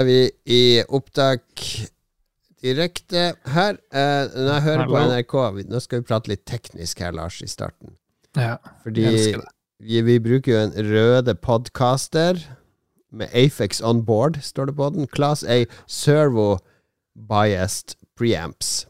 er 0.00 0.08
vi 0.08 0.18
i 0.50 0.62
opptak 0.88 1.42
direkte 2.64 3.34
her. 3.54 3.76
Eh, 3.92 4.28
når 4.34 4.50
jeg 4.54 4.62
hører 4.68 4.86
på 4.88 5.00
NRK 5.10 5.34
vi- 5.56 5.66
Nå 5.68 5.80
skal 5.82 6.00
vi 6.00 6.06
prate 6.08 6.28
litt 6.28 6.44
teknisk 6.46 6.98
her, 7.00 7.12
Lars, 7.12 7.40
i 7.42 7.46
starten. 7.46 7.96
Ja, 8.36 8.56
Fordi 8.82 9.04
vi, 9.80 10.00
vi 10.02 10.18
bruker 10.18 10.52
jo 10.52 10.58
en 10.58 10.72
røde 10.90 11.34
podcaster 11.34 12.40
med 13.12 13.28
Afex 13.32 13.80
on 13.82 14.02
board, 14.04 14.40
står 14.42 14.66
det 14.66 14.76
på 14.76 14.88
den. 14.92 15.06
Class 15.06 15.44
A 15.44 15.64
servo 15.86 16.58
biased 17.14 17.94
preamps. 18.16 18.86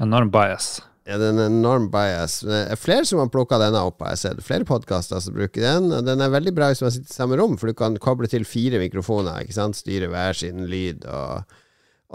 Enorm 0.00 0.30
bias. 0.30 0.80
Ja, 1.10 1.16
det 1.18 1.26
er 1.26 1.32
en 1.34 1.42
enorm 1.42 1.88
bias. 1.90 2.36
Det 2.46 2.70
er 2.70 2.78
flere 2.78 3.02
som 3.08 3.18
har 3.18 3.26
plukka 3.34 3.56
denne 3.58 3.80
opp, 3.82 3.98
har 4.04 4.12
jeg 4.14 4.20
sett. 4.20 4.44
Flere 4.46 4.62
podkaster 4.68 5.18
som 5.18 5.34
bruker 5.34 5.58
den. 5.64 5.88
Og 5.96 6.04
den 6.06 6.20
er 6.22 6.30
veldig 6.30 6.52
bra 6.54 6.68
hvis 6.70 6.84
man 6.84 6.92
sitter 6.94 7.10
i 7.10 7.16
samme 7.16 7.34
rom, 7.40 7.56
for 7.58 7.66
du 7.66 7.74
kan 7.74 7.98
koble 7.98 8.30
til 8.30 8.46
fire 8.46 8.78
mikrofoner. 8.78 9.42
Ikke 9.42 9.56
sant? 9.56 9.74
Styre 9.80 10.06
hver 10.12 10.34
sin 10.38 10.68
lyd. 10.70 11.02
Og, 11.10 11.42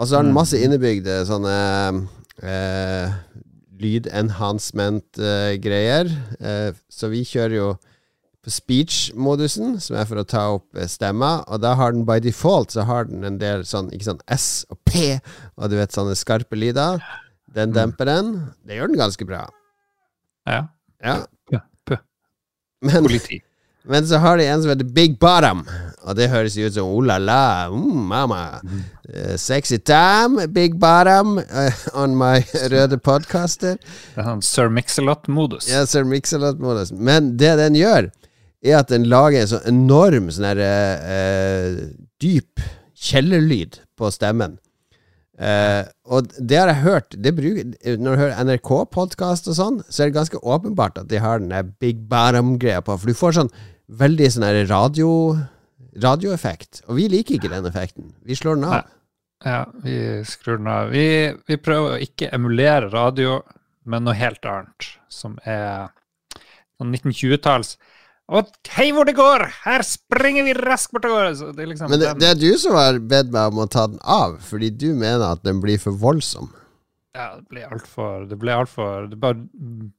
og 0.00 0.08
så 0.08 0.16
har 0.16 0.24
den 0.24 0.38
masse 0.38 0.56
innebygde 0.56 1.28
sånne 1.28 1.52
eh, 2.40 3.12
lyd-enhancement-greier. 3.84 6.06
Eh, 6.40 6.72
så 6.88 7.04
vi 7.12 7.20
kjører 7.28 7.56
jo 7.58 7.76
på 8.46 8.50
speech-modusen, 8.54 9.76
som 9.82 9.96
er 10.00 10.06
for 10.08 10.16
å 10.22 10.30
ta 10.32 10.44
opp 10.54 10.68
stemma. 10.88 11.44
Og 11.52 11.60
da 11.60 11.76
har 11.76 11.92
den 11.92 12.08
by 12.08 12.16
default 12.24 12.72
Så 12.72 12.80
har 12.88 13.04
den 13.10 13.20
en 13.26 13.40
del 13.42 13.64
sånn 13.66 13.90
Ikke 13.92 14.08
sånn 14.08 14.24
S 14.32 14.64
og 14.72 14.78
P, 14.88 15.20
og 15.58 15.68
du 15.68 15.76
vet 15.82 15.92
sånne 15.92 16.16
skarpe 16.16 16.56
lyder. 16.56 16.96
Den 17.56 17.72
demper 17.72 18.08
den. 18.08 18.32
Det 18.68 18.76
gjør 18.76 18.92
den 18.92 19.00
ganske 19.00 19.26
bra. 19.28 19.46
Ja. 20.46 20.66
Ja. 21.02 21.16
P. 21.50 21.58
P. 21.86 21.96
Men, 22.84 23.06
Politi. 23.06 23.40
men 23.84 24.06
så 24.06 24.20
har 24.20 24.36
de 24.36 24.46
en 24.46 24.62
som 24.62 24.70
heter 24.70 24.88
Big 24.96 25.16
Bottom, 25.18 25.62
og 26.04 26.18
det 26.18 26.28
høres 26.30 26.56
jo 26.58 26.68
ut 26.68 26.76
som 26.76 26.90
oh 26.90 27.00
la 27.04 27.16
la, 27.18 27.68
mm, 27.72 28.02
mamma. 28.12 28.42
Mm. 28.62 28.82
Uh, 29.08 29.34
sexy 29.40 29.78
time, 29.78 30.46
Big 30.52 30.76
Bottom, 30.80 31.38
uh, 31.38 31.80
on 31.94 32.16
my 32.18 32.44
røde 32.72 32.98
podcaster. 32.98 33.80
Det 33.80 34.20
er 34.20 34.28
han 34.28 34.44
Sir 34.44 34.68
Mix-a-lot-modus. 34.68 35.70
Ja, 35.72 35.86
Sir 35.88 36.04
Mix-a-lot-modus. 36.04 36.92
Men 36.92 37.34
det 37.40 37.56
den 37.62 37.78
gjør, 37.80 38.10
er 38.66 38.78
at 38.82 38.92
den 38.92 39.08
lager 39.08 39.40
en 39.40 39.52
sånn 39.54 39.68
enorm 39.70 40.28
sånn 40.34 40.50
her 40.50 40.60
eh, 40.66 41.82
dyp 42.20 42.60
kjellerlyd 42.96 43.80
på 43.96 44.10
stemmen. 44.12 44.58
Eh, 45.36 45.82
og 46.08 46.30
det 46.40 46.56
har 46.56 46.70
jeg 46.70 46.80
hørt 46.80 47.16
bruker, 47.36 47.72
Når 48.00 48.14
du 48.14 48.20
hører 48.22 48.38
NRK-podkast 48.46 49.50
og 49.52 49.58
sånn, 49.58 49.82
så 49.88 50.02
er 50.02 50.08
det 50.08 50.16
ganske 50.16 50.40
åpenbart 50.40 50.96
at 51.02 51.10
de 51.10 51.20
har 51.20 51.42
den 51.42 51.52
der 51.52 51.66
Big 51.66 52.06
Bottom-greia 52.08 52.80
på, 52.80 52.96
for 52.96 53.06
du 53.06 53.16
får 53.16 53.36
sånn 53.40 53.52
veldig 53.86 54.30
sånn 54.32 54.48
radio 54.70 55.10
radioeffekt. 56.02 56.82
Og 56.88 56.98
vi 56.98 57.08
liker 57.12 57.36
ikke 57.36 57.52
den 57.52 57.68
effekten. 57.68 58.12
Vi 58.24 58.36
slår 58.36 58.58
den 58.58 58.68
av. 58.68 58.76
Nei. 58.76 58.92
Ja, 59.46 59.60
vi 59.84 59.96
skrur 60.28 60.56
den 60.58 60.70
av. 60.72 60.90
Vi, 60.92 61.06
vi 61.48 61.58
prøver 61.60 61.94
å 61.94 62.02
ikke 62.02 62.32
emulere 62.34 62.88
radio, 62.92 63.38
men 63.84 64.06
noe 64.06 64.16
helt 64.16 64.44
annet, 64.48 64.88
som 65.12 65.36
er 65.44 65.92
sånn 66.76 66.92
1920-talls 66.92 67.76
Og 68.26 68.48
hei 68.74 68.88
hvor 68.94 69.06
det 69.06 69.14
går! 69.14 69.44
Her 69.62 69.84
springer 69.86 70.46
vi 70.48 70.54
raskt 70.58 70.90
bortover! 70.94 71.30
Så 71.38 71.52
det 71.54 71.68
liksom 71.70 71.92
Men 71.92 72.02
det, 72.02 72.14
det 72.18 72.30
er 72.32 72.40
du 72.40 72.50
som 72.58 72.74
har 72.74 72.98
bedt 72.98 73.30
meg 73.34 73.52
om 73.52 73.62
å 73.62 73.68
ta 73.70 73.86
den 73.86 74.00
av, 74.02 74.40
fordi 74.42 74.72
du 74.74 74.88
mener 74.98 75.28
at 75.28 75.44
den 75.46 75.60
blir 75.62 75.78
for 75.82 75.94
voldsom. 75.94 76.50
Ja, 77.16 77.36
det 77.38 77.46
ble 77.48 77.62
altfor 77.64 78.26
Det 78.28 78.36
ble 78.36 78.52
altfor 78.52 79.06
Det 79.08 79.16
bare 79.22 79.38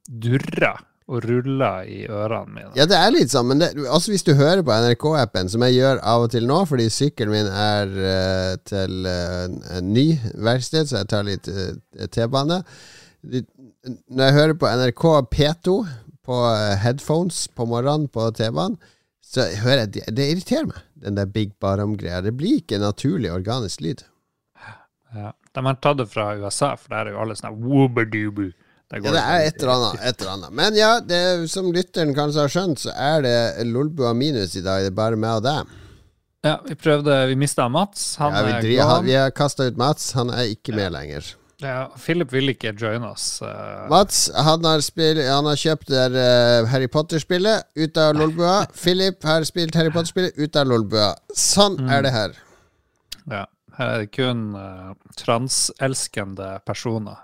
durra 0.06 0.76
og 1.08 1.24
rulla 1.24 1.70
i 1.88 2.02
ørene 2.04 2.52
mine. 2.52 2.70
Ja, 2.76 2.84
det 2.84 2.98
er 3.00 3.14
litt 3.14 3.32
sånn, 3.32 3.46
men 3.48 3.62
det, 3.62 3.70
også 3.88 4.12
hvis 4.12 4.26
du 4.26 4.34
hører 4.36 4.60
på 4.60 4.74
NRK-appen, 4.76 5.48
som 5.48 5.62
jeg 5.64 5.78
gjør 5.78 6.02
av 6.04 6.26
og 6.26 6.34
til 6.34 6.44
nå, 6.44 6.58
fordi 6.68 6.90
sykkelen 6.92 7.32
min 7.32 7.48
er 7.48 7.94
uh, 7.96 8.50
til 8.68 9.08
uh, 9.08 9.46
en 9.78 9.88
ny 9.94 10.10
verksted, 10.36 10.90
så 10.90 11.00
jeg 11.00 11.08
tar 11.08 11.24
litt 11.24 11.48
uh, 11.48 11.72
T-bane. 12.12 12.60
Når 13.24 14.22
jeg 14.26 14.36
hører 14.36 14.60
på 14.60 14.68
NRK 14.68 15.06
P2 15.32 15.78
på 16.28 16.36
eh, 16.52 16.76
headphones 16.82 17.46
på 17.56 17.66
morgenen 17.68 18.08
på 18.12 18.28
TV-en, 18.36 18.76
så 19.24 19.48
hører 19.62 19.86
jeg 19.86 19.92
det, 19.96 20.04
det 20.16 20.28
irriterer 20.32 20.70
meg, 20.70 20.84
den 21.04 21.18
der 21.18 21.28
Big 21.32 21.54
Bottom-greia. 21.60 22.22
Det 22.24 22.34
blir 22.36 22.60
ikke 22.62 22.80
naturlig 22.80 23.32
organisk 23.32 23.82
lyd. 23.84 24.04
Ja. 25.16 25.32
De 25.56 25.64
har 25.64 25.76
tatt 25.82 25.98
det 25.98 26.08
fra 26.12 26.30
USA, 26.36 26.74
for 26.76 26.92
der 26.92 27.08
er 27.08 27.16
jo 27.16 27.22
alle 27.24 27.36
sånn 27.36 27.56
wooba-doobu. 27.64 28.50
Ja, 28.88 29.00
det 29.04 29.20
er 29.20 29.42
et 29.50 29.58
eller 29.60 29.74
annet. 29.74 30.00
Et 30.00 30.22
eller 30.22 30.32
annet. 30.32 30.52
Men 30.56 30.76
ja, 30.78 30.92
det, 31.04 31.20
som 31.52 31.68
lytteren 31.74 32.14
kanskje 32.16 32.44
har 32.46 32.52
skjønt, 32.52 32.80
så 32.80 32.94
er 32.96 33.24
det 33.24 33.36
Lolbua 33.68 34.14
minus 34.16 34.56
i 34.56 34.62
dag. 34.64 34.86
Det 34.86 34.94
er 34.94 34.96
bare 34.96 35.18
meg 35.20 35.42
og 35.42 35.44
deg. 35.44 35.74
Ja, 36.46 36.54
vi 36.64 36.76
prøvde 36.78 37.18
Vi 37.28 37.36
mista 37.36 37.66
Mats. 37.68 38.14
Han 38.22 38.32
Ja, 38.32 38.60
vi, 38.62 38.76
er 38.78 38.88
han, 38.88 39.04
vi 39.04 39.16
har 39.18 39.34
kasta 39.36 39.66
ut 39.68 39.76
Mats. 39.76 40.12
Han 40.16 40.32
er 40.32 40.48
ikke 40.54 40.72
med 40.76 40.94
lenger. 40.94 41.34
Ja, 41.58 41.88
Philip 41.98 42.30
vil 42.32 42.52
ikke 42.52 42.70
joine 42.78 43.08
oss. 43.10 43.40
Uh... 43.42 43.88
Mats 43.90 44.28
han 44.30 44.62
har, 44.66 44.82
spill, 44.84 45.18
han 45.26 45.48
har 45.48 45.58
kjøpt 45.58 45.90
der, 45.90 46.14
uh, 46.14 46.68
Harry 46.70 46.86
Potter-spillet 46.92 47.66
ut 47.74 47.98
av 47.98 48.14
Lolbua. 48.14 48.60
Philip 48.82 49.26
har 49.26 49.46
spilt 49.48 49.74
Harry 49.78 49.90
Potter-spillet 49.94 50.38
ut 50.38 50.58
av 50.58 50.70
Lolbua. 50.70 51.12
Sånn 51.34 51.80
er 51.90 52.06
det 52.06 52.14
her. 52.14 52.42
ja. 53.26 53.46
Her 53.78 53.92
er 53.94 54.00
det 54.02 54.08
kun 54.10 54.40
uh, 54.58 54.94
transelskende 55.14 56.56
personer 56.66 57.20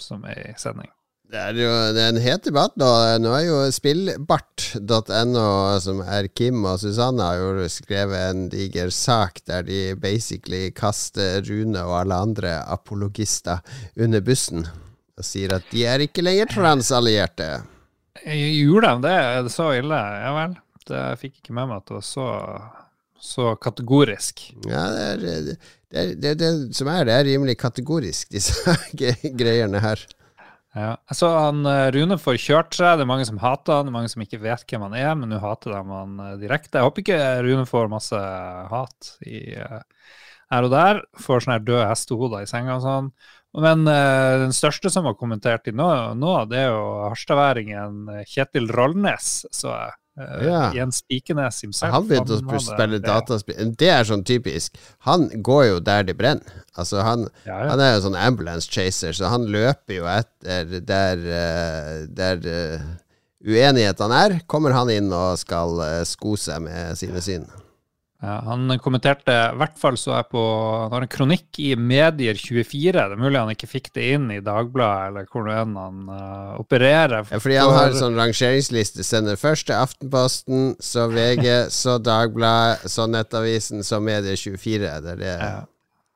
som 0.00 0.22
er 0.24 0.38
i 0.40 0.54
sending. 0.56 0.88
Det 1.28 1.36
er 1.36 1.58
jo 1.60 1.72
det 1.92 2.00
er 2.00 2.14
en 2.14 2.20
het 2.24 2.46
debatt 2.48 2.78
nå. 2.80 2.88
Nå 3.20 3.32
er 3.36 3.42
jo 3.44 3.56
spillbart.no, 3.76 5.48
som 5.84 6.00
er 6.00 6.30
Kim 6.32 6.64
og 6.64 6.78
Susanne, 6.80 7.20
har 7.20 7.42
jo 7.42 7.66
skrevet 7.68 8.30
en 8.30 8.46
diger 8.48 8.88
sak 8.94 9.42
der 9.44 9.66
de 9.66 9.92
basically 10.00 10.70
kaster 10.72 11.44
Rune 11.44 11.82
og 11.84 11.98
alle 12.00 12.22
andre 12.30 12.54
apologister 12.64 13.60
under 14.00 14.24
bussen. 14.24 14.64
Og 15.20 15.26
sier 15.26 15.52
at 15.58 15.68
de 15.68 15.84
er 15.84 16.06
ikke 16.06 16.24
lenger 16.24 16.48
transallierte. 16.54 17.50
Gjorde 18.24 18.96
de 18.96 19.08
det? 19.10 19.16
Er 19.20 19.44
det 19.44 19.52
så 19.52 19.70
ille? 19.76 20.02
Ja 20.24 20.34
vel. 20.40 20.58
Det 20.88 20.96
jeg 20.96 21.24
fikk 21.26 21.40
ikke 21.42 21.58
med 21.58 21.68
meg 21.68 21.82
at 21.82 21.90
det 21.90 21.98
var 21.98 22.06
så, 22.08 22.28
så 23.20 23.50
kategorisk. 23.60 24.46
Ja, 24.64 24.86
det 24.94 25.08
er 25.12 25.26
det, 25.26 25.58
er, 25.92 26.14
det, 26.16 26.30
er 26.30 26.40
det 26.40 26.52
som 26.76 26.88
er, 26.88 27.04
det 27.04 27.18
er 27.18 27.28
rimelig 27.28 27.58
kategorisk, 27.60 28.30
disse 28.32 28.78
greiene 29.42 29.84
her. 29.84 30.08
Ja. 30.78 30.92
Så 31.14 31.28
han 31.34 31.66
eh, 31.66 31.88
Rune 31.94 32.18
får 32.20 32.38
kjørt 32.42 32.76
seg. 32.76 32.98
Det 32.98 33.04
er 33.04 33.10
mange 33.10 33.26
som 33.28 33.40
hater 33.42 33.80
han, 33.80 33.88
det 33.88 33.92
er 33.92 33.96
mange 33.96 34.12
som 34.12 34.22
ikke 34.24 34.40
vet 34.42 34.64
hvem 34.68 34.84
han 34.86 34.96
er, 34.98 35.10
men 35.18 35.32
nå 35.32 35.40
hater 35.42 35.74
de 35.74 35.82
han 35.82 36.22
eh, 36.24 36.36
direkte. 36.42 36.78
Jeg 36.78 36.86
håper 36.86 37.04
ikke 37.04 37.20
Rune 37.46 37.66
får 37.68 37.90
masse 37.92 38.20
hat 38.72 39.10
i, 39.26 39.42
eh, 39.58 40.14
her 40.54 40.68
og 40.68 40.74
der. 40.74 41.02
Får 41.24 41.44
sånne 41.44 41.60
døde 41.66 41.88
hestehoder 41.90 42.46
i 42.46 42.50
senga 42.50 42.78
og 42.78 42.86
sånn. 42.86 43.12
Men 43.58 43.88
uh, 43.88 44.44
den 44.44 44.52
største 44.52 44.90
som 44.92 45.06
har 45.08 45.14
kommentert 45.18 45.66
i 45.70 45.72
nå, 45.74 45.86
nå 46.20 46.34
det 46.50 46.58
er 46.60 46.66
jo 46.68 46.82
harstadværingen 47.08 48.20
Kjetil 48.28 48.68
Rollnes, 48.76 49.30
så 49.56 49.72
jeg. 49.72 49.97
Eh, 50.18 50.46
Ja. 50.48 50.72
Jens 50.74 50.98
Spikenes 51.02 51.60
himself. 51.62 51.92
Han 51.94 52.08
begynte 52.08 52.38
å 52.40 52.60
spille 52.62 52.98
dataspill. 52.98 53.74
Det 53.78 53.88
er 53.88 54.04
sånn 54.08 54.24
typisk. 54.26 54.74
Han 55.06 55.28
går 55.42 55.64
jo 55.68 55.80
der 55.80 56.02
det 56.08 56.16
brenner. 56.18 56.64
Altså, 56.76 57.02
han, 57.02 57.28
Ja, 57.46 57.62
ja. 57.64 57.68
han 57.70 57.80
er 57.80 57.94
jo 57.94 58.00
sånn 58.08 58.16
ambulance 58.18 58.68
chaser, 58.70 59.12
så 59.12 59.28
han 59.30 59.46
løper 59.46 59.94
jo 60.00 60.04
etter 60.10 60.80
der, 60.80 61.16
eh, 61.38 62.06
der 62.10 62.36
eh, 62.44 62.80
uenighetene 63.44 64.24
er. 64.26 64.40
Kommer 64.46 64.72
han 64.72 64.90
inn 64.90 65.12
og 65.12 65.38
skal 65.38 65.78
sko 66.04 66.36
seg 66.36 66.62
med 66.66 66.98
sine 66.98 67.20
syn. 67.22 67.46
Han 68.18 68.72
kommenterte, 68.82 69.30
i 69.30 69.58
hvert 69.60 69.76
fall 69.78 69.94
så 69.94 70.16
jeg 70.16 70.26
på 70.32 70.40
Han 70.42 70.90
har 70.96 71.04
en 71.04 71.12
kronikk 71.12 71.60
i 71.62 71.68
Medier24. 71.78 72.90
Det 72.96 73.04
er 73.04 73.20
mulig 73.20 73.38
han 73.38 73.52
ikke 73.52 73.70
fikk 73.70 73.92
det 73.94 74.08
inn 74.16 74.26
i 74.34 74.40
Dagbladet, 74.42 75.12
eller 75.12 75.28
hvor 75.30 75.46
enn 75.54 75.78
han 75.78 76.10
uh, 76.10 76.58
opererer. 76.58 77.28
Ja, 77.30 77.38
fordi 77.38 77.60
han 77.60 77.76
har 77.76 77.92
en 77.92 78.00
sånn 78.00 78.18
rangeringsliste. 78.18 79.06
Sender 79.06 79.38
først 79.38 79.68
til 79.70 79.78
Aftenposten, 79.78 80.74
så 80.82 81.06
VG, 81.14 81.70
så 81.70 82.00
Dagbladet, 82.02 82.90
så 82.90 83.06
Nettavisen, 83.06 83.86
så 83.86 84.02
Medier24. 84.02 84.94
Det 85.06 85.14
er 85.14 85.22
det. 85.22 85.34
Ja. 85.38 85.58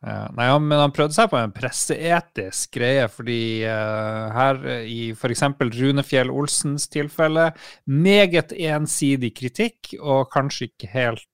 Ja, 0.03 0.25
nei, 0.34 0.48
han, 0.51 0.65
men 0.66 0.81
han 0.83 0.91
prøvde 0.91 1.15
seg 1.15 1.28
på 1.31 1.39
en 1.39 1.53
presseetisk 1.55 2.72
greie, 2.75 3.05
fordi 3.07 3.63
uh, 3.63 4.33
her 4.34 4.59
i 4.83 5.13
f.eks. 5.15 5.45
Runefjell 5.63 6.33
Olsens 6.34 6.89
tilfelle 6.91 7.53
meget 7.87 8.51
ensidig 8.51 9.31
kritikk, 9.39 9.95
og 10.03 10.27
kanskje 10.34 10.72
ikke 10.72 10.91
helt 10.91 11.28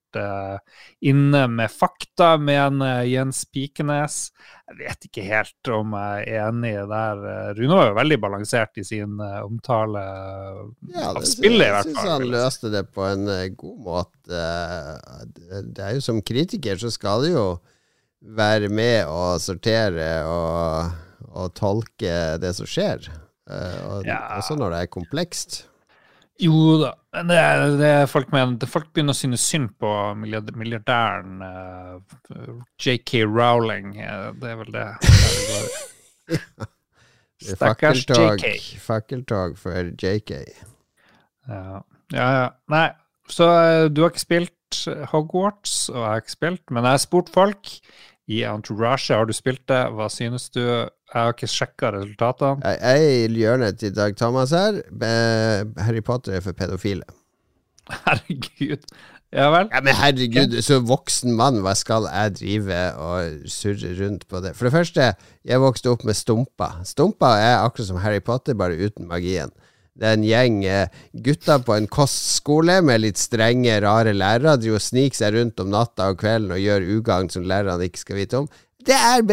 inne 1.00 1.42
med 1.52 1.70
fakta, 1.70 2.36
mener 2.40 3.02
Jens 3.04 3.44
Pikenes. 3.52 4.30
Jeg 4.68 4.76
vet 4.82 5.06
ikke 5.08 5.24
helt 5.24 5.70
om 5.72 5.92
jeg 5.96 6.24
er 6.28 6.48
enig 6.48 6.72
der. 6.90 7.22
Eh, 7.32 7.50
Rune 7.58 7.76
var 7.78 7.88
jo 7.90 7.96
veldig 7.98 8.18
balansert 8.20 8.76
i 8.80 8.84
sin 8.84 9.18
eh, 9.20 9.38
omtale 9.44 10.02
Ja, 10.94 11.10
av 11.14 11.22
spillet, 11.24 11.66
i 11.68 11.72
hvert 11.72 11.88
fall. 11.88 11.94
Jeg 11.94 12.02
syns 12.02 12.12
han 12.12 12.26
løste 12.32 12.70
det 12.74 12.84
på 12.94 13.06
en 13.08 13.28
eh, 13.32 13.46
god 13.56 13.78
måte. 13.86 14.42
Eh, 14.42 15.24
det- 15.72 15.84
er 15.84 15.94
jo 15.96 16.00
Som 16.04 16.20
kritiker 16.22 16.76
så 16.80 16.90
skal 16.92 17.22
du 17.24 17.32
jo 17.32 17.46
være 18.20 18.68
med 18.68 19.06
og 19.06 19.38
sortere 19.40 20.24
og, 20.26 20.92
og 21.32 21.52
tolke 21.54 22.36
det 22.42 22.54
som 22.56 22.66
skjer. 22.68 23.08
Eh, 23.48 23.80
og, 23.88 24.04
Ja. 24.06 24.36
Også 24.36 24.56
når 24.58 24.70
det 24.74 24.80
er 24.84 24.92
komplekst. 24.92 25.62
Jo 26.38 26.76
da, 26.78 26.92
men 27.16 27.30
det 27.32 27.38
det 27.80 27.92
folk, 28.12 28.30
mener, 28.30 28.66
folk 28.70 28.92
begynner 28.94 29.16
å 29.16 29.18
synes 29.18 29.42
synd 29.42 29.72
på 29.82 29.90
milliardæren 30.20 31.40
uh, 31.42 32.52
JK 32.78 33.24
Rowling. 33.26 33.96
Uh, 33.98 34.28
det 34.38 34.52
er 34.52 34.60
vel 34.60 34.70
det. 34.76 34.86
det 37.42 37.56
Stakkars 37.56 38.04
JK. 38.06 38.46
Fakkeltog 38.84 39.58
for 39.58 39.90
JK. 39.98 40.36
Ja. 41.48 41.80
ja, 42.14 42.28
ja. 42.38 42.46
Nei, 42.70 42.86
så 43.32 43.50
uh, 43.50 43.86
du 43.90 44.04
har 44.04 44.14
ikke 44.14 44.26
spilt 44.28 44.82
Hogwarts, 45.10 45.88
og 45.90 45.98
jeg 45.98 46.06
har 46.06 46.22
ikke 46.22 46.36
spilt, 46.36 46.64
men 46.70 46.84
jeg 46.84 46.98
har 47.00 47.02
spurt 47.02 47.34
folk 47.34 47.74
i 48.28 48.44
Entourage. 48.46 49.10
Har 49.10 49.26
du 49.26 49.34
spilt 49.34 49.64
det? 49.72 49.80
Hva 49.96 50.06
synes 50.12 50.50
du? 50.54 50.62
Jeg 51.08 51.22
har 51.24 51.32
ikke 51.32 51.48
sjekka 51.48 51.92
resultatene. 51.94 52.72
Jeg 52.74 53.04
er 53.04 53.28
i 53.28 53.40
hjørnet 53.40 53.78
til 53.80 53.94
Dag 53.96 54.16
Thomas 54.16 54.52
her. 54.52 54.82
Harry 55.80 56.02
Potter 56.04 56.36
er 56.36 56.44
for 56.44 56.56
pedofile. 56.56 57.06
Herregud. 58.04 58.84
Ja 59.32 59.50
vel? 59.52 59.68
Ja, 59.68 59.80
Men 59.84 59.96
herregud, 59.96 60.54
så 60.64 60.78
voksen 60.80 61.34
mann, 61.36 61.60
hva 61.64 61.74
skal 61.76 62.06
jeg 62.08 62.36
drive 62.38 62.76
og 62.96 63.48
surre 63.52 63.90
rundt 63.98 64.24
på 64.28 64.40
det? 64.44 64.54
For 64.56 64.68
det 64.68 64.72
første, 64.72 65.08
jeg 65.44 65.60
vokste 65.64 65.92
opp 65.92 66.04
med 66.08 66.16
Stumpa. 66.16 66.70
Stumpa 66.88 67.34
er 67.40 67.58
akkurat 67.60 67.90
som 67.90 68.00
Harry 68.00 68.22
Potter, 68.24 68.56
bare 68.56 68.78
uten 68.80 69.08
magien. 69.08 69.52
Det 69.98 70.06
er 70.06 70.14
en 70.14 70.24
gjeng 70.24 70.58
eh, 70.64 71.00
gutter 71.26 71.58
på 71.66 71.74
en 71.74 71.88
kostskole 71.90 72.78
med 72.86 73.02
litt 73.02 73.18
strenge, 73.18 73.80
rare 73.82 74.14
lærere. 74.14 74.54
De 74.62 74.76
sniker 74.80 75.18
seg 75.18 75.34
rundt 75.34 75.60
om 75.60 75.72
natta 75.74 76.12
og 76.12 76.20
kvelden 76.20 76.54
og 76.54 76.62
gjør 76.62 76.86
ugagn 76.96 77.32
som 77.34 77.48
lærerne 77.50 77.88
ikke 77.90 78.04
skal 78.04 78.20
vite 78.20 78.44
om. 78.44 78.46
Det 78.88 78.96
er 78.96 79.24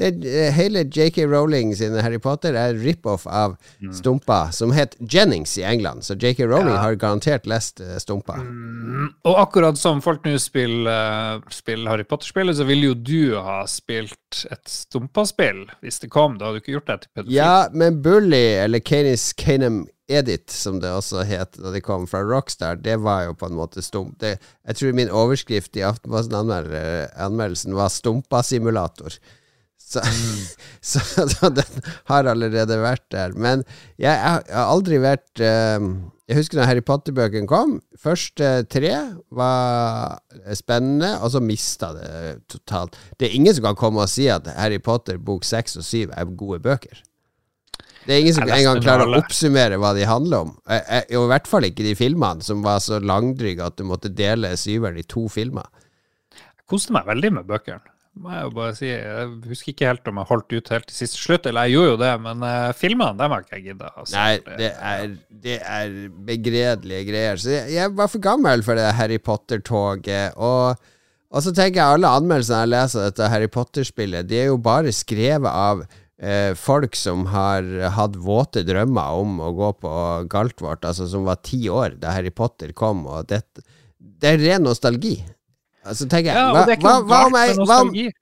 eh, 0.00 0.54
Hele 0.56 0.86
JK 0.88 1.18
Rowling 1.28 1.74
sin 1.76 1.94
Harry 2.00 2.18
Potter 2.22 2.56
er 2.56 2.78
rip-off 2.80 3.26
av 3.26 3.58
mm. 3.82 3.92
Stumpa, 3.98 4.46
som 4.56 4.72
het 4.72 4.96
Jennings 5.00 5.58
i 5.60 5.66
England. 5.68 6.06
Så 6.06 6.16
JK 6.16 6.46
Rowling 6.46 6.74
ja. 6.74 6.80
har 6.86 6.96
garantert 7.00 7.46
lest 7.50 7.82
uh, 7.84 7.98
Stumpa. 8.00 8.38
Mm. 8.40 9.10
Og 9.28 9.40
akkurat 9.42 9.78
som 9.78 10.00
folk 10.04 10.24
nå 10.24 10.38
spiller, 10.40 11.42
spiller 11.52 11.92
Harry 11.92 12.08
Potter-spillet, 12.08 12.56
så 12.56 12.66
ville 12.68 12.92
jo 12.92 12.96
du 12.96 13.36
ha 13.36 13.62
spilt 13.68 14.44
et 14.50 14.64
Stumpa-spill 14.68 15.66
hvis 15.84 16.00
det 16.00 16.12
kom. 16.12 16.38
Da 16.38 16.48
hadde 16.48 16.62
du 16.62 16.64
ikke 16.64 16.78
gjort 16.78 16.88
det 16.88 17.00
til 17.04 17.16
pedofil. 17.16 17.36
Ja, 17.36 17.56
men 17.72 18.00
Bully, 18.04 18.46
eller 18.64 18.80
Canis 18.80 19.32
Canum 19.36 19.84
Edit, 20.10 20.50
som 20.50 20.80
det 20.82 20.90
også 20.90 21.22
het 21.28 21.54
da 21.60 21.70
de 21.74 21.80
kom 21.84 22.08
fra 22.10 22.22
Rockstar, 22.26 22.80
det 22.82 22.98
var 23.04 23.28
jo 23.28 23.36
på 23.38 23.48
en 23.48 23.58
måte 23.58 23.84
stump. 23.84 24.16
Det, 24.20 24.34
jeg 24.66 24.78
tror 24.78 24.98
min 24.98 25.12
overskrift 25.12 25.78
i 25.78 25.84
Aftenposten-anmeldelsen 25.86 27.76
var 27.78 27.92
'Stumpa-simulator'. 27.92 29.20
Så, 29.92 30.00
mm. 30.00 30.46
så, 30.90 31.00
så, 31.28 31.48
den 31.48 31.84
har 32.08 32.24
allerede 32.30 32.78
vært 32.80 33.04
der. 33.12 33.36
Men 33.36 33.64
jeg, 33.98 34.10
jeg 34.10 34.18
har 34.54 34.64
aldri 34.64 35.00
vært 35.02 35.42
uh, 35.42 35.82
Jeg 36.30 36.38
husker 36.38 36.60
da 36.60 36.66
Harry 36.70 36.82
Potter-bøkene 36.86 37.50
kom. 37.50 37.80
Første 38.00 38.62
tre 38.72 38.94
var 39.30 40.22
spennende, 40.56 41.18
og 41.20 41.34
så 41.34 41.42
mista 41.44 41.92
det 41.96 42.12
totalt. 42.48 42.96
Det 43.20 43.28
er 43.28 43.36
ingen 43.36 43.54
som 43.54 43.68
kan 43.68 43.78
komme 43.78 44.02
og 44.02 44.10
si 44.10 44.30
at 44.32 44.48
Harry 44.56 44.80
Potter 44.82 45.20
bok 45.20 45.44
seks 45.44 45.76
og 45.76 45.84
syv 45.84 46.14
er 46.16 46.30
gode 46.38 46.62
bøker. 46.64 47.02
Det 48.02 48.14
er 48.14 48.22
ingen 48.22 48.34
som 48.34 48.48
engang 48.50 48.80
klarer 48.82 49.06
å 49.06 49.20
oppsummere 49.20 49.78
hva 49.78 49.92
de 49.94 50.08
handler 50.08 50.48
om. 50.48 50.52
Og 50.66 51.22
I 51.22 51.30
hvert 51.30 51.48
fall 51.50 51.68
ikke 51.68 51.86
de 51.86 51.94
filmene, 51.98 52.42
som 52.42 52.64
var 52.64 52.82
så 52.82 52.98
langdryge 53.02 53.62
at 53.64 53.78
du 53.78 53.86
måtte 53.86 54.10
dele 54.10 54.54
syveren 54.58 54.98
i 54.98 55.06
to 55.06 55.28
filmer. 55.32 55.68
Jeg 56.34 56.66
koste 56.70 56.94
meg 56.96 57.06
veldig 57.08 57.32
med 57.38 57.50
bøkene. 57.50 57.82
Må 58.20 58.28
jeg 58.28 58.44
jo 58.44 58.50
bare 58.52 58.72
si. 58.76 58.88
Jeg 58.90 59.28
husker 59.48 59.72
ikke 59.72 59.86
helt 59.88 60.08
om 60.10 60.18
jeg 60.20 60.28
holdt 60.28 60.52
ut 60.52 60.70
helt 60.74 60.86
til 60.90 60.96
siste 60.98 61.16
slutt, 61.16 61.46
eller 61.48 61.64
jeg 61.64 61.78
gjorde 61.78 61.92
jo 61.94 62.00
det, 62.02 62.10
men 62.26 62.42
uh, 62.44 62.72
filmene, 62.76 63.16
dem 63.16 63.32
har 63.32 63.44
ikke 63.46 63.56
jeg 63.56 63.64
gidda. 63.70 63.92
Altså. 64.02 64.16
Nei, 64.18 64.56
det 64.58 64.68
er, 64.76 65.14
det 65.46 65.56
er 65.64 65.94
begredelige 66.26 67.06
greier. 67.08 67.40
Så 67.40 67.54
jeg, 67.54 67.70
jeg 67.78 67.94
var 67.96 68.10
for 68.12 68.24
gammel 68.26 68.64
for 68.66 68.76
det 68.76 68.90
Harry 68.98 69.20
Potter-toget. 69.22 70.36
og 70.36 70.90
og 71.32 71.40
så 71.40 71.48
tenker 71.56 71.80
jeg 71.80 71.96
alle 71.96 72.10
anmeldelsene 72.12 72.58
jeg 72.60 72.70
leser 72.74 73.00
av 73.00 73.06
dette 73.08 73.28
Harry 73.32 73.48
Potter-spillet, 73.48 74.26
de 74.28 74.36
er 74.36 74.50
jo 74.50 74.58
bare 74.60 74.92
skrevet 74.92 75.48
av 75.48 75.80
eh, 76.22 76.54
folk 76.58 76.96
som 76.98 77.26
har 77.32 77.66
hatt 77.96 78.16
våte 78.16 78.64
drømmer 78.66 79.20
om 79.20 79.40
å 79.42 79.52
gå 79.58 79.70
på 79.82 79.92
Galtvort, 80.32 80.86
altså 80.88 81.08
som 81.10 81.26
var 81.28 81.42
ti 81.44 81.64
år 81.68 81.98
da 82.00 82.14
Harry 82.16 82.32
Potter 82.34 82.72
kom, 82.76 83.04
og 83.10 83.28
det, 83.30 83.42
det 83.98 84.34
er 84.34 84.42
ren 84.42 84.68
nostalgi. 84.68 85.18
Altså 85.82 86.06
tenker 86.06 86.30
jeg, 86.30 86.38
ja, 86.38 86.50
hva, 86.54 86.76
hva, 86.78 86.94
hva, 87.02 87.20
om 87.26 87.36
jeg 87.40 87.56
hva, 87.58 87.78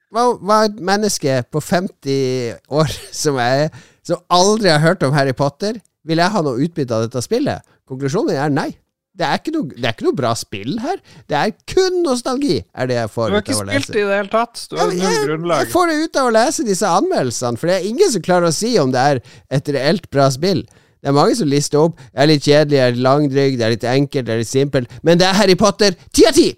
hva, 0.09 0.23
hva 0.41 0.59
et 0.65 0.79
menneske 0.81 1.35
på 1.53 1.61
50 1.61 2.73
år 2.73 2.93
som 3.23 3.37
jeg 3.37 3.69
som 4.07 4.23
aldri 4.33 4.71
har 4.73 4.81
hørt 4.81 5.03
om 5.05 5.13
Harry 5.13 5.33
Potter, 5.37 5.77
vil 6.07 6.17
jeg 6.17 6.33
ha 6.33 6.41
noe 6.41 6.57
utbytte 6.65 6.97
av 6.97 7.05
dette 7.05 7.21
spillet? 7.21 7.61
Konklusjonen 7.85 8.33
er 8.33 8.49
nei. 8.53 8.71
Det 9.11 9.27
er, 9.27 9.41
noe, 9.51 9.67
det 9.75 9.83
er, 9.83 9.91
ikke 9.91 10.05
noe, 10.05 10.15
bra 10.15 10.29
spill 10.39 10.77
her. 10.79 10.99
Det 11.27 11.35
er 11.35 11.49
kun 11.67 11.97
nostalgi, 12.05 12.61
er 12.71 12.87
det 12.87 12.95
jeg 12.95 13.09
får 13.11 13.33
ut 13.33 13.33
av 13.33 13.41
å 13.41 13.41
lese. 13.41 13.49
Du 13.51 13.71
har 13.71 13.75
ikke 13.75 13.81
spilt 13.83 13.97
i 13.97 14.05
det 14.07 14.19
hele 14.21 14.31
tatt. 14.31 14.61
Du 14.71 14.77
har 14.79 14.93
null 14.93 15.25
grunnlag. 15.27 15.63
Jeg 15.65 15.71
får 15.73 15.91
det 15.91 15.97
ut 15.99 16.19
av 16.21 16.29
å 16.29 16.35
lese 16.37 16.65
disse 16.69 16.91
anmeldelsene, 16.99 17.59
for 17.59 17.71
det 17.71 17.75
er 17.75 17.89
ingen 17.89 18.13
som 18.13 18.23
klarer 18.23 18.47
å 18.47 18.55
si 18.55 18.71
om 18.79 18.93
det 18.95 19.03
er 19.11 19.21
et 19.59 19.73
reelt 19.75 20.07
bra 20.15 20.29
spill. 20.31 20.63
Det 21.01 21.11
er 21.11 21.17
mange 21.17 21.35
som 21.35 21.49
lister 21.51 21.81
opp. 21.81 21.99
Det 22.07 22.23
er 22.23 22.31
litt 22.31 22.47
kjedelig, 22.47 22.71
det 22.71 22.81
er 22.85 22.95
litt 22.95 23.05
langdrygg, 23.09 23.59
det 23.59 23.67
er 23.67 23.75
litt 23.75 23.87
enkelt, 23.97 24.27
det 24.29 24.35
er 24.35 24.43
litt 24.45 24.53
simpelt. 24.53 24.97
Men 25.03 25.19
det 25.19 25.27
er 25.27 25.39
Harry 25.41 25.59
Potter 25.59 25.97
ti 26.13 26.27
av 26.29 26.37
ti! 26.37 26.49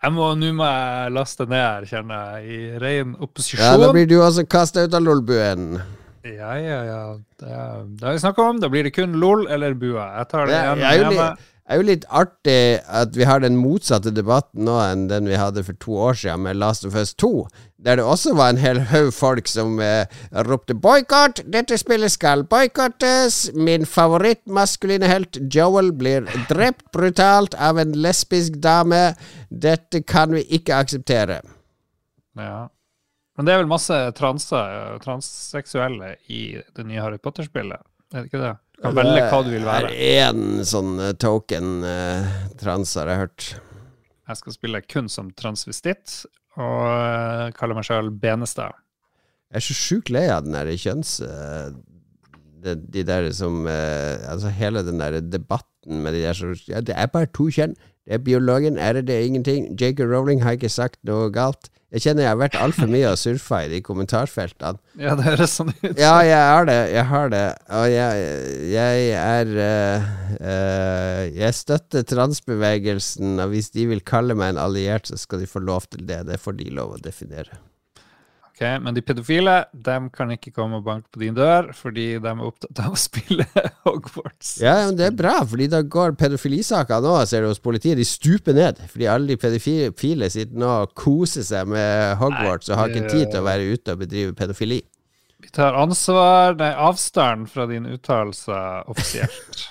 Nå 0.00 0.10
må 0.16 0.64
jeg 0.64 1.12
laste 1.12 1.44
ned 1.44 1.60
her, 1.60 1.88
kjenner 1.90 2.38
jeg, 2.40 2.46
i 2.48 2.78
ren 2.80 3.16
opposisjon. 3.20 3.60
Ja, 3.60 3.76
Da 3.76 3.90
blir 3.92 4.08
du 4.08 4.16
også 4.24 4.46
kasta 4.48 4.86
ut 4.86 4.94
av 4.96 5.04
lolbuen. 5.04 5.74
Ja, 6.24 6.56
ja, 6.60 6.80
ja. 6.84 7.02
Det, 7.40 7.46
det 8.00 8.06
har 8.06 8.12
vi 8.12 8.18
snakka 8.20 8.42
om. 8.42 8.60
Da 8.60 8.68
blir 8.68 8.84
det 8.84 8.92
kun 8.96 9.16
LOL 9.20 9.46
eller 9.48 9.74
Bua. 9.74 10.10
Jeg 10.18 10.28
tar 10.28 10.50
det, 10.50 10.58
det 10.76 10.90
er, 10.90 11.06
litt, 11.08 11.46
er 11.70 11.78
jo 11.80 11.86
litt 11.86 12.04
artig 12.10 12.62
at 13.00 13.16
vi 13.16 13.24
har 13.28 13.40
den 13.40 13.56
motsatte 13.56 14.12
debatten 14.12 14.66
nå 14.68 14.74
enn 14.84 15.06
den 15.08 15.28
vi 15.30 15.38
hadde 15.40 15.64
for 15.64 15.78
to 15.80 15.96
år 16.08 16.18
siden 16.20 16.42
med 16.44 16.58
Last 16.60 16.84
of 16.84 16.96
Us 16.98 17.14
2, 17.14 17.30
der 17.80 17.96
det 17.96 18.04
også 18.04 18.34
var 18.36 18.52
en 18.52 18.60
hel 18.60 18.82
haug 18.90 19.12
folk 19.16 19.48
som 19.48 19.78
eh, 19.80 20.04
ropte 20.48 20.74
'boikott', 20.74 21.44
'dette 21.46 21.78
spillet 21.80 22.12
skal 22.12 22.44
boikottes', 22.44 23.54
'min 23.54 23.86
favorittmaskuline 23.86 25.08
helt 25.08 25.38
Joel 25.54 25.92
blir 25.92 26.28
drept 26.50 26.90
brutalt 26.92 27.54
av 27.54 27.78
en 27.78 27.96
lesbisk 27.96 28.60
dame', 28.60 29.14
'dette 29.48 30.02
kan 30.02 30.36
vi 30.36 30.44
ikke 30.58 30.82
akseptere'. 30.84 31.40
Ja. 32.36 32.68
Men 33.40 33.46
det 33.48 33.52
er 33.54 33.62
vel 33.62 33.70
masse 33.70 33.96
transer, 34.12 34.98
transseksuelle 35.00 36.10
i 36.28 36.58
det 36.76 36.82
nye 36.84 37.00
Harry 37.00 37.16
Potter-spillet? 37.24 37.80
Er 38.12 38.18
det 38.18 38.28
ikke 38.28 38.42
det? 38.42 38.50
Du 38.76 38.82
kan 38.82 38.98
velge 38.98 39.22
hva 39.30 39.38
du 39.46 39.48
vil 39.54 39.64
være. 39.64 39.88
Det 39.88 40.10
er 40.10 40.26
én 40.26 40.66
sånn 40.68 40.90
eh, 41.00 41.14
token 41.16 41.70
uh, 41.80 42.28
trans, 42.60 42.92
har 43.00 43.08
jeg 43.08 43.22
hørt. 43.22 43.46
Jeg 44.28 44.40
skal 44.42 44.56
spille 44.58 44.82
kun 44.84 45.08
som 45.08 45.32
transvestitt, 45.40 46.18
og 46.60 46.84
uh, 46.84 47.46
kaller 47.56 47.80
meg 47.80 47.88
sjøl 47.88 48.12
Benestad. 48.12 48.76
Jeg 49.48 49.62
er 49.62 49.66
så 49.70 49.78
sjukt 49.80 50.12
lei 50.12 50.26
av 50.28 50.44
den 50.44 50.60
der 50.60 50.74
kjønns... 50.76 51.16
Uh, 51.24 51.72
de, 52.60 52.76
de, 52.76 53.06
der 53.08 53.30
som 53.32 53.62
Altså 53.64 54.50
hele 54.52 54.82
den 54.84 55.00
der 55.00 55.14
debatten 55.24 56.02
med 56.04 56.12
de 56.12 56.26
der 56.26 56.36
som 56.36 56.50
ja, 56.68 56.82
Det 56.84 56.92
er 56.92 57.08
bare 57.08 57.30
to 57.32 57.46
kjønn. 57.48 57.72
Det 58.04 58.18
er 58.18 58.20
biologen, 58.20 58.76
er 58.76 58.98
det 58.98 59.06
det 59.08 59.16
ingenting? 59.24 59.70
Jacob 59.80 60.12
Rowling 60.12 60.44
har 60.44 60.60
ikke 60.60 60.68
sagt 60.68 61.00
noe 61.08 61.32
galt. 61.32 61.70
Jeg 61.90 62.04
kjenner 62.04 62.22
jeg 62.22 62.30
har 62.30 62.38
vært 62.38 62.58
altfor 62.62 62.90
mye 62.90 63.08
og 63.10 63.18
surfa 63.18 63.64
i 63.66 63.70
de 63.72 63.80
kommentarfeltene. 63.82 64.78
Ja, 65.00 65.14
det 65.16 65.24
høres 65.24 65.54
sånn 65.56 65.72
ut. 65.72 65.96
Ja, 65.98 66.20
jeg 66.26 66.36
har 66.36 66.66
det. 66.68 66.78
Jeg 66.92 67.04
har 67.08 67.30
det. 67.32 67.44
Og 67.78 67.86
jeg, 67.88 68.24
jeg 68.68 69.06
er 69.16 69.52
uh, 69.56 70.10
uh, 70.36 71.22
Jeg 71.32 71.56
støtter 71.56 72.04
transbevegelsen, 72.04 73.40
og 73.40 73.54
hvis 73.54 73.72
de 73.74 73.88
vil 73.94 74.04
kalle 74.06 74.36
meg 74.38 74.54
en 74.54 74.62
alliert, 74.68 75.08
så 75.08 75.18
skal 75.18 75.42
de 75.42 75.50
få 75.50 75.64
lov 75.64 75.88
til 75.88 76.04
det. 76.06 76.22
Det 76.28 76.38
får 76.42 76.58
de 76.60 76.68
lov 76.76 76.98
å 76.98 77.02
definere. 77.02 77.58
Ok, 78.60 78.66
Men 78.84 78.92
de 78.92 79.00
pedofile 79.00 79.54
de 79.72 79.94
kan 80.12 80.32
ikke 80.34 80.50
komme 80.52 80.76
og 80.76 80.84
banke 80.84 81.08
på 81.08 81.22
din 81.22 81.32
dør, 81.32 81.70
fordi 81.72 82.18
de 82.20 82.28
er 82.28 82.40
opptatt 82.44 82.82
av 82.84 82.92
å 82.92 82.98
spille 83.00 83.46
Hogwarts. 83.86 84.58
Ja, 84.60 84.74
men 84.84 84.98
det 84.98 85.06
er 85.06 85.14
bra, 85.16 85.38
fordi 85.48 85.70
da 85.72 85.80
går 85.80 86.12
pedofilisaker 86.20 87.00
nå, 87.00 87.14
ser 87.24 87.40
du 87.40 87.48
hos 87.48 87.62
politiet, 87.62 87.96
de 87.96 88.04
stuper 88.04 88.52
ned. 88.52 88.82
Fordi 88.92 89.08
alle 89.08 89.32
de 89.32 89.38
pedofile 89.40 90.28
sitter 90.28 90.60
nå 90.60 90.68
og 90.82 90.92
koser 90.92 91.46
seg 91.48 91.70
med 91.72 92.18
Hogwarts 92.20 92.68
Nei, 92.68 92.74
og 92.74 92.82
har 92.82 92.92
ikke 92.92 93.14
tid 93.14 93.32
til 93.32 93.40
å 93.40 93.46
være 93.48 93.70
ute 93.72 93.96
og 93.96 94.02
bedrive 94.02 94.36
pedofili. 94.36 94.82
Vi 95.40 95.54
tar 95.56 95.80
ansvar, 95.80 96.52
nei, 96.60 96.68
avstand 96.76 97.48
fra 97.48 97.64
dine 97.70 97.96
uttalelser 97.96 98.92
offisielt. 98.92 99.64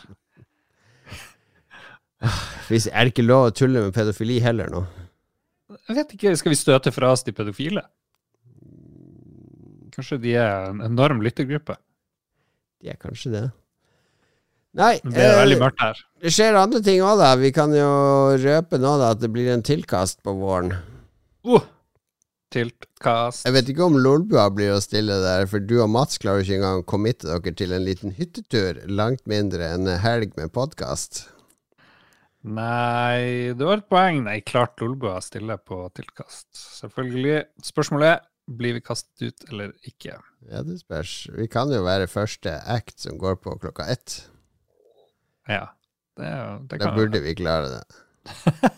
er 2.26 3.06
det 3.06 3.14
ikke 3.14 3.30
lov 3.30 3.52
å 3.52 3.54
tulle 3.54 3.86
med 3.86 3.94
pedofili 3.94 4.42
heller 4.42 4.74
nå? 4.74 4.82
Jeg 5.78 6.02
vet 6.02 6.18
ikke, 6.18 6.36
Skal 6.42 6.58
vi 6.58 6.62
støte 6.66 6.90
fra 6.94 7.14
oss 7.14 7.22
de 7.30 7.38
pedofile? 7.38 7.86
Kanskje 10.00 10.16
de 10.24 10.36
er 10.40 10.70
en 10.70 10.78
enorm 10.86 11.20
lyttergruppe? 11.20 11.76
De 12.80 12.88
er 12.94 12.96
kanskje 12.96 13.34
det. 13.34 13.42
Nei, 14.80 14.94
det 15.04 15.26
eh. 15.26 15.98
Det 16.24 16.32
skjer 16.32 16.56
andre 16.56 16.80
ting 16.86 17.02
òg, 17.04 17.18
da. 17.20 17.34
Vi 17.36 17.50
kan 17.52 17.74
jo 17.76 17.90
røpe 18.40 18.80
nå 18.80 18.94
da 19.02 19.10
at 19.12 19.20
det 19.20 19.28
blir 19.34 19.50
en 19.52 19.66
tilkast 19.66 20.22
på 20.24 20.38
våren. 20.40 20.72
Uh. 21.44 21.66
Tiltkast. 22.56 23.44
Jeg 23.44 23.58
vet 23.58 23.74
ikke 23.74 23.90
om 23.90 24.00
Lolbua 24.00 24.48
blir 24.56 24.72
å 24.78 24.80
stille 24.82 25.20
der, 25.22 25.44
for 25.52 25.60
du 25.60 25.76
og 25.84 25.92
Mats 25.92 26.22
klarer 26.22 26.48
ikke 26.48 26.62
engang 26.62 26.80
å 26.80 26.88
committe 26.88 27.28
dere 27.28 27.54
til 27.60 27.76
en 27.76 27.84
liten 27.84 28.16
hyttetur. 28.16 28.80
Langt 28.88 29.26
mindre 29.30 29.68
enn 29.76 29.92
helg 30.00 30.32
med 30.40 30.56
podkast. 30.56 31.26
Nei, 32.48 33.52
det 33.52 33.68
var 33.68 33.84
et 33.84 33.92
poeng. 33.92 34.24
Nei, 34.32 34.40
klart 34.48 34.80
Lolbua 34.80 35.20
stiller 35.22 35.60
på 35.60 35.84
tiltkast. 36.00 36.48
Selvfølgelig. 36.56 37.42
Spørsmålet 37.68 38.14
er 38.16 38.29
blir 38.58 38.74
vi 38.78 38.82
kastet 38.82 39.22
ut 39.22 39.44
eller 39.50 39.74
ikke. 39.88 40.18
Ja, 40.50 40.64
det 40.66 40.80
spørs. 40.82 41.30
Vi 41.38 41.48
kan 41.52 41.70
jo 41.74 41.84
være 41.86 42.10
første 42.10 42.56
act 42.70 42.98
som 43.04 43.20
går 43.22 43.36
på 43.44 43.58
klokka 43.62 43.86
ett. 43.92 44.24
Ja. 45.50 45.68
Det, 46.20 46.30
det 46.72 46.80
Da 46.82 46.94
burde 46.96 47.20
vi 47.24 47.36
klare 47.38 47.68
det. 47.78 47.86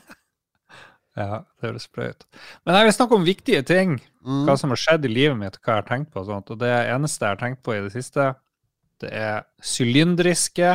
Ja, 1.11 1.41
det 1.59 1.67
høres 1.67 1.89
bra 1.91 2.05
ut. 2.13 2.21
Men 2.63 2.77
jeg 2.77 2.85
vil 2.87 2.93
snakke 2.95 3.17
om 3.17 3.25
viktige 3.27 3.63
ting. 3.67 3.89
Mm. 4.23 4.45
Hva 4.47 4.53
som 4.59 4.71
har 4.71 4.79
skjedd 4.79 5.03
i 5.07 5.09
livet 5.11 5.37
mitt, 5.39 5.55
og 5.57 5.61
hva 5.65 5.73
jeg 5.73 5.81
har 5.81 5.89
tenkt 5.89 6.09
på. 6.13 6.17
Og 6.21 6.27
sånt. 6.29 6.51
Og 6.53 6.57
det 6.61 6.71
eneste 6.71 7.25
jeg 7.25 7.33
har 7.35 7.41
tenkt 7.41 7.61
på 7.67 7.71
i 7.75 7.83
det 7.83 7.91
siste, 7.91 8.23
det 9.03 9.11
er 9.17 9.37
sylindriske, 9.65 10.69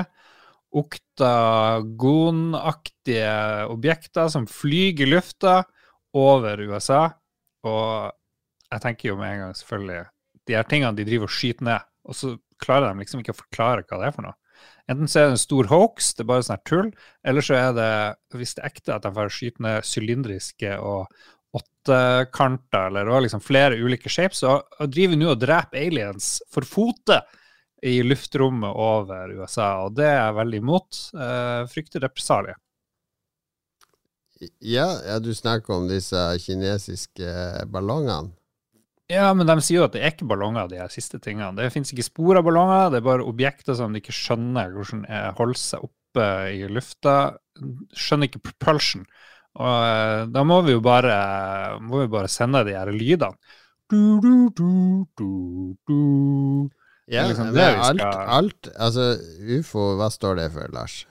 oktagonaktige 0.76 3.32
objekter 3.72 4.28
som 4.34 4.44
flyr 4.50 5.00
i 5.00 5.06
lufta 5.08 5.54
over 6.16 6.54
USA. 6.68 7.02
Og 7.64 8.12
jeg 8.72 8.82
tenker 8.82 9.12
jo 9.12 9.18
med 9.20 9.32
en 9.32 9.44
gang, 9.44 9.54
selvfølgelig, 9.58 10.02
de 10.46 10.56
her 10.56 10.66
tingene 10.70 10.96
de 10.98 11.06
driver 11.06 11.28
og 11.28 11.36
skyter 11.36 11.68
ned, 11.68 11.86
og 12.06 12.18
så 12.18 12.32
klarer 12.62 12.90
de 12.90 13.02
liksom 13.02 13.22
ikke 13.22 13.34
å 13.34 13.40
forklare 13.42 13.86
hva 13.86 14.00
det 14.00 14.08
er 14.08 14.16
for 14.16 14.26
noe. 14.26 14.38
Enten 14.90 15.10
så 15.10 15.20
er 15.20 15.24
det 15.26 15.36
en 15.36 15.42
stor 15.42 15.68
hoax, 15.70 16.12
det 16.14 16.22
er 16.22 16.28
bare 16.30 16.44
sånn 16.46 16.56
her 16.56 16.66
tull, 16.68 16.90
eller 17.26 17.44
så 17.44 17.56
er 17.58 17.72
det, 17.76 17.94
hvis 18.38 18.54
det 18.56 18.62
er 18.62 18.70
ekte, 18.70 18.94
at 18.94 19.06
de 19.06 19.12
får 19.16 19.32
skyte 19.34 19.64
ned 19.66 19.86
sylindriske 19.86 20.76
og 20.78 21.10
åttekanter, 21.56 22.86
eller 22.90 23.10
også 23.10 23.24
liksom 23.26 23.42
flere 23.44 23.80
ulike 23.80 24.12
shapes, 24.12 24.44
og 24.46 24.92
driver 24.92 25.18
nå 25.18 25.32
og 25.32 25.42
dreper 25.42 25.82
aliens 25.88 26.36
for 26.52 26.68
fote 26.68 27.20
i 27.86 27.98
luftrommet 28.02 28.72
over 28.72 29.34
USA, 29.36 29.72
og 29.84 29.96
det 29.98 30.06
er 30.08 30.20
jeg 30.20 30.38
veldig 30.38 30.62
imot. 30.62 31.02
Uh, 31.16 31.66
frykter 31.70 32.02
represalier. 32.06 32.56
Ja, 34.60 34.88
ja, 35.06 35.18
du 35.18 35.30
snakker 35.34 35.78
om 35.78 35.86
disse 35.88 36.20
kinesiske 36.44 37.30
ballongene. 37.72 38.34
Ja, 39.12 39.28
men 39.38 39.46
de 39.46 39.54
sier 39.62 39.78
jo 39.80 39.84
at 39.86 39.92
det 39.94 40.00
er 40.02 40.10
ikke 40.14 40.26
ballonger, 40.26 40.66
de 40.70 40.80
her 40.80 40.90
siste 40.90 41.20
tingene. 41.22 41.52
Det 41.54 41.68
finnes 41.74 41.92
ikke 41.94 42.06
spor 42.08 42.40
av 42.40 42.46
ballonger, 42.48 42.88
det 42.90 42.98
er 42.98 43.06
bare 43.06 43.26
objekter 43.26 43.76
som 43.78 43.92
de 43.94 44.00
ikke 44.02 44.14
skjønner 44.16 44.72
hvordan 44.74 45.04
er- 45.06 45.32
holder 45.38 45.60
seg 45.60 45.84
oppe 45.86 46.26
i 46.56 46.66
lufta. 46.66 47.14
Skjønner 47.94 48.26
ikke 48.30 48.42
propulsion. 48.48 49.04
Og 49.56 49.84
eh, 49.86 50.24
da 50.34 50.42
må 50.44 50.58
vi 50.66 50.74
jo 50.74 50.80
bare, 50.84 51.78
må 51.80 52.02
vi 52.02 52.08
bare 52.12 52.28
sende 52.28 52.64
de 52.66 52.74
her 52.76 52.90
lydene. 52.92 53.30
Du, 53.88 54.18
du, 54.20 54.50
du, 54.50 55.06
du, 55.16 55.30
du. 55.86 56.00
Ja, 57.06 57.28
liksom 57.28 57.52
det 57.54 57.62
vi 57.62 57.84
alt, 57.86 58.00
skal- 58.02 58.32
alt 58.40 58.68
Altså, 58.74 59.04
ufo, 59.60 59.92
hva 60.00 60.10
står 60.10 60.40
det 60.42 60.48
for, 60.56 60.66
Lars? 60.74 61.04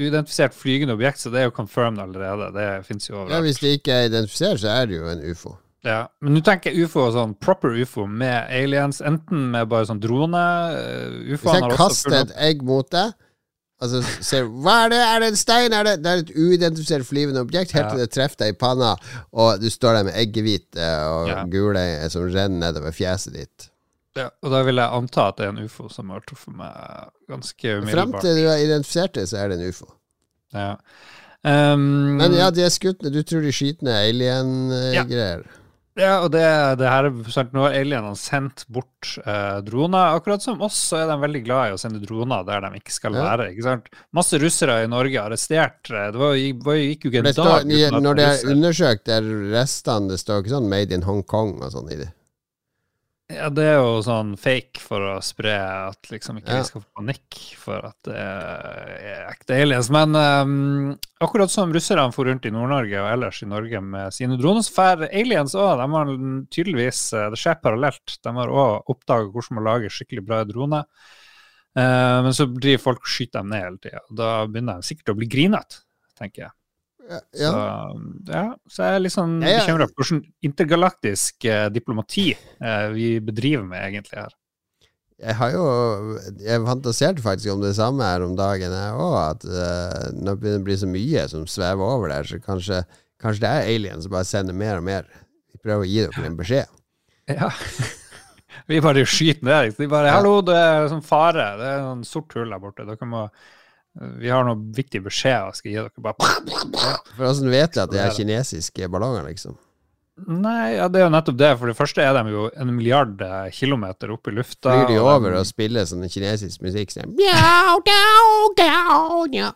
Uidentifisert 0.00 0.52
flygende 0.56 0.92
objekt, 0.96 1.18
så 1.24 1.32
det 1.32 1.40
er 1.40 1.48
jo 1.48 1.56
confirmed 1.56 2.00
allerede. 2.04 2.52
Det 2.52 2.68
fins 2.86 3.08
jo 3.08 3.24
Ja. 3.28 3.40
Hvis 3.40 3.58
det 3.64 3.78
ikke 3.80 3.92
er 3.96 4.08
identifisert, 4.12 4.60
så 4.60 4.68
er 4.76 4.86
det 4.92 5.00
jo 5.00 5.08
en 5.08 5.24
ufo. 5.32 5.56
Ja, 5.86 6.02
men 6.20 6.34
nå 6.36 6.42
tenker 6.44 6.74
jeg 6.74 6.84
ufo 6.84 7.06
sånn 7.14 7.32
proper 7.40 7.72
ufo 7.80 8.04
med 8.04 8.50
aliens, 8.52 9.00
enten 9.00 9.46
med 9.54 9.70
bare 9.70 9.88
sånn 9.88 10.02
drone 10.02 10.42
uh, 10.76 11.14
Hvis 11.30 11.46
jeg 11.46 11.70
kaster 11.72 12.18
et 12.18 12.34
egg 12.36 12.60
mot 12.68 12.88
deg, 12.92 13.14
Altså, 13.80 14.02
så 14.04 14.24
ser 14.24 14.48
Hva 14.60 14.74
er 14.84 14.90
det? 14.92 15.00
Er 15.00 15.22
det 15.22 15.28
en 15.32 15.38
stein? 15.40 15.72
Er 15.72 15.86
det, 15.86 15.94
det 16.04 16.10
er 16.12 16.22
et 16.24 16.32
uidentifisert 16.36 17.06
flyvende 17.08 17.40
objekt, 17.46 17.72
helt 17.72 17.94
til 17.94 18.02
det 18.02 18.10
treffer 18.12 18.42
deg 18.42 18.54
i 18.54 18.58
panna, 18.60 18.90
og 19.32 19.62
du 19.62 19.70
står 19.72 19.96
der 19.96 20.08
med 20.10 20.18
eggehvite 20.20 20.88
og 21.08 21.28
Ja. 21.30 21.44
gule 21.48 21.84
som 22.12 22.26
renner 22.28 22.66
nedover 22.66 22.92
fjeset 22.92 23.32
ditt. 23.38 23.70
Ja, 24.18 24.28
og 24.42 24.50
da 24.52 24.60
vil 24.66 24.76
jeg 24.76 24.96
anta 24.98 25.28
at 25.30 25.38
det 25.38 25.46
er 25.46 25.54
en 25.54 25.64
ufo 25.64 25.88
som 25.88 26.10
har 26.10 26.20
truffet 26.26 26.52
meg 26.56 27.08
ganske 27.30 27.62
Frem 27.62 27.82
umiddelbart. 27.86 28.20
til 28.26 28.36
du 28.36 28.48
har 28.48 28.58
identifisert 28.58 29.14
det, 29.14 29.28
så 29.30 29.38
er 29.38 29.48
det 29.48 29.60
en 29.60 29.68
ufo. 29.68 29.86
Ja. 30.52 30.76
Um, 31.40 32.18
Men 32.18 32.34
ja, 32.34 32.50
de 32.50 32.66
er 32.66 32.68
skutt. 32.68 33.00
Du 33.00 33.22
tror 33.22 33.40
de 33.40 33.52
skyter 33.52 33.84
ned 33.86 34.92
Ja. 34.92 35.04
Ja, 36.00 36.14
og 36.24 36.30
det, 36.34 36.42
det 36.80 36.88
her 36.90 37.08
er 37.08 37.30
sant, 37.34 37.52
Nå 37.56 37.62
har 37.66 37.76
alienene 37.76 38.16
sendt 38.18 38.64
bort 38.72 39.10
eh, 39.22 39.58
droner. 39.66 40.16
Akkurat 40.18 40.42
som 40.44 40.60
oss, 40.66 40.78
så 40.90 41.00
er 41.02 41.06
de 41.10 41.16
veldig 41.22 41.42
glad 41.46 41.70
i 41.70 41.74
å 41.76 41.80
sende 41.80 42.00
droner 42.02 42.44
der 42.48 42.64
de 42.66 42.80
ikke 42.80 42.94
skal 42.96 43.14
Ja. 43.18 43.24
være. 43.28 43.50
ikke 43.52 43.66
sant? 43.66 43.90
Masse 44.16 44.40
russere 44.42 44.80
i 44.84 44.88
Norge 44.90 45.20
arrestert. 45.22 45.90
eh, 45.90 46.10
Det 46.10 46.20
var, 46.20 46.36
var, 46.64 46.80
gikk 46.80 47.04
jo 47.04 47.10
ikke 47.12 47.22
en 47.24 47.32
dag 47.34 47.66
uten 47.66 47.98
at 48.00 48.02
når 48.08 48.20
det 48.20 48.28
er 48.30 48.54
undersøkt, 48.54 49.08
er 49.08 49.22
restene 49.54 50.08
Det 50.10 50.18
står 50.20 50.42
ikke 50.42 50.56
sånn 50.56 50.68
'Made 50.70 50.92
in 50.92 51.02
Hong 51.02 51.22
Kong' 51.22 51.60
og 51.62 51.72
sånn 51.72 51.92
i 51.92 51.96
det. 51.96 52.10
Ja, 53.30 53.46
det 53.54 53.62
er 53.62 53.76
jo 53.78 54.00
sånn 54.02 54.32
fake 54.40 54.80
for 54.82 55.04
å 55.06 55.14
spre 55.22 55.52
at 55.90 56.08
liksom 56.10 56.40
ikke 56.40 56.50
Ja. 56.50 56.62
vi 56.64 56.66
skal 56.66 56.82
få 56.82 56.98
panikk 56.98 57.38
for 57.60 57.86
at 57.86 58.08
det 58.08 58.16
er 58.16 59.28
ekte 59.28 59.54
aliens. 59.54 59.90
Men 59.94 60.16
um, 60.18 60.98
akkurat 61.22 61.52
som 61.52 61.70
russerne 61.72 62.10
for 62.16 62.26
rundt 62.26 62.48
i 62.48 62.50
Nord-Norge 62.50 62.98
og 62.98 63.10
ellers 63.12 63.42
i 63.44 63.50
Norge 63.50 63.80
med 63.84 64.16
sine 64.16 64.38
droner, 64.40 64.66
så 64.66 64.74
får 64.74 65.06
aliens 65.12 65.54
òg. 65.54 65.78
De 65.78 65.88
har 65.94 66.12
tydeligvis 66.50 67.04
eh, 67.14 67.28
Det 67.30 67.38
skjer 67.38 67.60
parallelt. 67.62 68.18
De 68.24 68.34
har 68.40 68.48
òg 68.50 68.90
oppdaga 68.90 69.30
hvordan 69.30 69.60
man 69.60 69.68
lager 69.68 69.94
skikkelig 69.94 70.26
bra 70.26 70.42
droner. 70.48 70.88
Uh, 71.78 72.18
men 72.26 72.34
så 72.34 72.48
driver 72.50 72.82
folk 72.82 73.04
og 73.04 73.12
skyter 73.14 73.44
dem 73.44 73.52
ned 73.52 73.62
hele 73.62 73.78
tida. 73.84 74.02
Da 74.10 74.30
begynner 74.50 74.80
de 74.80 74.90
sikkert 74.90 75.14
å 75.14 75.18
bli 75.20 75.30
grinete, 75.30 75.84
tenker 76.18 76.48
jeg. 76.48 76.54
Ja, 77.08 77.20
Så, 77.34 77.52
ja. 78.28 78.42
så 78.70 78.84
jeg 78.86 78.98
er 78.98 79.02
litt 79.02 79.14
sånn 79.14 79.38
Ja, 79.42 79.48
ja. 79.54 79.62
bekymra 79.64 79.86
for 79.90 80.02
hvordan 80.04 80.20
intergalaktisk 80.46 81.46
eh, 81.48 81.66
diplomati 81.74 82.26
eh, 82.36 82.86
vi 82.94 83.08
bedriver 83.24 83.64
med 83.66 83.82
egentlig 83.88 84.20
her. 84.20 84.36
Jeg 85.20 85.34
har 85.36 85.50
jo 85.52 85.64
Jeg 86.40 86.62
fantaserte 86.64 87.20
faktisk 87.24 87.52
om 87.52 87.60
det 87.60 87.74
samme 87.76 88.06
her 88.06 88.22
om 88.24 88.36
dagen, 88.38 88.72
jeg 88.72 88.94
òg. 88.96 89.16
At 89.24 89.44
eh, 89.44 90.10
når 90.16 90.36
det 90.36 90.40
begynner 90.44 90.62
å 90.62 90.66
bli 90.68 90.76
så 90.80 90.88
mye 90.88 91.24
som 91.32 91.46
svever 91.50 91.84
over 91.96 92.08
der, 92.14 92.28
så 92.30 92.38
kanskje, 92.40 92.82
kanskje 93.20 93.44
det 93.44 93.50
er 93.56 93.72
aliens 93.74 94.06
som 94.06 94.14
bare 94.14 94.28
sender 94.28 94.56
mer 94.56 94.78
og 94.80 94.86
mer. 94.86 95.08
Vi 95.52 95.60
prøver 95.60 95.84
å 95.84 95.90
gi 95.90 96.04
dere 96.06 96.26
en 96.30 96.38
beskjed. 96.40 96.76
Ja. 97.30 97.46
vi 98.66 98.80
bare 98.82 99.04
skyter 99.06 99.44
ned. 99.46 99.76
De 99.78 99.86
bare 99.86 100.10
'Hallo, 100.10 100.40
det 100.42 100.56
er 100.56 100.88
sånn 100.90 101.04
fare. 101.04 101.44
Det 101.60 101.66
er 101.68 101.84
sånn 101.84 102.00
sort 102.06 102.34
hull 102.34 102.50
der 102.50 102.58
borte. 102.62 102.86
Dere 102.88 103.06
må 103.06 103.26
Vi 104.20 104.30
har 104.30 104.46
noen 104.46 104.68
viktige 104.74 105.02
beskjeder 105.02 105.50
jeg 105.50 105.58
skal 105.58 105.72
gi 105.72 105.78
dere. 105.80 106.04
Bare 106.04 106.28
For 107.16 107.24
Hvordan 107.24 107.50
vet 107.50 107.74
de 107.74 107.82
at 107.82 107.90
det 107.92 108.04
er 108.04 108.14
kinesiske 108.14 108.88
ballonger, 108.92 109.26
liksom? 109.26 109.58
Nei, 110.28 110.74
ja, 110.76 110.88
det 110.92 111.00
er 111.00 111.06
jo 111.06 111.12
nettopp 111.14 111.36
det. 111.40 111.50
For 111.56 111.70
det 111.70 111.76
første 111.78 112.04
er 112.04 112.12
de 112.16 112.34
jo 112.34 112.44
en 112.52 112.72
milliard 112.74 113.22
eh, 113.24 113.48
kilometer 113.56 114.12
opp 114.12 114.28
i 114.28 114.34
lufta. 114.36 114.74
Flyr 114.74 114.90
de 114.90 114.98
og 115.00 115.08
over 115.14 115.38
og 115.38 115.48
spiller 115.48 115.88
sånn 115.88 116.04
kinesisk 116.12 116.64
musikk 116.64 116.92
sånn. 116.92 117.14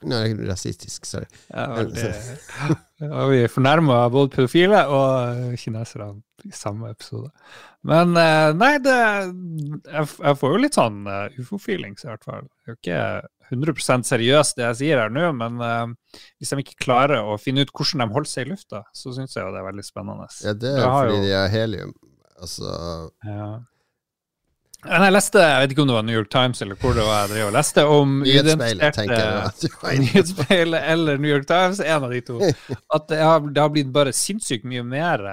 Nå 0.08 0.22
er 0.22 0.32
det 0.38 0.48
rasistisk, 0.48 1.04
sorry. 1.08 1.28
Ja, 1.52 1.68
det... 1.84 2.14
Ja, 3.02 3.24
vi 3.26 3.40
fornærma 3.50 4.04
både 4.08 4.30
pedofile 4.36 4.84
og 4.88 5.56
kinesere 5.60 6.12
i 6.46 6.52
samme 6.54 6.92
episode. 6.94 7.28
Men 7.84 8.14
eh, 8.16 8.50
nei, 8.56 8.76
det 8.80 8.94
Jeg, 8.94 10.36
får 10.40 10.54
jo 10.54 10.60
litt 10.62 10.78
sånn 10.78 11.02
eh, 11.10 11.40
ufo-feelings, 11.42 12.06
i 12.06 12.10
hvert 12.12 12.24
fall. 12.24 12.46
Det 12.46 12.70
er 12.70 12.72
jo 12.72 12.78
ikke 12.78 13.02
100% 13.52 14.08
seriøst 14.08 14.56
det 14.58 14.64
jeg 14.68 14.78
sier 14.80 15.02
her 15.04 15.12
nå, 15.12 15.28
men 15.36 15.60
uh, 15.60 16.16
hvis 16.38 16.54
de 16.54 16.62
ikke 16.64 16.78
klarer 16.86 17.20
å 17.24 17.36
finne 17.40 17.64
ut 17.64 17.72
hvordan 17.74 18.04
de 18.04 18.14
holder 18.14 18.30
seg 18.30 18.46
i 18.46 18.54
lufta, 18.54 18.82
så 18.94 19.12
syns 19.16 19.36
jeg 19.36 19.44
jo 19.44 19.52
det 19.54 19.60
er 19.62 19.68
veldig 19.68 19.86
spennende. 19.86 20.28
Ja, 20.44 20.56
det 20.56 20.74
er 20.78 20.88
fordi 20.88 21.20
jo- 21.20 21.22
de 21.26 21.32
har 21.36 21.54
helium. 21.54 21.94
Altså 22.40 22.74
Ja. 23.24 23.52
Jeg 24.84 25.12
leste, 25.14 25.40
jeg 25.40 25.60
vet 25.62 25.70
ikke 25.72 25.80
om 25.80 25.88
det 25.88 25.94
var 25.96 26.04
New 26.04 26.16
York 26.18 26.28
Times 26.28 26.58
eller 26.60 26.76
hvor 26.76 26.92
det 26.92 27.04
var 27.06 27.30
jeg 27.32 27.52
leste, 27.54 27.84
om 27.88 28.18
Nyhetsspeilet, 30.02 30.82
eller 30.92 31.16
New 31.16 31.30
York 31.30 31.46
Times, 31.48 31.80
en 31.80 32.04
av 32.04 32.12
de 32.12 32.20
to. 32.20 32.40
At 32.92 33.08
det 33.08 33.22
har, 33.22 33.40
det 33.48 33.62
har 33.62 33.72
blitt 33.72 33.92
bare 33.94 34.12
sinnssykt 34.12 34.68
mye 34.68 34.84
mer 34.84 35.24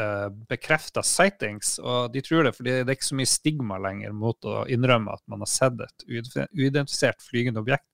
uh, 0.00 0.28
bekrefta 0.50 1.02
sightings, 1.06 1.76
og 1.82 2.12
de 2.14 2.22
tror 2.24 2.46
det 2.46 2.54
fordi 2.56 2.74
det 2.78 2.92
er 2.92 2.96
ikke 2.96 3.08
så 3.08 3.18
mye 3.18 3.30
stigma 3.30 3.78
lenger 3.82 4.14
mot 4.16 4.48
å 4.48 4.64
innrømme 4.72 5.14
at 5.16 5.22
man 5.30 5.44
har 5.44 5.50
sett 5.50 5.82
et 5.84 6.06
uidentifisert 6.08 7.24
flygende 7.24 7.62
objekt. 7.62 7.86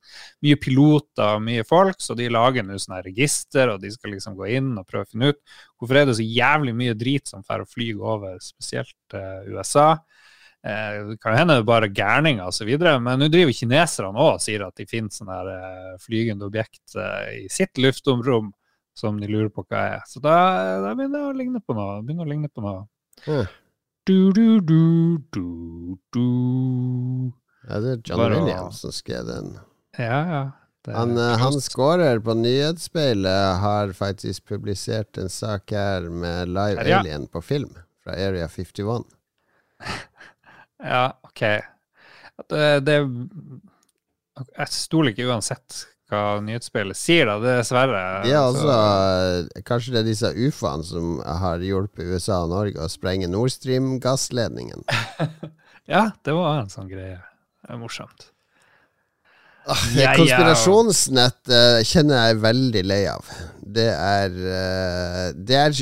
Mye 0.44 0.59
piloter 0.61 1.38
og 1.38 1.44
mye 1.47 1.66
folk, 1.68 2.00
så 2.02 2.16
de 2.18 2.30
lager 2.32 2.66
nå 2.66 2.78
sånne 2.80 3.02
register, 3.06 3.75
og 3.75 3.82
de 3.82 3.92
skal 3.94 4.16
liksom 4.16 4.38
gå 4.38 4.50
inn 4.59 4.73
og 4.76 4.88
prøve 4.88 5.06
å 5.06 5.12
finne 5.12 5.32
ut 5.32 5.42
hvorfor 5.78 5.99
er 6.00 6.09
det 6.09 6.18
så 6.18 6.26
jævlig 6.26 6.76
mye 6.78 6.99
drit 6.99 7.30
som 7.30 7.44
får 7.47 7.64
å 7.64 7.71
flyge 7.71 8.14
over 8.14 8.40
spesielt 8.42 9.18
eh, 9.18 9.52
USA. 9.52 9.92
Eh, 10.66 11.06
det 11.09 11.18
kan 11.23 11.35
hende 11.35 11.56
det 11.56 11.64
er 11.64 11.66
bare 11.66 11.90
gærninger 11.90 12.47
osv., 12.47 12.71
men 13.02 13.18
nå 13.18 13.28
driver 13.32 13.54
kineserne 13.56 14.14
òg 14.14 14.37
og 14.37 14.42
sier 14.44 14.62
at 14.62 14.78
de 14.78 14.87
finner 14.87 15.11
sånne 15.11 15.38
eh, 15.56 15.94
flygende 16.02 16.47
objekt 16.47 16.94
eh, 16.94 17.42
i 17.42 17.49
sitt 17.50 17.80
luftomrom 17.82 18.52
som 18.99 19.19
de 19.21 19.29
lurer 19.31 19.51
på 19.53 19.65
hva 19.67 19.83
er. 19.97 20.07
Så 20.09 20.21
da, 20.23 20.37
da 20.85 20.95
begynner 20.95 21.19
det 21.19 21.29
å 21.31 21.37
ligne 21.37 21.63
på 21.65 21.77
noe. 21.77 22.01
Begynner 22.05 22.27
å 22.27 22.33
ligne 22.33 22.51
på 22.53 22.65
noe. 22.65 22.87
Du, 24.05 24.33
du, 24.35 24.61
du, 24.61 24.83
du, 25.31 25.47
du. 26.13 26.27
Ja, 27.69 27.79
det 27.79 27.93
er 27.93 28.03
John 28.05 28.19
Bare 28.19 28.41
Williams 28.41 28.83
som 28.83 28.95
skrev 28.95 29.29
den. 29.29 29.55
Ja, 29.99 30.19
ja. 30.27 30.43
Han, 30.91 31.15
eh, 31.19 31.37
han 31.39 31.61
scorer 31.63 32.19
på 32.19 32.35
nyhetsspeilet 32.35 33.61
har 33.63 33.93
faktisk 33.95 34.49
publisert 34.51 35.19
en 35.19 35.31
sak 35.31 35.71
her 35.71 36.09
med 36.11 36.51
Live 36.51 36.89
ja. 36.89 36.99
Alien 36.99 37.29
på 37.31 37.43
film 37.43 37.77
fra 38.03 38.17
Area 38.19 38.49
51. 38.49 39.07
Ja, 40.83 41.13
OK. 41.23 41.41
Det, 42.51 42.81
det 42.83 42.97
Jeg 44.57 44.69
stoler 44.75 45.13
ikke 45.13 45.29
uansett 45.31 45.77
hva 46.12 46.40
nyhetsspillet 46.45 46.99
sier, 46.99 47.26
da. 47.31 47.38
Dessverre. 47.42 48.02
Ja, 48.28 48.45
Så- 48.52 48.69
eh, 48.69 49.62
Kanskje 49.64 49.95
det 49.97 50.02
er 50.02 50.11
disse 50.11 50.31
ufoene 50.37 50.85
som 50.85 51.16
har 51.25 51.59
hjulpet 51.64 52.12
USA 52.12 52.42
og 52.45 52.52
Norge 52.52 52.78
å 52.85 52.90
sprenge 52.92 53.28
Nord 53.33 53.50
Stream-gassledningen. 53.57 54.85
Ja, 55.90 56.12
det 56.23 56.31
var 56.33 56.61
en 56.61 56.69
sånn 56.71 56.87
greie. 56.88 57.16
Det 57.66 57.73
er 57.75 57.78
morsomt. 57.81 58.28
Ah. 59.66 59.78
Konspirasjonsnett 60.16 61.50
uh, 61.50 61.81
kjenner 61.87 62.28
jeg 62.28 62.38
veldig 62.42 62.83
lei 62.87 63.00
av. 63.11 63.26
Det 63.62 63.88
er 63.90 64.31
uh, 64.31 65.26
Det 65.35 65.59
er 65.59 65.75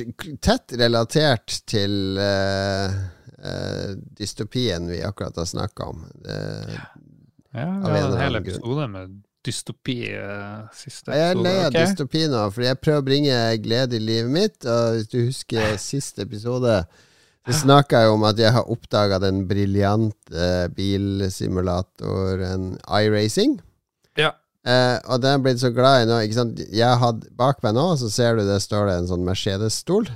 tett 0.44 0.75
relatert 0.80 1.60
til 1.68 2.16
uh, 2.20 2.96
dystopien 4.16 4.88
vi 4.88 5.02
akkurat 5.04 5.37
har 5.40 5.49
snakka 5.49 5.90
om. 5.92 6.02
Ja, 6.25 6.80
vi 7.52 7.60
hadde 8.00 8.14
en 8.16 8.20
hel 8.25 8.40
episode 8.40 8.88
med 8.92 9.20
dystopi 9.47 9.99
eh, 10.12 10.56
siste 10.76 11.16
jeg 11.16 11.32
er 11.32 11.38
lei 11.38 11.54
av 11.62 11.70
okay. 11.70 11.87
dystopi 11.87 12.26
nå, 12.28 12.42
fordi 12.52 12.66
jeg 12.68 12.80
prøver 12.82 13.00
å 13.00 13.06
bringe 13.06 13.38
glede 13.64 13.97
i 13.97 14.02
livet 14.02 14.32
mitt. 14.35 14.59
Og 14.66 14.99
hvis 14.99 15.09
du 15.12 15.18
husker 15.23 15.76
siste 15.90 16.26
episode, 16.26 16.75
så 17.49 17.56
snakka 17.62 18.04
jeg 18.04 18.12
om 18.12 18.26
at 18.28 18.40
jeg 18.40 18.52
har 18.52 18.68
oppdaga 18.70 19.20
den 19.23 19.47
briljante 19.49 20.50
bilsimulatoren 20.76 22.75
iRacing. 22.85 23.56
Ja. 24.20 24.35
Eh, 24.68 24.99
og 25.09 25.23
den 25.25 25.38
er 25.38 25.44
blitt 25.44 25.62
så 25.62 25.73
glad 25.73 26.04
i 26.04 26.11
nå. 26.11 26.20
Ikke 26.26 26.40
sant? 26.42 26.61
Jeg 26.61 27.00
hadde 27.00 27.32
Bak 27.38 27.64
meg 27.64 27.78
nå 27.78 27.87
så 28.00 28.11
ser 28.12 28.37
du 28.37 28.44
det 28.44 28.61
står 28.61 28.90
det 28.90 28.99
en 28.99 29.11
sånn 29.14 29.25
Mercedes-stol. 29.25 30.11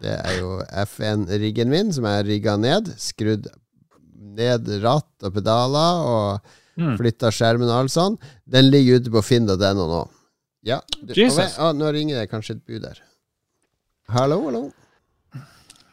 Det 0.00 0.14
er 0.16 0.36
jo 0.40 0.60
F1-riggen 0.84 1.72
min, 1.72 1.92
som 1.92 2.06
er 2.08 2.28
rigga 2.28 2.56
ned. 2.60 2.92
Skrudd 3.00 3.48
ned 4.36 4.68
ratt 4.84 5.26
og 5.26 5.34
pedaler 5.36 6.04
og 6.08 6.56
Mm. 6.80 6.96
flytta 6.96 7.28
skjermen 7.34 7.68
og 7.68 7.76
alt 7.82 7.92
sånn. 7.92 8.16
Den 8.48 8.70
ligger 8.72 9.00
ute 9.00 9.12
på 9.12 9.22
finn.no 9.24 9.56
nå. 9.76 10.02
Ja. 10.66 10.80
Du, 11.00 11.14
Jesus. 11.16 11.56
å, 11.60 11.72
nå 11.76 11.88
ringer 11.94 12.20
det 12.20 12.30
kanskje 12.32 12.58
et 12.58 12.64
bud 12.64 12.84
der. 12.84 13.00
Hallo, 14.10 14.40
hallo. 14.48 14.62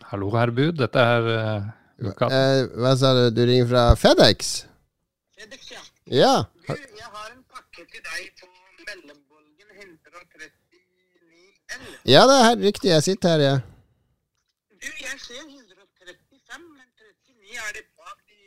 Hallo, 0.07 0.29
herr 0.37 0.51
Bud. 0.55 0.77
Dette 0.79 1.03
er 1.03 1.27
uh. 1.27 1.67
Eh, 1.97 2.61
hva 2.77 2.93
sa 2.97 3.11
du? 3.17 3.23
Du 3.33 3.41
ringer 3.45 3.67
fra 3.67 3.83
FedEx? 3.97 4.65
FedEx, 5.35 5.71
ja. 5.73 5.81
Ja. 6.07 6.33
Du, 6.67 6.73
jeg 6.77 7.09
har 7.09 7.31
en 7.33 7.41
pakke 7.49 7.83
til 7.83 8.03
deg 8.05 8.29
på 8.37 8.47
mellombolgen 8.85 9.67
139 9.73 10.53
L. 11.79 11.87
Ja, 12.07 12.21
det 12.29 12.37
er 12.43 12.61
riktig. 12.61 12.93
Jeg 12.93 13.03
sitter 13.07 13.33
her, 13.33 13.43
jeg. 13.47 13.59
Du, 14.77 14.87
jeg 15.03 15.17
ser 15.25 15.41
135, 15.41 16.69
men 16.69 16.87
39 16.95 17.59
er 17.65 17.75
det 17.79 17.85
bak 17.97 18.17
de 18.29 18.39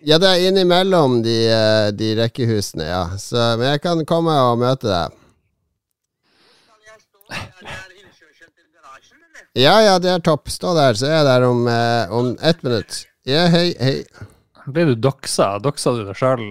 Ja, 0.00 0.16
det 0.16 0.28
er 0.30 0.46
innimellom 0.48 1.18
de, 1.24 1.36
eh, 1.52 1.90
de 1.92 2.14
rekkehusene, 2.16 2.86
ja. 2.88 3.02
Så, 3.20 3.36
men 3.60 3.74
jeg 3.74 3.82
kan 3.84 4.00
komme 4.08 4.32
og 4.48 4.60
møte 4.62 4.88
deg. 4.88 5.16
Ja, 9.58 9.74
ja, 9.82 9.98
det 10.00 10.08
er 10.14 10.22
topp. 10.24 10.48
Stå 10.48 10.72
der, 10.78 10.96
så 10.96 11.08
er 11.08 11.16
jeg 11.18 11.26
der 11.28 11.44
om, 11.48 11.64
eh, 11.68 12.12
om 12.16 12.32
ett 12.40 12.62
minutt. 12.64 13.02
Ja, 13.28 13.44
hei, 13.52 13.74
hei. 13.82 13.96
Ble 14.70 14.86
du 14.88 14.94
doxa? 14.94 15.56
Doxa 15.60 15.92
du 15.96 16.04
deg 16.06 16.16
sjøl 16.16 16.44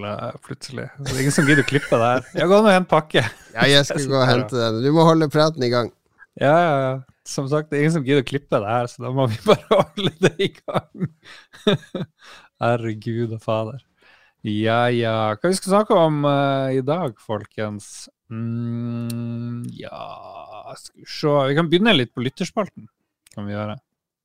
plutselig? 0.46 0.90
Det 1.00 1.14
er 1.16 1.22
ingen 1.24 1.34
som 1.34 1.48
gidder 1.48 1.64
å 1.64 1.70
klippe 1.70 1.98
det 2.02 2.10
her. 2.10 2.26
Ja, 2.42 2.50
gå 2.52 2.60
og 2.60 2.70
hent 2.70 2.90
pakke. 2.92 3.24
Ja, 3.56 3.70
jeg 3.70 3.88
skal 3.88 4.06
gå 4.12 4.20
og 4.20 4.28
hente 4.30 4.60
den. 4.60 4.82
Du 4.84 4.92
må 4.94 5.08
holde 5.08 5.30
praten 5.32 5.66
i 5.66 5.72
gang. 5.74 5.90
Ja, 6.40 6.54
ja, 6.54 6.76
ja. 6.84 6.92
Som 7.30 7.48
sagt, 7.50 7.70
det 7.70 7.78
er 7.80 7.86
ingen 7.86 7.98
som 7.98 8.06
gidder 8.06 8.26
å 8.26 8.30
klippe 8.30 8.62
det 8.62 8.70
her, 8.76 8.90
så 8.90 9.06
da 9.06 9.14
må 9.16 9.26
vi 9.32 9.40
bare 9.46 9.66
holde 9.80 10.14
det 10.26 10.36
i 10.38 10.52
gang. 10.60 11.10
Herregud 12.60 13.36
og 13.36 13.44
fader. 13.44 13.84
Ja, 14.46 14.86
ja. 14.92 15.36
Hva 15.36 15.52
vi 15.52 15.58
skal 15.58 15.74
snakke 15.74 15.98
om 16.00 16.24
uh, 16.28 16.72
i 16.72 16.82
dag, 16.86 17.18
folkens? 17.20 18.08
Mm, 18.30 19.66
ja 19.74 20.76
Skal 20.78 21.02
vi 21.02 21.08
se 21.10 21.32
Vi 21.50 21.56
kan 21.58 21.70
begynne 21.72 21.96
litt 21.96 22.14
på 22.16 22.24
lytterspalten. 22.24 22.88
Kan 23.34 23.48
vi 23.50 23.56
gjøre. 23.56 23.80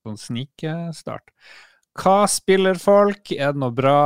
Sånn 0.04 0.20
snikestart. 0.20 1.32
Hva 1.94 2.24
spiller 2.30 2.78
folk? 2.78 3.30
Er 3.32 3.54
det 3.54 3.62
noe 3.62 3.74
bra? 3.74 3.98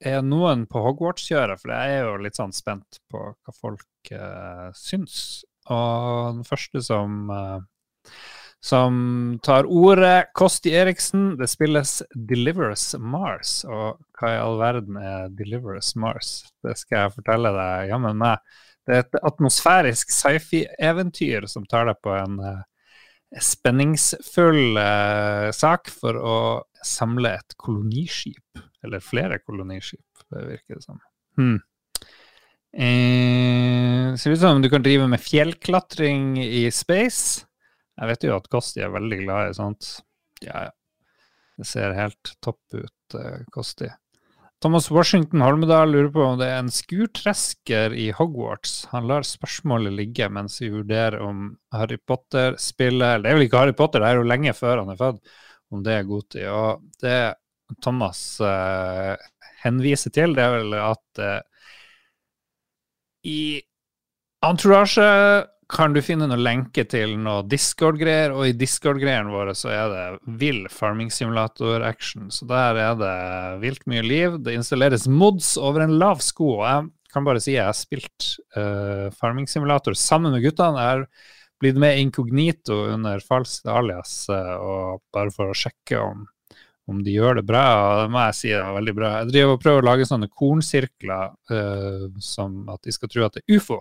Er 0.00 0.22
noen 0.24 0.64
på 0.68 0.80
Hogwarts-kjøret? 0.84 1.60
For 1.60 1.74
jeg 1.76 1.98
er 1.98 2.06
jo 2.08 2.22
litt 2.24 2.40
sånn 2.40 2.54
spent 2.56 3.00
på 3.12 3.20
hva 3.32 3.56
folk 3.56 4.12
uh, 4.16 4.70
syns. 4.76 5.44
Og 5.72 6.38
den 6.38 6.44
første 6.44 6.80
som 6.84 7.30
eh, 7.32 7.60
som 8.64 8.94
tar 9.42 9.66
ordet, 9.68 10.30
Kosti 10.32 10.72
Eriksen. 10.72 11.34
Det 11.36 11.50
spilles 11.52 11.98
Deliverous 12.16 12.94
Mars. 12.96 13.58
Og 13.68 13.98
hva 14.16 14.30
i 14.32 14.38
all 14.40 14.56
verden 14.56 14.96
er 14.96 15.26
Deliverous 15.36 15.92
Mars? 16.00 16.38
Det 16.64 16.78
skal 16.80 17.02
jeg 17.02 17.16
fortelle 17.18 17.52
deg 17.52 17.90
jammen 17.92 18.16
meg. 18.22 18.40
Det 18.84 18.96
er 18.96 19.04
et 19.04 19.20
atmosfærisk 19.20 20.12
sci-fi-eventyr 20.16 21.44
som 21.48 21.68
tar 21.68 21.90
deg 21.90 22.00
på 22.04 22.16
en 22.16 22.40
uh, 22.40 22.64
spenningsfull 23.36 24.80
uh, 24.80 25.52
sak 25.52 25.92
for 25.92 26.16
å 26.16 26.36
samle 26.84 27.36
et 27.36 27.56
koloniskip. 27.60 28.64
Eller 28.84 29.04
flere 29.04 29.42
koloniskip, 29.44 30.04
det 30.32 30.48
virker 30.48 30.80
det 30.80 30.86
som. 30.88 31.04
Hmm. 31.36 31.58
Eh, 32.74 34.14
ser 34.16 34.32
ut 34.32 34.40
som 34.40 34.64
du 34.64 34.72
kan 34.72 34.82
drive 34.82 35.06
med 35.08 35.20
fjellklatring 35.20 36.38
i 36.42 36.70
space. 36.72 37.44
Jeg 37.94 38.10
vet 38.10 38.26
jo 38.26 38.36
at 38.36 38.48
Kosti 38.50 38.82
er 38.82 38.94
veldig 38.94 39.20
glad 39.22 39.50
i 39.50 39.58
sånt. 39.58 39.90
Ja, 40.42 40.68
ja. 40.68 40.72
Det 41.54 41.68
ser 41.70 41.94
helt 41.94 42.32
topp 42.42 42.74
ut, 42.74 43.14
eh, 43.14 43.44
Kosti. 43.54 43.90
Thomas 44.64 44.88
Washington 44.90 45.42
Holmedal 45.44 45.90
lurer 45.92 46.08
på 46.10 46.22
om 46.24 46.38
det 46.40 46.46
er 46.48 46.62
en 46.62 46.72
skurtresker 46.72 47.92
i 48.00 48.08
Hogwarts. 48.16 48.86
Han 48.94 49.06
lar 49.10 49.26
spørsmålet 49.28 49.92
ligge 49.92 50.28
mens 50.32 50.56
vi 50.62 50.70
vurderer 50.72 51.20
om 51.20 51.50
Harry 51.74 51.98
Potter-spillet 52.00 53.22
Det 53.22 53.30
er 53.30 53.36
vel 53.36 53.44
ikke 53.44 53.60
Harry 53.60 53.76
Potter, 53.76 54.00
det 54.00 54.08
er 54.08 54.22
jo 54.22 54.26
lenge 54.30 54.54
før 54.56 54.80
han 54.80 54.94
er 54.94 55.00
født, 55.02 55.20
om 55.70 55.84
det 55.84 55.98
er 55.98 56.08
god 56.08 56.28
tid. 56.32 56.48
Og 56.48 56.86
det 57.04 57.18
Thomas 57.84 58.22
eh, 58.40 59.28
henviser 59.66 60.14
til, 60.16 60.34
det 60.36 60.46
er 60.46 60.56
vel 60.56 60.78
at 60.80 61.22
eh, 61.22 61.68
i 63.24 63.40
Entourage 64.44 65.04
kan 65.70 65.94
du 65.94 66.00
finne 66.04 66.26
noe 66.28 66.40
lenke 66.40 66.84
til 66.88 67.14
noe 67.20 67.44
Discord-greier, 67.48 68.34
og 68.34 68.48
i 68.48 68.56
Discord-greiene 68.58 69.32
våre 69.32 69.54
så 69.56 69.70
er 69.72 69.92
det 69.92 70.34
vill 70.40 70.64
farming 70.72 71.12
simulator-action. 71.12 72.30
Så 72.34 72.48
der 72.50 72.80
er 72.80 72.98
det 73.00 73.14
vilt 73.62 73.86
mye 73.90 74.04
liv. 74.04 74.38
Det 74.44 74.56
installeres 74.58 75.08
mods 75.08 75.54
over 75.60 75.84
en 75.84 75.96
lav 76.00 76.22
sko. 76.24 76.58
og 76.60 76.66
Jeg 76.66 77.14
kan 77.14 77.26
bare 77.26 77.42
si 77.42 77.56
jeg 77.56 77.68
har 77.68 77.78
spilt 77.78 78.34
uh, 78.56 79.08
farming 79.14 79.48
simulator 79.50 79.96
sammen 79.98 80.34
med 80.34 80.44
guttene. 80.44 80.82
Jeg 80.82 80.98
har 80.98 81.06
blitt 81.62 81.80
med 81.80 82.02
inkognito 82.02 82.84
under 82.92 83.24
falskt 83.24 83.70
alias, 83.70 84.24
uh, 84.28 84.54
og 84.58 85.02
bare 85.14 85.34
for 85.34 85.50
å 85.50 85.58
sjekke 85.58 86.00
om 86.02 86.28
om 86.84 86.98
de 87.00 87.14
gjør 87.14 87.38
det 87.38 87.46
bra, 87.48 87.62
og 87.80 87.98
det 88.02 88.12
må 88.12 88.22
jeg 88.26 88.36
si 88.36 88.50
er 88.52 88.74
veldig 88.76 88.92
bra. 88.92 89.10
Jeg 89.22 89.30
driver 89.30 89.54
og 89.54 89.60
prøver 89.62 89.80
å 89.80 89.86
lage 89.86 90.04
sånne 90.04 90.26
kornsirkler 90.28 91.30
uh, 91.48 92.02
som 92.20 92.58
at 92.68 92.82
de 92.84 92.92
skal 92.92 93.08
tro 93.08 93.24
at 93.24 93.38
det 93.38 93.40
er 93.46 93.56
ufo 93.56 93.78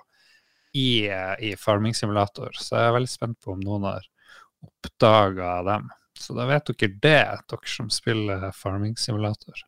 i, 0.73 1.09
i 1.39 1.55
Farming 1.59 1.95
Simulator. 1.95 2.53
Så 2.57 2.77
jeg 2.77 2.89
er 2.89 2.95
veldig 2.97 3.11
spent 3.11 3.39
på 3.43 3.53
om 3.53 3.61
noen 3.61 3.85
har 3.91 4.07
oppdaga 4.63 5.59
dem. 5.67 5.91
Så 6.19 6.35
da 6.37 6.47
vet 6.49 6.71
dere 6.71 6.97
det, 7.03 7.21
dere 7.51 7.69
som 7.69 7.91
spiller 7.93 8.49
Farming 8.55 8.97
Simulator. 8.97 9.65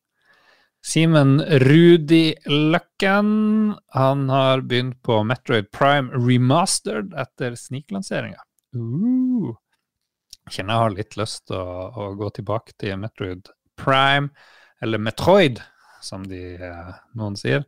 Simen 0.85 1.39
Rudi 1.41 2.35
Løkken, 2.45 3.73
han 3.97 4.29
har 4.29 4.61
begynt 4.61 4.99
på 5.03 5.23
Metroid 5.25 5.71
Prime 5.73 6.13
Remastered 6.13 7.15
etter 7.17 7.57
sniklanseringa. 7.57 8.43
Uh. 8.75 9.55
Kjenner 10.45 10.75
jeg 10.75 10.83
har 10.83 10.93
litt 10.93 11.17
lyst 11.17 11.47
til 11.49 11.57
å, 11.57 11.87
å 11.89 12.11
gå 12.19 12.29
tilbake 12.37 12.75
til 12.77 12.99
Metroid 13.01 13.49
Prime, 13.81 14.29
eller 14.81 15.01
Metroid, 15.01 15.57
som 16.05 16.27
de, 16.29 16.43
eh, 16.53 16.93
noen 17.17 17.37
sier. 17.39 17.65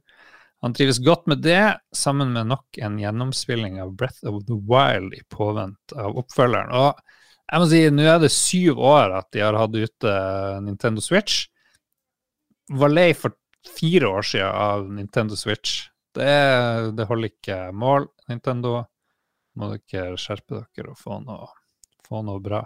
Han 0.65 0.73
trives 0.73 0.97
godt 1.05 1.27
med 1.29 1.43
det, 1.45 1.77
sammen 1.93 2.31
med 2.33 2.49
nok 2.49 2.79
en 2.81 2.97
gjennomspilling 2.99 3.77
av 3.81 3.93
Breath 3.97 4.25
of 4.25 4.41
the 4.47 4.57
Wild 4.57 5.13
i 5.13 5.21
påvent 5.29 5.93
av 5.93 6.17
oppfølgeren. 6.17 6.73
Og 6.73 6.97
jeg 7.47 7.61
må 7.61 7.67
si, 7.69 7.81
nå 7.93 8.07
er 8.09 8.23
det 8.23 8.33
syv 8.33 8.81
år 8.81 9.13
at 9.19 9.29
de 9.35 9.43
har 9.45 9.57
hatt 9.57 9.77
ute 9.77 10.15
Nintendo 10.65 11.03
Switch. 11.03 11.45
Var 12.73 12.91
lei 12.91 13.11
for 13.15 13.37
fire 13.77 14.09
år 14.09 14.25
siden 14.25 14.49
av 14.49 14.87
Nintendo 14.97 15.37
Switch. 15.39 15.85
Det, 16.17 16.33
det 16.97 17.05
holder 17.05 17.31
ikke 17.31 17.59
mål, 17.77 18.09
Nintendo. 18.31 18.81
Må 19.57 19.69
dere 19.75 20.17
skjerpe 20.19 20.65
dere 20.73 20.91
og 20.93 20.99
få 20.99 21.19
noe, 21.21 21.51
få 22.05 22.23
noe 22.25 22.41
bra. 22.43 22.63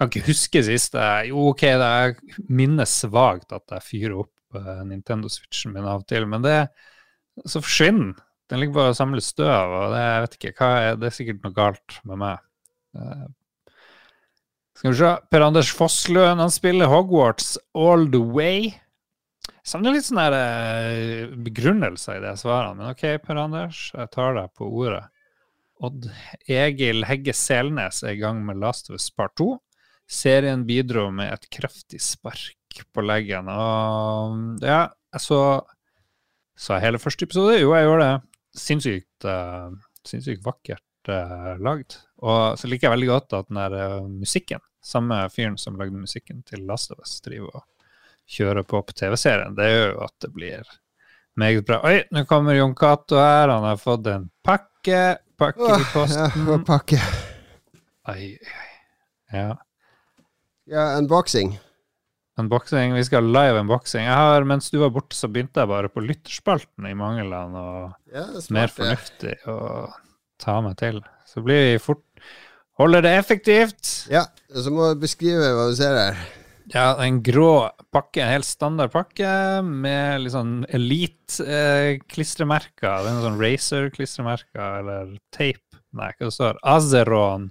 Kan 0.00 0.08
ikke 0.08 0.30
huske 0.30 0.62
sist 0.64 0.94
Jo, 1.28 1.50
OK, 1.50 1.66
det 1.76 1.86
er 1.86 2.14
minnes 2.48 2.92
svakt 3.02 3.52
at 3.52 3.76
jeg 3.76 3.84
fyrer 3.84 4.22
opp 4.22 4.56
eh, 4.56 4.80
Nintendo 4.88 5.28
Switchen 5.28 5.74
min 5.74 5.84
av 5.84 6.00
og 6.00 6.08
til, 6.08 6.24
men 6.30 6.44
det 6.44 6.56
så 7.48 7.62
forsvinner 7.62 8.18
Den 8.50 8.60
ligger 8.60 8.74
bare 8.80 8.92
og 8.92 8.96
samler 8.98 9.22
støv, 9.22 9.74
og 9.78 9.92
det, 9.94 10.00
jeg 10.02 10.22
vet 10.24 10.32
ikke, 10.36 10.54
hva 10.58 10.70
er, 10.82 10.96
det 10.98 11.06
er 11.06 11.14
sikkert 11.14 11.44
noe 11.44 11.54
galt 11.54 12.00
med 12.02 12.18
meg. 12.18 12.40
Uh, 12.98 13.28
skal 14.80 14.90
vi 14.90 14.98
se. 14.98 15.10
Per 15.30 15.44
Anders 15.44 15.70
Fossløen, 15.76 16.40
han 16.42 16.50
spiller 16.50 16.90
Hogwarts 16.90 17.52
all 17.78 18.08
the 18.10 18.18
way. 18.18 18.72
Jeg 19.60 19.70
savner 19.70 19.94
litt 19.94 20.06
sånne 20.08 20.24
her 20.24 20.36
eh, 20.40 21.32
begrunnelse 21.46 22.16
i 22.16 22.22
de 22.24 22.32
svarene, 22.40 22.78
men 22.78 22.90
OK, 22.90 23.04
Per 23.22 23.38
Anders, 23.38 23.84
jeg 23.92 24.10
tar 24.16 24.34
deg 24.38 24.50
på 24.56 24.66
ordet. 24.82 25.04
Odd 25.84 26.08
Egil 26.48 27.04
Hegge 27.08 27.34
Selnes 27.36 28.00
er 28.02 28.16
i 28.16 28.20
gang 28.20 28.40
med 28.44 28.58
Last 28.60 28.90
of 28.90 28.98
Us 28.98 29.10
Part 29.12 29.36
2. 29.40 29.52
Serien 30.10 30.64
bidro 30.66 31.06
med 31.14 31.36
et 31.36 31.46
kraftig 31.54 32.00
spark 32.02 32.82
på 32.90 33.04
leggen, 33.04 33.52
og 33.52 34.64
ja, 34.64 34.86
jeg 35.12 35.22
så 35.22 35.42
Så 36.60 36.76
hele 36.76 37.00
første 37.00 37.24
episode? 37.24 37.56
Jo, 37.56 37.72
jeg 37.72 37.86
gjorde 37.88 38.06
det. 38.06 38.16
Sinnssykt, 38.60 39.24
uh, 39.24 39.70
sinnssykt 40.04 40.42
vakkert 40.44 41.08
uh, 41.08 41.54
lagd. 41.62 41.96
Og 42.20 42.58
så 42.60 42.68
liker 42.68 42.88
jeg 42.88 42.96
veldig 42.98 43.08
godt 43.08 43.36
at 43.38 43.48
den 43.48 43.60
der 43.62 43.76
uh, 43.78 44.10
musikken, 44.10 44.60
samme 44.84 45.22
fyren 45.32 45.56
som 45.60 45.78
lagde 45.80 45.96
musikken 45.96 46.42
til 46.48 46.66
Last 46.68 46.92
of 46.92 47.00
Us, 47.00 47.16
driver 47.24 47.62
og 47.62 47.64
kjører 48.30 48.66
på 48.68 48.82
på 48.84 48.96
TV-serien. 48.98 49.56
Det 49.56 49.70
gjør 49.70 49.88
jo 49.94 50.04
at 50.04 50.14
det 50.26 50.30
blir 50.36 50.74
meget 51.40 51.64
bra. 51.64 51.80
Oi, 51.88 52.02
nå 52.12 52.26
kommer 52.28 52.58
Jon 52.58 52.76
Cato 52.76 53.16
her. 53.16 53.54
Han 53.54 53.64
har 53.64 53.80
fått 53.80 54.12
en 54.12 54.28
pakke. 54.44 55.00
Pakke 55.40 55.64
i 55.64 55.72
Åh, 55.72 55.80
ja, 55.80 55.90
posten. 55.94 56.44
og 56.52 56.68
pakke. 56.68 57.00
Oi, 58.12 58.34
oi. 58.36 58.70
Ja. 59.32 59.48
Ja, 60.68 60.86
unboxing. 61.00 61.56
Unboxing. 62.40 62.94
Vi 62.96 63.04
skal 63.06 63.24
live 63.30 63.60
unboxing. 63.62 64.06
Har, 64.08 64.44
mens 64.48 64.70
du 64.72 64.78
var 64.82 64.92
borte, 64.94 65.16
så 65.16 65.30
begynte 65.30 65.60
jeg 65.62 65.70
bare 65.70 65.88
på 65.92 66.02
lytterspalten 66.04 66.88
i 66.90 66.96
Mangeland, 66.98 67.56
og 67.56 67.80
Ja, 68.12 68.24
er 68.26 68.54
mer 68.54 68.70
fornuftig 68.74 69.36
å 69.50 69.56
ta 70.40 70.60
meg 70.64 70.74
til. 70.80 70.96
Så 71.28 71.44
blir 71.44 71.72
vi 71.72 71.82
fort 71.82 72.04
Holder 72.80 73.04
det 73.04 73.10
effektivt. 73.18 74.08
Ja, 74.08 74.22
så 74.56 74.70
må 74.72 74.94
du 74.94 75.02
beskrive 75.02 75.50
hva 75.52 75.66
du 75.68 75.74
ser 75.76 75.92
her. 75.98 76.16
Ja, 76.72 76.94
en 77.04 77.18
grå 77.20 77.68
pakke, 77.92 78.22
en 78.22 78.30
helt 78.30 78.46
standard 78.48 78.90
pakke 78.94 79.60
med 79.66 80.22
litt 80.22 80.32
sånn 80.32 80.64
elite-klistremerker. 80.70 83.02
det 83.02 83.10
er 83.10 83.16
noen 83.16 83.26
sånn 83.26 83.42
Racer-klistremerker 83.42 84.78
eller 84.78 85.10
tape. 85.34 85.60
Nei, 85.92 86.08
hva 86.14 86.24
det 86.30 86.36
står 86.38 86.56
Azeron. 86.72 87.50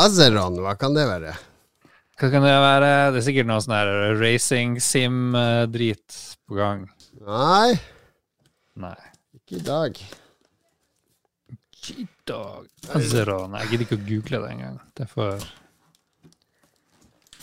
Azeron, 0.00 0.56
hva 0.62 0.72
kan 0.78 0.94
det 0.96 1.04
være? 1.10 1.32
Hva 2.14 2.28
kan 2.30 2.44
det 2.46 2.52
være? 2.62 2.90
Det 3.10 3.18
er 3.18 3.24
sikkert 3.26 3.48
noe 3.48 3.62
sånn 3.64 3.74
her 3.74 3.88
racing-sim-drit 4.20 6.18
på 6.46 6.58
gang. 6.58 6.84
Nei, 7.24 7.74
Nei. 8.78 8.94
ikke 9.34 9.58
i 9.58 9.64
dag. 9.66 9.98
Ikke 11.50 11.96
i 12.04 12.06
dag. 12.30 12.70
Zero. 13.02 13.40
Nei, 13.50 13.64
Jeg 13.64 13.72
gidder 13.72 13.86
ikke 13.88 13.98
å 13.98 14.06
google 14.06 14.42
det 14.44 14.52
engang. 14.54 14.78
Det 14.94 15.06
er 15.06 15.10
for 15.10 15.42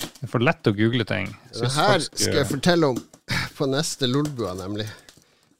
Det 0.01 0.23
er 0.25 0.31
for 0.31 0.47
lett 0.47 0.71
å 0.71 0.75
google 0.77 1.05
ting. 1.09 1.27
Det 1.51 1.67
her 1.75 1.97
faktisk, 1.99 2.17
skal 2.23 2.39
jeg 2.39 2.49
fortelle 2.55 2.93
om 2.95 2.99
på 3.57 3.67
neste 3.69 4.07
Lolbua, 4.07 4.55
nemlig. 4.57 4.87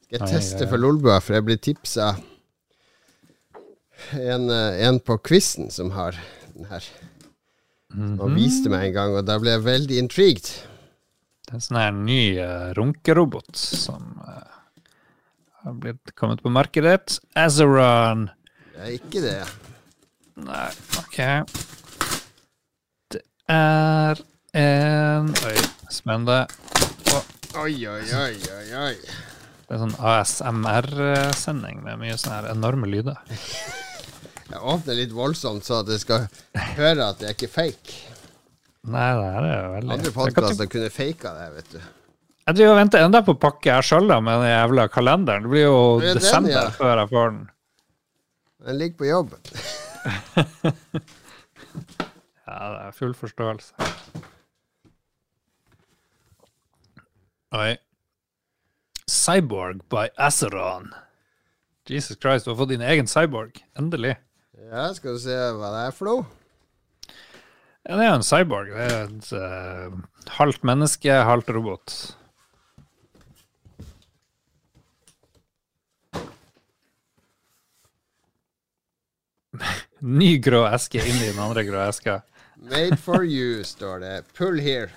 Skal 0.07 0.17
jeg 0.17 0.37
teste 0.37 0.67
for 0.71 0.79
Lolbua, 0.81 1.19
for 1.23 1.35
jeg 1.35 1.47
blir 1.47 1.59
tipsa 1.59 2.13
en, 4.15 4.49
eh, 4.49 4.81
en 4.87 4.99
på 4.99 5.17
quizen 5.23 5.69
som 5.71 5.91
har 5.95 6.15
den 6.55 6.65
her. 6.71 6.87
Mhm. 7.91 8.19
Og 8.23 8.35
viste 8.37 8.71
meg 8.71 8.89
en 8.89 8.95
gang, 8.95 9.15
og 9.19 9.25
da 9.27 9.37
ble 9.41 9.55
jeg 9.55 9.65
veldig 9.65 9.97
intrigued. 9.99 10.51
Det 11.43 11.51
er 11.51 11.57
en 11.57 11.65
sånn 11.65 11.81
her 11.81 11.95
ny 11.95 12.21
uh, 12.39 12.69
runkerobot 12.77 13.59
som 13.59 14.21
uh, 14.23 14.61
har 15.65 15.75
blitt 15.83 16.13
kommet 16.15 16.43
på 16.43 16.51
markedet. 16.53 17.17
Azeron. 17.35 18.29
Det 18.71 18.85
er 18.85 18.93
ikke 18.95 19.23
det. 19.25 19.41
Nei, 20.41 20.69
OK. 21.01 21.19
Det 23.11 23.21
er 23.51 24.23
en 24.57 25.35
Oi, 25.51 25.57
spennende. 25.91 26.45
Oi, 27.59 27.75
oi, 27.91 27.99
oi, 27.99 28.33
oi, 28.55 28.65
oi. 28.79 28.95
Det 29.67 29.75
er 29.75 29.83
sånn 29.83 29.97
ASMR-sending 29.99 31.83
med 31.83 31.99
mye 31.99 32.15
sånne 32.19 32.39
her 32.39 32.51
enorme 32.55 32.87
lyder. 32.91 33.19
Jeg 34.51 34.61
åpner 34.73 34.97
litt 34.99 35.13
voldsomt, 35.15 35.63
så 35.63 35.79
at 35.81 35.91
jeg 35.93 36.03
skal 36.03 36.27
høre 36.75 37.07
at 37.07 37.21
det 37.21 37.29
er 37.29 37.35
ikke 37.37 37.51
fake. 37.51 37.97
Nei, 38.91 39.07
det 39.15 39.25
er 39.29 39.45
er 39.45 39.57
jo 39.63 39.71
veldig 39.75 39.93
Andre 39.95 40.09
Jeg 40.09 40.15
podkaster 40.15 40.69
kunne 40.73 40.91
faka 40.93 41.33
det, 41.37 41.49
vet 41.55 41.73
du. 41.75 41.79
Jeg 42.41 42.57
driver 42.57 42.73
og 42.73 42.79
venter 42.81 43.05
enda 43.05 43.21
på 43.23 43.35
pakke 43.37 43.69
jeg 43.69 43.85
sjøl 43.85 44.09
med 44.09 44.41
den 44.41 44.49
jævla 44.49 44.87
kalenderen. 44.91 45.45
Det 45.45 45.51
blir 45.53 45.67
jo 45.67 45.81
Det 46.01 46.15
desember 46.17 46.49
den, 46.49 46.57
ja. 46.57 46.75
før 46.75 47.03
jeg 47.03 47.11
får 47.13 47.29
den. 47.29 47.43
Den 48.65 48.79
ligger 48.81 48.97
på 48.97 49.09
jobb. 49.11 49.29
Ja, 52.51 52.67
det 52.73 52.79
er 52.83 52.91
full 52.91 53.13
forståelse. 53.15 53.85
Oi. 57.55 57.77
Cyborg 59.07 59.85
by 59.91 60.09
Azeron. 60.19 60.89
Jesus 61.87 62.17
Christ, 62.19 62.45
du 62.45 62.51
har 62.51 62.57
fått 62.59 62.73
din 62.73 62.83
egen 62.83 63.07
cyborg. 63.07 63.61
Endelig. 63.79 64.17
Ja, 64.59 64.93
skal 64.93 65.15
du 65.15 65.19
se 65.23 65.35
hva 65.55 65.69
det 65.71 65.81
er 65.87 65.93
for 65.95 66.05
noe? 66.09 66.25
Ja, 67.87 67.95
det 67.97 68.03
er 68.03 68.09
jo 68.09 68.17
en 68.19 68.25
cyborg. 68.27 68.67
Det 68.75 68.83
er 68.85 69.05
et 69.07 69.29
uh, 69.33 69.91
halvt 70.37 70.63
menneske, 70.67 71.11
halvt 71.25 71.49
robot. 71.55 72.15
Ny 80.19 80.31
grå 80.43 80.65
eske 80.69 80.99
inn 81.01 81.19
i 81.21 81.31
den 81.31 81.39
andre 81.41 81.63
grå 81.67 81.79
eska. 81.87 82.21
Made 82.61 82.97
for 83.01 83.23
you, 83.25 83.63
står 83.65 83.99
det. 84.03 84.25
Pull 84.37 84.59
here. 84.61 84.91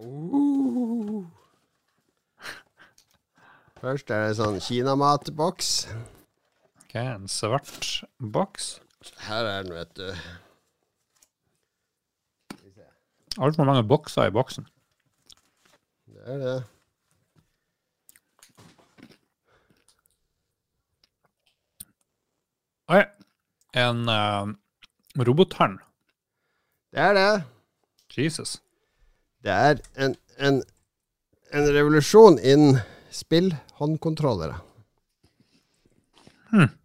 Uh. 0.00 1.26
Først 3.80 4.10
er 4.12 4.28
det 4.28 4.36
sånn 4.40 4.60
kinamatboks. 4.64 5.88
Ok, 6.90 6.96
En 6.96 7.28
svart 7.28 8.02
boks. 8.18 8.80
Her 9.22 9.46
er 9.46 9.62
den, 9.62 9.74
vet 9.76 9.90
du. 9.94 10.08
Altfor 13.38 13.64
mange 13.64 13.84
bokser 13.86 14.26
i 14.26 14.32
boksen. 14.34 14.66
Det 16.10 16.24
er 16.26 16.40
det. 16.40 16.54
Oi. 22.90 23.04
En 23.84 24.02
uh, 24.10 24.50
robothånd. 25.28 25.78
Det 26.90 27.04
er 27.06 27.14
det. 27.14 27.44
Jesus. 28.18 28.56
Det 29.46 29.54
er 29.54 29.78
en, 29.94 30.18
en, 30.42 30.58
en 31.54 31.70
revolusjon 31.78 32.42
innen 32.42 32.82
spill-håndkontrollere. 33.14 34.58
Mm, 36.50 36.79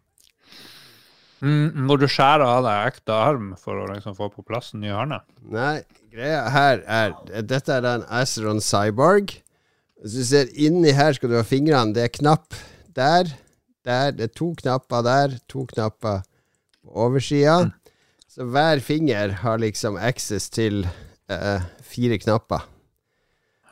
når 1.40 2.00
du 2.00 2.06
skjærer 2.08 2.44
av 2.46 2.62
deg 2.64 2.90
ekte 2.92 3.12
arm 3.12 3.48
for 3.60 3.82
å 3.82 3.88
liksom 3.90 4.16
få 4.16 4.30
på 4.32 4.44
plass 4.46 4.72
en 4.72 4.80
ny 4.84 4.88
hjørne. 4.88 5.18
Nei, 5.52 5.82
greia 6.12 6.46
her 6.52 6.80
er 6.88 7.16
Dette 7.44 7.74
er 7.76 7.88
en 7.90 8.06
Azeron 8.08 8.62
Cyborg. 8.64 9.34
Hvis 10.00 10.16
du 10.16 10.24
ser 10.28 10.52
inni 10.52 10.94
her, 10.96 11.12
skal 11.16 11.32
du 11.32 11.36
ha 11.36 11.44
fingrene. 11.46 11.92
Det 11.96 12.06
er 12.06 12.14
knapp 12.14 12.56
der, 12.96 13.32
der. 13.84 14.14
Det 14.16 14.30
er 14.30 14.32
to 14.32 14.52
knapper 14.56 15.04
der, 15.04 15.36
to 15.48 15.66
knapper 15.68 16.24
på 16.80 16.96
oversida. 17.06 17.72
Så 18.32 18.48
hver 18.52 18.80
finger 18.84 19.38
har 19.42 19.60
liksom 19.60 19.96
access 19.96 20.48
til 20.52 20.84
eh, 21.32 21.62
fire 21.84 22.18
knapper. 22.20 22.64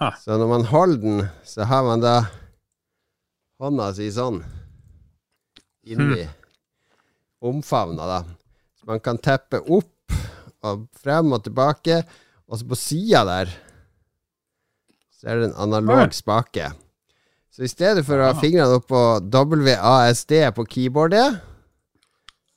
Ha. 0.01 0.15
Så 0.21 0.37
når 0.41 0.49
man 0.51 0.65
holder 0.69 1.03
den, 1.03 1.27
så 1.45 1.69
har 1.69 1.85
man 1.87 2.03
da 2.05 2.17
hånda 3.63 3.93
si 3.97 4.09
sånn 4.13 4.43
inni 5.85 6.25
omfavna, 7.45 8.07
da. 8.09 8.21
Så 8.79 8.89
man 8.89 9.03
kan 9.05 9.21
teppe 9.23 9.61
opp 9.63 10.17
og 10.65 10.87
frem 10.97 11.33
og 11.37 11.45
tilbake, 11.45 12.03
og 12.49 12.61
så 12.61 12.69
på 12.69 12.79
sida 12.79 13.25
der 13.29 13.53
så 15.15 15.31
er 15.33 15.41
det 15.41 15.51
en 15.51 15.61
analog 15.67 16.13
spake. 16.17 16.71
Så 17.55 17.65
i 17.65 17.71
stedet 17.71 18.03
for 18.07 18.19
å 18.19 18.31
ha 18.33 18.37
fingrene 18.37 18.81
opp 18.81 18.89
på 18.91 19.03
WASD 19.31 20.33
på 20.57 20.65
keyboardet, 20.69 21.39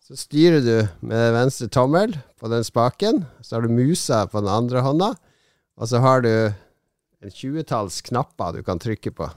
så 0.07 0.15
styrer 0.17 0.63
du 0.63 0.75
med 1.05 1.33
venstre 1.35 1.67
tommel 1.71 2.15
på 2.39 2.49
den 2.51 2.63
spaken, 2.63 3.25
så 3.43 3.57
har 3.57 3.67
du 3.67 3.75
musa 3.75 4.23
på 4.31 4.39
den 4.39 4.51
andre 4.51 4.81
hånda, 4.85 5.11
og 5.77 5.91
så 5.91 5.99
har 6.01 6.23
du 6.23 6.31
en 7.21 7.33
tjuetalls 7.33 7.99
knapper 8.07 8.55
du 8.55 8.63
kan 8.65 8.79
trykke 8.79 9.11
på. 9.13 9.27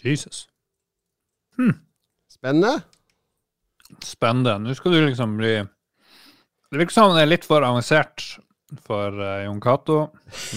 Jesus. 0.00 0.46
Spennende? 2.32 2.80
Spennende. 4.04 4.56
Nå 4.62 4.74
skal 4.78 4.94
du 4.94 5.00
liksom 5.04 5.36
bli 5.40 5.58
Det 5.60 6.80
virker 6.80 6.94
som 6.94 7.14
det 7.16 7.26
er 7.26 7.30
litt 7.34 7.46
for 7.48 7.64
avansert 7.66 8.24
for 8.86 9.12
uh, 9.20 9.42
Jon 9.44 9.60
Cato, 9.60 10.06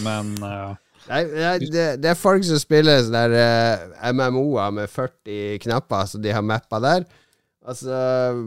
men 0.06 0.32
uh, 0.40 0.76
Nei, 1.06 1.20
nei, 1.30 1.58
det, 1.70 1.84
det 2.02 2.10
er 2.10 2.18
folk 2.18 2.42
som 2.48 2.58
spiller 2.58 3.04
sånne 3.04 3.26
der, 3.30 3.36
eh, 3.38 4.14
MMO-er 4.16 4.72
med 4.74 4.90
40 4.90 5.60
knapper 5.62 6.08
som 6.10 6.24
de 6.24 6.32
har 6.34 6.42
mappa 6.42 6.80
der. 6.82 7.04
Altså 7.62 8.00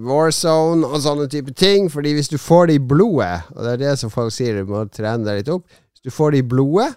Warzone 0.08 0.88
og 0.88 0.98
sånne 1.04 1.28
type 1.30 1.54
ting. 1.54 1.86
Fordi 1.86 2.16
hvis 2.16 2.32
du 2.32 2.34
får 2.34 2.66
det 2.66 2.80
i 2.80 2.82
blodet, 2.82 3.44
og 3.54 3.62
det 3.62 3.76
er 3.76 3.82
det 3.84 3.92
som 4.00 4.10
folk 4.10 4.34
sier, 4.34 4.58
du 4.58 4.72
må 4.72 4.82
trene 4.90 5.22
deg 5.22 5.38
litt 5.38 5.52
opp 5.54 5.68
Hvis 5.70 6.08
du 6.08 6.10
får 6.10 6.34
det 6.34 6.42
i 6.42 6.48
blodet, 6.50 6.88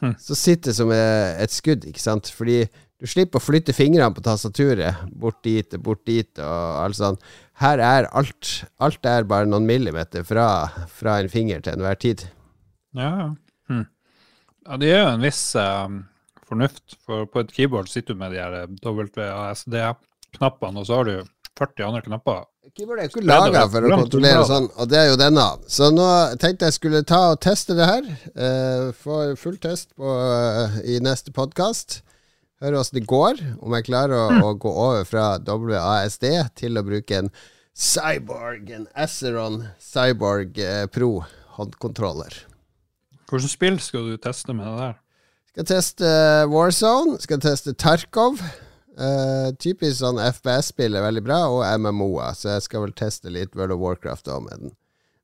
Hm. 0.00 0.14
så 0.16 0.34
sitter 0.34 0.70
det 0.70 0.76
som 0.78 0.90
et 0.92 1.52
skudd, 1.52 1.84
ikke 1.88 2.00
sant? 2.00 2.30
Fordi 2.32 2.62
du 3.00 3.08
slipper 3.08 3.40
å 3.40 3.44
flytte 3.44 3.72
fingrene 3.72 4.12
på 4.12 4.22
tastaturet 4.24 5.06
bort 5.16 5.40
dit 5.46 5.76
og 5.76 5.84
bort 5.86 6.02
dit 6.08 6.42
og 6.42 6.82
alt 6.82 6.98
sånt. 6.98 7.24
Her 7.60 7.80
er 7.80 8.08
alt 8.16 8.50
Alt 8.80 9.08
er 9.08 9.28
bare 9.28 9.48
noen 9.48 9.68
millimeter 9.68 10.24
fra, 10.28 10.46
fra 10.92 11.18
en 11.20 11.32
finger 11.32 11.64
til 11.64 11.78
enhver 11.78 11.96
tid. 12.00 12.26
Ja, 12.96 13.08
ja. 13.08 13.28
Hm. 13.70 13.86
ja 14.66 14.78
det 14.82 14.92
er 14.92 15.02
jo 15.04 15.10
en 15.14 15.24
viss 15.24 15.42
eh, 15.56 15.96
fornuft, 16.48 16.98
for 17.06 17.28
på 17.30 17.44
et 17.44 17.52
keyboard 17.56 17.88
sitter 17.88 18.16
du 18.16 18.20
med 18.20 18.34
de 18.34 18.40
her 18.42 18.56
eh, 18.64 18.72
WASD-knappene, 18.84 20.80
og 20.82 20.88
så 20.88 21.00
har 21.00 21.08
du 21.08 21.14
40 21.60 21.86
andre 21.86 22.02
knapper. 22.04 22.44
Keyboard 22.76 23.00
er 23.00 23.08
jo 23.08 23.14
ikke 23.14 23.24
laga 23.26 23.64
for 23.70 23.86
å 23.86 23.96
kontrollere 24.02 24.44
sånn, 24.48 24.68
og 24.76 24.90
det 24.90 25.00
er 25.00 25.08
jo 25.10 25.18
denne. 25.20 25.46
Så 25.72 25.88
nå 25.94 26.06
tenkte 26.42 26.68
jeg 26.68 26.76
skulle 26.76 27.02
ta 27.08 27.22
og 27.32 27.40
teste 27.42 27.76
det 27.78 27.88
her. 27.88 28.12
Uh, 28.36 28.92
få 28.96 29.22
full 29.40 29.56
test 29.62 29.90
på, 29.96 30.06
uh, 30.06 30.78
i 30.84 31.00
neste 31.02 31.32
podkast. 31.34 32.00
Høre 32.60 32.80
åssen 32.80 32.98
det 32.98 33.06
går. 33.08 33.40
Om 33.64 33.72
jeg 33.78 33.86
klarer 33.88 34.16
å, 34.18 34.24
Mm. 34.30 34.42
å 34.44 34.54
gå 34.60 34.70
over 34.70 35.04
fra 35.08 35.38
WASD 35.38 36.26
til 36.54 36.76
å 36.76 36.84
bruke 36.84 37.16
en 37.18 37.30
Cyborg, 37.74 38.70
en 38.70 38.86
Aceron 38.94 39.68
Cyborg 39.78 40.58
eh, 40.58 40.86
Pro 40.86 41.24
håndkontroller. 41.56 42.34
Hvilket 43.30 43.50
spill 43.54 43.78
skal 43.80 44.10
du 44.10 44.16
teste 44.18 44.52
med 44.52 44.66
det 44.66 44.76
der? 44.82 44.98
Skal 45.54 45.64
teste 45.70 46.04
eh, 46.10 46.46
Warzone. 46.50 47.16
Skal 47.22 47.40
teste 47.40 47.72
Tarkov. 47.74 48.42
Uh, 49.00 49.48
typisk 49.56 50.02
sånn 50.02 50.18
FPS-spill 50.20 50.98
er 50.98 51.04
veldig 51.06 51.22
bra, 51.24 51.38
og 51.48 51.62
MMO-er. 51.80 52.34
Så 52.36 52.50
jeg 52.52 52.66
skal 52.66 52.82
vel 52.84 52.92
teste 52.92 53.30
litt 53.32 53.54
World 53.56 53.72
of 53.72 53.80
Warcraft 53.80 54.26
da 54.28 54.36
med 54.44 54.58
den. 54.60 54.72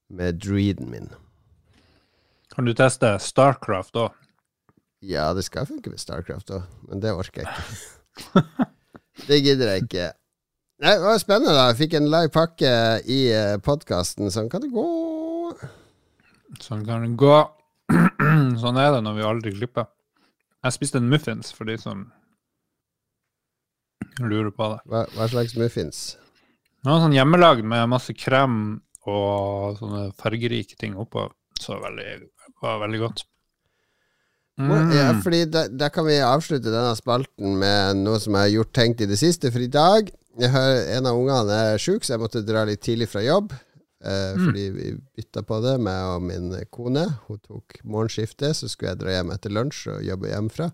Med 0.08 0.38
druiden 0.40 0.88
min. 0.88 1.10
Kan 2.54 2.64
du 2.64 2.72
teste 2.72 3.10
Starcraft 3.20 3.98
òg? 4.00 4.14
Ja, 5.06 5.30
det 5.34 5.44
skal 5.46 5.68
funke 5.68 5.92
med 5.92 6.02
Starcraft 6.02 6.50
òg, 6.56 6.64
men 6.88 7.02
det 7.02 7.12
orker 7.14 7.44
jeg 7.44 7.52
ikke. 7.54 8.42
det 9.28 9.42
gidder 9.44 9.70
jeg 9.70 9.84
ikke. 9.86 10.06
Nei, 10.82 10.94
det 10.98 11.06
var 11.06 11.20
spennende, 11.22 11.54
da. 11.54 11.68
Jeg 11.70 11.78
fikk 11.78 11.94
en 11.96 12.08
live 12.10 12.32
pakke 12.34 12.72
i 13.08 13.20
uh, 13.30 13.54
podkasten. 13.64 14.32
Sånn 14.34 14.50
kan 14.52 14.64
det 14.64 14.72
gå. 14.74 14.86
Sånn 16.60 16.82
kan 16.88 17.06
det 17.06 17.12
gå. 17.20 17.36
sånn 18.62 18.80
er 18.82 18.96
det 18.96 19.04
når 19.06 19.16
vi 19.20 19.28
aldri 19.30 19.54
glipper. 19.54 19.86
Jeg 20.66 20.74
spiste 20.74 20.98
en 20.98 21.08
muffins 21.12 21.54
for 21.54 21.70
de 21.70 21.78
som 21.78 22.08
lurer 24.18 24.50
på 24.50 24.72
det. 24.74 24.82
Hva, 24.90 25.04
hva 25.14 25.30
slags 25.30 25.54
muffins? 25.60 26.02
Noe 26.86 26.98
sånn 27.04 27.14
hjemmelagd 27.14 27.62
med 27.62 27.86
masse 27.94 28.14
krem 28.18 28.58
og 29.06 29.78
sånne 29.78 30.10
fargerike 30.18 30.74
ting 30.80 30.98
oppå. 30.98 31.28
Så 31.62 31.78
veldig, 31.80 32.18
var 32.60 32.82
veldig 32.82 33.04
godt. 33.06 33.24
Må- 34.58 34.78
Ja, 34.94 35.12
Mm. 35.12 35.22
fordi 35.22 35.44
da, 35.50 35.66
da 35.68 35.88
kan 35.92 36.06
vi 36.06 36.14
avslutte 36.24 36.70
denne 36.72 36.94
spalten 36.96 37.58
med 37.58 37.96
noe 37.96 38.18
som 38.18 38.32
jeg 38.34 38.40
har 38.40 38.54
gjort 38.64 38.72
tenkt 38.72 39.00
i 39.02 39.06
det 39.06 39.18
siste. 39.18 39.50
For 39.52 39.58
i 39.60 39.66
dag 39.68 40.10
jeg 40.38 40.50
har, 40.50 40.76
En 40.96 41.06
av 41.06 41.16
ungene 41.16 41.50
er 41.74 41.78
sjuk, 41.78 42.02
så 42.04 42.14
jeg 42.16 42.20
måtte 42.20 42.44
dra 42.46 42.64
litt 42.64 42.80
tidlig 42.80 43.08
fra 43.08 43.20
jobb. 43.20 43.52
Eh, 44.04 44.34
Fordi 44.36 44.70
vi 44.70 44.90
bytta 45.16 45.42
på 45.42 45.60
det, 45.62 45.80
meg 45.80 46.02
og 46.04 46.22
min 46.22 46.50
kone. 46.70 47.18
Hun 47.26 47.38
tok 47.38 47.80
morgenskiftet, 47.84 48.54
så 48.54 48.68
skulle 48.68 48.90
jeg 48.94 48.98
dra 49.00 49.10
hjem 49.10 49.32
etter 49.32 49.50
lunsj 49.50 49.88
og 49.96 50.02
jobbe 50.04 50.28
hjemmefra. 50.30 50.70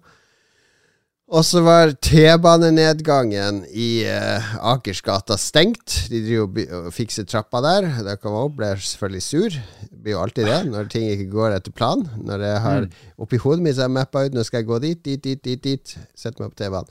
Og 1.33 1.47
så 1.49 1.63
var 1.65 1.95
T-banenedgangen 2.05 3.63
i 3.73 4.03
eh, 4.05 4.49
Akersgata 4.69 5.39
stengt. 5.41 5.95
De 6.13 6.19
driver 6.27 6.83
og 6.83 6.91
fikser 6.93 7.25
trappa 7.25 7.63
der. 7.65 7.87
Da 8.05 8.19
opp, 8.29 8.59
ble 8.59 8.69
jeg 8.75 8.83
selvfølgelig 8.85 9.23
sur. 9.25 9.55
Det 9.87 10.01
blir 10.05 10.13
jo 10.13 10.21
alltid 10.21 10.51
det 10.51 10.59
når 10.69 10.91
ting 10.93 11.07
ikke 11.09 11.31
går 11.33 11.55
etter 11.57 11.73
planen. 11.73 12.11
Når 12.29 12.45
jeg 12.45 12.59
har 12.67 12.89
Oppi 13.17 13.39
hodet 13.41 13.65
mitt 13.65 13.79
så 13.79 13.87
har 13.87 13.89
jeg 13.89 13.97
mappa 13.97 14.27
ut 14.27 14.37
Nå 14.37 14.45
skal 14.45 14.61
jeg 14.61 14.69
gå 14.69 14.81
dit, 14.85 15.01
dit, 15.01 15.23
dit, 15.25 15.41
dit, 15.41 15.63
dit. 15.65 15.95
Sette 16.13 16.43
meg 16.43 16.53
på 16.53 16.59
T-banen. 16.61 16.91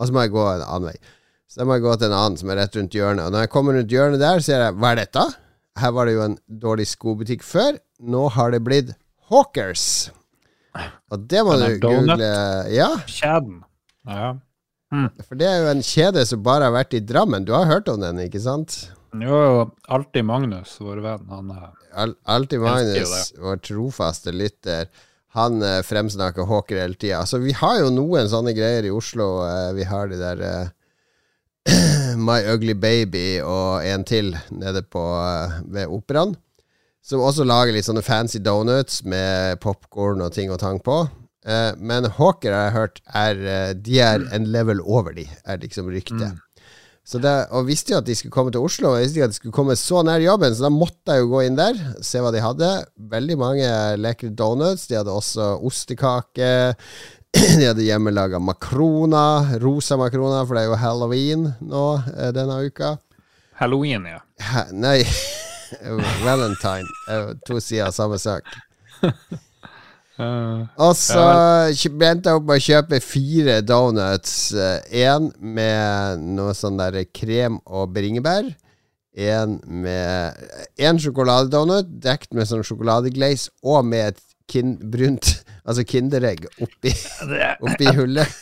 Og 0.00 0.08
så 0.08 0.16
må 0.16 0.24
jeg 0.24 0.32
gå 0.32 0.46
en 0.54 0.64
annen 0.64 0.88
vei. 0.88 0.94
Så 1.52 1.60
da 1.60 1.66
må 1.68 1.76
jeg 1.76 1.84
gå 1.84 1.92
til 1.98 2.08
en 2.08 2.16
annen 2.16 2.38
som 2.40 2.52
er 2.54 2.58
rett 2.62 2.78
rundt 2.78 2.96
hjørnet. 2.96 3.26
Og 3.26 3.34
når 3.34 3.44
jeg 3.44 3.50
kommer 3.52 3.76
rundt 3.76 3.92
hjørnet 3.92 4.22
der, 4.22 4.40
ser 4.46 4.64
jeg 4.64 4.78
Hva 4.78 4.94
er 4.94 5.02
dette? 5.02 5.26
Her 5.82 5.92
var 5.92 6.08
det 6.08 6.14
jo 6.16 6.22
en 6.30 6.38
dårlig 6.64 6.86
skobutikk 6.88 7.44
før. 7.44 7.76
Nå 8.00 8.24
har 8.38 8.56
det 8.56 8.62
blitt 8.64 8.94
Hawkers. 9.28 9.84
Og 11.12 11.28
det 11.28 11.44
må 11.44 11.58
du 11.60 11.66
donut. 11.76 12.16
google. 12.16 12.32
Ja, 12.72 12.88
Kjeden. 13.04 13.60
Ja. 14.08 14.32
for 15.24 15.38
det 15.40 15.46
er 15.48 15.62
jo 15.62 15.70
en 15.70 15.84
kjede 15.86 16.24
som 16.28 16.42
bare 16.44 16.68
har 16.68 16.74
vært 16.74 16.96
i 16.98 17.00
Drammen. 17.00 17.46
Du 17.48 17.54
har 17.56 17.70
hørt 17.70 17.88
om 17.88 18.00
den, 18.02 18.20
ikke 18.26 18.42
sant? 18.42 18.90
Jo, 19.12 19.38
jo, 19.38 19.64
alltid 19.92 20.24
Magnus, 20.24 20.74
vår 20.80 21.02
venn, 21.04 21.24
han 21.28 21.50
er 21.52 21.72
Al 22.00 22.14
Alltid 22.24 22.62
Magnus, 22.64 23.32
vår 23.36 23.58
trofaste 23.60 24.32
lytter, 24.32 24.88
han 25.36 25.62
eh, 25.64 25.80
fremsnakker 25.84 26.48
Håker 26.48 26.80
hele 26.80 26.96
tida. 26.96 27.22
Altså, 27.22 27.40
vi 27.40 27.52
har 27.56 27.78
jo 27.80 27.90
noen 27.92 28.28
sånne 28.28 28.52
greier 28.56 28.84
i 28.84 28.92
Oslo. 28.92 29.42
Eh, 29.46 29.70
vi 29.78 29.86
har 29.88 30.10
de 30.10 30.18
der 30.20 30.42
eh, 30.44 30.72
My 32.26 32.42
Ugly 32.52 32.74
Baby 32.76 33.40
og 33.40 33.86
en 33.88 34.04
til 34.08 34.34
nede 34.52 34.84
på 34.84 35.00
eh, 35.00 35.60
ved 35.72 35.92
Operaen. 35.92 36.34
Som 37.02 37.24
også 37.24 37.46
lager 37.48 37.74
litt 37.74 37.88
sånne 37.88 38.04
fancy 38.04 38.38
donuts 38.44 39.00
med 39.08 39.58
popkorn 39.64 40.20
og 40.22 40.36
ting 40.36 40.52
og 40.52 40.60
tang 40.62 40.78
på. 40.84 41.00
Eh, 41.42 41.72
men 41.78 42.06
Hawker 42.18 42.54
har 42.54 42.68
jeg 42.68 42.74
hørt 42.76 43.00
er 43.18 43.40
eh, 43.42 43.70
De 43.74 43.96
er 43.98 44.22
en 44.30 44.44
level 44.54 44.78
over 44.82 45.14
de, 45.16 45.26
er 45.44 45.62
liksom 45.62 45.90
ryktet. 45.90 46.38
Så 47.02 47.18
det, 47.18 47.32
og 47.50 47.66
visste 47.66 47.96
jo 47.96 47.98
at 47.98 48.06
de 48.06 48.14
skulle 48.14 48.34
komme 48.34 48.52
til 48.54 48.62
Oslo, 48.62 48.92
og 48.92 49.00
visste 49.02 49.18
ikke 49.18 49.26
at 49.26 49.34
de 49.34 49.38
skulle 49.40 49.56
komme 49.56 49.74
så 49.78 50.04
nær 50.06 50.22
jobben, 50.22 50.54
så 50.54 50.68
da 50.68 50.70
måtte 50.70 51.16
jeg 51.16 51.24
jo 51.24 51.32
gå 51.32 51.40
inn 51.48 51.58
der, 51.58 51.80
se 52.04 52.22
hva 52.22 52.30
de 52.30 52.44
hadde. 52.44 52.68
Veldig 53.10 53.38
mange 53.40 53.72
lekre 53.98 54.30
donuts. 54.38 54.86
De 54.86 55.00
hadde 55.00 55.10
også 55.10 55.56
ostekake. 55.66 56.52
De 57.32 57.64
hadde 57.64 57.86
hjemmelaga 57.86 58.36
makroner, 58.36 59.54
rosa 59.62 59.96
makroner, 59.96 60.44
for 60.44 60.52
det 60.52 60.66
er 60.66 60.68
jo 60.68 60.74
halloween 60.76 61.46
nå 61.64 61.84
eh, 62.12 62.28
denne 62.36 62.58
uka. 62.68 62.90
Halloween, 63.56 64.04
ja. 64.04 64.20
Nei, 64.76 64.98
valentine. 66.26 66.84
To 67.48 67.56
sider 67.56 67.88
av 67.88 67.96
samme 67.96 68.20
sak. 68.20 68.52
Eh, 70.22 70.82
Og 70.86 70.94
så 70.98 71.22
begynte 71.72 72.08
endte 72.12 72.32
jeg 72.32 72.40
opp 72.40 72.48
med 72.48 72.60
å 72.60 72.64
kjøpe 72.66 73.00
fire 73.04 73.56
donuts. 73.66 74.34
Én 74.88 75.30
med 75.38 76.22
noe 76.38 76.54
sånn 76.56 76.78
der 76.80 77.02
krem 77.14 77.58
og 77.66 77.92
bringebær. 77.96 78.52
En 79.12 79.58
med 79.68 80.38
En 80.80 81.00
sjokoladedonut 81.02 81.90
dekt 82.00 82.32
med 82.32 82.48
sånn 82.48 82.64
sjokoladeglaze, 82.64 83.50
og 83.62 83.84
med 83.84 84.14
et 84.14 84.22
kin, 84.48 84.78
brunt 84.80 85.34
Altså 85.68 85.84
Kinderegg 85.86 86.48
oppi, 86.64 86.90
oppi 87.62 87.92
hullet. 87.94 88.32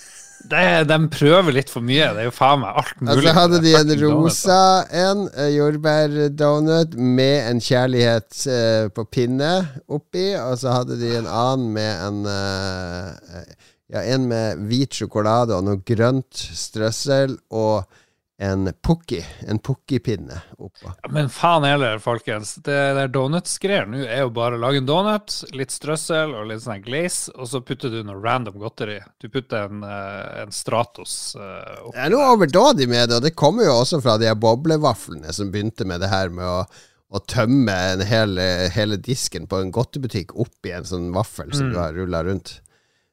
Det, 0.48 0.88
de 0.88 0.98
prøver 1.12 1.54
litt 1.54 1.70
for 1.72 1.84
mye. 1.84 2.10
Det 2.16 2.22
er 2.24 2.28
jo 2.28 2.34
faen 2.34 2.62
meg 2.62 2.78
alt 2.80 3.00
mulig. 3.00 3.12
Altså 3.12 3.26
så 3.26 3.34
hadde 3.36 3.60
de 3.64 3.74
en 3.78 3.92
rosa 4.02 4.60
en, 5.02 5.24
jordbærdonut 5.54 6.96
med 6.96 7.36
en 7.50 7.62
kjærlighet 7.64 8.44
uh, 8.48 8.86
på 8.94 9.06
pinne 9.12 9.52
oppi, 9.90 10.30
og 10.40 10.56
så 10.62 10.78
hadde 10.80 11.00
de 11.00 11.14
en 11.18 11.28
annen 11.28 11.74
med 11.76 12.06
en 12.08 12.22
uh, 12.28 13.42
Ja, 13.90 14.04
en 14.14 14.28
med 14.30 14.60
hvit 14.70 14.94
sjokolade 14.94 15.56
og 15.56 15.64
noe 15.66 15.80
grønt 15.82 16.38
strøssel, 16.54 17.32
og 17.50 17.88
en 18.42 18.72
pukki. 18.82 19.26
En 19.40 19.58
pukkipinne 19.58 20.40
oppå. 20.58 20.92
Ja, 21.02 21.08
Men 21.10 21.28
faen 21.30 21.64
heller, 21.64 21.98
folkens. 22.00 22.54
Det 22.54 22.76
der 22.96 23.10
donuts-greier 23.12 23.84
nå 23.84 24.00
er 24.06 24.22
jo 24.22 24.30
bare 24.32 24.56
å 24.56 24.62
lage 24.62 24.80
en 24.80 24.88
donut, 24.88 25.34
litt 25.52 25.74
strøssel 25.74 26.32
og 26.32 26.48
litt 26.48 26.62
sånn 26.64 26.80
glaze, 26.80 27.34
og 27.36 27.50
så 27.50 27.60
putter 27.60 27.92
du 27.92 27.98
noe 28.00 28.16
random 28.16 28.56
godteri. 28.62 28.96
Du 29.20 29.28
putter 29.28 29.68
en, 29.68 29.84
eh, 29.84 30.40
en 30.40 30.54
Stratos 30.56 31.36
uh, 31.36 31.90
Det 31.90 32.00
er 32.06 32.14
noe 32.14 32.30
overdådig 32.32 32.88
med 32.88 33.10
det, 33.10 33.20
og 33.20 33.28
det 33.28 33.34
kommer 33.36 33.68
jo 33.68 33.76
også 33.82 34.00
fra 34.00 34.16
de 34.22 34.32
boblevaflene 34.32 35.36
som 35.36 35.52
begynte 35.52 35.84
med 35.84 36.00
det 36.00 36.08
her 36.08 36.32
med 36.32 36.48
å, 36.48 36.64
å 37.12 37.24
tømme 37.28 37.76
en 37.92 38.06
hel, 38.08 38.40
hele 38.72 38.96
disken 38.96 39.50
på 39.52 39.60
en 39.60 39.74
godtebutikk 39.74 40.32
oppi 40.32 40.72
en 40.72 40.88
sånn 40.88 41.12
vaffel 41.12 41.52
som 41.52 41.74
du 41.74 41.76
har 41.82 41.92
rulla 41.92 42.24
rundt. 42.24 42.56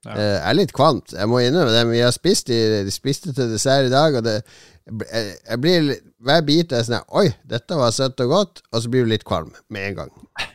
Ja. 0.06 0.14
Eh, 0.14 0.36
Jeg 0.38 0.50
er 0.52 0.58
litt 0.60 0.74
kvant, 0.78 1.14
jeg 1.18 1.28
må 1.32 1.40
innrømme 1.42 1.74
det. 1.74 1.86
Vi 1.90 2.04
har 2.06 2.14
spist 2.16 2.48
de, 2.52 2.60
de 2.86 2.92
spiste 2.94 3.34
til 3.34 3.50
dessert 3.52 3.90
i 3.90 3.94
dag, 3.94 4.16
og 4.20 4.24
det, 4.28 4.36
jeg, 4.88 5.34
jeg 5.50 5.60
blir 5.64 5.90
Hver 6.24 6.46
bit 6.48 6.72
er 6.74 6.86
sånn 6.88 7.04
Oi, 7.20 7.26
dette 7.46 7.76
var 7.76 7.92
søtt 7.92 8.22
og 8.24 8.30
godt, 8.32 8.62
og 8.72 8.82
så 8.86 8.90
blir 8.94 9.04
du 9.04 9.12
litt 9.12 9.26
kvalm 9.28 9.52
med 9.74 9.90
en 9.92 10.00
gang. 10.04 10.14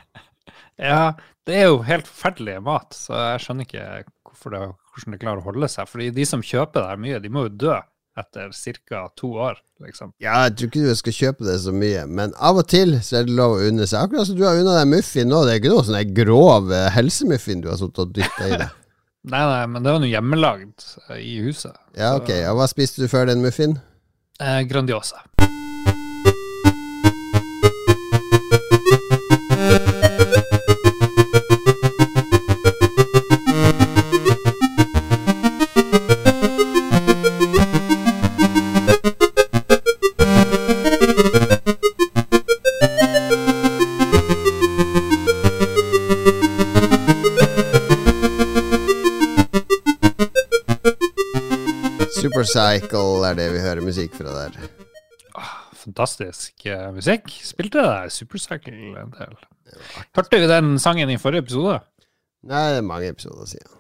Ja, 0.83 1.13
det 1.47 1.55
er 1.61 1.69
jo 1.69 1.83
helt 1.87 2.09
forferdelig 2.09 2.57
mat, 2.65 2.95
så 2.97 3.15
jeg 3.15 3.43
skjønner 3.45 3.67
ikke 3.69 3.85
hvorfor 4.27 4.55
det, 4.55 4.61
hvordan 4.95 5.15
det 5.15 5.21
klarer 5.23 5.43
å 5.43 5.45
holde 5.47 5.69
seg. 5.71 5.87
Fordi 5.91 6.09
de 6.17 6.25
som 6.27 6.43
kjøper 6.43 6.81
det 6.81 6.89
her 6.89 7.03
mye, 7.05 7.21
de 7.23 7.31
må 7.31 7.45
jo 7.47 7.53
dø 7.69 7.77
etter 8.19 8.51
ca. 8.89 9.03
to 9.17 9.31
år, 9.41 9.61
liksom. 9.85 10.11
Ja, 10.21 10.43
jeg 10.49 10.57
tror 10.59 10.71
ikke 10.73 10.83
du 10.89 10.99
skal 10.99 11.15
kjøpe 11.17 11.47
det 11.47 11.55
så 11.63 11.73
mye, 11.77 12.03
men 12.09 12.35
av 12.41 12.59
og 12.61 12.67
til 12.73 12.97
så 13.05 13.21
er 13.21 13.29
det 13.29 13.37
lov 13.39 13.55
å 13.61 13.63
unne 13.69 13.87
seg. 13.87 14.09
Akkurat 14.09 14.29
som 14.29 14.37
du 14.41 14.43
har 14.49 14.59
unna 14.59 14.75
deg 14.81 14.91
muffin 14.97 15.31
nå. 15.31 15.45
Det 15.47 15.55
er 15.55 15.61
ikke 15.63 15.73
noe 15.77 15.87
sånn 15.87 16.15
grov 16.19 16.73
eh, 16.75 16.89
helsemuffin 16.97 17.63
du 17.63 17.71
har 17.71 17.79
sittet 17.81 18.03
og 18.07 18.17
dytta 18.19 18.49
i 18.49 18.59
deg. 18.65 18.75
Nei, 19.23 19.43
nei, 19.47 19.67
men 19.71 19.85
det 19.85 19.93
var 19.95 20.01
noe 20.03 20.11
hjemmelagd 20.11 20.85
eh, 21.09 21.21
i 21.23 21.37
huset. 21.45 21.77
Ja, 21.95 22.17
ok. 22.19 22.33
Og 22.51 22.59
hva 22.59 22.67
spiste 22.71 23.05
du 23.05 23.11
før 23.11 23.29
den 23.31 23.45
muffin? 23.45 23.77
Eh, 24.43 24.63
Grandiosa. 24.67 25.23
Supercycle 52.43 53.29
er 53.29 53.37
det 53.39 53.45
vi 53.55 53.61
hører 53.63 53.81
musikk 53.85 54.17
fra 54.19 54.33
der. 54.35 54.57
Fantastisk 55.79 56.67
eh, 56.67 56.89
musikk. 56.95 57.31
Spilte 57.47 57.83
der 57.85 58.11
Supercycle 58.11 58.75
en 58.99 59.13
del? 59.15 59.37
Hørte 60.17 60.41
vi 60.43 60.49
den 60.51 60.75
sangen 60.83 61.11
i 61.11 61.19
forrige 61.23 61.45
episode? 61.47 61.79
Nei, 62.43 62.65
det 62.75 62.81
er 62.81 62.89
mange 62.89 63.13
episoder 63.15 63.47
siden. 63.47 63.79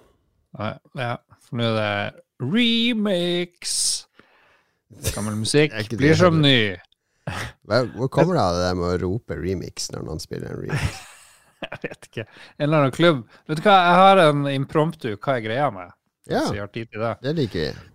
Ja, 0.58 0.70
ja, 0.98 1.16
for 1.42 1.58
nå 1.58 1.72
er 1.72 1.76
det 1.80 2.22
remix. 2.54 3.74
Gammel 5.10 5.40
musikk 5.42 5.74
blir 5.98 6.14
som 6.18 6.38
ny. 6.42 6.76
Hvor 7.66 8.10
kommer 8.14 8.38
det 8.38 8.44
av 8.44 8.58
det 8.58 8.66
der 8.68 8.78
med 8.78 8.90
å 8.92 9.00
rope 9.08 9.38
remix 9.42 9.90
når 9.90 10.06
noen 10.06 10.22
spiller 10.22 10.54
en 10.54 10.62
remix? 10.68 11.06
Jeg 11.66 11.78
vet 11.82 12.10
ikke. 12.10 12.26
En 12.58 12.68
eller 12.68 12.84
annen 12.84 12.94
klubb. 12.94 13.26
Vet 13.46 13.58
du 13.58 13.66
hva, 13.66 13.74
jeg 13.86 13.98
har 14.00 14.20
en 14.24 14.48
impromptu. 14.50 15.12
Hva 15.14 15.36
er 15.38 15.44
greia 15.44 15.68
med? 15.70 15.92
Ja, 16.26 16.40
jeg 16.54 16.88
det 17.22 17.34
liker 17.38 17.60
vi. 17.60 17.91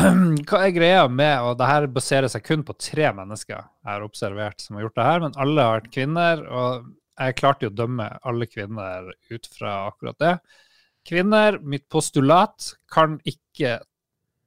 Hva 0.48 0.62
er 0.64 0.72
greia 0.74 1.04
med, 1.08 1.42
og 1.44 1.58
det 1.60 1.68
her 1.68 1.86
baserer 1.92 2.30
seg 2.32 2.44
kun 2.46 2.64
på 2.66 2.76
tre 2.80 3.10
mennesker 3.16 3.56
jeg 3.56 3.88
har 3.88 4.06
observert 4.06 4.62
som 4.62 4.76
har 4.76 4.86
gjort 4.86 4.98
det 4.98 5.06
her, 5.06 5.22
men 5.24 5.38
alle 5.44 5.66
har 5.66 5.78
vært 5.80 5.94
kvinner, 5.94 6.42
og 6.46 6.90
jeg 7.20 7.36
klarte 7.40 7.66
jo 7.66 7.72
å 7.72 7.78
dømme 7.82 8.06
alle 8.26 8.48
kvinner 8.48 9.10
ut 9.30 9.48
fra 9.52 9.74
akkurat 9.90 10.18
det. 10.22 10.34
Kvinner, 11.08 11.58
mitt 11.64 11.86
postulat, 11.92 12.74
kan 12.92 13.18
ikke 13.28 13.78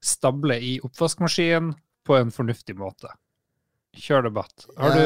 stable 0.04 0.58
i 0.62 0.76
oppvaskmaskinen 0.84 1.74
på 2.04 2.18
en 2.18 2.34
fornuftig 2.34 2.76
måte. 2.80 3.12
Kjør 3.94 4.28
debatt. 4.28 4.66
Du, 4.66 5.04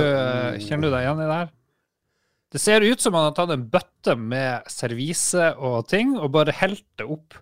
kjenner 0.63 0.87
du 0.87 0.93
deg 0.93 1.03
igjen 1.03 1.21
i 1.21 1.27
det 1.27 1.39
her? 1.41 1.51
Det 2.55 2.61
ser 2.63 2.85
ut 2.85 3.03
som 3.03 3.15
han 3.17 3.27
har 3.27 3.35
tatt 3.35 3.51
en 3.51 3.65
bøtte 3.67 4.15
med 4.15 4.69
servise 4.71 5.51
og 5.59 5.89
ting, 5.91 6.15
og 6.15 6.31
bare 6.35 6.55
helt 6.61 6.85
det 6.99 7.07
opp 7.11 7.35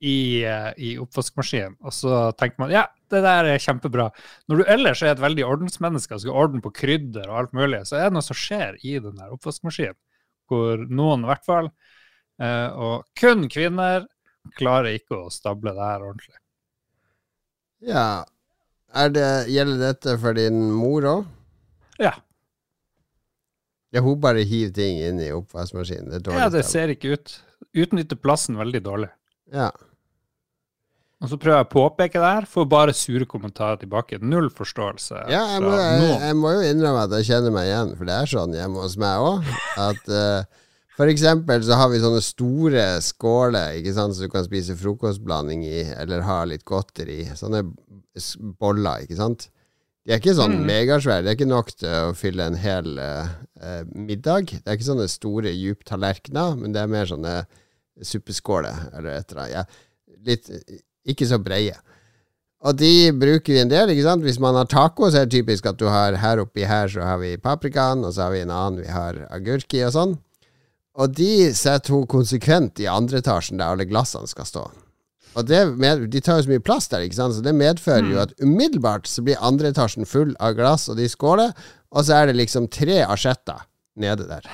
i, 0.00 0.44
eh, 0.44 0.70
i 0.76 0.90
oppvaskmaskinen. 1.00 1.76
Og 1.84 1.94
så 1.94 2.30
tenker 2.36 2.60
man 2.60 2.74
ja, 2.74 2.86
det 3.12 3.22
der 3.24 3.48
er 3.52 3.62
kjempebra. 3.62 4.10
Når 4.50 4.60
du 4.60 4.72
ellers 4.76 5.02
er 5.02 5.14
et 5.14 5.22
veldig 5.22 5.46
ordensmenneske 5.46 6.16
og 6.16 6.24
skal 6.24 6.40
ordne 6.44 6.62
på 6.64 6.74
krydder 6.76 7.30
og 7.30 7.38
alt 7.42 7.56
mulig, 7.56 7.84
så 7.88 7.98
er 8.00 8.08
det 8.08 8.18
noe 8.18 8.26
som 8.26 8.38
skjer 8.38 8.78
i 8.84 8.98
den 9.02 9.16
der 9.18 9.32
oppvaskmaskinen. 9.36 9.98
Hvor 10.46 10.82
noen 10.86 11.24
i 11.24 11.30
hvert 11.30 11.46
fall, 11.46 11.70
eh, 12.42 12.68
og 12.70 13.06
kun 13.18 13.48
kvinner, 13.52 14.06
klarer 14.56 14.94
ikke 14.94 15.24
å 15.24 15.32
stable 15.34 15.72
det 15.74 15.88
her 15.88 16.04
ordentlig. 16.06 16.36
Ja. 17.86 18.08
Er 18.96 19.10
det, 19.10 19.26
gjelder 19.50 19.82
dette 19.88 20.14
for 20.22 20.36
din 20.38 20.70
mor 20.72 21.08
òg? 21.10 21.26
Ja, 21.98 22.14
Ja, 23.94 24.02
hun 24.04 24.18
bare 24.20 24.42
hiver 24.44 24.74
ting 24.76 24.98
inn 25.00 25.20
i 25.22 25.30
oppvaskmaskinen. 25.32 26.10
Det 26.10 26.28
er 26.28 26.40
ja 26.42 26.48
det 26.52 26.64
ser 26.68 26.90
ikke 26.92 27.14
ut. 27.16 27.30
Utnytter 27.76 28.18
plassen 28.20 28.58
veldig 28.58 28.82
dårlig. 28.84 29.08
Ja. 29.52 29.70
Og 31.24 31.30
så 31.30 31.38
prøver 31.40 31.62
jeg 31.62 31.66
å 31.66 31.72
påpeke 31.72 32.20
det 32.20 32.28
her, 32.34 32.44
får 32.50 32.66
bare 32.68 32.92
sure 32.92 33.24
kommentarer 33.24 33.78
tilbake. 33.80 34.18
Null 34.20 34.50
forståelse. 34.52 35.22
Ja, 35.32 35.46
jeg 35.54 35.62
må, 35.64 35.72
jeg, 35.80 36.10
jeg 36.26 36.36
må 36.36 36.50
jo 36.52 36.66
innrømme 36.68 37.06
at 37.06 37.14
jeg 37.16 37.28
kjenner 37.30 37.54
meg 37.54 37.70
igjen, 37.70 37.94
for 37.96 38.04
det 38.10 38.16
er 38.20 38.28
sånn 38.34 38.52
hjemme 38.58 38.82
hos 38.84 38.98
meg 39.00 39.24
òg. 39.24 39.48
At 39.80 40.10
eh, 40.12 40.66
for 40.98 41.08
eksempel 41.12 41.64
så 41.64 41.78
har 41.80 41.88
vi 41.92 42.02
sånne 42.04 42.20
store 42.24 42.84
skåler 43.04 43.78
ikke 43.80 43.94
sant, 43.96 44.12
så 44.16 44.26
du 44.28 44.32
kan 44.32 44.44
spise 44.44 44.76
frokostblanding 44.76 45.64
i, 45.64 45.86
eller 45.96 46.20
ha 46.28 46.42
litt 46.48 46.66
godteri. 46.68 47.22
Sånne 47.36 47.64
boller, 48.60 49.06
ikke 49.08 49.16
sant. 49.18 49.48
De 50.06 50.12
er 50.14 50.20
ikke 50.20 50.36
sånn 50.38 50.52
Mm. 50.60 50.66
megasvære. 50.68 51.24
Det 51.24 51.30
er 51.32 51.38
ikke 51.40 51.48
nok 51.50 51.72
til 51.80 51.88
å 51.90 52.12
fylle 52.14 52.44
en 52.52 52.60
hel 52.60 52.92
uh, 53.00 53.82
middag. 53.90 54.52
Det 54.52 54.68
er 54.68 54.76
ikke 54.76 54.86
sånne 54.92 55.08
store 55.10 55.50
djuptallerkener, 55.56 56.54
men 56.60 56.76
det 56.76 56.84
er 56.84 56.92
mer 56.92 57.08
sånne 57.10 57.38
suppeskåler 58.04 58.90
eller 58.92 59.16
et 59.16 59.32
eller 59.32 59.42
annet. 59.46 59.56
Ja, 59.56 60.18
litt 60.28 60.50
ikke 61.06 61.28
så 61.28 61.38
breie. 61.42 61.76
Og 62.66 62.78
de 62.80 63.12
bruker 63.14 63.52
vi 63.52 63.60
en 63.62 63.70
del, 63.70 63.92
ikke 63.92 64.06
sant. 64.06 64.24
Hvis 64.26 64.40
man 64.42 64.56
har 64.58 64.68
taco, 64.70 65.10
så 65.10 65.22
er 65.22 65.28
det 65.28 65.36
typisk 65.36 65.68
at 65.70 65.78
du 65.78 65.86
har 65.92 66.16
her 66.18 66.40
oppi 66.42 66.64
her 66.66 66.88
så 66.90 67.04
har 67.04 67.20
vi 67.20 67.36
paprikaen, 67.38 68.02
og 68.04 68.16
så 68.16 68.26
har 68.26 68.34
vi 68.34 68.42
en 68.42 68.54
annen 68.54 68.80
vi 68.82 68.88
har 68.90 69.20
agurk 69.30 69.76
i 69.76 69.84
og 69.86 69.94
sånn. 69.94 70.16
Og 70.96 71.12
de 71.12 71.52
setter 71.54 71.92
hun 71.92 72.08
konsekvent 72.08 72.80
i 72.80 72.88
andre 72.90 73.20
etasjen 73.20 73.60
der 73.60 73.74
alle 73.74 73.86
glassene 73.86 74.28
skal 74.30 74.48
stå. 74.48 74.64
Og 75.36 75.44
det 75.44 75.60
med, 75.76 76.06
De 76.08 76.20
tar 76.24 76.40
jo 76.40 76.46
så 76.46 76.54
mye 76.54 76.64
plass 76.64 76.88
der, 76.88 77.04
ikke 77.04 77.18
sant? 77.18 77.36
så 77.36 77.44
det 77.44 77.52
medfører 77.54 78.08
jo 78.08 78.22
at 78.22 78.32
umiddelbart 78.40 79.06
så 79.06 79.22
blir 79.22 79.42
andre 79.44 79.68
etasjen 79.74 80.08
full 80.08 80.32
av 80.40 80.56
glass 80.56 80.88
og 80.88 80.96
de 80.96 81.10
skåler, 81.12 81.52
og 81.92 82.06
så 82.08 82.22
er 82.22 82.30
det 82.30 82.38
liksom 82.40 82.70
tre 82.72 83.02
asjetter 83.04 83.66
nede 84.00 84.26
der. 84.28 84.46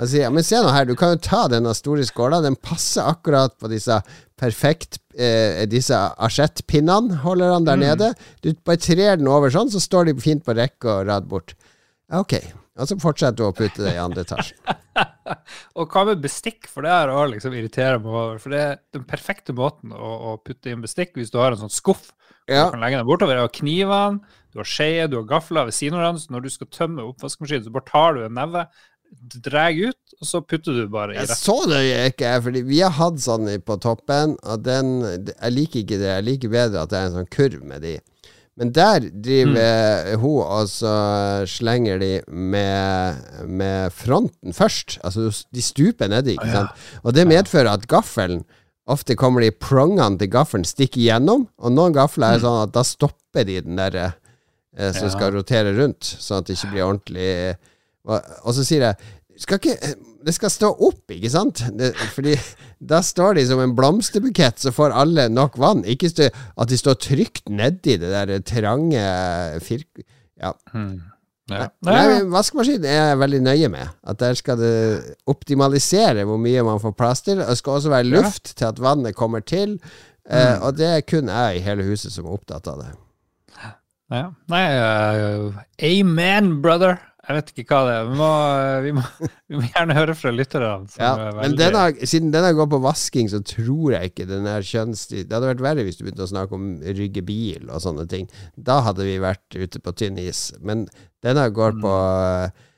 Og 0.00 0.10
sier 0.10 0.32
men 0.32 0.46
se 0.46 0.60
nå 0.62 0.72
her, 0.74 0.88
du 0.88 0.96
kan 0.98 1.14
jo 1.14 1.22
ta 1.22 1.44
denne 1.52 1.74
store 1.76 2.04
skåla, 2.08 2.42
den 2.44 2.58
passer 2.58 3.08
akkurat 3.08 3.56
på 3.60 3.70
disse 3.72 4.00
perfekt 4.36 5.00
eh, 5.16 5.64
Disse 5.70 5.96
asjettpinnene 5.96 7.22
holder 7.22 7.54
han 7.54 7.68
der 7.68 7.80
nede. 7.80 8.12
Du 8.44 8.52
bare 8.66 8.80
trer 8.82 9.16
den 9.20 9.30
over 9.32 9.52
sånn, 9.52 9.72
så 9.72 9.80
står 9.82 10.10
de 10.10 10.20
fint 10.20 10.44
på 10.44 10.56
rekke 10.56 10.92
og 10.92 11.08
rad 11.08 11.28
bort. 11.30 11.56
Ok. 12.12 12.38
Og 12.76 12.90
så 12.90 12.98
fortsetter 13.00 13.38
du 13.40 13.46
å 13.46 13.54
putte 13.56 13.86
det 13.86 13.94
i 13.96 14.00
andre 14.00 14.26
etasje. 14.26 14.56
Og 15.80 15.92
hva 15.92 16.04
med 16.10 16.20
bestikk? 16.24 16.68
For 16.68 16.84
det 16.84 16.92
er 16.92 17.12
å 17.12 17.24
liksom 17.30 17.54
irritere 17.56 17.96
meg 18.02 18.12
over. 18.12 18.40
For 18.42 18.52
det 18.52 18.60
er 18.62 18.76
den 18.94 19.06
perfekte 19.08 19.54
måten 19.56 19.94
å, 19.96 20.10
å 20.30 20.34
putte 20.44 20.72
inn 20.72 20.84
bestikk 20.84 21.16
hvis 21.16 21.32
du 21.32 21.40
har 21.40 21.54
en 21.54 21.62
sånn 21.64 21.72
skuff. 21.72 22.10
Ja. 22.46 22.66
Du 22.68 22.76
kan 22.76 22.84
legge 22.84 23.00
den 23.00 23.08
bortover. 23.08 23.40
Og 23.42 23.54
knivene, 23.56 24.20
du 24.56 24.62
har 24.64 24.68
skje, 24.72 24.90
du 25.12 25.18
har 25.20 25.28
gafler 25.36 25.68
ved 25.68 25.76
siden 25.76 25.98
av 25.98 26.02
hverandre. 26.06 26.32
Når 26.32 26.44
du 26.46 26.50
skal 26.54 26.70
tømme 26.72 27.04
oppvaskmaskinen, 27.10 27.66
så 27.68 27.74
bare 27.74 27.90
tar 27.92 28.16
du 28.16 28.24
en 28.26 28.36
neve, 28.40 28.66
drar 29.46 29.70
ut, 29.76 30.16
og 30.18 30.26
så 30.26 30.40
putter 30.42 30.74
du 30.80 30.88
bare 30.90 31.14
i 31.14 31.18
Jeg 31.20 31.28
rett. 31.28 31.38
så 31.38 31.54
det 31.70 31.82
ikke, 32.10 32.32
fordi 32.42 32.62
vi 32.66 32.80
har 32.82 32.90
hatt 32.96 33.20
sånn 33.22 33.46
på 33.62 33.76
toppen, 33.84 34.34
og 34.42 34.64
den 34.66 34.96
Jeg 35.04 35.52
liker 35.54 35.80
ikke 35.84 35.98
det. 36.00 36.10
Jeg 36.16 36.24
liker 36.32 36.48
bedre 36.56 36.82
at 36.82 36.90
det 36.90 36.98
er 36.98 37.06
en 37.12 37.18
sånn 37.20 37.30
kurv 37.36 37.62
med 37.62 37.84
de. 37.86 37.98
Men 38.56 38.70
der 38.72 39.04
driver 39.12 39.52
Mm. 39.52 40.20
hun 40.22 40.40
og 40.42 40.68
så 40.72 40.92
slenger 41.46 41.98
de 42.00 42.12
med, 42.32 43.16
med 43.46 43.92
fronten 43.92 44.52
først. 44.56 44.98
Altså 45.04 45.28
de 45.52 45.62
stuper 45.62 46.08
nedi, 46.08 46.34
ikke 46.38 46.50
sant. 46.54 46.70
Og 47.04 47.12
det 47.14 47.26
medfører 47.28 47.74
at 47.76 47.86
gaffelen 47.86 48.44
Ofte 48.88 49.16
kommer 49.18 49.42
de 49.42 49.48
prongene 49.50 50.14
til 50.16 50.28
gaffelen 50.30 50.62
stikker 50.64 51.00
igjennom, 51.02 51.48
og 51.58 51.72
noen 51.74 51.90
gafler 51.96 52.36
er 52.36 52.38
sånn 52.44 52.60
at 52.68 52.70
da 52.76 52.84
stopper 52.86 53.42
de 53.48 53.56
den 53.64 53.74
der 53.80 54.12
eh, 54.76 54.92
som 54.92 55.06
Mm. 55.06 55.10
Ja. 55.10 55.14
skal 55.16 55.32
rotere 55.34 55.72
rundt, 55.76 56.04
sånn 56.04 56.38
at 56.38 56.46
det 56.46 56.56
ikke 56.58 56.72
blir 56.74 56.86
ordentlig 56.86 57.56
og, 58.06 58.20
og 58.44 58.54
så 58.54 58.64
sier 58.64 58.84
jeg 58.86 58.96
skal 59.42 59.58
ikke, 59.60 59.94
Det 60.26 60.32
skal 60.34 60.50
stå 60.50 60.68
opp, 60.88 61.10
ikke 61.12 61.30
sant? 61.30 61.60
Det, 61.78 61.90
fordi 62.14 62.32
da 62.80 63.02
står 63.04 63.36
de 63.36 63.44
som 63.46 63.60
en 63.62 63.74
blomsterbukett, 63.76 64.58
så 64.58 64.72
får 64.74 64.94
alle 64.96 65.28
nok 65.30 65.58
vann. 65.60 65.84
Ikke 65.86 66.08
stå, 66.10 66.30
at 66.32 66.70
de 66.72 66.78
står 66.80 66.96
trygt 66.98 67.50
nedi 67.52 67.94
det 68.00 68.10
der 68.10 68.32
trange 68.42 69.04
firk... 69.62 70.02
Ja. 70.40 70.50
Hmm. 70.72 70.96
Ja. 71.46 71.68
Nei, 71.86 72.24
Vaskemaskin 72.26 72.82
er 72.82 72.96
jeg 73.12 73.20
veldig 73.20 73.40
nøye 73.46 73.68
med. 73.70 73.92
At 74.02 74.18
der 74.18 74.34
skal 74.34 74.58
det 74.58 74.72
optimalisere 75.30 76.24
hvor 76.26 76.40
mye 76.42 76.64
man 76.66 76.82
får 76.82 76.96
plass 76.98 77.22
til. 77.22 77.38
Det 77.38 77.54
skal 77.60 77.78
også 77.78 77.92
være 77.92 78.10
luft 78.10 78.56
til 78.58 78.66
at 78.66 78.82
vannet 78.82 79.14
kommer 79.14 79.44
til. 79.46 79.76
Eh, 80.26 80.56
og 80.58 80.74
det 80.80 80.88
er 80.90 81.06
kun 81.06 81.30
jeg 81.30 81.60
i 81.60 81.62
hele 81.68 81.86
huset 81.86 82.10
som 82.10 82.26
er 82.26 82.34
opptatt 82.34 82.66
av 82.72 82.82
det. 82.82 82.90
Ja. 84.12 84.30
Nei, 84.52 84.64
uh, 84.78 85.56
amen, 85.82 86.56
brother. 86.62 86.98
Jeg 87.26 87.34
vet 87.40 87.48
ikke 87.58 87.74
hva 87.74 87.78
det 87.88 87.94
er. 87.96 88.04
Vi 88.06 88.18
må, 88.20 88.26
vi 88.84 88.92
må, 88.94 89.02
vi 89.50 89.58
må 89.58 89.62
gjerne 89.66 89.96
høre 89.98 90.14
fra 90.14 90.30
lytterne. 90.30 90.68
Ja, 91.00 91.08
men 91.40 91.56
denne, 91.58 91.82
siden 92.06 92.30
denne 92.34 92.52
går 92.54 92.68
på 92.70 92.78
vasking, 92.84 93.30
så 93.32 93.40
tror 93.42 93.96
jeg 93.96 94.12
ikke 94.12 94.28
den 94.30 94.46
er 94.46 94.62
kjønnsstil 94.66 95.24
Det 95.26 95.34
hadde 95.34 95.50
vært 95.50 95.64
verre 95.64 95.86
hvis 95.88 95.98
du 95.98 96.04
begynte 96.06 96.22
å 96.22 96.30
snakke 96.30 96.54
om 96.54 96.68
rygge 96.86 97.24
bil 97.26 97.66
og 97.66 97.82
sånne 97.82 98.06
ting. 98.12 98.30
Da 98.54 98.78
hadde 98.86 99.08
vi 99.08 99.18
vært 99.22 99.58
ute 99.58 99.82
på 99.82 99.94
tynn 99.98 100.20
is. 100.22 100.52
Men 100.62 100.86
denne 101.26 101.48
går 101.50 101.74
på 101.82 101.96
eh, 101.96 102.70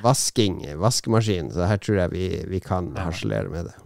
vasking, 0.00 0.62
vaskemaskin, 0.80 1.52
så 1.52 1.68
her 1.68 1.84
tror 1.84 2.00
jeg 2.06 2.14
vi, 2.16 2.26
vi 2.56 2.64
kan 2.64 2.88
Ja. 2.96 3.10
harselere 3.10 3.52
med 3.52 3.68
det. 3.68 3.76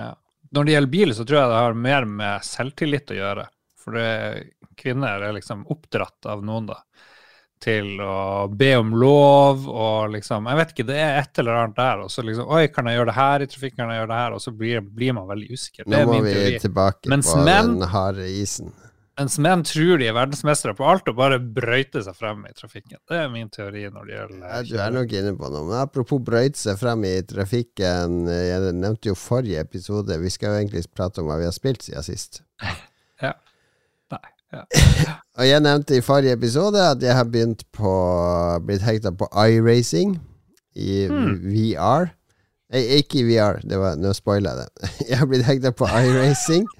Ja. 0.00 0.14
Når 0.56 0.64
det 0.64 0.72
gjelder 0.78 0.96
bil, 0.96 1.12
så 1.12 1.28
tror 1.28 1.42
jeg 1.42 1.52
det 1.52 1.60
har 1.60 1.74
mer 1.76 2.08
med 2.08 2.46
selvtillit 2.48 3.12
å 3.12 3.20
gjøre. 3.20 3.48
For 3.84 3.96
det, 4.00 4.08
kvinner 4.78 5.22
er 5.28 5.36
liksom 5.36 5.66
oppdratt 5.74 6.26
av 6.30 6.42
noen, 6.46 6.66
da. 6.70 6.78
til 7.60 7.96
å 8.00 8.46
be 8.54 8.68
om 8.78 8.92
lov 8.94 9.64
og 9.68 10.12
liksom 10.14 10.46
Jeg 10.46 10.58
vet 10.60 10.72
ikke, 10.76 10.84
det 10.92 10.98
er 11.02 11.16
et 11.24 11.38
eller 11.42 11.56
annet 11.64 11.76
der. 11.80 12.02
Og 12.04 12.10
så 12.14 12.22
liksom 12.22 12.46
Oi, 12.54 12.68
kan 12.70 12.86
jeg 12.86 13.00
gjøre 13.00 13.10
det 13.10 13.16
her 13.18 13.42
i 13.42 13.48
trafikken? 13.50 13.78
Kan 13.82 13.90
jeg 13.90 13.98
gjøre 14.04 14.12
det 14.12 14.18
her? 14.22 14.36
Og 14.36 14.42
så 14.44 14.52
blir, 14.54 14.80
blir 14.80 15.16
man 15.16 15.26
veldig 15.26 15.48
usikker. 15.50 15.84
Det 15.88 15.90
Nå 15.96 16.04
må 16.06 16.12
min 16.20 16.28
vi 16.28 16.34
teori. 16.36 16.60
tilbake 16.62 17.10
Mens 17.10 17.32
på 17.32 17.40
menn- 17.48 17.72
den 17.80 17.88
harde 17.90 18.28
isen. 18.30 18.70
Mens 19.18 19.34
menn 19.42 19.64
tror 19.66 19.98
de 19.98 20.06
er 20.06 20.14
verdensmestere 20.14 20.76
på 20.78 20.86
alt 20.86 21.08
og 21.10 21.16
bare 21.18 21.40
brøyter 21.42 22.04
seg 22.06 22.14
frem 22.14 22.44
i 22.46 22.52
trafikken. 22.54 23.00
Det 23.10 23.16
er 23.18 23.32
min 23.32 23.48
teori 23.50 23.88
når 23.90 24.06
det 24.06 24.14
gjelder 24.14 24.44
Ja, 24.46 24.60
du 24.62 24.76
er 24.78 24.94
nok 24.94 25.16
inne 25.18 25.32
på 25.40 25.50
noe. 25.50 25.64
Men 25.66 25.80
apropos 25.82 26.22
brøyte 26.22 26.60
seg 26.62 26.78
frem 26.78 27.02
i 27.10 27.16
trafikken. 27.26 28.20
Jeg 28.30 28.76
nevnte 28.78 29.10
jo 29.10 29.16
forrige 29.18 29.58
episode. 29.66 30.14
Vi 30.22 30.30
skal 30.30 30.54
jo 30.54 30.60
egentlig 30.62 30.84
prate 30.94 31.18
om 31.18 31.26
hva 31.32 31.40
vi 31.42 31.48
har 31.50 31.56
spilt 31.58 31.82
siden 31.88 32.06
sist. 32.06 32.44
Nei. 33.26 33.34
Ja. 34.54 34.62
Og 35.38 35.44
jeg 35.46 35.60
nevnte 35.62 35.98
i 35.98 36.04
forrige 36.04 36.34
episode 36.38 36.80
at 36.80 37.02
jeg 37.04 37.14
har 37.14 37.26
begynt 37.28 37.64
på 37.76 37.92
blitt 38.66 38.82
hekta 38.86 39.12
på 39.14 39.28
iRacing 39.34 40.16
i 40.78 41.06
Hmm. 41.10 41.36
VR. 41.52 42.10
Nei, 42.72 42.82
ikke 43.00 43.22
i 43.22 43.26
VR, 43.30 43.60
det 43.64 43.78
var, 43.80 43.96
nå 43.96 44.10
spoila 44.16 44.50
jeg 44.52 44.66
det. 44.66 44.90
Jeg 45.10 45.18
har 45.22 45.28
blitt 45.30 45.46
hekta 45.48 45.72
på 45.76 45.88
iRacing. 45.88 46.66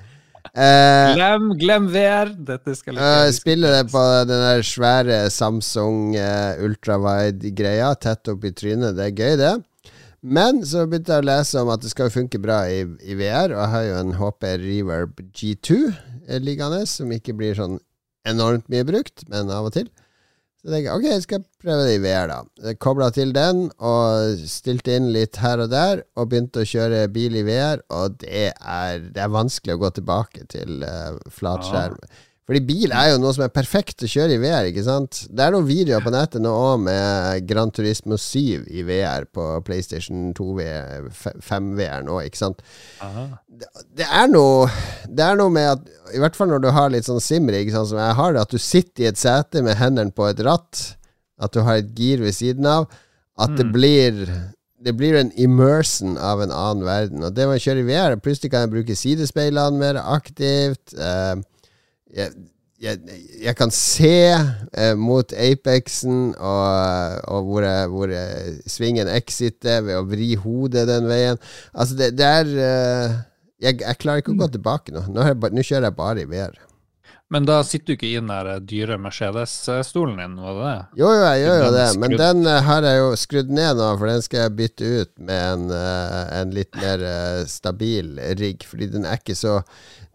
Eh, 0.59 1.11
Glem, 1.15 1.51
glem 1.61 1.87
VR. 1.93 2.31
Dette 2.33 2.73
skal 2.75 2.97
jeg 2.97 3.35
spiller 3.37 3.75
det 3.75 3.91
på 3.93 4.01
den 4.27 4.41
der 4.41 4.63
svære 4.65 5.19
Samsung 5.31 6.15
uh, 6.17 6.57
ultrawide-greia, 6.65 7.91
tett 8.01 8.31
opp 8.33 8.47
i 8.49 8.53
trynet. 8.57 8.97
Det 8.97 9.05
er 9.11 9.13
gøy, 9.19 9.35
det. 9.39 9.53
Men 10.25 10.63
så 10.67 10.87
begynte 10.89 11.15
jeg 11.15 11.23
å 11.23 11.29
lese 11.29 11.61
om 11.61 11.69
at 11.75 11.85
det 11.85 11.93
skal 11.93 12.11
funke 12.15 12.41
bra 12.43 12.63
i, 12.71 12.81
i 13.05 13.19
VR, 13.21 13.53
og 13.53 13.61
jeg 13.61 13.73
har 13.75 13.85
jo 13.91 13.99
en 14.01 14.15
HP 14.19 14.49
Reverb 14.65 15.21
G2 15.37 15.77
eh, 15.77 16.01
liggende, 16.43 16.85
som 16.89 17.13
ikke 17.15 17.37
blir 17.39 17.57
sånn 17.59 17.79
enormt 18.29 18.69
mye 18.73 18.85
brukt, 18.89 19.25
men 19.33 19.51
av 19.53 19.71
og 19.71 19.75
til. 19.79 19.89
Så 20.59 20.75
jeg 20.75 20.89
ok, 20.91 21.05
jeg 21.07 21.23
skal 21.23 21.43
prøve 21.63 21.85
det 21.87 21.93
i 21.97 22.01
VR, 22.03 22.33
da. 22.33 22.73
Kobla 22.83 23.13
til 23.15 23.31
den 23.33 23.69
og 23.79 24.41
stilte 24.51 24.97
inn 24.99 25.13
litt 25.15 25.39
her 25.39 25.63
og 25.63 25.71
der, 25.71 26.03
og 26.19 26.33
begynte 26.33 26.65
å 26.65 26.69
kjøre 26.69 27.05
bil 27.15 27.39
i 27.39 27.45
VR, 27.47 27.85
og 27.95 28.19
det 28.25 28.49
er, 28.59 29.05
det 29.15 29.23
er 29.23 29.37
vanskelig 29.37 29.77
å 29.77 29.83
gå 29.85 29.93
tilbake 30.01 30.49
til 30.51 30.83
uh, 30.83 31.15
flatskjerm. 31.31 32.01
Fordi 32.49 32.61
bil 32.65 32.93
er 32.97 33.11
jo 33.11 33.19
noe 33.21 33.35
som 33.37 33.43
er 33.45 33.51
perfekt 33.53 34.01
å 34.07 34.09
kjøre 34.09 34.39
i 34.39 34.41
VR, 34.41 34.71
ikke 34.71 34.81
sant? 34.87 35.19
Det 35.29 35.43
er 35.45 35.53
noen 35.53 35.67
videoer 35.69 36.01
på 36.01 36.13
nettet 36.15 36.41
nå 36.41 36.49
òg 36.49 36.79
med 36.87 37.45
Gran 37.51 37.69
Turismo 37.77 38.17
7 38.17 38.65
i 38.73 38.85
VR 38.89 39.27
på 39.37 39.45
PlayStation 39.67 40.31
2 40.33 40.47
VR, 40.57 41.11
5 41.45 41.67
VR 41.77 42.07
nå, 42.07 42.17
ikke 42.25 42.41
sant? 42.41 42.63
Aha. 43.05 43.27
det 43.99 44.07
er 44.09 44.31
noe 44.33 44.71
Det 45.05 45.25
er 45.27 45.37
noe 45.37 45.53
med 45.53 45.69
at 45.75 46.15
I 46.17 46.23
hvert 46.23 46.39
fall 46.39 46.49
når 46.55 46.63
du 46.65 46.71
har 46.73 46.89
litt 46.95 47.05
sånn 47.05 47.21
simrig, 47.21 47.67
sånn 47.75 47.85
som 47.91 48.01
jeg 48.01 48.17
har 48.23 48.33
det, 48.33 48.47
at 48.47 48.55
du 48.57 48.63
sitter 48.65 49.05
i 49.05 49.11
et 49.11 49.21
sete 49.21 49.61
med 49.67 49.77
hendene 49.77 50.15
på 50.17 50.25
et 50.31 50.41
ratt, 50.49 50.85
at 51.39 51.53
du 51.53 51.61
har 51.69 51.83
et 51.83 51.93
gir 52.01 52.25
ved 52.25 52.33
siden 52.33 52.65
av, 52.67 52.89
at 53.37 53.53
det 53.61 53.67
Mm. 53.69 53.73
blir 53.77 54.25
det 54.81 54.93
blir 54.97 55.17
en 55.19 55.33
immersion 55.37 56.17
av 56.17 56.41
en 56.41 56.53
annen 56.55 56.85
verden. 56.87 57.23
Og 57.27 57.35
det 57.35 57.45
man 57.51 57.59
kjører 57.59 57.81
i 57.83 57.87
VR, 57.93 58.17
plutselig 58.23 58.51
kan 58.53 58.61
jeg 58.65 58.71
bruke 58.71 58.95
sidespeilene 58.97 59.77
mer 59.77 59.97
aktivt. 60.01 60.95
Eh, 60.97 61.35
jeg, 62.15 62.35
jeg, 62.81 63.19
jeg 63.43 63.55
kan 63.59 63.73
se 63.75 64.15
eh, 64.33 64.95
mot 64.97 65.33
Apexen 65.33 66.35
og, 66.35 67.25
og 67.29 67.51
hvor, 67.51 67.67
jeg, 67.67 67.89
hvor 67.93 68.15
svingen 68.71 69.11
exiter 69.13 69.83
ved 69.87 69.99
å 69.99 70.07
vri 70.09 70.35
hodet 70.39 70.87
den 70.89 71.11
veien. 71.11 71.43
Altså, 71.75 71.99
det, 71.99 72.13
det 72.21 72.31
er 72.43 72.55
eh, 72.69 73.19
jeg, 73.59 73.83
klarer 73.99 74.23
ikke 74.23 74.35
å 74.37 74.41
gå 74.45 74.51
tilbake 74.55 74.95
nå. 74.95 75.05
Nå, 75.13 75.27
nå 75.27 75.67
kjører 75.67 75.91
jeg 75.91 75.99
bare 75.99 76.25
i 76.25 76.31
VR. 76.31 76.59
Men 77.29 77.45
da 77.45 77.59
sitter 77.67 77.91
du 77.91 77.95
ikke 77.99 78.09
i 78.09 78.17
den 78.17 78.31
der 78.31 78.49
eh, 78.55 78.61
dyre 78.65 78.97
Mercedes-stolen 79.05 80.17
din, 80.17 80.37
var 80.41 80.55
det 80.57 80.69
det? 80.69 81.01
Jo, 81.03 81.11
jo, 81.13 81.25
jeg 81.27 81.43
gjør 81.43 81.59
jo 81.61 81.73
det, 81.75 81.89
men 82.01 82.15
den 82.17 82.47
eh, 82.49 82.61
har 82.65 82.87
jeg 82.89 83.01
jo 83.03 83.11
skrudd 83.21 83.51
ned 83.53 83.81
nå, 83.81 83.89
for 84.01 84.09
den 84.09 84.25
skal 84.25 84.41
jeg 84.47 84.55
bytte 84.63 84.93
ut 85.03 85.13
med 85.29 85.43
en, 85.51 85.67
eh, 85.77 86.23
en 86.39 86.55
litt 86.57 86.79
mer 86.81 87.05
stabil 87.51 88.15
rigg, 88.41 88.65
fordi 88.71 88.89
den 88.95 89.05
er 89.05 89.21
ikke 89.21 89.37
så 89.37 89.59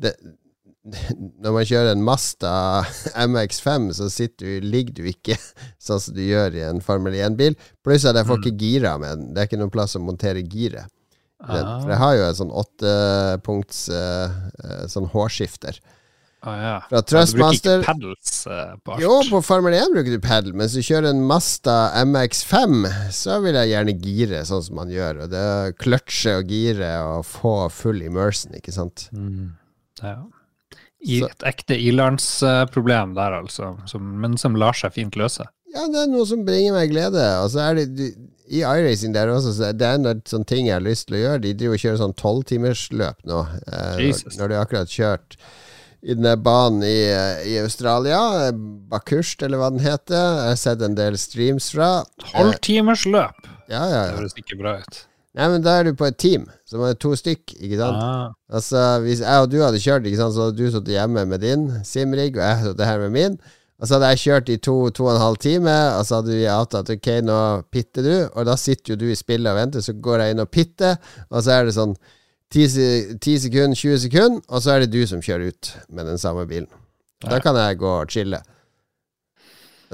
det, 0.01 0.15
Når 1.43 1.55
man 1.55 1.67
kjører 1.67 1.93
en 1.93 2.03
Masta 2.03 2.55
MX5, 3.15 3.93
så 3.95 4.09
du, 4.39 4.49
ligger 4.63 4.99
du 4.99 5.07
ikke 5.11 5.37
sånn 5.85 6.01
som 6.03 6.17
du 6.17 6.23
gjør 6.25 6.59
i 6.59 6.65
en 6.67 6.83
Formel 6.83 7.15
1-bil. 7.15 7.57
Pluss 7.85 8.07
at 8.09 8.19
jeg 8.19 8.29
får 8.29 8.41
ikke 8.41 8.59
gira 8.59 8.97
med 9.01 9.15
den. 9.15 9.31
Det 9.33 9.43
er 9.43 9.49
ikke 9.51 9.61
noen 9.61 9.73
plass 9.73 9.97
å 9.99 10.03
montere 10.03 10.43
giret. 10.43 10.91
Ah. 11.43 11.81
For 11.81 11.91
jeg 11.91 11.99
har 11.99 12.13
jo 12.15 12.27
en 12.27 12.37
sånn 12.37 12.53
åttepunkts 12.55 13.81
eh, 13.91 14.37
sånn 14.91 15.09
hårskifter. 15.11 15.79
Ah, 16.43 16.55
ja. 16.59 16.77
Fra 16.87 16.99
Ja, 16.99 17.23
du 17.23 17.37
bruker 17.37 17.55
ikke 17.55 17.75
pedals 17.85 18.31
eh, 18.51 18.71
på 18.83 18.93
alt? 18.93 19.03
Jo, 19.03 19.11
på 19.31 19.39
Formel 19.47 19.75
1 19.79 19.93
bruker 19.95 20.11
du 20.11 20.23
pedal, 20.23 20.51
men 20.51 20.67
hvis 20.67 20.75
du 20.75 20.87
kjører 20.89 21.09
en 21.13 21.23
Masta 21.27 21.77
MX5, 22.03 22.87
så 23.15 23.39
vil 23.43 23.59
jeg 23.59 23.71
gjerne 23.71 23.95
gire 24.03 24.43
sånn 24.47 24.63
som 24.67 24.79
man 24.81 24.91
gjør. 24.91 25.23
Og 25.23 25.31
det 25.31 25.47
kløtsje 25.83 26.37
og 26.41 26.51
gire 26.51 26.93
og 27.07 27.27
få 27.27 27.57
full 27.71 28.03
immersion, 28.03 28.55
ikke 28.59 28.75
sant. 28.75 29.07
Mm. 29.15 29.53
Ja. 30.03 30.17
I, 31.03 31.19
et 31.27 31.45
ekte 31.47 31.75
ilandsproblem 31.79 33.15
der, 33.17 33.39
altså, 33.43 33.73
som, 33.89 34.13
men 34.23 34.37
som 34.39 34.55
lar 34.59 34.77
seg 34.77 34.95
fint 34.95 35.17
løse. 35.19 35.45
Ja, 35.73 35.87
det 35.89 36.03
er 36.03 36.11
noe 36.11 36.25
som 36.29 36.45
bringer 36.45 36.75
meg 36.75 36.93
glede. 36.93 37.23
Og 37.41 37.49
så 37.53 37.63
er 37.65 37.79
det 37.81 37.87
du, 37.97 38.05
I 38.53 38.61
iRacing 38.61 39.15
der 39.15 39.31
også, 39.33 39.55
så 39.57 39.71
det 39.75 39.87
er 39.87 39.99
en 39.99 40.23
sånn 40.29 40.45
ting 40.47 40.69
jeg 40.69 40.77
har 40.77 40.85
lyst 40.85 41.09
til 41.09 41.17
å 41.17 41.23
gjøre. 41.23 41.43
De 41.43 41.53
driver 41.57 41.79
og 41.79 41.83
kjører 41.83 42.01
sånn 42.03 42.15
tolvtimersløp 42.21 43.23
nå. 43.29 43.43
Eh, 43.65 43.91
når, 43.97 44.03
Jesus. 44.05 44.39
når 44.39 44.53
de 44.53 44.59
akkurat 44.61 44.93
kjørt 44.93 45.37
i 46.03 46.17
den 46.19 46.43
banen 46.43 46.83
i, 46.83 46.97
i 47.49 47.55
Australia, 47.63 48.19
eh, 48.49 48.51
Bakurst 48.91 49.43
eller 49.45 49.61
hva 49.61 49.71
den 49.73 49.83
heter. 49.83 50.19
Jeg 50.19 50.51
har 50.51 50.61
sett 50.61 50.83
en 50.85 50.99
del 50.99 51.17
streams 51.19 51.71
fra. 51.73 51.89
Eh, 52.03 52.29
Tolvtimersløp! 52.35 53.49
ja, 53.71 53.81
ja, 53.87 54.05
Det 54.11 54.19
høres 54.19 54.37
ikke 54.37 54.59
bra 54.59 54.77
ut. 54.83 55.03
Nei, 55.33 55.47
men 55.49 55.63
da 55.65 55.79
er 55.79 55.87
du 55.87 55.95
på 55.97 56.05
et 56.05 56.17
team, 56.21 56.43
som 56.69 56.83
er 56.85 56.93
to 57.01 57.15
stykk, 57.17 57.55
ikke 57.57 57.79
sant? 57.79 57.97
Ah, 57.97 58.33
Altså, 58.53 58.81
hvis 59.01 59.23
jeg 59.23 59.41
og 59.41 59.49
du 59.49 59.57
hadde 59.63 59.79
kjørt, 59.81 60.05
ikke 60.05 60.19
sant, 60.19 60.35
så 60.35 60.47
hadde 60.47 60.59
du 60.59 60.67
sittet 60.69 60.93
hjemme 60.93 61.23
med 61.25 61.41
din 61.41 61.63
simrig, 61.87 62.35
og 62.35 62.43
jeg 62.43 62.59
hadde 62.59 62.73
sittet 62.75 62.85
her 62.85 62.99
med 63.01 63.13
min. 63.15 63.37
Og 63.81 63.87
så 63.89 63.97
hadde 63.97 64.11
jeg 64.13 64.21
kjørt 64.21 64.51
i 64.53 64.57
to, 64.61 64.75
to 64.93 65.07
og 65.07 65.15
en 65.15 65.23
halv 65.23 65.39
time, 65.41 65.73
og 65.97 66.05
så 66.05 66.19
hadde 66.19 66.35
vi 66.37 66.45
avtalt 66.47 66.91
ok, 66.93 67.09
nå 67.25 67.39
pitter 67.73 68.05
du, 68.05 68.13
og 68.29 68.45
da 68.45 68.55
sitter 68.61 68.93
jo 68.93 68.99
du 69.01 69.07
i 69.09 69.17
spillet 69.17 69.49
og 69.49 69.57
venter, 69.57 69.81
så 69.81 69.95
går 70.05 70.21
jeg 70.21 70.35
inn 70.35 70.43
og 70.45 70.51
pitter, 70.53 71.01
og 71.31 71.41
så 71.43 71.57
er 71.57 71.65
det 71.67 71.73
sånn 71.79 71.95
10, 72.53 73.17
10 73.17 73.37
sekunder, 73.47 73.75
20 73.75 73.97
sekunder, 74.05 74.41
og 74.47 74.61
så 74.61 74.75
er 74.75 74.85
det 74.85 74.93
du 74.93 75.01
som 75.09 75.23
kjører 75.25 75.49
ut 75.49 75.71
med 75.89 76.05
den 76.13 76.21
samme 76.21 76.45
bilen. 76.47 76.69
Da 77.25 77.41
kan 77.41 77.57
jeg 77.57 77.81
gå 77.81 77.89
og 78.03 78.13
chille. 78.13 78.39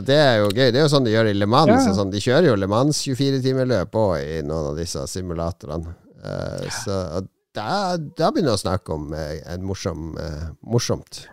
Det 0.05 0.15
er 0.15 0.37
jo 0.41 0.49
gøy. 0.51 0.69
Det 0.71 0.79
er 0.79 0.85
jo 0.85 0.91
sånn 0.91 1.07
de 1.07 1.13
gjør 1.13 1.31
i 1.31 1.35
Le 1.37 1.47
Mans. 1.49 1.71
Ja. 1.71 1.95
Sånn. 1.97 2.13
De 2.13 2.21
kjører 2.23 2.51
jo 2.51 2.55
Le 2.59 2.69
Mans 2.71 3.03
24-timerløp 3.07 3.99
òg 3.99 4.15
i 4.21 4.39
noen 4.45 4.71
av 4.71 4.79
disse 4.79 5.03
simulatorene. 5.11 5.95
Eh, 6.19 6.65
så 6.81 6.97
da, 7.55 7.69
da 7.97 8.31
begynner 8.31 8.53
jeg 8.53 8.59
å 8.59 8.65
snakke 8.65 8.95
om 8.95 9.13
eh, 9.17 9.39
en 9.53 9.63
morsom, 9.65 10.11
eh, 10.19 10.51
morsomt. 10.67 11.25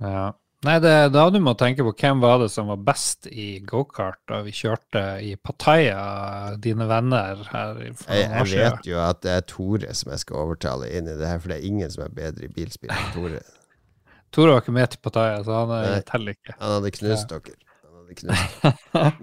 ja. 0.00 0.32
Nei, 0.64 0.78
det, 0.80 0.92
da 1.12 1.26
du 1.28 1.36
må 1.44 1.52
tenke 1.60 1.84
på 1.84 1.92
hvem 1.92 2.22
var 2.22 2.38
det 2.40 2.46
som 2.48 2.70
var 2.72 2.78
best 2.86 3.26
i 3.28 3.58
gokart 3.68 4.22
da 4.30 4.38
vi 4.46 4.52
kjørte 4.56 5.02
i 5.20 5.34
Pattaya, 5.36 6.54
dine 6.56 6.86
venner 6.88 7.42
her 7.50 7.82
for 7.98 8.14
Jeg, 8.14 8.30
jeg 8.30 8.46
vet 8.54 8.88
jo 8.88 9.02
at 9.04 9.20
det 9.26 9.34
er 9.34 9.44
Tore 9.50 9.92
som 9.92 10.14
jeg 10.14 10.22
skal 10.22 10.40
overtale 10.40 10.88
inn 10.88 11.10
i 11.10 11.18
det 11.20 11.28
her, 11.28 11.42
for 11.42 11.52
det 11.52 11.58
er 11.58 11.68
ingen 11.68 11.92
som 11.92 12.06
er 12.06 12.16
bedre 12.16 12.48
i 12.48 12.52
bilspill 12.54 12.94
enn 12.96 13.12
Tore. 13.12 13.42
Tore 14.34 14.56
var 14.56 14.64
ikke 14.64 14.76
med 14.78 14.94
til 14.94 15.04
Pattaya, 15.04 15.42
så 15.44 15.60
han 15.60 15.74
er 15.76 16.00
teller 16.08 16.38
ikke. 16.38 16.56
Han 16.62 16.78
hadde 16.78 16.94
knust 16.96 17.28
dere. 17.34 17.58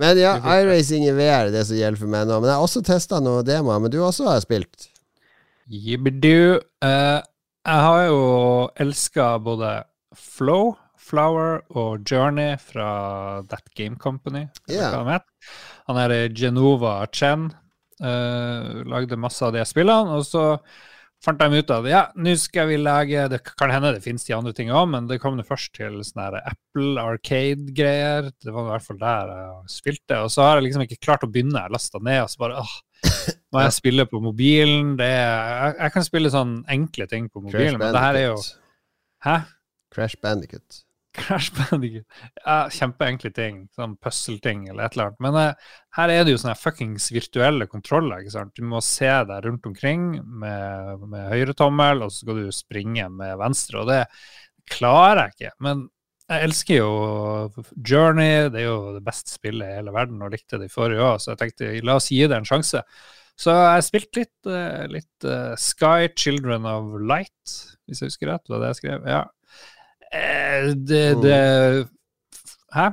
Men 0.02 0.20
ja, 0.20 0.36
iRacing 0.38 1.06
i 1.08 1.14
VR 1.16 1.48
er 1.48 1.54
det 1.54 1.64
som 1.70 1.80
gjelder 1.80 2.02
for 2.02 2.12
meg 2.12 2.28
nå. 2.30 2.40
Men 2.42 2.52
jeg 2.52 2.60
har 2.60 2.66
også 2.68 2.84
testa 2.86 3.22
noen 3.24 3.48
demoer, 3.48 3.80
men 3.84 3.94
du 3.94 4.00
også 4.04 4.28
har 4.30 4.44
spilt. 4.44 4.90
Jibbidu. 5.72 6.60
Uh, 6.84 7.22
jeg 7.62 7.86
har 7.88 8.06
jo 8.10 8.22
elska 8.82 9.32
både 9.46 9.74
Flow, 10.18 10.74
Flower 11.00 11.62
og 11.78 12.04
Journey 12.10 12.58
fra 12.60 13.42
That 13.50 13.70
Game 13.78 13.96
Company. 14.02 14.48
Yeah. 14.70 14.94
han. 14.94 15.24
Han 15.88 16.00
er 16.02 16.30
Genova 16.36 17.06
Chen. 17.14 17.52
Uh, 18.02 18.82
lagde 18.90 19.20
masse 19.20 19.46
av 19.46 19.54
de 19.54 19.64
spillene, 19.68 20.18
og 20.18 20.26
så 20.26 20.46
fant 21.22 21.42
de 21.42 21.60
ut 21.62 21.74
at 21.76 21.88
ja, 21.90 22.02
nå 22.18 22.34
skal 22.40 22.70
vi 22.72 22.78
lage 22.82 23.28
Det 23.30 23.42
kan 23.46 23.72
hende 23.74 23.94
det 23.96 24.04
finnes 24.04 24.26
de 24.26 24.34
andre 24.36 24.54
ting 24.58 24.72
òg, 24.74 24.88
men 24.94 25.10
det 25.10 25.20
kom 25.22 25.38
det 25.40 25.48
først 25.48 25.74
til 25.78 26.00
sånne 26.06 26.42
Apple 26.42 27.02
Arcade-greier. 27.02 28.32
Det 28.42 28.54
var 28.54 28.68
i 28.68 28.72
hvert 28.74 28.88
fall 28.88 29.02
der 29.02 29.34
jeg 29.36 29.74
spilte. 29.76 30.22
Og 30.26 30.34
så 30.34 30.48
har 30.48 30.60
jeg 30.60 30.70
liksom 30.70 30.86
ikke 30.88 31.02
klart 31.02 31.26
å 31.28 31.32
begynne. 31.32 31.62
Jeg 31.62 31.76
lasta 31.78 32.02
ned, 32.02 32.24
og 32.26 32.32
så 32.34 32.42
bare 32.42 32.62
åh, 32.64 32.76
må 33.54 33.66
jeg 33.66 33.78
spille 33.78 34.08
på 34.10 34.22
mobilen. 34.24 34.96
Det 35.00 35.10
er, 35.10 35.42
jeg, 35.52 35.78
jeg 35.86 35.96
kan 35.98 36.08
spille 36.08 36.34
sånn 36.34 36.56
enkle 36.78 37.10
ting 37.12 37.30
på 37.32 37.44
mobilen, 37.46 37.80
men 37.82 37.94
det 37.94 38.06
her 38.06 38.22
er 38.22 38.30
jo 38.32 38.40
Hæ? 39.22 39.36
Crash 39.94 40.18
Bandicoot. 40.24 40.82
Crash 41.18 41.52
Bandicoot. 41.58 42.06
Ja, 42.46 42.58
kjempeenkle 42.72 43.32
ting. 43.36 43.64
Sånn 43.76 43.98
puzzle-ting 44.02 44.68
eller 44.70 44.86
et 44.86 44.96
eller 44.96 45.10
annet. 45.10 45.22
Men 45.26 45.38
uh, 45.40 45.72
her 45.98 46.14
er 46.14 46.24
det 46.24 46.36
jo 46.36 46.42
sånne 46.44 46.58
fuckings 46.60 47.10
virtuelle 47.12 47.68
kontroller. 47.72 48.22
ikke 48.22 48.36
sant? 48.38 48.54
Du 48.56 48.68
må 48.68 48.84
se 48.86 49.10
deg 49.30 49.48
rundt 49.48 49.68
omkring 49.68 50.14
med, 50.24 51.08
med 51.12 51.32
høyretommel, 51.34 52.06
og 52.06 52.14
så 52.14 52.26
skal 52.26 52.44
du 52.44 52.54
springe 52.56 53.10
med 53.12 53.36
venstre. 53.42 53.84
Og 53.84 53.92
det 53.92 54.04
klarer 54.72 55.26
jeg 55.26 55.36
ikke. 55.38 55.56
Men 55.68 55.88
jeg 56.32 56.48
elsker 56.48 56.78
jo 56.78 56.92
Journey, 57.76 58.48
det 58.54 58.62
er 58.62 58.70
jo 58.70 58.94
det 58.96 59.04
beste 59.04 59.34
spillet 59.34 59.68
i 59.68 59.80
hele 59.82 59.92
verden, 59.96 60.22
og 60.24 60.32
likte 60.32 60.60
det 60.62 60.70
i 60.70 60.72
forrige 60.72 61.04
år, 61.04 61.18
så 61.20 61.34
jeg 61.34 61.42
tenkte 61.42 61.72
la 61.84 61.98
oss 62.00 62.08
gi 62.14 62.22
det 62.24 62.38
en 62.38 62.48
sjanse. 62.48 62.80
Så 63.42 63.52
jeg 63.56 63.74
har 63.74 63.84
spilt 63.84 64.20
litt, 64.20 64.48
eh, 64.48 64.86
litt 64.92 65.28
eh, 65.28 65.54
Sky 65.60 66.12
Children 66.16 66.68
of 66.70 66.96
Light, 67.02 67.56
hvis 67.88 68.04
jeg 68.04 68.14
husker 68.14 68.32
rett, 68.32 68.48
var 68.52 68.62
det 68.62 68.72
jeg 68.72 68.80
skrev. 68.80 69.08
Ja. 69.10 69.24
Eh, 70.12 70.72
det, 70.76 71.04
det 71.24 71.38
Hæ? 72.76 72.90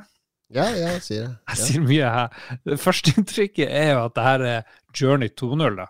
Ja, 0.55 0.65
ja, 0.73 0.95
sier. 1.05 1.27
Jeg 1.29 1.59
Ja. 1.59 1.61
sier 1.61 1.83
mye 1.85 2.11
her. 2.15 2.31
Det 2.65 2.79
første 2.81 3.13
inntrykket 3.19 3.69
er 3.69 3.93
jo 3.93 4.05
at 4.07 4.15
det 4.17 4.25
her 4.25 4.45
er 4.53 4.63
Journey 4.97 5.29
2.0. 5.37 5.77
da. 5.77 5.89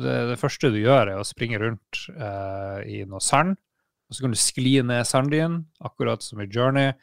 Det, 0.00 0.14
det 0.30 0.38
første 0.40 0.70
du 0.72 0.78
gjør, 0.80 1.10
er 1.12 1.20
å 1.20 1.26
springe 1.28 1.58
rundt 1.60 2.06
eh, 2.14 2.78
i 2.88 3.02
noe 3.04 3.20
sand. 3.20 3.58
Og 4.08 4.16
så 4.16 4.24
kan 4.24 4.32
du 4.32 4.40
skli 4.40 4.78
ned 4.84 5.06
sanddynen, 5.08 5.58
akkurat 5.84 6.24
som 6.24 6.40
i 6.40 6.48
Journey. 6.48 6.94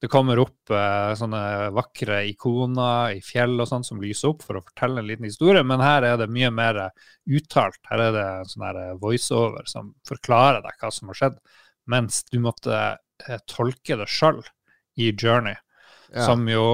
Det 0.00 0.10
kommer 0.12 0.36
opp 0.42 0.72
eh, 0.74 1.14
sånne 1.16 1.40
vakre 1.76 2.18
ikoner 2.28 3.14
i 3.16 3.22
fjell 3.24 3.56
og 3.62 3.68
sånn 3.70 3.84
som 3.86 4.00
lyser 4.02 4.34
opp 4.34 4.44
for 4.44 4.58
å 4.60 4.64
fortelle 4.64 5.00
en 5.00 5.08
liten 5.08 5.24
historie, 5.28 5.64
men 5.64 5.80
her 5.84 6.04
er 6.10 6.18
det 6.20 6.28
mye 6.32 6.50
mer 6.52 6.82
uttalt. 7.24 7.80
Her 7.88 8.02
er 8.10 8.12
det 8.16 8.24
en 8.42 8.50
sånn 8.52 8.98
voiceover 9.00 9.64
som 9.70 9.94
forklarer 10.08 10.60
deg 10.66 10.76
hva 10.82 10.92
som 10.92 11.08
har 11.12 11.20
skjedd, 11.22 11.40
mens 11.88 12.20
du 12.28 12.36
måtte 12.44 12.82
eh, 13.28 13.40
tolke 13.50 13.98
det 14.00 14.08
sjøl 14.10 14.42
i 14.96 15.12
Journey 15.12 15.56
Ja. 16.14 16.28
som 16.28 16.44
jo 16.46 16.64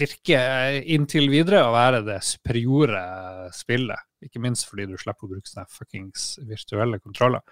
virker 0.00 0.78
inntil 0.88 1.26
videre 1.28 1.66
å 1.66 1.72
være 1.74 1.98
det 2.06 2.22
superiore 2.24 3.50
spillet. 3.52 4.00
Ikke 4.24 4.40
minst 4.40 4.70
fordi 4.70 4.86
du 4.88 4.94
slipper 4.96 5.26
å 5.26 5.34
bruke 5.34 5.50
sånne 5.50 5.68
fuckings 5.68 6.38
virtuelle 6.48 6.96
kontroller. 7.02 7.44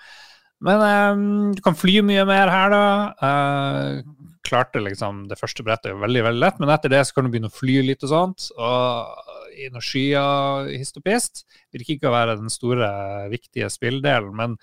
Men 0.63 0.83
um, 1.19 1.25
du 1.57 1.61
kan 1.65 1.75
fly 1.75 1.99
mye 2.07 2.23
mer 2.29 2.51
her, 2.53 2.71
da. 2.71 2.85
Uh, 3.19 4.29
klarte 4.47 4.83
liksom 4.83 5.25
Det 5.31 5.39
første 5.41 5.65
brettet 5.67 5.99
veldig 5.99 6.23
veldig 6.29 6.43
lett, 6.43 6.61
men 6.63 6.71
etter 6.71 6.93
det 6.93 7.03
så 7.09 7.17
kan 7.17 7.27
du 7.27 7.33
begynne 7.33 7.51
å 7.51 7.55
fly 7.55 7.81
litt 7.87 8.07
og 8.07 8.13
sånt. 8.13 8.49
Og 8.55 9.59
i 9.59 9.69
noen 9.73 9.85
skyer 9.85 10.71
hist 10.77 10.97
og 11.01 11.05
pist. 11.07 11.45
Virker 11.75 11.97
ikke 11.97 12.11
å 12.11 12.15
være 12.15 12.39
den 12.41 12.53
store, 12.53 12.89
viktige 13.33 13.69
spilldelen, 13.75 14.33
men 14.39 14.57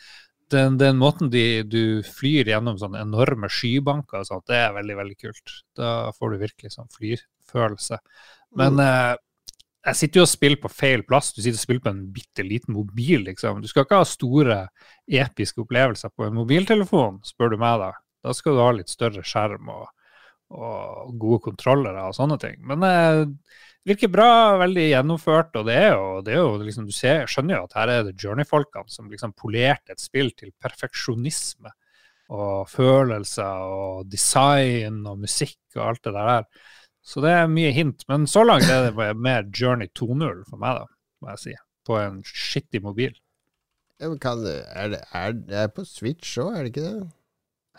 den, 0.54 0.78
den 0.82 1.00
måten 1.00 1.32
de, 1.34 1.64
du 1.64 2.02
flyr 2.06 2.50
gjennom 2.52 2.78
sånne 2.82 3.04
enorme 3.06 3.50
skybanker 3.52 4.22
og 4.22 4.28
sånt, 4.30 4.47
det 4.50 4.60
er 4.60 4.76
veldig, 4.76 4.97
veldig 5.00 5.18
kult. 5.22 5.56
Da 5.78 6.12
får 6.16 6.34
du 6.34 6.43
virkelig 6.43 6.74
sånn 6.76 6.91
flyrfølelse. 6.95 8.00
Men 8.60 8.82
eh, 8.84 9.14
jeg 9.89 10.00
sitter 10.00 10.22
jo 10.22 10.26
og 10.26 10.32
spiller 10.32 10.60
på 10.62 10.72
feil 10.74 11.06
plass. 11.08 11.32
Du 11.36 11.39
sitter 11.41 11.58
og 11.58 11.64
spiller 11.64 11.86
på 11.86 11.93
en 11.93 12.04
bitte 12.14 12.45
liten 12.45 12.76
mobil, 12.76 13.24
liksom. 13.30 13.62
Du 13.64 13.70
skal 13.72 13.86
ikke 13.86 14.02
ha 14.02 14.08
store, 14.08 14.60
episke 15.10 15.64
opplevelser 15.64 16.12
på 16.14 16.28
en 16.28 16.36
mobiltelefon, 16.38 17.22
spør 17.28 17.54
du 17.54 17.62
meg, 17.62 17.80
da. 17.82 17.93
Da 18.26 18.36
skal 18.36 18.58
du 18.58 18.64
ha 18.66 18.74
litt 18.76 18.91
større 18.91 19.24
skjerm 19.26 19.72
og, 19.72 19.88
og 20.50 21.18
gode 21.22 21.43
kontrollere 21.50 22.08
og 22.10 22.16
sånne 22.18 22.38
ting. 22.41 22.58
Men 22.68 22.86
eh, 22.86 23.26
det 23.80 23.93
virker 23.93 24.12
bra, 24.12 24.32
veldig 24.62 24.88
gjennomført, 24.89 25.54
og 25.60 25.68
det 25.70 25.76
er 25.82 25.91
jo, 25.93 26.08
det 26.26 26.34
er 26.34 26.41
jo 26.41 26.56
liksom, 26.62 26.88
du 26.89 26.95
ser, 26.95 27.24
skjønner 27.30 27.58
jo 27.58 27.68
at 27.68 27.78
her 27.80 27.93
er 27.93 28.08
det 28.08 28.18
Journey-folkene 28.22 28.91
som 28.91 29.12
liksom 29.12 29.36
polerte 29.38 29.95
et 29.95 30.04
spill 30.04 30.34
til 30.38 30.54
perfeksjonisme. 30.62 31.74
Og 32.30 32.68
følelser 32.70 33.64
og 33.74 34.10
design 34.12 35.00
og 35.10 35.24
musikk 35.24 35.80
og 35.80 35.88
alt 35.88 36.04
det 36.06 36.14
der. 36.14 36.43
Så 37.02 37.24
det 37.26 37.32
er 37.34 37.50
mye 37.50 37.72
hint. 37.74 38.06
Men 38.12 38.28
så 38.30 38.43
langt 38.45 38.70
er 38.70 38.91
det 38.91 39.08
mer 39.18 39.47
Journey 39.50 39.89
2.0 39.97 40.43
for 40.45 40.62
meg, 40.62 40.84
da, 40.84 40.86
må 41.24 41.34
jeg 41.34 41.41
si. 41.41 41.56
På 41.89 41.97
en 41.97 42.20
skittig 42.28 42.84
mobil. 42.86 43.16
Ja, 44.00 44.12
kan, 44.22 44.45
er, 44.45 44.93
det, 44.93 45.02
er 45.16 45.34
det 45.34 45.66
på 45.74 45.88
Switch 45.88 46.38
òg, 46.39 46.54
er 46.54 46.68
det 46.68 46.76
ikke 46.76 46.86
det? 46.86 47.10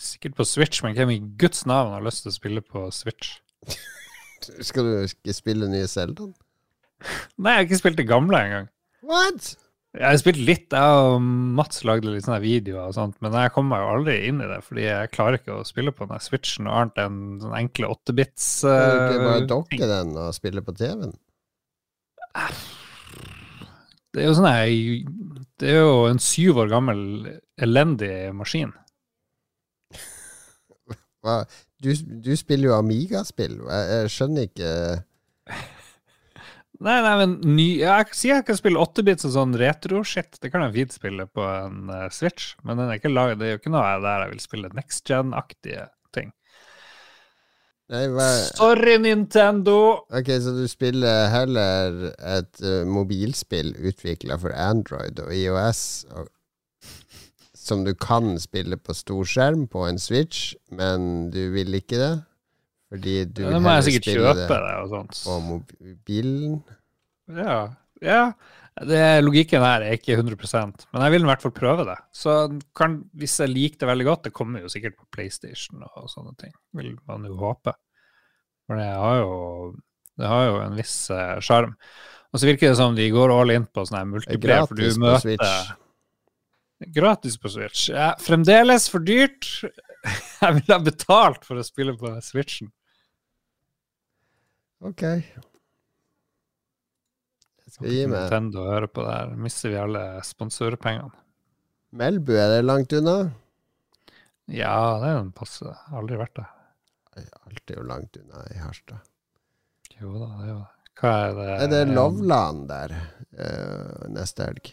Sikkert 0.01 0.37
på 0.39 0.47
Switch, 0.49 0.81
men 0.85 0.97
hvem 0.97 1.11
i 1.13 1.21
Guds 1.41 1.67
navn 1.69 1.93
har 1.93 2.05
lyst 2.05 2.25
til 2.25 2.33
å 2.33 2.37
spille 2.37 2.63
på 2.65 2.87
Switch? 2.95 3.35
Skal 4.69 4.87
du 4.87 4.95
ikke 5.05 5.37
spille 5.37 5.69
nye 5.69 5.89
Zelda? 5.91 6.31
Nei, 7.41 7.53
jeg 7.53 7.59
har 7.59 7.67
ikke 7.67 7.81
spilt 7.81 7.99
det 8.01 8.09
gamle 8.09 8.41
engang. 8.41 8.71
What? 9.05 9.55
Jeg 9.91 10.07
har 10.07 10.19
spilt 10.21 10.39
litt, 10.47 10.71
jeg 10.71 10.99
og 11.03 11.17
Mats 11.59 11.81
lagde 11.89 12.13
litt 12.13 12.23
sånne 12.23 12.39
videoer 12.45 12.93
og 12.93 12.95
sånt, 12.95 13.17
men 13.25 13.35
jeg 13.35 13.51
kommer 13.53 13.75
meg 13.75 13.83
jo 13.83 13.95
aldri 13.97 14.17
inn 14.29 14.43
i 14.45 14.47
det, 14.47 14.61
fordi 14.63 14.85
jeg 14.87 15.11
klarer 15.17 15.41
ikke 15.41 15.57
å 15.57 15.67
spille 15.67 15.93
på 15.97 16.07
den 16.07 16.23
Switchen 16.23 16.69
og 16.71 16.77
annet 16.79 17.01
enn 17.05 17.17
sånne 17.43 17.63
enkle 17.65 17.91
8-bits. 17.97 18.51
Kan 18.63 18.77
du 18.79 19.01
ikke 19.01 19.25
bare 19.25 19.41
eh, 19.41 19.49
dokke 19.51 19.89
den 19.91 20.13
og 20.15 20.37
spille 20.37 20.63
på 20.65 20.77
TV-en? 20.79 21.17
Det 24.11 24.23
er 24.23 24.29
jo 24.31 24.37
sånn 24.39 24.47
Det 25.59 25.73
er 25.73 25.81
jo 25.83 25.97
en 26.07 26.23
syv 26.23 26.63
år 26.63 26.71
gammel 26.71 27.03
elendig 27.59 28.15
maskin. 28.39 28.73
Du, 31.21 31.93
du 32.25 32.33
spiller 32.37 32.71
jo 32.71 32.79
Amiga-spill. 32.79 33.59
Jeg, 33.61 33.93
jeg 33.93 34.13
skjønner 34.15 34.49
ikke 34.49 34.73
Nei, 36.81 36.97
nei, 37.05 37.13
men 37.21 37.33
ny, 37.45 37.67
jeg 37.83 38.17
sier 38.17 38.39
jeg 38.39 38.47
kan 38.49 38.57
spille 38.57 38.81
8-bits 38.81 39.27
og 39.29 39.35
sånn 39.35 39.57
retro-shit. 39.61 40.39
Det 40.41 40.49
kan 40.49 40.63
jeg 40.65 40.77
fint 40.79 40.95
spille 40.97 41.27
på 41.29 41.45
en 41.45 41.91
uh, 41.93 42.07
Switch, 42.15 42.55
men 42.65 42.81
den 42.81 42.89
er 42.89 42.97
ikke 42.97 43.13
laget, 43.13 43.37
det 43.41 43.49
er 43.49 43.53
jo 43.53 43.61
ikke 43.61 43.73
noe 43.75 43.99
der 44.01 44.25
jeg 44.25 44.33
vil 44.33 44.41
spille 44.47 44.71
next 44.73 45.05
gen-aktige 45.05 45.91
ting. 46.17 46.31
Nei, 47.93 48.07
Sorry, 48.55 48.97
Nintendo! 49.03 49.77
Ok, 50.09 50.33
så 50.41 50.55
du 50.57 50.65
spiller 50.73 51.29
heller 51.35 52.01
et 52.17 52.65
uh, 52.65 52.89
mobilspill 52.89 53.75
utvikla 53.77 54.41
for 54.41 54.57
Android 54.57 55.21
og 55.21 55.37
IOS, 55.37 55.83
og, 56.15 56.33
som 57.71 57.85
du 57.87 57.95
kan 57.95 58.35
spille 58.43 58.79
på 58.81 58.95
storskjerm 58.97 59.69
på 59.71 59.87
en 59.89 60.01
Switch, 60.03 60.51
men 60.75 61.31
du 61.35 61.45
vil 61.55 61.79
ikke 61.79 62.01
det? 62.01 62.13
Fordi 62.91 63.17
du 63.25 63.45
Ja, 63.45 63.51
vil 63.55 63.69
heller 63.71 64.01
spille 64.03 64.33
det 64.35 64.49
det 64.51 65.21
på 65.23 65.37
mobilen? 65.47 66.57
Ja. 67.31 67.59
ja. 68.03 68.23
Det, 68.81 69.03
logikken 69.23 69.63
her 69.63 69.85
er 69.85 69.99
ikke 69.99 70.17
100% 70.17 70.87
men 70.95 71.03
jeg 71.05 71.13
vil 71.13 71.25
i 71.27 71.29
hvert 71.29 71.43
fall 71.43 71.53
prøve 71.55 71.85
det. 71.87 71.99
Så 72.17 72.35
kan, 72.77 72.97
hvis 73.19 73.37
jeg 73.43 73.53
liker 73.53 73.83
det 73.83 73.91
veldig 73.91 74.07
godt, 74.09 74.25
det 74.27 74.35
kommer 74.35 74.65
jo 74.65 74.71
sikkert 74.73 74.97
på 74.97 75.07
PlayStation 75.15 75.85
og 75.85 76.09
sånne 76.11 76.35
ting, 76.41 76.55
vil 76.79 76.95
man 77.07 77.27
jo 77.29 77.37
håpe. 77.39 77.75
For 78.67 78.81
det 78.81 78.89
har 78.89 79.21
jo, 79.21 79.37
det 80.19 80.31
har 80.31 80.47
jo 80.49 80.57
en 80.65 80.79
viss 80.79 80.97
eh, 81.15 81.37
sjarm. 81.45 81.77
og 82.31 82.41
så 82.41 82.49
virker 82.49 82.71
det 82.73 82.79
som 82.81 82.97
de 82.97 83.11
går 83.13 83.35
all 83.35 83.55
in 83.55 83.69
på 83.69 83.85
sånn 83.85 84.01
her 84.01 84.07
er 84.07 84.13
multiplayer, 84.15 84.67
for 84.71 84.81
du 84.81 85.03
møter 85.03 85.25
Switch. 85.27 85.73
Gratis 86.81 87.37
på 87.39 87.49
Switch. 87.53 87.91
Ja, 87.93 88.15
fremdeles 88.21 88.89
for 88.89 88.99
dyrt. 89.05 89.47
Jeg 90.41 90.55
ville 90.57 90.77
ha 90.77 90.81
betalt 90.81 91.45
for 91.45 91.61
å 91.61 91.65
spille 91.67 91.93
på 92.01 92.09
Switchen. 92.25 92.71
Ok. 94.81 95.03
Jeg 95.05 95.25
skal 97.75 97.93
gi 97.93 98.07
meg. 98.09 98.17
Nintendo 98.17 98.65
hører 98.71 98.89
på 98.89 99.05
det 99.05 99.13
her. 99.13 99.35
Mister 99.37 99.69
vi 99.73 99.77
alle 99.83 100.05
sponsorpengene. 100.25 101.13
Melbu, 102.01 102.33
er 102.39 102.49
det 102.55 102.63
langt 102.65 102.93
unna? 102.97 103.17
Ja, 104.51 104.99
det 105.03 105.09
er 105.11 105.21
en 105.21 105.33
passe. 105.37 105.69
Aldri 105.93 106.17
vært 106.19 106.37
der. 106.41 106.49
Alt 107.45 107.71
er 107.71 107.77
jo 107.81 107.85
langt 107.87 108.17
unna 108.17 108.45
i 108.55 108.59
Harstad. 108.63 108.99
Jo 110.01 110.15
da, 110.17 110.29
det 110.39 110.47
er 110.47 110.51
jo 110.55 110.59
det. 110.63 110.71
Hva 111.01 111.13
er 111.19 111.31
det? 111.37 111.51
Er 111.51 111.69
det 111.73 111.95
Lovland 111.95 112.69
der 112.71 112.91
eh, 112.97 114.09
neste 114.17 114.49
helg? 114.49 114.65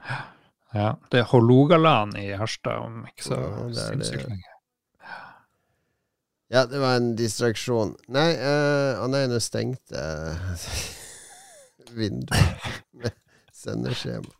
Ja, 0.74 0.94
det 1.10 1.24
er 1.24 1.28
Hålogaland 1.32 2.14
i 2.20 2.30
Harstad 2.38 2.78
om 2.84 3.04
ikke 3.08 3.26
så 3.26 3.38
Ja, 3.40 3.68
sinnssykt 3.90 4.28
lenge. 4.28 4.46
Ja, 6.50 6.64
det 6.66 6.80
var 6.82 6.96
en 6.98 7.12
distraksjon. 7.18 7.94
Nei, 8.10 8.32
uh, 8.34 9.06
nei, 9.10 9.22
nå 9.30 9.38
stengte 9.42 10.02
vinduet 11.98 12.70
med 12.98 13.14
sendeskjema. 13.54 14.34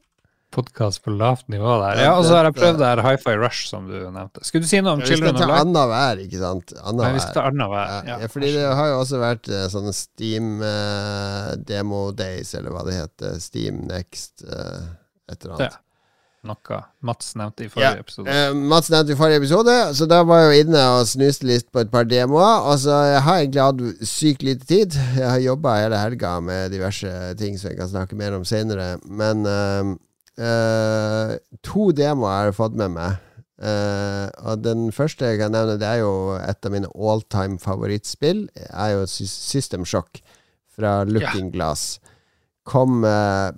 Podkast 0.51 1.05
på 1.05 1.13
lavt 1.15 1.47
nivå 1.47 1.77
der. 1.79 2.01
Ja, 2.03 2.15
og 2.19 2.25
så 2.27 2.35
har 2.35 2.49
jeg 2.49 2.57
prøvd 2.57 2.81
det 2.81 2.87
her 2.89 3.03
Hi-Fi 3.07 3.35
Rush, 3.39 3.69
som 3.71 3.85
du 3.87 3.95
nevnte. 4.11 4.43
Skulle 4.43 4.67
du 4.67 4.71
si 4.73 4.81
noe 4.83 4.97
om 4.97 5.03
Vi 5.05 5.07
skal 5.07 5.21
Children 5.21 5.37
ta 5.39 5.45
of 5.45 5.51
Light? 5.53 5.61
annenhver, 5.63 6.23
ikke 6.25 6.41
sant? 6.41 6.75
Nei, 6.99 7.11
vi 7.15 7.21
skal 7.23 7.37
ta 7.37 7.45
annenhver. 7.53 7.93
Ja, 7.93 8.17
ja, 8.25 8.31
fordi 8.33 8.49
det 8.57 8.65
har 8.81 8.91
jo 8.91 8.97
også 9.05 9.21
vært 9.23 9.51
uh, 9.53 9.61
sånne 9.71 9.95
Steam 9.95 10.49
uh, 10.59 11.53
Demo 11.69 12.03
Days, 12.19 12.51
eller 12.59 12.75
hva 12.75 12.83
det 12.89 12.97
heter. 12.99 13.39
Steam 13.39 13.85
Next, 13.87 14.43
eh, 14.43 14.91
et 15.31 15.39
eller 15.39 15.55
annet. 15.55 15.79
Det. 15.79 15.90
Noe 16.49 16.79
Mats 17.05 17.35
nevnte 17.37 17.67
i 17.67 17.69
forrige 17.69 18.01
episode. 18.01 18.33
Eh, 18.33 18.55
Mats 18.57 18.89
nevnte 18.93 19.13
i 19.13 19.19
forrige 19.19 19.43
episode, 19.43 19.75
så 19.97 20.07
da 20.09 20.23
var 20.25 20.41
jeg 20.41 20.51
jo 20.51 20.65
inne 20.65 20.85
og 20.95 21.09
snuste 21.11 21.49
litt 21.49 21.67
på 21.73 21.83
et 21.83 21.91
par 21.93 22.09
demoer. 22.09 22.67
Og 22.71 22.79
så 22.81 22.97
jeg 23.11 23.25
har 23.27 23.41
egentlig 23.43 23.67
hatt 23.67 24.07
sykt 24.09 24.47
lite 24.47 24.69
tid. 24.69 24.97
Jeg 25.19 25.29
har 25.29 25.43
jobba 25.45 25.77
hele 25.83 26.01
helga 26.01 26.39
med 26.45 26.73
diverse 26.73 27.13
ting 27.41 27.61
som 27.61 27.71
jeg 27.71 27.81
kan 27.81 27.93
snakke 27.93 28.17
mer 28.17 28.39
om 28.39 28.47
senere. 28.49 28.95
Men 29.05 29.45
eh, 29.45 29.93
eh, 30.47 31.35
to 31.67 31.91
demoer 31.93 32.33
har 32.39 32.51
jeg 32.51 32.61
fått 32.63 32.81
med 32.81 32.97
meg. 32.97 33.21
Eh, 33.61 34.27
og 34.49 34.63
den 34.65 34.89
første 34.97 35.29
jeg 35.29 35.43
kan 35.43 35.53
nevne, 35.53 35.77
det 35.81 35.89
er 35.89 36.01
jo 36.01 36.39
et 36.41 36.65
av 36.65 36.73
mine 36.73 36.89
all 36.97 37.21
time 37.29 37.61
favorittspill. 37.61 38.47
er 38.57 38.95
jo 38.97 39.05
System 39.07 39.85
Shock 39.85 40.23
fra 40.73 41.03
Looking 41.05 41.53
Glass. 41.53 41.99
Kom 42.65 43.05
eh, 43.05 43.51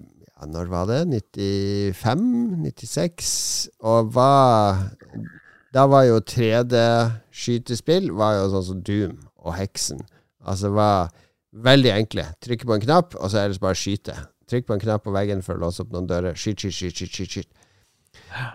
ja, 0.43 0.49
Når 0.51 0.66
var 0.66 0.86
det? 0.86 1.07
95? 1.36 2.64
96? 2.66 3.68
Og 3.80 4.12
hva 4.12 4.90
Da 5.72 5.86
var 5.88 6.05
jo 6.05 6.18
3D 6.20 6.76
skytespill 7.32 8.11
var 8.12 8.36
jo 8.36 8.51
sånn 8.53 8.66
som 8.66 8.82
Doom 8.84 9.14
og 9.40 9.55
Heksen. 9.57 10.03
Altså 10.45 10.68
var 10.74 11.09
veldig 11.53 11.95
enkle. 11.95 12.26
Trykke 12.45 12.68
på 12.68 12.76
en 12.76 12.84
knapp, 12.84 13.16
og 13.16 13.30
så 13.30 13.40
er 13.40 13.49
det 13.49 13.62
bare 13.62 13.78
skyte. 13.78 14.14
Trykk 14.51 14.66
på 14.68 14.76
en 14.76 14.82
knapp 14.82 15.07
på 15.07 15.14
veggen 15.14 15.40
for 15.43 15.57
å 15.57 15.62
låse 15.64 15.80
opp 15.80 15.95
noen 15.95 16.11
dører. 16.11 16.36
Skyt, 16.36 16.61
skyt, 16.61 16.76
skyt, 16.76 16.99
skyt, 16.99 17.14
skyt, 17.14 17.36
skyt. 17.38 17.51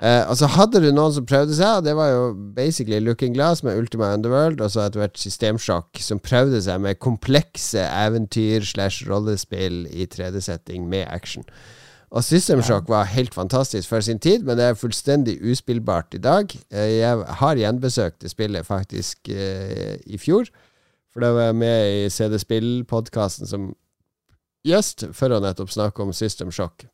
Eh, 0.02 0.24
og 0.30 0.36
så 0.38 0.50
hadde 0.54 0.82
du 0.82 0.92
noen 0.94 1.14
som 1.16 1.26
prøvde 1.26 1.56
seg, 1.58 1.80
og 1.80 1.86
det 1.86 1.96
var 1.98 2.12
jo 2.12 2.22
basically 2.54 3.00
Looking 3.02 3.34
Glass 3.34 3.64
med 3.66 3.78
Ultima 3.78 4.12
Underworld, 4.14 4.62
og 4.62 4.70
så 4.74 4.84
etter 4.86 5.02
hvert 5.02 5.18
Systemsjokk, 5.18 5.98
som 6.02 6.22
prøvde 6.22 6.62
seg 6.66 6.82
med 6.84 7.00
komplekse 7.02 7.82
eventyr 7.82 8.66
slash 8.66 9.08
rollespill 9.10 9.86
i 9.90 10.06
3D-setting 10.14 10.86
med 10.90 11.08
action. 11.10 11.46
Og 12.16 12.24
System 12.24 12.62
Shock 12.64 12.86
var 12.88 13.04
helt 13.12 13.34
fantastisk 13.36 13.90
for 13.92 14.00
sin 14.06 14.20
tid, 14.24 14.46
men 14.48 14.56
det 14.58 14.64
er 14.70 14.78
fullstendig 14.80 15.34
uspillbart 15.44 16.14
i 16.16 16.22
dag. 16.24 16.46
Eh, 16.72 16.94
Jeg 17.02 17.26
har 17.42 17.56
gjenbesøkt 17.60 18.22
det 18.24 18.32
spillet 18.32 18.64
faktisk 18.66 19.28
eh, 19.30 19.98
i 20.08 20.18
fjor, 20.18 20.48
for 21.12 21.20
da 21.26 21.34
var 21.36 21.44
jeg 21.50 21.56
med 21.60 22.06
i 22.06 22.10
CD 22.14 22.38
Spill-podkasten 22.40 23.46
som 23.50 23.74
gjest 24.68 25.06
for 25.16 25.32
å 25.36 25.40
nettopp 25.44 25.72
snakke 25.74 26.04
om 26.06 26.14
System 26.16 26.52
Shock. 26.52 26.86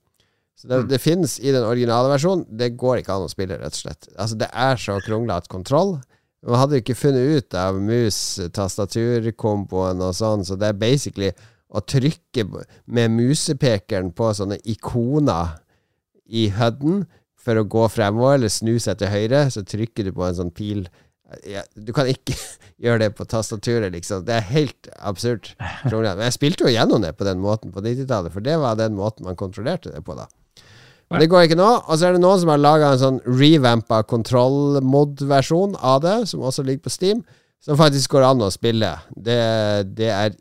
Så 0.57 0.68
det, 0.70 0.82
det 0.89 0.99
finnes 1.01 1.39
i 1.41 1.51
den 1.53 1.64
originale 1.66 2.09
versjonen. 2.09 2.45
Det 2.49 2.76
går 2.78 2.97
ikke 3.01 3.14
an 3.14 3.26
å 3.28 3.32
spille, 3.32 3.57
rett 3.61 3.74
og 3.74 3.78
slett. 3.86 4.07
Altså, 4.18 4.36
det 4.39 4.47
er 4.53 4.76
så 4.82 4.99
kronglete 5.03 5.47
kontroll. 5.51 5.97
Man 6.45 6.59
hadde 6.59 6.78
ikke 6.82 6.95
funnet 6.97 7.38
ut 7.38 7.53
av 7.55 7.76
mus-tastaturkomboen 7.80 10.01
og 10.03 10.14
sånn, 10.18 10.43
så 10.45 10.55
det 10.59 10.68
er 10.72 10.82
basically 10.82 11.32
å 11.74 11.82
trykke 11.82 12.46
med 12.86 13.16
musepekeren 13.16 14.12
på 14.16 14.30
sånne 14.38 14.60
ikoner 14.70 15.58
i 16.30 16.48
HUD-en 16.54 17.04
for 17.44 17.60
å 17.60 17.66
gå 17.68 17.88
fremover 17.92 18.38
eller 18.38 18.52
snu 18.54 18.78
seg 18.80 19.00
til 19.02 19.12
høyre, 19.12 19.48
så 19.52 19.66
trykker 19.68 20.08
du 20.08 20.14
på 20.16 20.24
en 20.28 20.38
sånn 20.38 20.54
pil. 20.56 20.86
Ja, 21.50 21.64
du 21.76 21.92
kan 21.96 22.08
ikke 22.12 22.38
gjøre 22.84 23.06
det 23.06 23.10
på 23.18 23.28
tastaturet, 23.28 23.92
liksom. 23.96 24.24
Det 24.28 24.38
er 24.38 24.48
helt 24.54 24.92
absurd. 25.02 25.52
Men 25.90 26.24
jeg 26.28 26.38
spilte 26.38 26.68
jo 26.68 26.74
gjennom 26.76 27.04
det 27.04 27.16
på 27.18 27.28
den 27.28 27.42
måten 27.44 27.74
på 27.74 27.84
90-tallet, 27.84 28.34
for 28.36 28.46
det 28.46 28.56
var 28.62 28.80
den 28.80 28.96
måten 29.00 29.28
man 29.28 29.40
kontrollerte 29.40 29.92
det 29.92 30.04
på 30.06 30.16
da. 30.20 30.30
Men 31.12 31.22
det 31.22 31.30
går 31.30 31.46
ikke 31.46 31.60
nå. 31.60 31.70
Og 31.84 31.98
så 32.00 32.08
er 32.08 32.16
det 32.16 32.24
noen 32.24 32.40
som 32.42 32.50
har 32.50 32.62
laga 32.62 32.94
en 32.94 33.02
sånn 33.02 33.20
revampa 33.28 34.00
kontroll-mod-versjon 34.10 35.76
av 35.78 36.02
det, 36.06 36.16
som 36.32 36.46
også 36.46 36.66
ligger 36.66 36.88
på 36.88 36.94
Steam, 36.94 37.22
som 37.64 37.78
faktisk 37.80 38.16
går 38.16 38.26
an 38.32 38.42
å 38.42 38.50
spille. 38.54 38.90
Det, 39.14 39.38
det 39.94 40.10
er 40.10 40.34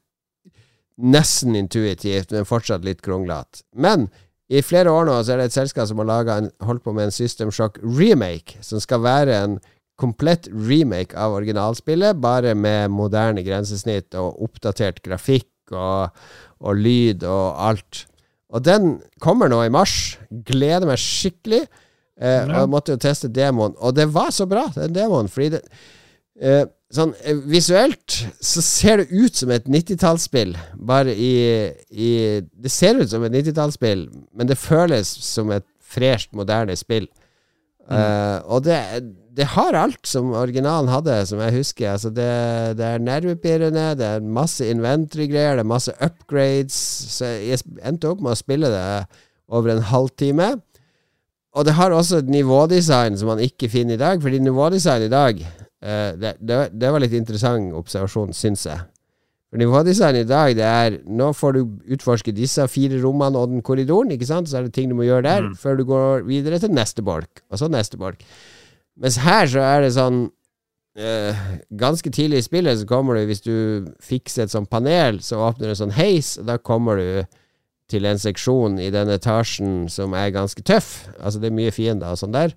nesten 1.03 1.57
intuitivt, 1.59 2.32
men 2.32 2.46
fortsatt 2.48 2.84
litt 2.86 3.03
kronglete. 3.05 3.64
Men 3.74 4.09
i 4.53 4.62
flere 4.64 4.92
år 4.92 5.07
nå 5.09 5.18
så 5.22 5.34
er 5.34 5.42
det 5.42 5.50
et 5.50 5.57
selskap 5.57 5.88
som 5.88 6.03
har 6.03 6.28
en, 6.30 6.50
holdt 6.62 6.84
på 6.84 6.94
med 6.94 7.09
en 7.09 7.14
System 7.14 7.53
Shock 7.55 7.80
remake, 7.82 8.61
som 8.64 8.82
skal 8.82 9.03
være 9.05 9.38
en 9.44 9.57
komplett 10.00 10.48
remake 10.50 11.16
av 11.18 11.36
originalspillet, 11.36 12.18
bare 12.20 12.55
med 12.59 12.92
moderne 12.92 13.44
grensesnitt 13.46 14.16
og 14.18 14.40
oppdatert 14.44 15.03
grafikk 15.05 15.48
og, 15.72 16.12
og 16.61 16.80
lyd 16.80 17.24
og 17.28 17.61
alt. 17.70 18.05
Og 18.53 18.64
den 18.66 18.98
kommer 19.22 19.48
nå 19.48 19.62
i 19.64 19.72
mars. 19.72 20.18
Gleder 20.28 20.88
meg 20.90 21.00
skikkelig. 21.00 21.62
Eh, 22.20 22.44
og 22.44 22.57
jeg 22.59 22.70
måtte 22.70 22.94
jo 22.94 23.00
teste 23.00 23.30
demoen, 23.32 23.72
og 23.80 23.96
det 23.96 24.05
var 24.12 24.30
så 24.34 24.44
bra, 24.46 24.66
den 24.76 24.92
demoen, 24.94 25.30
fordi 25.32 25.55
det 25.57 25.62
eh, 26.38 26.66
Sånn 26.93 27.14
eh, 27.24 27.38
visuelt 27.49 28.18
så 28.45 28.61
ser 28.64 29.01
det 29.01 29.16
ut 29.16 29.38
som 29.38 29.53
et 29.55 29.68
90-tallsspill, 29.70 30.53
bare 30.76 31.14
i, 31.16 31.32
i 31.88 32.11
Det 32.43 32.72
ser 32.72 33.01
ut 33.01 33.09
som 33.09 33.24
et 33.24 33.32
90-tallsspill, 33.32 34.07
men 34.36 34.51
det 34.51 34.61
føles 34.61 35.09
som 35.24 35.53
et 35.55 35.66
fresht, 35.93 36.32
moderne 36.36 36.76
spill. 36.76 37.09
Eh, 37.93 38.38
og 38.45 38.64
det, 38.66 38.78
det 39.32 39.49
har 39.55 39.76
alt 39.76 40.05
som 40.09 40.34
originalen 40.36 40.93
hadde, 40.93 41.16
som 41.28 41.40
jeg 41.40 41.57
husker. 41.57 41.95
Altså 41.95 42.12
det, 42.12 42.28
det 42.78 42.86
er 42.86 43.07
nervepirrende, 43.09 43.86
det 43.99 44.11
er 44.18 44.28
masse 44.40 44.68
inventory-greier, 44.68 45.57
det 45.57 45.64
er 45.64 45.72
masse 45.72 45.97
upgrades. 45.97 46.76
Så 47.16 47.32
jeg 47.40 47.64
endte 47.80 48.12
opp 48.12 48.20
med 48.20 48.34
å 48.34 48.40
spille 48.43 48.72
det 48.72 48.84
over 49.53 49.72
en 49.72 49.88
halvtime. 49.88 50.53
Og 51.53 51.66
det 51.68 51.76
har 51.76 51.93
også 51.93 52.22
et 52.22 52.30
nivådesign 52.32 53.18
som 53.20 53.32
man 53.32 53.43
ikke 53.45 53.68
finner 53.72 53.99
i 53.99 54.01
dag, 54.01 54.22
fordi 54.24 54.40
nivådesign 54.40 55.09
i 55.09 55.12
dag 55.12 55.43
det, 55.83 56.37
det, 56.41 56.59
det 56.78 56.91
var 56.95 57.03
litt 57.03 57.14
interessant 57.18 57.74
observasjon, 57.74 58.35
syns 58.37 58.66
jeg. 58.68 58.85
For 59.53 59.61
nivådesign 59.61 60.16
i 60.16 60.24
dag, 60.24 60.55
det 60.57 60.64
er 60.64 60.95
Nå 61.05 61.26
får 61.37 61.59
du 61.59 61.59
utforske 61.93 62.33
disse 62.33 62.64
fire 62.72 62.97
rommene 63.03 63.37
og 63.37 63.51
den 63.53 63.61
korridoren, 63.61 64.14
ikke 64.14 64.24
sant? 64.24 64.49
Så 64.49 64.57
er 64.57 64.64
det 64.64 64.72
ting 64.72 64.89
du 64.89 64.97
må 64.97 65.05
gjøre 65.05 65.26
der, 65.26 65.51
før 65.61 65.76
du 65.76 65.85
går 65.91 66.24
videre 66.24 66.61
til 66.62 66.72
neste 66.72 67.05
bolk, 67.05 67.43
og 67.53 67.61
så 67.61 67.68
neste 67.68 68.01
bolk. 68.01 68.22
Mens 68.97 69.18
her 69.20 69.51
så 69.53 69.61
er 69.61 69.85
det 69.85 69.93
sånn 69.97 70.22
eh, 70.97 71.45
Ganske 71.80 72.11
tidlig 72.12 72.41
i 72.41 72.47
spillet 72.47 72.80
så 72.80 72.89
kommer 72.89 73.16
du, 73.16 73.26
hvis 73.28 73.45
du 73.45 73.55
fikser 74.01 74.47
et 74.47 74.55
sånt 74.55 74.70
panel, 74.72 75.20
så 75.20 75.43
åpner 75.45 75.68
det 75.68 75.76
en 75.76 75.83
sånn 75.85 75.97
heis, 76.01 76.39
og 76.41 76.49
da 76.49 76.57
kommer 76.57 77.01
du 77.01 77.39
til 77.93 78.09
en 78.09 78.20
seksjon 78.20 78.80
i 78.80 78.89
den 78.95 79.12
etasjen 79.12 79.87
som 79.93 80.16
er 80.16 80.33
ganske 80.33 80.64
tøff. 80.64 81.11
Altså 81.20 81.43
det 81.43 81.51
er 81.51 81.59
mye 81.61 81.76
fiender 81.76 82.14
og 82.14 82.22
sånn 82.22 82.33
der. 82.33 82.57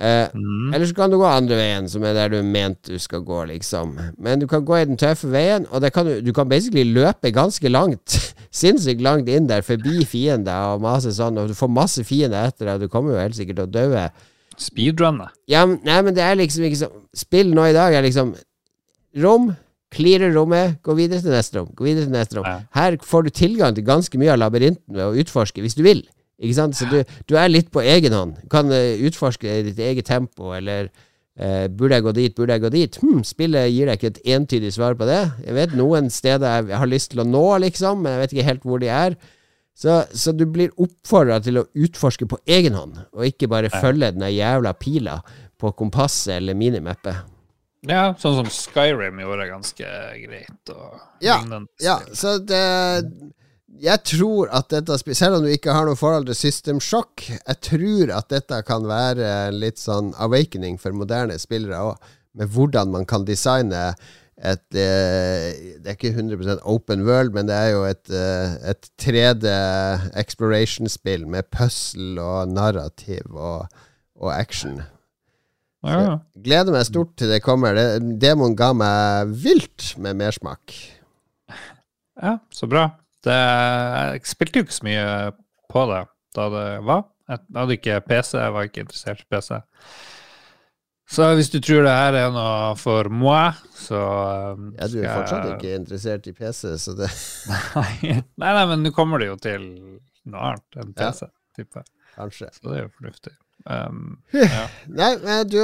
Eh, 0.00 0.28
Mm. 0.34 0.72
Eller 0.74 0.86
så 0.86 0.94
kan 0.94 1.10
du 1.10 1.16
gå 1.18 1.26
andre 1.26 1.56
veien, 1.58 1.88
som 1.90 2.04
er 2.04 2.14
der 2.14 2.28
du 2.28 2.42
mente 2.46 2.92
du 2.92 2.98
skal 3.02 3.20
gå, 3.26 3.40
liksom. 3.48 3.96
Men 4.18 4.38
du 4.38 4.46
kan 4.46 4.64
gå 4.64 4.76
i 4.78 4.84
den 4.86 4.96
tøffe 4.96 5.26
veien, 5.32 5.66
og 5.72 5.80
det 5.82 5.92
kan 5.92 6.06
du, 6.06 6.20
du 6.22 6.32
kan 6.32 6.48
basically 6.48 6.84
løpe 6.84 7.32
ganske 7.34 7.68
langt. 7.68 8.14
Sinnssykt 8.54 9.00
langt 9.02 9.28
inn 9.28 9.48
der, 9.50 9.62
forbi 9.66 10.04
fiender 10.06 10.74
og 10.76 10.82
masse 10.84 11.10
sånn, 11.16 11.38
og 11.42 11.48
du 11.50 11.54
får 11.58 11.68
masse 11.72 12.04
fiender 12.06 12.46
etter 12.46 12.66
deg, 12.66 12.74
og 12.76 12.80
du 12.86 12.88
kommer 12.92 13.16
jo 13.16 13.22
helt 13.24 13.34
sikkert 13.34 13.58
til 13.58 13.66
å 13.66 13.72
daue. 13.74 14.04
Speedrunner. 14.58 15.30
Ja, 15.50 15.64
men- 15.66 15.80
nei, 15.84 16.00
men 16.02 16.14
det 16.14 16.22
er 16.22 16.34
liksom 16.36 16.64
ikke 16.66 16.80
sånn 16.84 16.96
Spill 17.14 17.52
nå 17.54 17.64
i 17.70 17.72
dag 17.76 17.94
er 17.94 18.02
liksom 18.02 18.34
rom, 19.22 19.56
cleare 19.94 20.28
rommet, 20.34 20.80
gå 20.84 20.94
videre 20.98 21.22
til 21.24 21.30
neste 21.32 21.58
rom, 21.58 21.70
gå 21.74 21.84
videre 21.86 22.04
til 22.06 22.12
neste 22.14 22.36
rom. 22.38 22.44
Ja. 22.46 22.60
Her 22.76 22.96
får 23.02 23.24
du 23.24 23.30
tilgang 23.30 23.74
til 23.74 23.84
ganske 23.86 24.18
mye 24.20 24.30
av 24.34 24.38
labyrinten 24.42 24.94
ved 24.94 25.04
å 25.06 25.14
utforske, 25.22 25.62
hvis 25.64 25.74
du 25.78 25.82
vil. 25.82 26.02
Ikke 26.38 26.54
sant? 26.54 26.78
Så 26.78 26.86
du, 26.90 27.00
du 27.26 27.36
er 27.38 27.50
litt 27.50 27.70
på 27.74 27.82
egen 27.82 28.14
hånd. 28.14 28.36
Du 28.44 28.48
kan 28.52 28.70
eh, 28.74 29.00
utforske 29.08 29.58
i 29.60 29.64
ditt 29.66 29.80
eget 29.82 30.06
tempo, 30.06 30.52
eller 30.54 30.90
eh, 31.38 31.66
burde 31.66 31.98
jeg 31.98 32.06
gå 32.06 32.12
dit, 32.18 32.36
burde 32.36 32.54
jeg 32.54 32.64
gå 32.66 32.70
dit? 32.74 33.00
Hm, 33.02 33.24
spillet 33.26 33.72
gir 33.72 33.90
deg 33.90 33.98
ikke 33.98 34.12
et 34.14 34.36
entydig 34.36 34.70
svar 34.76 34.94
på 34.98 35.08
det. 35.08 35.24
Jeg 35.46 35.56
vet 35.58 35.74
noen 35.78 36.12
steder 36.14 36.68
jeg 36.70 36.78
har 36.78 36.90
lyst 36.90 37.12
til 37.14 37.24
å 37.24 37.26
nå, 37.26 37.46
liksom, 37.66 38.04
men 38.04 38.14
jeg 38.14 38.22
vet 38.22 38.36
ikke 38.36 38.48
helt 38.52 38.68
hvor 38.70 38.84
de 38.84 38.92
er. 38.92 39.18
Så, 39.78 40.00
så 40.10 40.32
du 40.34 40.42
blir 40.50 40.72
oppfordra 40.82 41.38
til 41.42 41.60
å 41.60 41.66
utforske 41.78 42.26
på 42.30 42.40
egen 42.50 42.74
hånd, 42.74 42.96
og 43.14 43.26
ikke 43.28 43.50
bare 43.50 43.70
følge 43.70 44.10
den 44.14 44.26
jævla 44.34 44.72
pila 44.74 45.20
på 45.58 45.70
kompasset 45.78 46.36
eller 46.40 46.58
minimappet. 46.58 47.26
Ja, 47.86 48.08
sånn 48.18 48.40
som 48.40 48.48
Skyrim 48.50 49.20
gjorde 49.22 49.46
ganske 49.52 49.90
greit. 50.24 50.72
Og 50.74 50.98
Ja, 51.22 51.38
Ja, 51.82 52.00
så 52.10 52.38
det 52.42 52.62
Jeg 53.68 54.00
tror 54.08 54.48
at 54.56 54.70
dette 54.72 54.96
Selv 55.14 55.38
om 55.38 55.44
du 55.44 55.50
ikke 55.52 55.74
har 55.76 55.84
noe 55.86 55.98
forhold 55.98 56.26
til 56.30 56.38
System 56.38 56.80
Shock, 56.80 57.26
jeg 57.28 57.58
tror 57.64 58.14
at 58.16 58.30
dette 58.32 58.62
kan 58.66 58.86
være 58.88 59.50
litt 59.54 59.80
sånn 59.80 60.14
awakening 60.16 60.80
for 60.80 60.96
moderne 60.96 61.36
spillere 61.38 61.82
òg, 61.90 62.08
med 62.38 62.50
hvordan 62.54 62.94
man 62.94 63.06
kan 63.08 63.26
designe 63.28 63.92
et 64.38 64.76
eh, 64.78 65.78
Det 65.82 65.90
er 65.90 65.96
ikke 65.96 66.14
100% 66.14 66.62
open 66.62 67.02
world, 67.06 67.32
men 67.34 67.48
det 67.48 67.56
er 67.56 67.72
jo 67.74 67.82
et, 67.88 68.04
eh, 68.14 68.54
et 68.70 68.90
3D 69.02 69.50
exploration-spill 70.20 71.26
med 71.26 71.48
puzzle 71.50 72.22
og 72.22 72.52
narrativ 72.52 73.34
og, 73.34 73.66
og 74.14 74.30
action. 74.34 74.78
Så. 75.82 76.18
Gleder 76.44 76.74
meg 76.74 76.86
stort 76.86 77.16
til 77.18 77.30
det 77.30 77.42
kommer. 77.42 77.74
Det, 77.74 78.14
demoen 78.22 78.56
ga 78.58 78.72
meg 78.74 79.34
vilt 79.42 79.92
med 79.98 80.18
mersmak. 80.18 80.74
ja, 82.22 82.38
så 82.54 82.70
bra. 82.70 82.88
Det, 83.26 83.34
jeg 83.34 84.20
spilte 84.30 84.60
jo 84.60 84.66
ikke 84.66 84.76
så 84.78 84.86
mye 84.86 85.06
på 85.72 85.86
det 85.90 86.02
da 86.38 86.44
det 86.54 86.66
var. 86.86 87.02
Jeg 87.28 87.40
hadde 87.56 87.74
ikke 87.76 87.96
PC, 88.06 88.30
jeg 88.38 88.52
var 88.54 88.68
ikke 88.68 88.84
interessert 88.84 89.20
i 89.24 89.26
PC. 89.34 89.58
Så 91.08 91.24
hvis 91.38 91.48
du 91.48 91.56
tror 91.64 91.86
det 91.86 91.92
her 91.96 92.16
er 92.20 92.30
noe 92.34 92.74
for 92.76 93.08
moi, 93.08 93.48
så 93.76 94.00
um, 94.58 94.66
Ja, 94.76 94.86
du 94.92 94.98
er 95.00 95.08
fortsatt 95.16 95.46
jeg- 95.48 95.56
ikke 95.56 95.74
interessert 95.80 96.26
i 96.28 96.34
PC, 96.36 96.74
så 96.82 96.92
det 96.98 97.08
Nei, 97.80 98.52
nei, 98.52 98.64
men 98.68 98.84
nå 98.84 98.92
kommer 98.96 99.18
det 99.22 99.30
jo 99.30 99.36
til 99.40 99.64
noe 100.28 100.50
annet 100.52 100.80
enn 100.82 100.92
Ja. 100.92 101.08
PC, 101.10 101.30
tipper 101.56 101.80
jeg. 101.80 101.88
kanskje. 102.18 102.50
Så 102.52 102.68
det 102.68 102.76
er 102.76 102.82
jo 102.86 102.92
fornuftig. 103.00 103.32
Um, 103.68 104.16
ja. 104.32 104.64
Nei, 104.88 105.10
men 105.20 105.48
du 105.52 105.58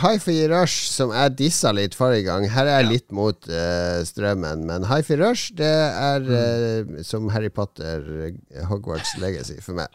Hifi 0.00 0.40
Rush, 0.50 0.88
som 0.90 1.12
jeg 1.14 1.36
dissa 1.38 1.70
litt 1.70 1.94
forrige 1.94 2.24
gang 2.26 2.48
Her 2.50 2.66
er 2.66 2.80
jeg 2.80 2.88
litt 2.88 3.14
mot 3.14 3.46
uh, 3.46 4.00
strømmen, 4.02 4.64
men 4.66 4.86
Hifi 4.90 5.14
Rush, 5.20 5.52
det 5.58 5.70
er 5.70 6.26
eh, 6.34 6.98
som 7.06 7.30
Harry 7.30 7.52
Potter, 7.54 8.02
eh, 8.26 8.64
Hogwarts 8.66 9.14
Legacy 9.22 9.60
for 9.62 9.78
meg. 9.78 9.94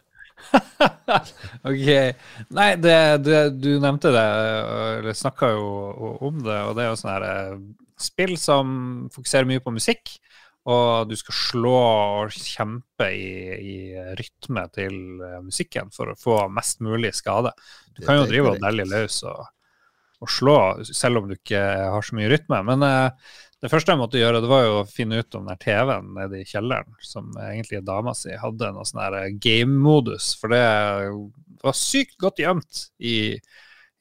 Ok. 1.68 1.88
Nei, 2.56 2.70
det, 2.80 2.96
det, 3.24 3.38
du 3.60 3.74
nevnte 3.76 4.12
det, 4.12 4.24
eller 4.98 5.16
snakka 5.16 5.52
jo 5.52 5.68
om 6.24 6.40
det, 6.44 6.58
og 6.64 6.74
det 6.76 6.84
er 6.84 6.90
jo 6.90 6.98
sånn 7.00 7.12
her 7.12 7.58
spill 8.00 8.34
som 8.40 8.74
fokuserer 9.12 9.48
mye 9.48 9.62
på 9.64 9.72
musikk, 9.74 10.16
og 10.64 11.10
du 11.10 11.16
skal 11.20 11.36
slå 11.36 11.72
og 11.76 12.32
kjempe 12.32 13.10
i, 13.12 13.32
i 13.52 13.76
rytme 14.16 14.64
til 14.72 14.94
eh, 15.20 15.40
musikken 15.44 15.90
for 15.92 16.12
å 16.12 16.18
få 16.18 16.38
mest 16.52 16.80
mulig 16.84 17.12
skade. 17.16 17.52
Du 17.92 18.04
kan 18.06 18.22
jo 18.22 18.28
drive 18.30 18.54
og 18.54 18.62
dælje 18.62 18.86
løs 18.88 19.18
og, 19.28 19.42
og, 20.22 20.30
slå, 20.32 20.56
selv 20.88 21.20
om 21.20 21.28
du 21.28 21.36
ikke 21.36 21.60
har 21.92 22.06
så 22.06 22.16
mye 22.16 22.30
rytme. 22.32 22.62
Men 22.70 22.86
eh, 22.88 23.34
det 23.64 23.72
første 23.72 23.92
jeg 23.92 24.00
måtte 24.00 24.20
gjøre, 24.20 24.40
det 24.44 24.50
var 24.50 24.64
jo 24.64 24.80
å 24.80 24.88
finne 24.88 25.20
ut 25.20 25.36
om 25.36 25.52
den 25.52 25.60
TV-en 25.60 26.08
nede 26.16 26.40
i 26.40 26.48
kjelleren, 26.48 26.96
som 27.04 27.28
egentlig 27.44 27.84
dama 27.84 28.16
si, 28.16 28.32
hadde 28.36 28.72
noe 28.72 28.88
sånn 28.88 29.04
her 29.04 29.20
game-modus. 29.36 30.32
For 30.40 30.52
det 30.52 30.64
var 31.64 31.76
sykt 31.76 32.16
godt 32.20 32.40
gjemt 32.40 32.86
i, 33.04 33.36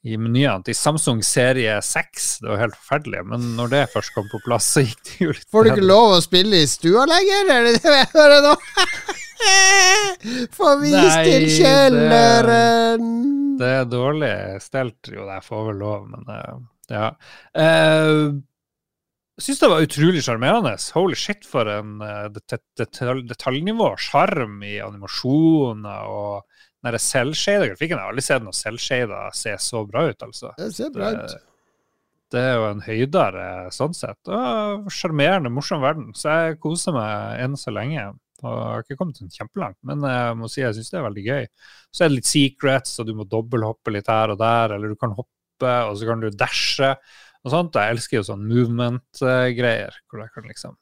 i 0.03 0.17
menyene 0.19 0.63
til 0.67 0.75
Samsung 0.75 1.21
serie 1.23 1.77
6. 1.81 2.25
Det 2.43 2.49
var 2.51 2.59
helt 2.65 2.75
forferdelig. 2.75 3.21
Men 3.31 3.45
når 3.55 3.69
det 3.71 3.83
først 3.93 4.11
kom 4.15 4.25
på 4.31 4.41
plass, 4.43 4.67
så 4.75 4.83
gikk 4.83 4.99
det 5.07 5.19
jo 5.23 5.31
litt 5.37 5.47
Får 5.53 5.63
du 5.63 5.71
ikke 5.71 5.85
lov 5.87 6.17
å 6.17 6.21
spille 6.25 6.59
i 6.59 6.67
stua 6.67 7.05
lenger? 7.07 7.51
Er 7.55 7.67
det 7.69 7.75
det 7.85 7.93
jeg 8.01 8.09
hører 8.15 8.43
nå? 8.49 8.55
Få 10.55 10.73
Nei, 10.81 11.23
til 11.27 11.45
det- 11.47 11.53
kjelleren! 11.57 13.07
Det 13.59 13.69
er 13.79 13.85
dårlig 13.85 14.33
stelt. 14.63 15.11
Jo, 15.13 15.27
jeg 15.29 15.43
får 15.45 15.67
vel 15.69 15.77
lov, 15.83 16.07
men 16.09 16.23
eh, 16.33 16.55
ja. 16.91 17.09
Uh, 17.55 18.41
Syns 19.41 19.59
det 19.63 19.69
var 19.71 19.81
utrolig 19.81 20.21
sjarmerende. 20.21 20.75
Holy 20.93 21.15
shit, 21.17 21.45
for 21.49 21.65
en 21.69 21.95
eh, 22.05 22.27
det- 22.35 22.43
det- 22.51 22.89
det- 22.99 23.27
detaljnivå. 23.31 23.87
Sjarm 23.97 24.59
i 24.67 24.75
animasjoner 24.83 26.05
og 26.05 26.43
den 26.91 26.99
selvshada 26.99 27.69
grafikken. 27.71 27.97
Jeg 27.97 28.03
har 28.03 28.11
aldri 28.11 28.25
sett 28.25 28.43
noe 28.43 28.57
selvshada 28.57 29.23
se 29.37 29.55
så 29.61 29.85
bra 29.87 30.07
ut, 30.09 30.25
altså. 30.27 30.51
Det 30.59 30.69
ser 30.75 30.91
bra 30.93 31.13
ut. 31.15 31.31
Det, 31.31 31.39
det 32.33 32.41
er 32.49 32.57
jo 32.57 32.67
en 32.71 32.83
høydere 32.83 33.45
sånn 33.71 33.95
sett. 33.95 34.33
Sjarmerende, 34.91 35.53
morsom 35.53 35.83
verden. 35.85 36.11
Så 36.17 36.33
jeg 36.33 36.59
koser 36.63 36.95
meg 36.97 37.43
enn 37.45 37.55
så 37.59 37.73
lenge. 37.75 38.09
Og 38.43 38.51
jeg 38.51 38.71
har 38.73 38.83
ikke 38.83 38.99
kommet 38.99 39.19
sånn 39.21 39.31
kjempelangt, 39.31 39.77
men 39.87 40.03
jeg 40.03 40.35
må 40.35 40.49
si 40.51 40.59
jeg 40.59 40.75
syns 40.75 40.91
det 40.91 40.97
er 40.99 41.05
veldig 41.05 41.21
gøy. 41.23 41.45
Så 41.95 42.03
er 42.03 42.09
det 42.09 42.17
litt 42.17 42.27
secrets, 42.27 42.97
og 42.99 43.07
du 43.07 43.13
må 43.15 43.23
dobbelthoppe 43.29 43.93
litt 43.95 44.09
her 44.11 44.33
og 44.33 44.41
der, 44.41 44.75
eller 44.75 44.91
du 44.91 44.99
kan 44.99 45.15
hoppe, 45.15 45.75
og 45.87 45.95
så 45.95 46.09
kan 46.09 46.19
du 46.19 46.27
dashe 46.35 46.89
og 46.91 47.53
sånt. 47.53 47.79
Jeg 47.79 47.95
elsker 47.95 48.19
jo 48.19 48.25
sånn 48.27 48.43
movement-greier, 48.49 49.95
hvor 50.11 50.25
jeg 50.25 50.35
kan 50.35 50.49
liksom 50.51 50.75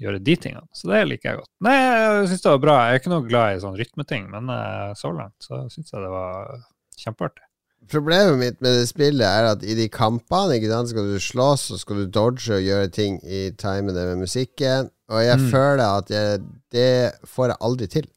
gjøre 0.00 0.20
de 0.22 0.36
tingene. 0.36 0.66
Så 0.72 0.88
det 0.92 1.02
liker 1.08 1.30
jeg 1.32 1.38
godt. 1.40 1.50
Nei, 1.66 1.74
jeg 1.74 2.28
syns 2.30 2.42
det 2.44 2.50
var 2.54 2.62
bra. 2.62 2.76
Jeg 2.86 2.94
er 2.94 3.00
ikke 3.02 3.12
noe 3.14 3.26
glad 3.28 3.56
i 3.56 3.60
sånn 3.64 3.76
rytmeting, 3.80 4.28
men 4.30 4.50
eh, 4.54 4.92
så 4.98 5.10
langt 5.14 5.36
så 5.42 5.64
syns 5.72 5.90
jeg 5.92 6.02
det 6.04 6.10
var 6.12 6.58
kjempeartig. 6.98 7.44
Problemet 7.88 8.36
mitt 8.36 8.58
med 8.60 8.74
det 8.76 8.88
spillet 8.90 9.24
er 9.24 9.46
at 9.54 9.62
i 9.64 9.72
de 9.78 9.86
kampene 9.88 10.58
ikke 10.58 10.68
sant, 10.68 10.90
skal 10.90 11.06
du 11.08 11.16
slåss 11.22 11.70
og 11.72 11.78
skal 11.80 12.02
du 12.02 12.06
dodge 12.12 12.50
og 12.58 12.60
gjøre 12.66 12.90
ting 12.92 13.16
i 13.24 13.46
timene 13.56 14.04
med 14.10 14.20
musikken. 14.26 14.90
Og 15.08 15.22
jeg 15.24 15.38
Mm. 15.40 15.50
føler 15.50 15.84
at 15.86 16.10
jeg, 16.12 16.40
det 16.74 17.12
får 17.24 17.46
jeg 17.54 17.56
aldri 17.64 17.86
til. 17.88 18.08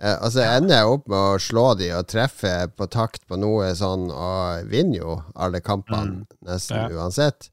Eh, 0.00 0.16
altså 0.24 0.40
ja. 0.40 0.56
ender 0.56 0.76
jeg 0.78 0.86
opp 0.94 1.04
med 1.08 1.18
å 1.18 1.38
slå 1.38 1.66
de 1.78 1.90
og 1.94 2.06
treffe 2.08 2.54
på 2.76 2.86
takt 2.90 3.26
på 3.28 3.36
noe 3.38 3.74
sånn, 3.76 4.08
og 4.10 4.64
vinner 4.72 4.98
jo 4.98 5.22
alle 5.36 5.60
kampene 5.60 6.24
nesten 6.42 6.76
Mm. 6.78 6.90
Ja. 6.90 6.96
uansett. 7.04 7.50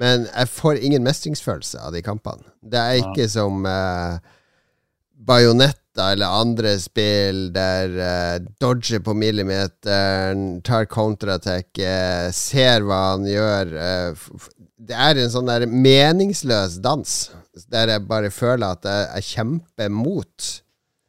Men 0.00 0.26
jeg 0.28 0.48
får 0.52 0.80
ingen 0.84 1.04
mestringsfølelse 1.06 1.80
av 1.80 1.92
de 1.96 2.02
kampene. 2.04 2.44
Det 2.60 2.80
er 2.80 2.98
ikke 3.00 3.28
som 3.32 3.64
uh, 3.64 4.18
Bajonetta 5.26 6.10
eller 6.12 6.34
andre 6.42 6.74
spill 6.82 7.46
der 7.54 7.94
uh, 7.96 8.36
dodger 8.60 9.00
på 9.06 9.14
millimeteren, 9.16 10.60
tar 10.66 10.84
counterattack, 10.92 11.70
uh, 11.80 12.28
ser 12.36 12.84
hva 12.84 13.00
han 13.14 13.24
gjør. 13.30 13.72
Uh, 13.72 14.50
det 14.86 14.98
er 15.00 15.22
en 15.22 15.32
sånn 15.32 15.48
der 15.48 15.64
meningsløs 15.70 16.76
dans, 16.84 17.16
der 17.72 17.94
jeg 17.94 18.04
bare 18.10 18.30
føler 18.30 18.76
at 18.76 18.84
jeg, 18.84 19.08
jeg 19.16 19.28
kjemper 19.32 19.92
mot 19.92 20.52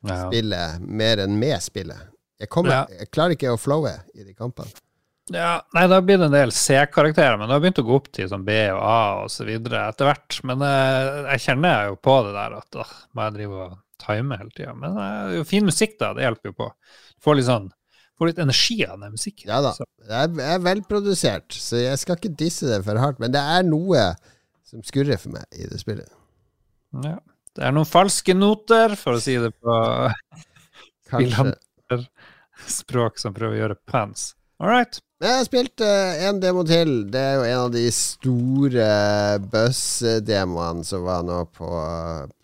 Ja. 0.08 0.30
spillet 0.30 0.80
mer 0.80 1.20
enn 1.20 1.34
med 1.42 1.60
spillet. 1.66 2.00
Jeg, 2.40 2.48
kommer, 2.54 2.72
Ja. 2.72 3.00
jeg 3.02 3.10
klarer 3.12 3.34
ikke 3.36 3.52
å 3.52 3.58
flowe 3.60 3.92
i 4.16 4.24
de 4.24 4.32
kampene. 4.38 4.70
Ja, 5.34 5.58
nei, 5.76 5.84
da 5.92 5.98
blir 6.00 6.20
det 6.22 6.30
en 6.30 6.36
del 6.36 6.54
C-karakterer, 6.56 7.36
men 7.40 7.50
det 7.50 7.58
har 7.58 7.64
begynt 7.64 7.82
å 7.82 7.88
gå 7.88 7.96
opp 7.98 8.08
til 8.16 8.30
sånn 8.32 8.46
B 8.48 8.54
og 8.72 8.80
A 8.80 9.00
videre 9.48 9.82
etter 9.90 10.08
hvert. 10.08 10.38
Men 10.48 10.64
eh, 10.64 11.26
jeg 11.34 11.44
kjenner 11.50 11.90
jo 11.90 11.98
på 12.00 12.16
det 12.28 12.36
der 12.38 12.56
at 12.62 12.78
åh, 12.80 12.94
må 13.12 13.26
jeg 13.26 13.36
drive 13.36 13.66
og 13.66 13.74
time 14.04 14.38
hele 14.40 14.54
tida. 14.56 14.76
Men 14.78 14.96
eh, 14.96 15.10
det 15.28 15.34
er 15.34 15.42
jo 15.42 15.50
fin 15.50 15.68
musikk, 15.68 15.98
da. 16.00 16.14
Det 16.16 16.24
hjelper 16.24 16.54
jo 16.54 16.58
på. 16.62 16.70
Får 17.24 17.40
litt 17.40 17.50
sånn 17.50 17.74
Får 18.18 18.32
litt 18.32 18.40
energi 18.42 18.80
av 18.82 18.96
den 19.04 19.14
musikken. 19.14 19.46
Ja 19.52 19.60
da. 19.62 19.76
Så, 19.78 19.86
Det 20.02 20.22
er, 20.24 20.32
er 20.56 20.62
velprodusert, 20.66 21.54
så 21.54 21.78
jeg 21.84 22.00
skal 22.02 22.18
ikke 22.18 22.32
disse 22.40 22.66
det 22.66 22.80
for 22.88 22.98
hardt. 22.98 23.20
Men 23.22 23.36
det 23.36 23.44
er 23.44 23.68
noe 23.68 24.08
som 24.66 24.82
skurrer 24.82 25.20
for 25.22 25.36
meg 25.36 25.46
i 25.54 25.68
det 25.70 25.78
spillet. 25.84 26.10
ja. 27.04 27.20
Det 27.58 27.66
er 27.66 27.74
noen 27.74 27.90
falske 27.90 28.36
noter, 28.38 28.94
for 29.00 29.18
å 29.18 29.22
si 29.22 29.34
det 29.42 29.50
på 29.66 29.76
Kanskje. 31.10 31.56
som 33.18 33.34
prøver 33.34 33.56
å 33.56 33.62
gjøre 33.64 33.78
pants. 33.90 34.32
All 34.62 34.70
right. 34.70 35.00
Men 35.18 35.32
jeg 35.32 35.38
har 35.40 35.46
spilt 35.48 35.82
uh, 35.82 36.28
en 36.30 36.40
demo 36.44 36.62
til. 36.68 36.92
Det 37.10 37.22
er 37.22 37.38
jo 37.40 37.46
en 37.48 37.62
av 37.64 37.72
de 37.74 37.86
store 37.96 38.90
Buzz-demoene 39.50 40.86
som 40.86 41.06
var 41.08 41.24
nå 41.26 41.40
på, 41.58 41.70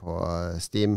på 0.02 0.16
Steam. 0.64 0.96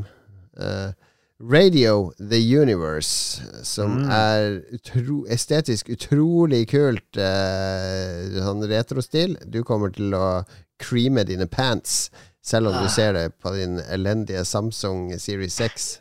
Uh, 0.56 0.94
Radio 1.36 2.14
The 2.16 2.38
Universe, 2.62 3.42
som 3.68 3.98
Mm. 3.98 4.08
er 4.08 4.46
utro, 4.72 5.18
estetisk 5.28 5.90
utrolig 5.92 6.62
kult. 6.70 7.04
Uh, 7.20 8.24
sånn 8.40 8.64
retrostil. 8.70 9.36
Du 9.44 9.60
kommer 9.62 9.92
til 9.92 10.16
å 10.16 10.44
creame 10.80 11.26
dine 11.28 11.44
pants, 11.46 12.08
selv 12.40 12.68
om 12.72 12.74
Ah. 12.80 12.82
du 12.82 12.88
ser 12.88 13.12
det 13.12 13.26
på 13.42 13.52
din 13.52 13.76
elendige 13.84 14.46
Samsung 14.48 15.12
Series 15.20 15.52
6. 15.60 16.00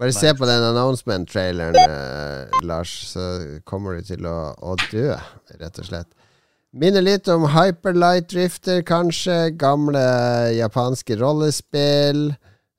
Bare 0.00 0.12
se 0.16 0.30
på 0.34 0.46
den 0.48 0.62
announcement-traileren, 0.64 1.76
eh, 1.76 2.60
Lars, 2.64 2.92
så 3.12 3.24
kommer 3.68 3.98
du 3.98 4.06
til 4.08 4.24
å, 4.24 4.36
å 4.56 4.76
dø, 4.88 5.10
rett 5.60 5.80
og 5.82 5.84
slett. 5.90 6.08
Minner 6.72 7.02
litt 7.04 7.28
om 7.28 7.44
Hyperlight 7.50 8.30
Drifter, 8.30 8.80
kanskje. 8.86 9.50
Gamle 9.60 10.00
japanske 10.56 11.18
rollespill. 11.20 12.30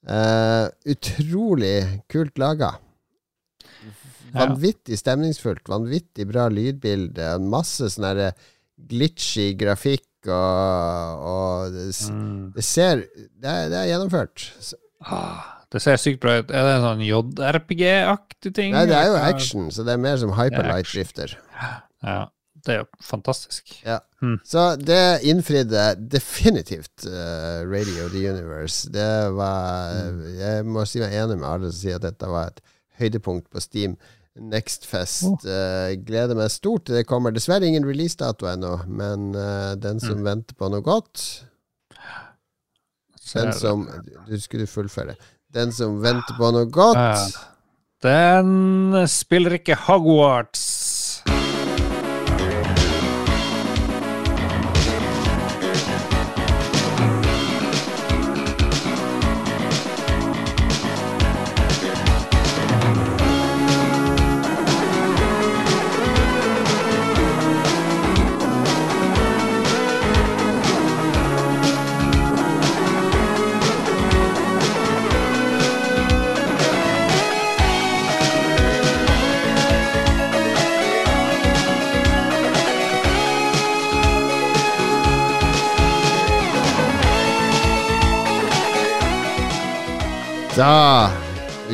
Eh, 0.08 0.66
utrolig 0.96 1.76
kult 2.10 2.40
laga. 2.42 2.72
Vanvittig 4.32 4.96
stemningsfullt, 4.98 5.68
vanvittig 5.70 6.26
bra 6.30 6.48
lydbilde. 6.50 7.34
Masse 7.52 7.90
sånn 7.92 8.08
herre 8.08 8.30
glitchy 8.90 9.52
grafikk 9.60 10.08
og, 10.32 11.26
og 11.28 11.74
det, 11.76 11.90
Mm. 12.10 12.52
det 12.56 12.64
ser 12.64 13.04
Det 13.42 13.50
er, 13.50 13.70
det 13.70 13.78
er 13.78 13.90
gjennomført. 13.92 14.48
Så, 14.62 14.78
Ah, 15.04 15.61
det 15.72 15.80
ser 15.80 16.00
sykt 16.02 16.20
bra 16.24 16.42
ut. 16.42 16.52
Er 16.52 16.68
det 16.68 16.76
en 16.76 16.86
sånn 16.86 17.02
JRPG-aktig 17.08 18.52
ting? 18.58 18.76
nei, 18.76 18.86
det 18.90 18.98
er 18.98 19.08
jo 19.08 19.18
action, 19.24 19.72
så 19.72 19.86
det 19.88 19.96
er 19.96 20.04
mer 20.04 20.20
som 20.20 20.34
Hyperlight. 20.36 20.90
Drifter. 20.92 21.38
Ja, 22.04 22.26
det 22.66 22.74
er 22.74 22.82
jo 22.82 22.88
fantastisk. 23.02 23.72
Ja, 23.86 24.00
Så 24.46 24.76
det 24.76 25.22
innfridde 25.24 25.86
definitivt 26.12 27.06
uh, 27.08 27.64
Radio 27.66 28.10
The 28.12 28.26
Universe. 28.34 28.92
Det 28.92 29.12
var 29.38 29.96
Jeg 30.38 30.66
må 30.68 30.86
si 30.86 31.02
meg 31.02 31.16
enig 31.24 31.40
med 31.40 31.48
alle 31.50 31.72
som 31.72 31.80
sier 31.80 32.02
at 32.02 32.06
dette 32.10 32.30
var 32.30 32.52
et 32.52 32.62
høydepunkt 33.02 33.48
på 33.50 33.64
Steam. 33.64 33.96
Next 34.36 34.86
Fest. 34.88 35.48
Uh, 35.48 35.96
gleder 36.04 36.38
meg 36.38 36.52
stort 36.54 36.92
det 36.92 37.08
kommer. 37.08 37.34
Dessverre 37.36 37.68
ingen 37.68 37.88
releasedato 37.88 38.48
ennå, 38.52 38.78
men 38.88 39.32
uh, 39.36 39.74
den 39.80 40.04
som 40.04 40.22
venter 40.28 40.56
på 40.56 40.70
noe 40.72 40.84
godt 40.86 41.46
Den 43.34 43.54
som 43.56 43.88
Du 44.28 44.36
skulle 44.40 44.68
fullføre. 44.68 45.16
Den 45.52 45.74
som 45.76 45.98
venter 46.04 46.38
på 46.38 46.52
noe 46.56 46.68
godt 46.72 47.36
Den 48.02 48.96
spiller 49.12 49.58
ikke 49.60 49.76
Hogwarts. 49.88 50.64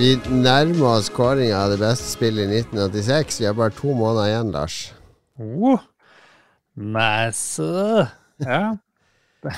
Vi 0.08 0.14
nærmer 0.32 0.86
oss 0.88 1.10
kåringa 1.12 1.58
av 1.66 1.74
det 1.74 1.82
beste 1.82 2.06
spillet 2.08 2.48
i 2.48 2.60
1986. 2.62 3.42
Vi 3.42 3.48
har 3.50 3.56
bare 3.58 3.74
to 3.76 3.92
måneder 3.92 4.30
igjen, 4.30 4.54
Lars. 4.54 4.76
Oh. 5.36 5.82
Nice. 6.80 7.66
Ja. 8.40 8.78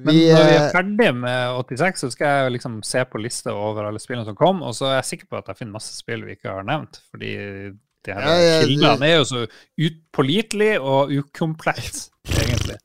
Men 0.00 0.14
Vi, 0.14 0.22
når 0.30 0.46
vi 0.46 0.54
er 0.54 0.62
eh, 0.62 0.70
ferdig 0.72 1.10
med 1.18 1.58
86, 1.68 2.00
så 2.06 2.10
skal 2.14 2.32
jeg 2.32 2.54
liksom 2.56 2.80
se 2.86 3.04
på 3.12 3.20
lista 3.20 3.52
over 3.52 3.90
alle 3.90 4.00
spillene 4.00 4.24
som 4.24 4.38
kom, 4.38 4.62
og 4.64 4.72
så 4.78 4.88
er 4.88 4.96
jeg 5.02 5.10
sikker 5.10 5.28
på 5.34 5.42
at 5.42 5.52
jeg 5.52 5.60
finner 5.60 5.76
masse 5.76 5.92
spill 5.98 6.24
vi 6.24 6.38
ikke 6.38 6.48
har 6.48 6.64
nevnt. 6.64 7.02
Fordi 7.12 7.34
De 7.36 8.16
her 8.16 8.24
Ja, 8.24 8.38
ja, 8.40 8.58
kildene 8.64 9.10
er 9.10 9.18
jo 9.18 9.28
så 9.28 9.44
upålitelige 9.76 10.80
og 10.80 11.12
ukomplett, 11.12 12.06
egentlig. 12.40 12.80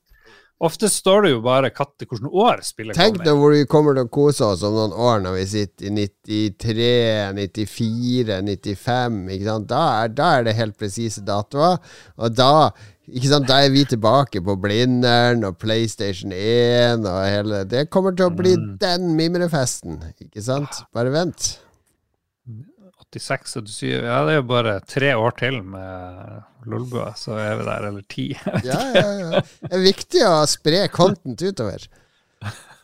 Ofte 0.66 0.90
står 0.90 1.26
det 1.28 1.32
jo 1.36 1.42
bare 1.46 1.70
katt 1.76 2.02
i 2.02 2.08
hvilket 2.10 2.32
år 2.32 2.62
spillet 2.66 2.98
Tenk 2.98 3.18
kommer. 3.20 3.26
deg 3.28 3.40
hvor 3.42 3.54
vi 3.54 3.66
kommer 3.70 3.96
til 3.98 4.08
å 4.08 4.12
kose 4.16 4.48
oss 4.48 4.64
om 4.66 4.74
noen 4.78 4.96
år 4.98 5.22
når 5.26 5.38
vi 5.38 5.46
sitter 5.52 5.86
i 5.86 5.94
93, 6.00 6.90
94, 7.38 8.40
95. 8.42 9.22
Ikke 9.36 9.50
sant? 9.52 9.68
Da, 9.70 9.84
er, 10.04 10.14
da 10.18 10.30
er 10.40 10.48
det 10.48 10.56
helt 10.58 10.78
presise 10.80 11.24
datoer. 11.28 11.78
Og 12.18 12.36
da 12.38 12.50
ikke 13.06 13.30
sant? 13.30 13.46
Da 13.50 13.60
er 13.62 13.70
vi 13.76 13.84
tilbake 13.86 14.42
på 14.42 14.56
Blindern 14.64 15.44
og 15.46 15.60
PlayStation 15.62 16.32
1 16.34 17.06
og 17.06 17.20
hele 17.30 17.60
Det 17.70 17.84
kommer 17.94 18.16
til 18.18 18.32
å 18.32 18.34
bli 18.34 18.56
Mm. 18.56 18.78
den 18.82 19.12
mimrefesten, 19.20 20.00
ikke 20.24 20.42
sant? 20.42 20.82
Bare 20.96 21.12
vent. 21.14 21.60
86 23.14 23.58
og 23.60 23.70
87 23.70 23.92
Ja, 24.06 24.18
det 24.26 24.34
er 24.34 24.40
jo 24.40 24.48
bare 24.50 24.78
tre 24.90 25.12
år 25.18 25.36
til 25.40 25.60
med 25.64 26.68
Lolbua, 26.70 27.12
så 27.20 27.38
er 27.40 27.60
vi 27.60 27.68
der, 27.68 27.90
eller 27.90 28.06
ti. 28.10 28.28
Ja, 28.66 28.80
ja, 28.96 29.06
ja. 29.22 29.44
Det 29.62 29.74
er 29.78 29.84
viktig 29.86 30.24
å 30.28 30.38
spre 30.50 30.86
content 30.94 31.44
utover. 31.46 31.86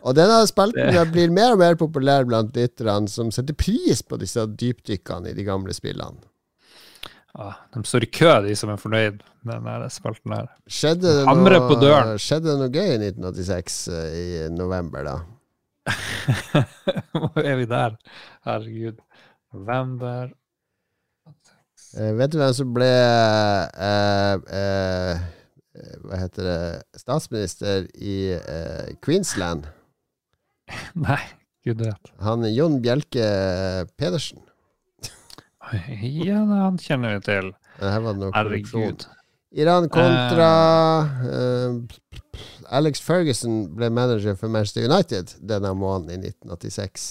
Og 0.01 0.17
denne 0.17 0.39
spalten 0.49 1.11
blir 1.13 1.33
mer 1.33 1.53
og 1.53 1.61
mer 1.61 1.77
populær 1.77 2.25
blant 2.29 2.55
lytterne 2.57 3.09
som 3.11 3.29
setter 3.33 3.57
pris 3.57 4.01
på 4.01 4.17
disse 4.21 4.45
dypdykkene 4.49 5.31
i 5.31 5.37
de 5.37 5.45
gamle 5.45 5.73
spillene. 5.77 6.21
Ja, 7.31 7.53
de 7.71 7.83
står 7.87 8.03
i 8.03 8.09
kø, 8.11 8.31
de 8.43 8.55
som 8.59 8.73
er 8.73 8.79
fornøyd 8.81 9.21
med 9.47 9.53
denne 9.53 9.91
spalten 9.93 10.33
her. 10.35 10.49
Skjedde 10.67 11.13
det, 11.21 11.27
Hamre 11.29 11.61
på 11.63 11.77
noe, 11.79 12.17
skjedde 12.19 12.49
det 12.49 12.57
noe 12.59 12.73
gøy 12.73 12.89
i 12.89 12.97
1986 12.97 13.77
eh, 13.95 14.17
i 14.17 14.25
november, 14.51 15.07
da? 15.07 15.15
Hvor 17.15 17.39
er 17.45 17.55
vi 17.61 17.69
der? 17.71 17.95
Herregud. 18.47 18.99
November 19.53 20.31
Eh, 21.97 22.13
vet 22.15 22.31
du 22.31 22.37
hvem 22.39 22.53
som 22.55 22.69
ble 22.71 22.87
eh, 22.87 24.35
eh, 24.55 25.23
eh, 25.75 25.95
Hva 26.05 26.19
heter 26.21 26.47
det 26.47 27.01
Statsminister 27.01 27.87
i 27.99 28.15
eh, 28.37 28.93
Queensland? 29.03 29.67
Nei, 31.07 31.19
gud 31.67 31.83
rett. 31.83 32.13
Han 32.23 32.47
Jon 32.47 32.79
Bjelke 32.83 33.27
Pedersen. 33.99 34.43
Ja, 36.01 36.39
han 36.49 36.79
kjenner 36.81 37.17
vi 37.17 37.25
til. 37.27 37.51
Eh, 37.79 37.87
Her 37.87 38.01
var 38.03 38.15
det. 38.19 38.31
Herregud. 38.35 39.05
Iran 39.51 39.89
kontra 39.91 40.47
uh, 41.27 41.75
Alex 42.71 43.03
Ferguson 43.03 43.65
ble 43.75 43.89
manager 43.91 44.35
for 44.39 44.51
Manchester 44.51 44.87
United 44.87 45.35
denne 45.43 45.73
måneden 45.75 46.23
i 46.23 46.31
1986. 46.31 47.09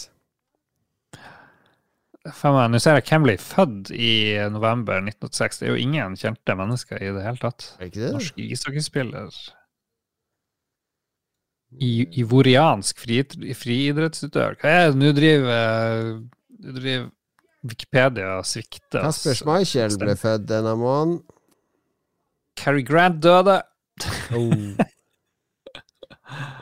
Faen 2.37 2.75
Nå 2.75 2.81
ser 2.83 2.99
jeg 2.99 3.07
hvem 3.09 3.25
ble 3.27 3.37
født 3.41 3.93
i 3.95 4.11
november 4.53 5.01
1986. 5.03 5.61
Det 5.61 5.69
er 5.69 5.73
jo 5.75 5.81
ingen 5.85 6.19
kjente 6.19 6.57
mennesker 6.59 7.01
i 7.01 7.13
det 7.15 7.25
hele 7.25 7.43
tatt. 7.43 7.71
Er 7.79 7.91
ikke 7.91 8.03
det? 8.03 8.13
Norsk 8.17 8.43
ishockeyspiller. 8.45 9.41
I, 11.71 11.91
ivoriansk 12.19 12.99
fri, 12.99 13.21
friidrettsutøver. 13.55 14.59
Hva 14.61 14.77
er 14.77 14.93
det 14.93 15.01
nå 15.01 15.13
driver 15.15 16.23
driver 16.61 17.11
Wikipedia 17.63 18.39
svikter 18.47 19.05
oss. 19.05 19.21
Kasper 19.21 19.37
Schmeichel 19.37 19.97
ble 20.01 20.15
født 20.17 20.47
denne 20.49 20.73
måneden. 20.81 21.21
Cary 22.57 22.85
Grant 22.87 23.21
døde. 23.25 23.61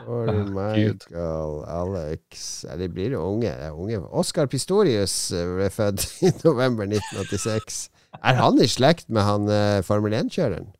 Or 0.09 0.29
Ah, 0.29 0.43
Michael, 0.49 1.63
Alex 1.69 2.65
ja, 2.67 2.75
De 2.79 2.87
blir 2.89 3.11
jo 3.13 3.21
unge. 3.27 3.51
unge. 3.71 3.99
Oscar 4.11 4.47
Pistorius 4.49 5.31
eh, 5.35 5.45
ble 5.57 5.69
født 5.73 6.05
i 6.27 6.31
november 6.43 6.87
1986. 6.89 7.89
Er 8.23 8.39
han 8.41 8.57
i 8.61 8.67
slekt 8.67 9.09
med 9.13 9.23
han 9.27 9.49
eh, 9.53 9.81
Formel 9.85 10.15
1-kjøreren? 10.17 10.71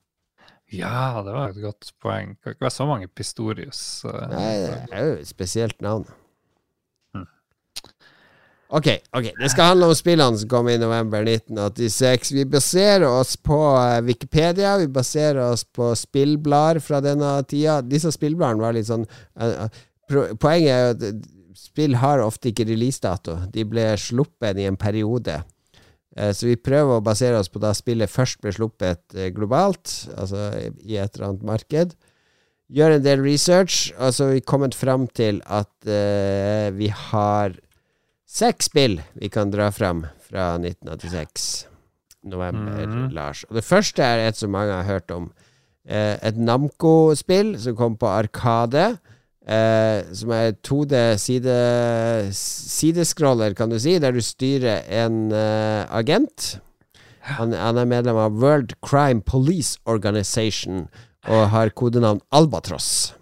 Ja, 0.73 1.21
det 1.25 1.33
var 1.33 1.49
et 1.49 1.61
godt 1.63 1.91
poeng. 2.01 2.35
Det 2.37 2.43
kan 2.43 2.53
ikke 2.55 2.67
være 2.67 2.75
så 2.77 2.85
mange 2.89 3.07
Pistorius. 3.09 3.83
eh, 4.05 4.25
Nei, 4.33 4.49
det 4.65 4.97
er 4.97 5.05
jo 5.07 5.15
et 5.21 5.29
spesielt 5.29 5.79
navn. 5.81 6.05
Ok, 8.69 8.87
ok, 9.17 9.31
det 9.39 9.47
skal 9.49 9.71
handle 9.71 9.87
om 9.89 9.95
spillene 9.97 10.37
som 10.37 10.49
kom 10.49 10.67
i 10.69 10.77
november 10.77 11.23
1986. 11.25 12.31
Vi 12.37 12.43
baserer 12.45 13.07
oss 13.07 13.31
på 13.41 13.57
eh, 13.79 14.01
Wikipedia, 14.05 14.75
vi 14.77 14.85
baserer 14.93 15.39
oss 15.41 15.63
på 15.65 15.87
spillblader 15.97 16.77
fra 16.85 16.99
denne 17.01 17.31
tida. 17.49 17.79
Disse 17.81 18.11
spillbladene 18.13 18.61
var 18.61 18.75
litt 18.77 18.89
sånn 18.91 19.07
eh, 19.07 19.63
eh, 19.65 19.85
Poenget 20.09 20.69
er 20.73 20.83
jo 20.83 20.93
at 20.93 21.57
spill 21.57 21.97
har 22.01 22.21
ofte 22.21 22.49
ikke 22.49 22.65
releasedato. 22.69 23.35
De 23.53 23.65
ble 23.69 23.87
sluppet 24.01 24.57
i 24.57 24.65
en 24.65 24.77
periode. 24.79 25.35
Så 26.33 26.47
vi 26.47 26.55
prøver 26.57 26.97
å 26.97 27.03
basere 27.05 27.37
oss 27.37 27.51
på 27.53 27.61
da 27.61 27.69
spillet 27.77 28.09
først 28.09 28.39
ble 28.41 28.49
sluppet 28.55 29.13
globalt, 29.35 29.93
altså 30.17 30.47
i 30.57 30.97
et 30.97 31.13
eller 31.13 31.27
annet 31.27 31.45
marked 31.45 31.93
gjør 32.73 32.97
en 32.97 33.05
del 33.05 33.21
research, 33.21 33.89
og 33.97 34.13
så 34.13 34.27
har 34.27 34.37
vi 34.37 34.45
kommet 34.45 34.77
fram 34.77 35.07
til 35.17 35.41
at 35.45 35.71
uh, 35.89 36.69
vi 36.77 36.89
har 36.93 37.57
seks 38.29 38.69
spill 38.69 38.99
vi 39.17 39.29
kan 39.33 39.51
dra 39.51 39.71
fram 39.73 40.05
fra 40.29 40.53
1986. 40.59 41.65
November, 42.29 42.83
mm. 42.83 43.05
Lars. 43.15 43.45
Og 43.47 43.55
det 43.55 43.63
første 43.63 44.03
er 44.03 44.27
et 44.27 44.37
som 44.37 44.51
mange 44.51 44.75
har 44.75 44.87
hørt 44.87 45.11
om. 45.15 45.29
Eh, 45.87 46.17
et 46.21 46.37
Namco-spill 46.37 47.55
som 47.61 47.77
kom 47.79 47.95
på 47.99 48.09
Arkade. 48.11 48.97
Eh, 49.49 50.05
som 50.13 50.33
er 50.35 50.57
2D 50.61 51.17
side, 51.17 51.53
sidescroller, 52.35 53.55
kan 53.57 53.71
du 53.71 53.79
si, 53.81 53.95
der 53.97 54.13
du 54.13 54.21
styrer 54.21 54.83
en 55.05 55.31
eh, 55.33 55.87
agent. 55.89 56.59
Han, 57.37 57.55
han 57.55 57.79
er 57.79 57.87
medlem 57.89 58.19
av 58.19 58.35
World 58.41 58.75
Crime 58.85 59.23
Police 59.25 59.79
Organization 59.89 60.87
og 61.27 61.49
har 61.53 61.73
kodenavn 61.77 62.21
Albatross. 62.35 63.15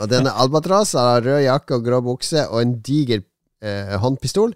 Og 0.00 0.08
denne 0.10 0.32
Albatross 0.34 0.96
har 0.98 1.22
rød 1.22 1.44
jakke 1.44 1.78
og 1.78 1.86
grå 1.86 2.00
bukse 2.04 2.44
og 2.48 2.62
en 2.62 2.74
diger 2.84 3.22
eh, 3.62 3.94
håndpistol. 4.02 4.52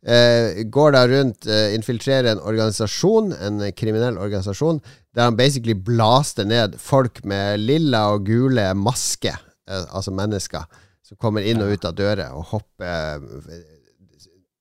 Eh, 0.00 0.62
går 0.72 0.92
da 0.96 1.02
rundt, 1.08 1.46
eh, 1.46 1.74
infiltrerer 1.76 2.30
en 2.32 2.40
organisasjon, 2.40 3.32
en 3.36 3.60
kriminell 3.76 4.16
organisasjon, 4.18 4.80
der 5.14 5.26
han 5.28 5.36
basically 5.36 5.74
blaster 5.74 6.44
ned 6.48 6.78
folk 6.80 7.20
med 7.24 7.60
lilla 7.60 8.06
og 8.14 8.24
gule 8.26 8.64
masker, 8.74 9.36
eh, 9.68 9.84
altså 9.92 10.14
mennesker, 10.16 10.64
som 11.04 11.16
kommer 11.20 11.44
inn 11.44 11.60
og 11.60 11.72
ut 11.74 11.84
av 11.84 11.94
dører 11.98 12.32
og 12.32 12.44
hopper 12.54 13.20
eh, 13.50 13.60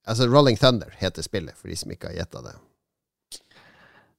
Altså 0.10 0.26
Rolling 0.26 0.56
Thunder 0.58 0.90
heter 0.98 1.22
spillet, 1.22 1.54
for 1.56 1.70
de 1.70 1.76
som 1.78 1.92
ikke 1.94 2.10
har 2.10 2.16
gjetta 2.24 2.40
det. 2.42 2.56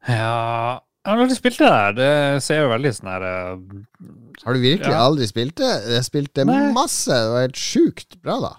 Ja 0.06 0.78
Jeg 1.00 1.10
har 1.10 1.22
aldri 1.24 1.36
spilt 1.38 1.58
det 1.58 1.70
der. 1.72 1.92
Det 1.96 2.42
ser 2.44 2.60
jo 2.62 2.68
veldig 2.70 2.92
sånn 2.94 3.10
her 3.10 3.24
uh, 3.26 4.04
Har 4.44 4.54
du 4.56 4.60
virkelig 4.62 4.92
Ja. 4.94 5.00
aldri 5.08 5.26
spilt 5.26 5.56
det? 5.60 5.70
Jeg 5.96 6.06
spilte 6.06 6.44
Nei. 6.46 6.72
masse. 6.76 7.10
Det 7.10 7.32
var 7.34 7.42
helt 7.46 7.58
sjukt 7.60 8.18
bra, 8.22 8.36
da. 8.44 8.52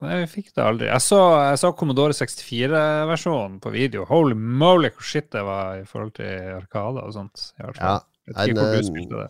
Nei, 0.00 0.22
vi 0.22 0.28
fikk 0.32 0.54
det 0.56 0.62
aldri. 0.64 0.86
Jeg 0.88 1.02
så, 1.04 1.18
jeg 1.44 1.58
så 1.60 1.70
Commodore 1.76 2.14
64-versjonen 2.16 3.58
på 3.60 3.68
video. 3.74 4.06
Holy 4.08 4.32
moly, 4.34 4.88
hvor 4.94 5.04
shit 5.04 5.28
det 5.34 5.42
var 5.44 5.82
i 5.82 5.84
forhold 5.88 6.14
til 6.16 6.30
Arkada 6.54 7.00
og 7.04 7.12
sånt. 7.16 7.50
I 7.58 7.62
hvert 7.66 7.82
Ja. 7.82 7.98
Jeg 8.30 8.36
vet 8.36 8.48
ikke 8.52 8.62
hvor 8.62 8.76
du 8.76 8.86
spilte 8.86 9.16
det. 9.18 9.28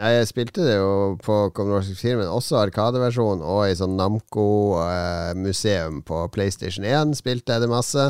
Nei, 0.00 0.10
jeg 0.16 0.28
spilte 0.28 0.64
det 0.64 0.76
jo 0.78 0.92
på 1.20 1.34
Commodore 1.56 1.84
64, 1.84 2.16
men 2.20 2.28
også 2.32 2.56
Arkadeversjon 2.62 3.42
og 3.44 3.62
i 3.68 3.74
sånn 3.76 3.96
Namco-museum 4.00 6.00
på 6.08 6.16
PlayStation 6.32 6.84
1 6.88 7.12
spilte 7.18 7.52
jeg 7.52 7.60
det 7.64 7.70
masse. 7.72 8.04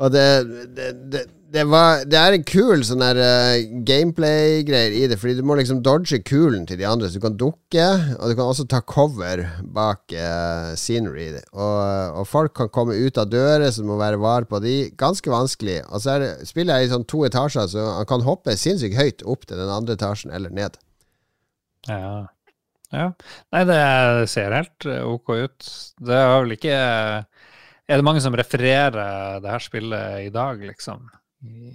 Og 0.00 0.08
det, 0.14 0.26
det, 0.74 0.88
det, 1.12 1.22
det 1.50 1.64
var 1.66 2.04
Det 2.06 2.18
er 2.18 2.34
en 2.36 2.44
kul 2.46 2.82
sånn 2.86 3.02
eh, 3.02 3.64
gameplay-greier 3.86 4.94
i 4.94 5.02
det, 5.10 5.18
fordi 5.20 5.36
du 5.40 5.44
må 5.46 5.56
liksom 5.58 5.80
dodge 5.82 6.20
kulen 6.26 6.66
til 6.68 6.78
de 6.78 6.86
andre, 6.86 7.08
så 7.10 7.18
du 7.18 7.24
kan 7.24 7.38
dukke, 7.40 7.86
og 8.16 8.30
du 8.30 8.36
kan 8.38 8.50
også 8.50 8.66
ta 8.70 8.80
cover 8.86 9.42
bak 9.74 10.14
uh, 10.14 10.70
scenery. 10.78 11.28
Og, 11.50 12.20
og 12.20 12.28
folk 12.30 12.54
kan 12.58 12.70
komme 12.72 12.98
ut 12.98 13.18
av 13.18 13.30
dører, 13.32 13.66
så 13.70 13.82
du 13.82 13.90
må 13.90 13.98
være 14.00 14.20
var 14.22 14.46
på 14.50 14.62
de. 14.62 14.76
Ganske 15.00 15.32
vanskelig. 15.32 15.80
Og 15.90 16.04
så 16.04 16.20
det, 16.22 16.32
spiller 16.48 16.78
jeg 16.78 16.90
i 16.90 16.92
sånn 16.94 17.08
to 17.10 17.24
etasjer, 17.26 17.70
så 17.74 17.86
han 17.98 18.10
kan 18.10 18.26
hoppe 18.26 18.54
sinnssykt 18.58 18.98
høyt 18.98 19.26
opp 19.26 19.48
til 19.48 19.58
den 19.58 19.74
andre 19.74 19.98
etasjen 19.98 20.34
eller 20.36 20.54
ned. 20.54 20.78
Ja. 21.88 22.26
ja. 22.94 23.12
Nei, 23.54 23.64
det 23.66 23.80
ser 24.30 24.54
helt 24.54 24.86
eh, 24.86 25.02
ok 25.02 25.34
ut. 25.34 25.70
Det 25.98 26.18
er 26.18 26.34
vel 26.36 26.58
ikke 26.58 26.74
Er 27.90 27.98
det 27.98 28.06
mange 28.06 28.20
som 28.22 28.36
refererer 28.38 29.40
det 29.42 29.50
her 29.50 29.64
spillet 29.64 30.28
i 30.28 30.34
dag, 30.34 30.60
liksom? 30.62 31.08
I 31.46 31.74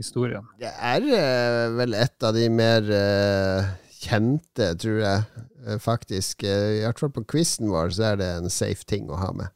historien? 0.00 0.46
Det 0.60 0.70
er 0.70 1.06
uh, 1.08 1.74
vel 1.78 1.96
et 1.98 2.26
av 2.26 2.34
de 2.36 2.48
mer 2.52 2.88
uh, 2.90 3.74
kjente, 4.00 4.72
tror 4.80 4.98
jeg, 5.00 5.44
uh, 5.66 5.76
faktisk. 5.82 6.44
I 6.44 6.82
hvert 6.84 7.00
fall 7.02 7.14
på 7.14 7.26
quizen 7.34 7.70
vår 7.72 7.94
så 7.96 8.10
er 8.12 8.20
det 8.22 8.32
en 8.38 8.50
safe 8.52 8.86
ting 8.88 9.08
å 9.10 9.20
ha 9.20 9.30
med. 9.36 9.54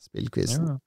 Spillquizen. 0.00 0.64
Ja. 0.72 0.80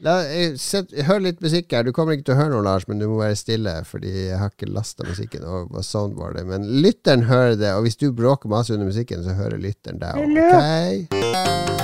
La, 0.00 0.14
set, 0.56 0.94
hør 1.04 1.20
litt 1.26 1.42
musikk 1.44 1.72
her. 1.76 1.84
Du 1.84 1.92
kommer 1.96 2.16
ikke 2.16 2.30
til 2.30 2.34
å 2.34 2.40
høre 2.40 2.54
noe, 2.54 2.64
Lars, 2.64 2.86
men 2.88 3.02
du 3.02 3.06
må 3.10 3.20
være 3.20 3.36
stille, 3.36 3.74
fordi 3.88 4.14
jeg 4.30 4.38
har 4.40 4.52
ikke 4.52 4.70
lasta 4.72 5.04
musikken 5.04 5.44
over 5.44 5.68
på 5.74 5.84
soundboardet. 5.84 6.46
Men 6.48 6.64
lytteren 6.80 7.26
hører 7.28 7.60
det, 7.60 7.74
og 7.76 7.84
hvis 7.84 8.00
du 8.00 8.08
bråker 8.16 8.52
masse 8.52 8.72
under 8.74 8.88
musikken, 8.88 9.22
så 9.26 9.36
hører 9.36 9.60
lytteren 9.60 10.00
deg 10.00 10.24
òg. 10.24 10.40
Ok? 10.48 11.79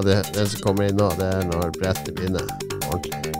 Og 0.00 0.06
det, 0.06 0.14
den 0.32 0.46
som 0.48 0.62
kommer 0.64 0.86
inn 0.88 0.96
nå, 0.96 1.10
det 1.18 1.26
er 1.28 1.42
når 1.44 1.74
brettet 1.76 2.14
begynner 2.16 2.46
ordentlig. 2.88 3.34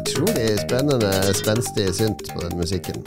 Utrolig 0.00 0.46
spennende, 0.58 1.10
spenstig 1.38 1.84
synt 1.94 2.24
på 2.32 2.42
den 2.42 2.56
musikken. 2.58 3.04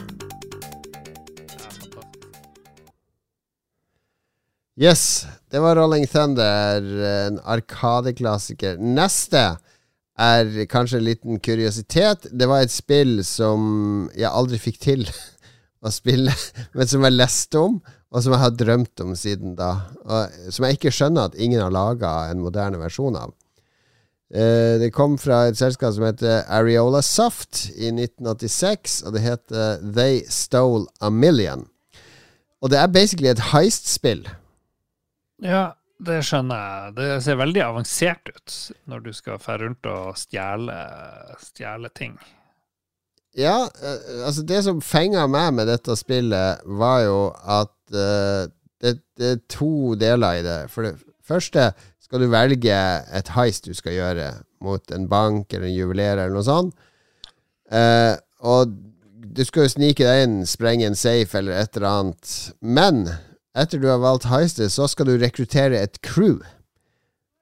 Yes, 4.79 5.25
det 5.51 5.59
var 5.65 5.75
Rolling 5.75 6.07
Thunder, 6.07 6.87
en 7.09 7.41
Arkadeklassiker. 7.43 8.79
Neste 8.79 9.43
er 10.15 10.55
kanskje 10.71 11.01
en 11.01 11.07
liten 11.09 11.43
kuriositet. 11.43 12.31
Det 12.31 12.47
var 12.47 12.63
et 12.63 12.71
spill 12.71 13.19
som 13.27 14.07
jeg 14.15 14.31
aldri 14.31 14.63
fikk 14.63 14.79
til 14.87 15.03
å 15.85 15.91
spille, 15.91 16.31
men 16.71 16.87
som 16.87 17.03
jeg 17.03 17.19
leste 17.19 17.67
om, 17.67 17.81
og 18.15 18.23
som 18.23 18.31
jeg 18.31 18.43
har 18.45 18.53
drømt 18.55 19.01
om 19.03 19.15
siden 19.19 19.57
da. 19.59 19.71
Og 20.07 20.51
som 20.55 20.65
jeg 20.65 20.77
ikke 20.77 20.93
skjønner 20.95 21.27
at 21.27 21.35
ingen 21.35 21.59
har 21.59 21.73
laga 21.73 22.13
en 22.31 22.39
moderne 22.43 22.79
versjon 22.79 23.17
av. 23.19 23.33
Eh, 24.31 24.79
det 24.81 24.93
kom 24.95 25.17
fra 25.21 25.43
et 25.49 25.59
selskap 25.59 25.93
som 25.93 26.07
heter 26.07 26.45
Areola 26.47 27.03
Soft 27.05 27.67
i 27.75 27.91
1986, 27.91 29.01
og 29.05 29.17
det 29.17 29.25
heter 29.25 29.83
They 29.83 30.23
Stole 30.31 30.87
a 31.03 31.11
Million. 31.11 31.67
Og 32.63 32.71
det 32.71 32.79
er 32.79 32.87
basically 32.87 33.29
et 33.29 33.51
heist-spill. 33.51 34.23
Ja, 35.43 35.75
det 35.99 36.23
skjønner 36.25 36.63
jeg. 36.63 36.95
Det 36.97 37.09
ser 37.27 37.37
veldig 37.43 37.61
avansert 37.67 38.31
ut 38.31 38.55
når 38.89 39.05
du 39.05 39.11
skal 39.13 39.43
fære 39.43 39.67
rundt 39.67 39.91
og 39.91 40.15
stjele, 40.17 40.79
stjele 41.43 41.91
ting. 41.93 42.15
Ja, 43.35 43.67
eh, 43.83 44.25
altså 44.25 44.47
det 44.47 44.63
som 44.63 44.81
fenga 44.81 45.27
meg 45.27 45.53
med 45.59 45.67
dette 45.67 45.99
spillet, 45.99 46.63
var 46.65 47.01
jo 47.03 47.19
at 47.43 47.74
eh, 47.93 48.47
det, 48.81 48.95
det 49.17 49.29
er 49.33 49.43
to 49.51 49.93
deler 49.99 50.39
i 50.39 50.45
det. 50.45 50.57
For 50.73 50.87
det 50.87 50.95
første 51.25 51.71
skal 52.01 52.21
du 52.21 52.29
velge 52.31 52.79
et 53.17 53.31
heist 53.35 53.69
du 53.69 53.73
skal 53.77 53.97
gjøre 53.97 54.31
mot 54.65 54.91
en 54.93 55.07
bank 55.09 55.53
eller 55.53 55.69
en 55.69 55.77
juveler 55.77 56.17
eller 56.17 56.35
noe 56.35 56.45
sånt. 56.45 56.75
Uh, 57.65 58.13
og 58.45 58.75
du 59.35 59.41
skal 59.45 59.65
jo 59.65 59.73
snike 59.73 60.05
deg 60.05 60.25
inn, 60.25 60.35
sprenge 60.47 60.85
en 60.87 60.97
safe 60.97 61.37
eller 61.37 61.57
et 61.57 61.77
eller 61.77 61.89
annet. 61.89 62.35
Men 62.61 63.07
etter 63.57 63.81
du 63.81 63.89
har 63.89 64.03
valgt 64.03 64.29
heistet, 64.29 64.73
så 64.73 64.87
skal 64.91 65.09
du 65.09 65.17
rekruttere 65.17 65.81
et 65.81 65.97
crew. 66.05 66.37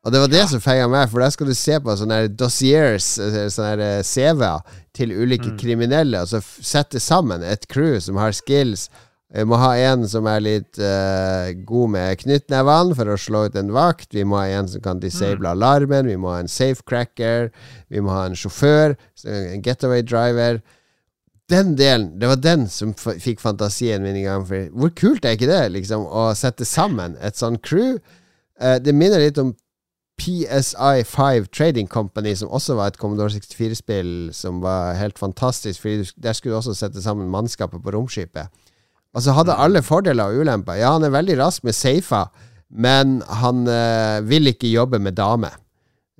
Og 0.03 0.11
det 0.11 0.19
var 0.19 0.31
det 0.31 0.43
som 0.51 0.61
feiga 0.63 0.87
meg, 0.91 1.07
for 1.09 1.23
der 1.23 1.31
skal 1.31 1.47
du 1.47 1.55
se 1.55 1.77
på 1.79 1.95
sånne 1.95 2.25
dossiers, 2.35 3.13
eh, 3.23 3.45
sånne 3.51 3.91
CV-er 4.03 4.79
til 4.95 5.13
ulike 5.15 5.53
kriminelle, 5.59 6.23
og 6.23 6.27
så 6.27 6.41
sette 6.43 6.99
sammen 6.99 7.43
et 7.47 7.67
crew 7.71 7.95
som 8.03 8.19
har 8.19 8.35
skills. 8.35 8.89
Vi 9.33 9.43
må 9.49 9.57
ha 9.57 9.71
en 9.81 10.03
som 10.05 10.27
er 10.29 10.43
litt 10.45 10.77
uh, 10.77 11.49
god 11.65 11.93
med 11.95 12.19
knyttnevene 12.21 12.93
for 12.97 13.09
å 13.09 13.17
slå 13.17 13.47
ut 13.49 13.55
en 13.57 13.71
vakt. 13.73 14.11
Vi 14.13 14.25
må 14.29 14.37
ha 14.37 14.45
en 14.59 14.69
som 14.69 14.83
kan 14.83 15.01
disable 15.01 15.49
alarmen. 15.49 16.05
Vi 16.05 16.17
må 16.21 16.29
ha 16.35 16.43
en 16.43 16.51
safecracker. 16.51 17.49
Vi 17.89 18.03
må 18.03 18.13
ha 18.13 18.27
en 18.29 18.37
sjåfør. 18.37 18.93
En 19.25 19.63
getaway 19.65 20.05
driver. 20.05 20.61
Den 21.49 21.73
delen, 21.79 22.11
det 22.21 22.29
var 22.29 22.43
den 22.43 22.67
som 22.69 22.93
fikk 22.93 23.41
fantasien 23.41 24.05
min 24.05 24.21
i 24.21 24.27
gang. 24.27 24.45
For 24.45 24.69
hvor 24.69 24.93
kult 25.01 25.25
er 25.25 25.33
ikke 25.33 25.49
det, 25.49 25.63
liksom, 25.79 26.05
å 26.05 26.29
sette 26.37 26.67
sammen 26.69 27.17
et 27.17 27.39
sånn 27.39 27.57
crew? 27.65 27.97
Uh, 28.61 28.77
det 28.77 28.93
minner 28.93 29.23
litt 29.23 29.41
om 29.41 29.55
PSI5 30.21 31.49
Trading 31.49 31.89
Company, 31.89 32.35
som 32.37 32.53
også 32.53 32.77
var 32.77 32.91
et 32.91 32.99
Commodore 33.01 33.33
64-spill 33.33 34.29
som 34.37 34.61
var 34.61 34.93
helt 34.99 35.17
fantastisk, 35.17 35.81
Fordi 35.81 36.05
der 36.21 36.37
skulle 36.37 36.53
du 36.53 36.61
også 36.61 36.77
sette 36.77 37.01
sammen 37.01 37.33
mannskapet 37.33 37.81
på 37.81 37.97
romskipet. 37.97 38.53
Og 39.13 39.21
så 39.21 39.35
hadde 39.37 39.57
alle 39.61 39.83
fordeler 39.85 40.31
og 40.31 40.43
ulemper. 40.43 40.79
Ja, 40.79 40.95
han 40.95 41.05
er 41.05 41.13
veldig 41.13 41.37
rask 41.41 41.65
med 41.65 41.77
safer, 41.77 42.31
men 42.73 43.19
han 43.41 43.67
eh, 43.69 44.23
vil 44.25 44.49
ikke 44.49 44.71
jobbe 44.71 44.99
med 45.03 45.17
dame. 45.19 45.51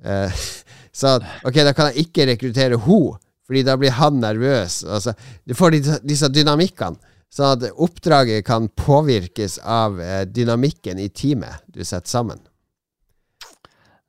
Eh, 0.04 0.44
så 1.00 1.16
ok, 1.18 1.58
da 1.66 1.74
kan 1.74 1.90
jeg 1.90 2.06
ikke 2.06 2.28
rekruttere 2.30 2.78
henne, 2.78 3.18
fordi 3.44 3.64
da 3.66 3.74
blir 3.76 3.92
han 3.98 4.22
nervøs. 4.22 4.84
Altså, 4.86 5.12
du 5.44 5.56
får 5.58 5.80
disse 6.06 6.30
dynamikkene. 6.32 7.12
Sånn 7.34 7.56
at 7.56 7.80
oppdraget 7.82 8.44
kan 8.46 8.68
påvirkes 8.78 9.56
av 9.58 9.98
eh, 9.98 10.22
dynamikken 10.30 11.00
i 11.02 11.08
teamet 11.10 11.64
du 11.66 11.80
setter 11.82 12.06
sammen. 12.06 12.38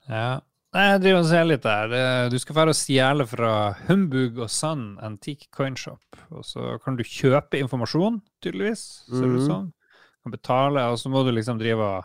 Ja. 0.05 0.43
Nei, 0.75 0.89
Jeg 0.91 1.01
driver 1.05 1.21
og 1.21 1.27
ser 1.29 1.45
litt 1.47 1.63
der. 1.63 1.93
Du 2.27 2.35
skal 2.41 2.55
fære 2.57 2.71
og 2.73 2.75
stjele 2.75 3.25
fra 3.29 3.51
Humbug 3.87 4.41
og 4.43 4.49
Sun 4.51 4.97
Antique 4.99 5.47
Coinshop. 5.55 6.01
Og 6.35 6.43
så 6.43 6.73
kan 6.83 6.97
du 6.99 7.03
kjøpe 7.07 7.61
informasjon, 7.61 8.17
tydeligvis. 8.43 8.81
Ser 9.07 9.23
det 9.23 9.37
ut 9.39 9.47
Mhm. 9.47 9.71
Du 9.71 10.25
Kan 10.25 10.31
betale, 10.33 10.83
og 10.91 10.97
så 10.99 11.07
må 11.13 11.23
du 11.23 11.31
liksom 11.31 11.59
drive 11.59 11.79
og, 11.79 12.03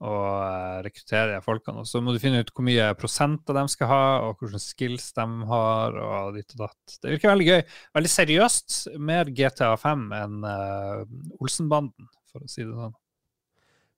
og 0.00 0.24
eh, 0.46 0.82
rekruttere 0.86 1.34
de 1.34 1.40
folkene. 1.42 1.80
Og 1.82 1.86
så 1.90 2.00
må 2.00 2.14
du 2.14 2.20
finne 2.22 2.40
ut 2.40 2.52
hvor 2.54 2.64
mye 2.64 2.94
prosenter 2.94 3.52
de 3.52 3.66
skal 3.68 3.88
ha, 3.90 4.02
og 4.22 4.38
hvilke 4.38 4.60
skills 4.62 5.12
de 5.12 5.26
har, 5.50 5.92
og 5.92 6.34
ditt 6.38 6.54
og 6.54 6.68
datt. 6.68 6.96
Det 7.02 7.10
virker 7.16 7.34
veldig 7.34 7.48
gøy. 7.50 7.62
Veldig 7.98 8.14
seriøst. 8.16 8.80
Mer 8.98 9.24
GTA 9.26 9.74
5 9.76 10.08
enn 10.22 10.44
uh, 10.46 11.04
Olsenbanden, 11.42 12.08
for 12.32 12.40
å 12.40 12.48
si 12.48 12.62
det 12.62 12.72
sånn. 12.72 12.94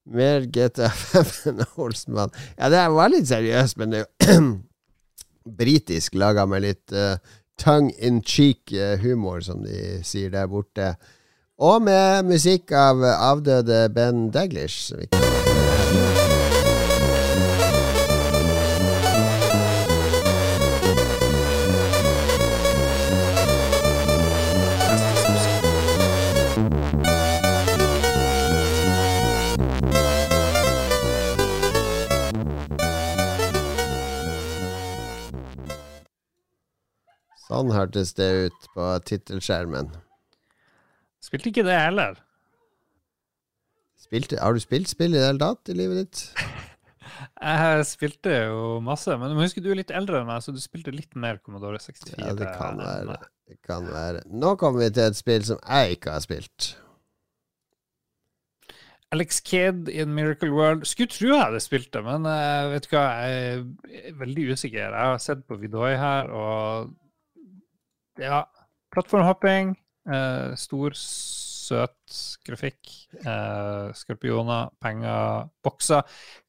Mer 0.05 0.45
GTA 0.53 0.91
5 0.91 1.33
enn 1.51 1.65
Olsenmann. 1.81 2.35
Ja, 2.59 2.69
det 2.73 2.83
var 2.93 3.13
litt 3.13 3.31
seriøst, 3.31 3.79
men 3.81 3.95
det 3.95 4.05
er 4.05 4.37
jo 4.37 4.45
britisk 5.61 6.17
laga 6.21 6.45
med 6.49 6.65
litt 6.65 6.93
uh, 6.97 7.17
tongue 7.61 7.93
in 7.99 8.23
cheek 8.23 8.73
eh, 8.73 9.01
som 9.41 9.63
de 9.65 10.03
sier 10.05 10.31
der 10.31 10.47
borte. 10.47 10.95
Og 11.59 11.83
med 11.83 12.27
musikk 12.27 12.73
av 12.73 13.05
eh, 13.05 13.31
avdøde 13.31 13.89
Ben 13.95 14.31
Daglish. 14.31 14.89
som 14.89 14.99
vi 14.99 16.24
Sånn 37.55 37.71
hørtes 37.71 38.11
det 38.19 38.27
ut 38.49 38.65
på 38.75 38.87
tittelskjermen. 39.07 39.93
Spilte 41.23 41.53
ikke 41.53 41.63
det 41.67 41.77
heller. 41.79 42.17
Spilte, 44.03 44.41
har 44.43 44.57
du 44.57 44.63
spilt 44.63 44.91
spill 44.91 45.15
i 45.15 45.21
det 45.21 45.29
hele 45.29 45.39
tatt 45.39 45.71
i 45.71 45.77
livet 45.79 46.01
ditt? 46.03 46.23
Jeg 47.45 47.85
spilte 47.87 48.33
jo 48.49 48.81
masse, 48.83 49.15
men 49.21 49.31
du 49.31 49.37
må 49.39 49.45
huske 49.45 49.63
du 49.63 49.69
er 49.71 49.79
litt 49.79 49.93
eldre 49.95 50.19
enn 50.19 50.27
meg, 50.27 50.43
så 50.43 50.51
du 50.51 50.59
spilte 50.59 50.91
litt 50.91 51.15
mer 51.15 51.39
Commodore 51.45 51.79
64. 51.79 52.17
Ja, 52.19 52.33
det 52.35 52.49
kan 52.59 52.81
være. 52.83 53.21
Det 53.47 53.61
kan 53.63 53.87
være. 53.93 54.25
Nå 54.35 54.57
kommer 54.59 54.83
vi 54.83 54.91
til 54.97 55.13
et 55.13 55.21
spill 55.21 55.47
som 55.47 55.63
jeg 55.63 56.01
ikke 56.01 56.17
har 56.17 56.25
spilt. 56.25 56.73
Alex 59.15 59.39
Kidd 59.47 59.87
in 59.95 60.11
Miracle 60.17 60.51
World. 60.51 60.89
Skulle 60.91 61.15
tro 61.15 61.31
jeg 61.31 61.45
hadde 61.45 61.63
spilt 61.63 61.93
det, 61.95 62.03
men 62.03 62.27
uh, 62.27 62.73
vet 62.75 62.91
du 62.91 62.97
hva, 62.97 63.07
jeg 63.23 63.63
er 64.03 64.21
veldig 64.25 64.51
usikker. 64.51 64.83
Jeg 64.91 65.15
har 65.15 65.23
sett 65.23 65.47
på 65.47 65.61
Vidoy 65.63 65.95
her, 66.01 66.35
og 66.35 66.91
ja, 68.21 68.45
plattformhopping, 68.95 69.75
eh, 70.11 70.55
stor, 70.61 70.95
søt 70.95 72.23
grafikk, 72.45 72.95
eh, 73.25 73.93
skorpioner, 73.97 74.71
penger, 74.83 75.49
bokser. 75.65 76.03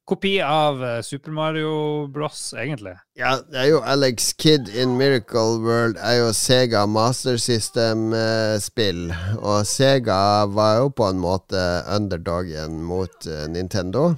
Kopi 0.06 0.36
av 0.42 0.84
eh, 0.86 1.00
Super 1.02 1.32
Mario 1.34 2.08
Bros, 2.14 2.54
egentlig. 2.54 2.94
Ja, 3.18 3.40
det 3.50 3.58
er 3.64 3.72
jo 3.72 3.80
Alex 3.82 4.36
Kidd 4.38 4.70
in 4.70 4.94
Miracle 5.00 5.58
World 5.64 5.98
er 5.98 6.20
jo 6.20 6.28
Sega 6.38 6.84
Master 6.86 7.40
System-spill. 7.42 9.08
og 9.40 9.66
Sega 9.66 10.46
var 10.54 10.84
jo 10.84 10.94
på 10.94 11.10
en 11.10 11.24
måte 11.24 11.64
underdogen 11.90 12.84
mot 12.86 13.26
eh, 13.26 13.48
Nintendo. 13.50 14.12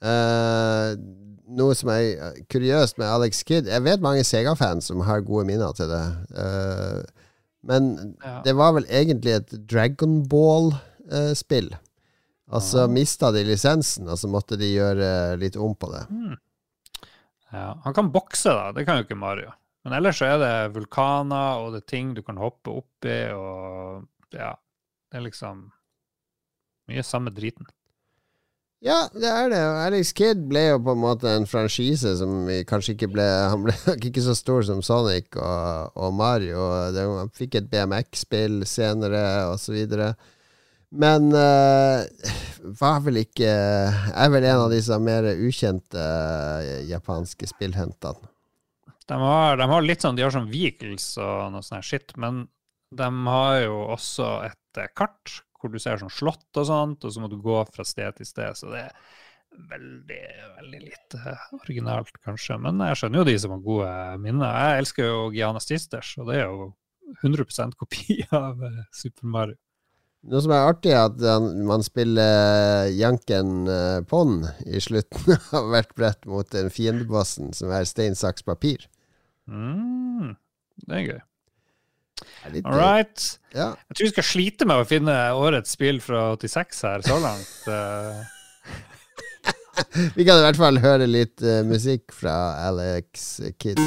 Eh, 0.00 0.96
noe 1.46 1.74
som 1.78 1.90
er 1.94 2.04
eh, 2.14 2.38
kuriøst 2.50 2.98
med 3.00 3.08
Alex 3.08 3.42
Kidd 3.46 3.68
Jeg 3.70 3.84
vet 3.84 4.02
mange 4.04 4.24
Sega-fans 4.26 4.90
som 4.90 5.04
har 5.06 5.24
gode 5.26 5.46
minner 5.48 5.74
til 5.76 5.90
det. 5.90 6.04
Uh, 6.34 7.02
men 7.66 8.16
Ja. 8.22 8.40
det 8.44 8.54
var 8.58 8.74
vel 8.76 8.86
egentlig 8.86 9.34
et 9.36 9.54
Dragon 9.66 10.22
Ball-spill. 10.28 11.74
altså 12.46 12.84
ja. 12.84 12.90
mista 12.90 13.32
de 13.34 13.42
lisensen, 13.44 14.08
og 14.08 14.18
så 14.18 14.28
måtte 14.30 14.58
de 14.58 14.68
gjøre 14.70 15.36
litt 15.40 15.56
om 15.56 15.74
på 15.74 15.90
det. 15.90 16.04
Ja, 17.50 17.78
han 17.82 17.94
kan 17.94 18.12
bokse, 18.14 18.52
da. 18.54 18.72
Det 18.72 18.84
kan 18.86 19.00
jo 19.00 19.06
ikke 19.06 19.18
Mario. 19.18 19.50
Men 19.82 19.96
ellers 19.98 20.18
så 20.18 20.28
er 20.30 20.38
det 20.38 20.74
vulkaner, 20.74 21.62
og 21.62 21.72
det 21.74 21.84
er 21.84 21.90
ting 21.90 22.14
du 22.14 22.22
kan 22.26 22.38
hoppe 22.38 22.70
oppi, 22.70 23.18
og 23.34 24.06
ja 24.34 24.54
Det 25.10 25.20
er 25.20 25.22
liksom 25.22 25.70
mye 26.90 27.02
samme 27.06 27.30
driten. 27.30 27.66
Ja, 28.86 29.08
det 29.10 29.26
er 29.26 29.48
det. 29.50 29.58
Alex 29.82 30.12
Kidd 30.14 30.44
ble 30.46 30.62
jo 30.68 30.78
på 30.86 30.94
en 30.94 31.02
måte 31.02 31.30
en 31.32 31.48
franchise 31.50 32.12
som 32.20 32.46
kanskje 32.70 32.94
ikke 32.94 33.10
ble 33.16 33.24
Han 33.52 33.64
ble 33.66 33.74
ikke 33.96 34.22
så 34.22 34.36
stor 34.38 34.62
som 34.68 34.82
Sonic 34.86 35.34
og, 35.34 35.96
og 35.98 36.14
Mario. 36.14 36.68
Han 36.94 37.32
fikk 37.34 37.58
et 37.58 37.70
BMX-spill 37.72 38.62
senere, 38.68 39.24
videre. 39.74 40.12
Men 40.94 41.32
uh, 41.34 42.06
var 42.78 43.00
vel 43.02 43.18
ikke 43.24 43.50
Er 43.50 44.30
vel 44.30 44.46
en 44.46 44.62
av 44.68 44.70
disse 44.70 44.96
mer 45.02 45.26
ukjente 45.34 45.98
eh, 45.98 46.86
japanske 46.86 47.48
spillhentene. 47.50 48.30
De 49.06 49.18
har, 49.18 49.58
de 49.58 49.66
har 49.70 49.84
litt 49.84 50.02
sånn, 50.02 50.16
de 50.18 50.24
har 50.24 50.32
sånn 50.34 50.48
vehicles 50.50 51.12
og 51.22 51.52
noe 51.54 51.62
sånt 51.62 51.86
shit, 51.86 52.14
men 52.18 52.46
de 52.90 53.06
har 53.06 53.60
jo 53.62 53.76
også 53.94 54.30
et 54.48 54.80
eh, 54.82 54.90
kart 54.98 55.40
hvor 55.60 55.72
du 55.72 55.78
ser 55.82 56.00
sånn 56.00 56.12
slott 56.12 56.60
og 56.60 56.68
sånt, 56.68 57.04
og 57.04 57.12
så 57.12 57.22
må 57.22 57.30
du 57.32 57.38
gå 57.42 57.60
fra 57.72 57.86
sted 57.86 58.18
til 58.18 58.28
sted. 58.28 58.58
Så 58.58 58.70
det 58.72 58.84
er 58.86 58.96
veldig, 59.56 60.22
veldig 60.58 60.80
lite 60.82 61.36
originalt, 61.60 62.16
kanskje. 62.24 62.58
Men 62.62 62.80
jeg 62.90 63.00
skjønner 63.00 63.22
jo 63.22 63.28
de 63.28 63.36
som 63.42 63.54
har 63.54 63.62
gode 63.64 63.92
minner. 64.24 64.58
Jeg 64.60 64.82
elsker 64.82 65.08
jo 65.08 65.20
Giana 65.34 65.62
Sisters, 65.62 66.12
og 66.20 66.30
det 66.30 66.40
er 66.40 66.50
jo 66.50 66.72
100% 67.22 67.78
kopi 67.78 68.20
av 68.36 68.62
eh, 68.66 68.82
Super 68.94 69.30
Mario. 69.32 69.60
Noe 70.26 70.42
som 70.42 70.50
er 70.56 70.66
artig, 70.66 70.90
er 70.90 71.04
at 71.06 71.44
man 71.68 71.84
spiller 71.86 72.88
Janken 72.90 73.68
uh, 73.70 74.00
Pond 74.10 74.48
i 74.66 74.80
slutten 74.82 75.36
av 75.56 75.68
hvert 75.70 75.92
brett 75.94 76.26
mot 76.26 76.48
den 76.50 76.72
fiendebossen, 76.74 77.52
som 77.54 77.70
er 77.70 77.86
stein, 77.86 78.18
saks, 78.18 78.42
papir. 78.42 78.88
Mm, 79.46 80.34
det 80.82 80.98
er 80.98 81.04
gøy. 81.04 81.20
All 82.64 82.78
right. 82.78 83.26
Ja. 83.54 83.72
Jeg 83.90 83.96
tror 83.98 84.06
vi 84.06 84.12
skal 84.14 84.26
slite 84.30 84.68
med 84.68 84.80
å 84.82 84.88
finne 84.88 85.16
årets 85.36 85.74
spill 85.76 86.00
fra 86.04 86.30
86 86.36 86.82
her 86.88 87.06
så 87.06 87.20
langt. 87.22 87.52
Eh, 89.76 89.84
Vi 90.16 90.24
kan 90.24 90.38
i 90.40 90.44
hvert 90.46 90.56
fall 90.56 90.78
høre 90.80 91.04
litt 91.04 91.42
uh, 91.44 91.60
musikk 91.68 92.14
fra 92.16 92.32
Alex 92.64 93.26
Kidd. 93.60 93.82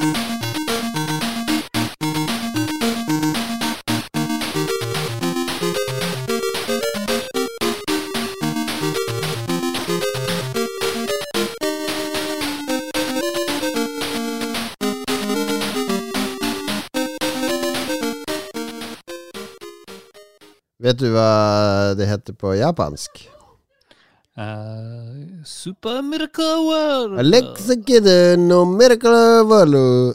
Vet 20.80 20.96
du 20.96 21.10
hva 21.12 21.92
det 22.00 22.08
heter 22.08 22.36
på 22.40 22.54
japansk? 22.56 23.26
Uh, 24.40 25.44
Super 25.44 26.00
Miracle 26.02 26.62
World. 26.64 27.20
Alexa 27.20 27.76
Kidd 27.84 28.08
no 28.40 28.62
miracle 28.64 29.44
volu. 29.44 30.14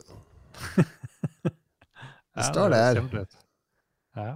det 2.35 2.47
står 2.49 2.73
ut. 2.73 3.37
Ja. 4.17 4.31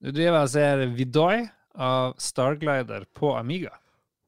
Du 0.00 0.08
driver 0.16 0.46
og 0.46 0.48
ser 0.54 0.86
Vidoi 0.96 1.42
av 1.76 2.16
Starglider 2.16 3.04
på 3.12 3.34
Amiga. 3.36 3.76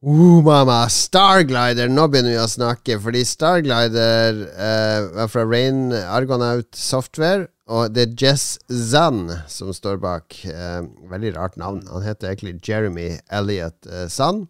Uh, 0.05 0.37
mamma, 0.45 0.83
Starglider! 0.93 1.89
Nå 1.89 2.05
begynner 2.13 2.35
vi 2.35 2.43
å 2.43 2.49
snakke, 2.51 2.99
fordi 3.01 3.23
Starglider 3.25 4.43
eh, 4.53 5.09
var 5.17 5.33
fra 5.33 5.47
Rain 5.49 5.87
Argonaut 5.95 6.69
Software, 6.77 7.47
og 7.67 7.93
det 7.95 8.01
er 8.07 8.15
Jess 8.19 8.57
Zan 8.67 9.27
som 9.47 9.69
står 9.75 9.99
bak. 10.03 10.35
Eh, 10.45 10.81
veldig 11.11 11.35
rart 11.37 11.55
navn. 11.57 11.83
Han 11.91 12.03
heter 12.03 12.31
egentlig 12.33 12.57
Jeremy 12.67 13.19
Elliot 13.31 13.87
eh, 13.87 14.07
Zan. 14.11 14.47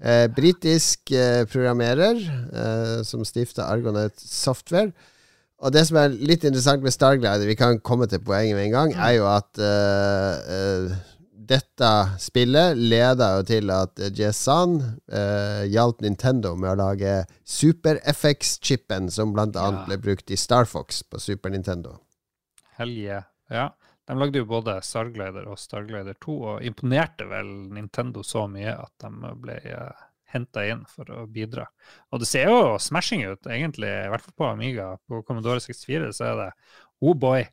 Eh, 0.00 0.26
Britisk 0.32 1.12
eh, 1.12 1.44
programmerer 1.48 2.20
eh, 2.20 2.98
som 3.04 3.24
stifta 3.24 3.66
Argonaut 3.68 4.16
Software. 4.20 4.92
Og 5.60 5.72
det 5.74 5.82
som 5.88 5.98
er 6.00 6.14
litt 6.16 6.44
interessant 6.48 6.80
med 6.84 6.92
Starglider, 6.94 7.44
vi 7.48 7.56
kan 7.56 7.80
komme 7.84 8.06
til 8.08 8.22
poenget 8.24 8.56
med 8.56 8.70
en 8.70 8.76
gang, 8.76 8.94
er 8.96 9.16
jo 9.18 9.26
at 9.28 9.60
eh, 9.60 10.94
dette 11.50 11.90
spillet 12.22 12.78
leda 12.78 13.32
jo 13.36 13.42
til 13.48 13.72
at 13.74 14.00
Jezan 14.16 14.78
eh, 15.12 15.64
hjalp 15.72 16.00
Nintendo 16.04 16.54
med 16.56 16.72
å 16.72 16.78
lage 16.80 17.18
Super 17.44 18.00
FX-chipen, 18.08 19.10
som 19.12 19.34
annet 19.36 19.56
Ja. 19.60 19.84
ble 19.88 19.98
brukt 20.00 20.30
i 20.32 20.36
Star 20.40 20.64
Fox 20.64 21.02
på 21.02 21.20
Super 21.20 21.50
Nintendo. 21.52 21.98
Helje. 22.80 23.22
Ja. 23.52 23.68
De 24.08 24.16
lagde 24.18 24.40
jo 24.40 24.48
både 24.50 24.80
Starglider 24.82 25.46
og 25.50 25.58
Starglider 25.60 26.16
2, 26.24 26.36
og 26.52 26.64
imponerte 26.66 27.26
vel 27.30 27.50
Nintendo 27.76 28.24
så 28.26 28.46
mye 28.50 28.72
at 28.74 29.04
de 29.04 29.32
ble 29.38 29.58
uh, 29.70 30.06
henta 30.32 30.64
inn 30.66 30.82
for 30.90 31.10
å 31.14 31.26
bidra. 31.30 31.68
Og 32.10 32.22
det 32.22 32.28
ser 32.30 32.50
jo 32.50 32.74
smashing 32.82 33.22
ut, 33.28 33.46
egentlig, 33.50 33.90
i 33.90 34.10
hvert 34.10 34.24
fall 34.26 34.36
på 34.38 34.48
Amiga. 34.48 34.92
På 35.06 35.22
Commodore 35.26 35.62
64 35.62 36.12
så 36.16 36.30
er 36.30 36.40
det 36.40 36.48
oh 37.06 37.14
boy. 37.14 37.44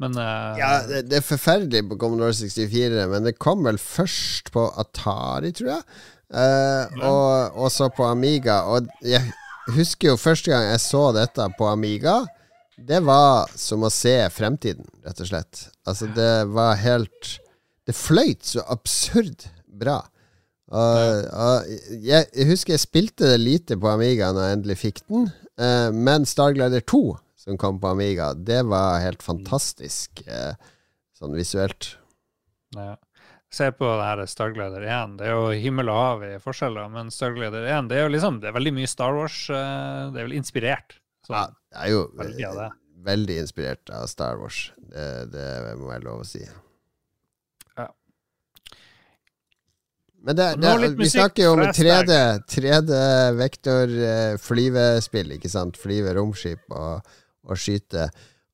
Men 0.00 0.16
uh, 0.16 0.56
Ja, 0.58 0.72
det, 0.88 1.04
det 1.10 1.20
er 1.20 1.26
forferdelig 1.26 1.84
på 1.90 2.00
Commodore 2.00 2.34
64, 2.34 3.06
men 3.12 3.28
det 3.28 3.36
kom 3.38 3.66
vel 3.68 3.78
først 3.82 4.50
på 4.54 4.66
Atari, 4.80 5.52
tror 5.56 5.74
jeg. 5.76 5.86
Uh, 6.30 7.00
og, 7.04 7.60
og 7.66 7.72
så 7.74 7.90
på 7.92 8.06
Amiga. 8.08 8.62
Og 8.72 8.90
jeg 9.04 9.22
husker 9.76 10.14
jo 10.14 10.20
første 10.20 10.52
gang 10.52 10.70
jeg 10.72 10.82
så 10.82 11.10
dette 11.14 11.50
på 11.58 11.68
Amiga. 11.68 12.22
Det 12.86 13.00
var 13.04 13.50
som 13.58 13.84
å 13.84 13.90
se 13.92 14.14
fremtiden, 14.32 14.86
rett 15.04 15.20
og 15.20 15.28
slett. 15.28 15.66
Altså, 15.88 16.08
det 16.16 16.46
var 16.54 16.78
helt 16.80 17.36
Det 17.88 17.94
fløyt 17.96 18.44
så 18.46 18.62
absurd 18.70 19.46
bra. 19.80 19.98
Og, 20.70 21.24
og 21.34 21.70
jeg, 21.98 22.28
jeg 22.30 22.46
husker 22.46 22.76
jeg 22.76 22.82
spilte 22.84 23.32
det 23.32 23.40
lite 23.42 23.74
på 23.80 23.88
Amiga 23.90 24.28
når 24.30 24.44
jeg 24.46 24.56
endelig 24.58 24.76
fikk 24.78 25.00
den, 25.10 25.24
eh, 25.58 25.88
men 25.90 26.26
Starglider 26.30 26.84
2, 26.86 27.00
som 27.40 27.58
kom 27.58 27.80
på 27.82 27.90
Amiga, 27.90 28.28
det 28.38 28.60
var 28.70 29.00
helt 29.02 29.24
fantastisk 29.26 30.22
eh, 30.28 30.52
sånn 31.18 31.34
visuelt. 31.34 31.96
Ja. 32.76 32.94
Se 33.50 33.66
på 33.74 33.82
det 33.98 34.06
her 34.06 34.22
Starglider 34.30 34.84
1. 34.86 35.16
Det 35.18 35.26
er 35.26 35.34
jo 35.34 35.48
himmel 35.58 35.90
og 35.90 35.98
hav 35.98 36.20
i 36.28 36.36
forskjeller, 36.38 36.86
men 36.92 37.10
Starglider 37.10 37.66
1 37.66 37.88
det 37.90 37.98
er 37.98 38.06
jo 38.06 38.12
liksom, 38.14 38.38
det 38.38 38.52
er 38.52 38.54
veldig 38.60 38.76
mye 38.76 38.90
Star 38.92 39.16
Wars. 39.18 39.40
eh, 39.50 40.04
Det 40.14 40.20
er 40.22 40.28
vel 40.28 40.36
inspirert. 40.38 41.00
Sånn. 41.26 41.34
Ja, 41.34 41.48
det 41.70 41.84
er 41.84 41.92
jo 41.94 42.04
veldig 42.18 42.46
av 42.50 42.62
veldig 43.04 43.38
inspirert 43.40 43.90
av 43.90 44.06
Star 44.06 44.36
Wars. 44.36 44.72
Det, 44.76 45.06
det 45.32 45.76
må 45.78 45.90
være 45.90 46.04
lov 46.06 46.24
å 46.24 46.28
si. 46.28 46.42
Ja. 47.78 47.86
Men 50.20 50.36
det, 50.36 50.48
det, 50.60 50.74
vi 50.98 51.08
snakker 51.12 51.46
jo 51.46 51.54
om 51.56 51.64
3D, 51.64 52.18
3D 52.50 52.98
vektor 53.38 53.94
flyvespill, 54.42 55.36
ikke 55.38 55.52
sant? 55.52 55.80
Flyve 55.80 56.14
romskip 56.18 56.66
og, 56.76 57.14
og 57.48 57.60
skyte. 57.60 58.10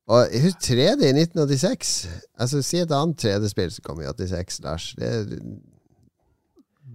Og 0.07 0.37
husk 0.45 0.61
3D 0.69 1.09
i 1.09 1.15
1986. 1.25 1.95
Altså 2.39 2.63
Si 2.63 2.79
et 2.79 2.93
annet 2.95 3.25
3D-spill 3.25 3.73
som 3.75 3.89
kom 3.89 4.03
i 4.03 4.07
86, 4.07 4.61
Lars. 4.67 4.93
Det, 4.99 5.11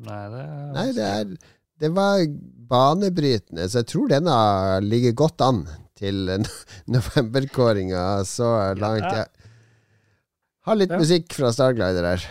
Nei, 0.03 0.23
det, 0.33 0.45
nei, 0.75 0.87
det 0.97 1.03
er 1.05 1.29
Det 1.79 1.91
var 1.95 2.25
banebrytende, 2.67 3.69
så 3.71 3.83
jeg 3.83 3.91
tror 3.93 4.09
denne 4.11 4.35
ligger 4.83 5.13
godt 5.21 5.45
an 5.45 5.61
til 6.03 6.27
novemberkåringa 6.95 8.25
så 8.29 8.51
langt. 8.79 9.09
Jeg 9.13 9.27
har 10.67 10.79
litt 10.79 10.95
musikk 10.99 11.39
fra 11.39 11.55
Starglider 11.55 12.13
her. 12.13 12.29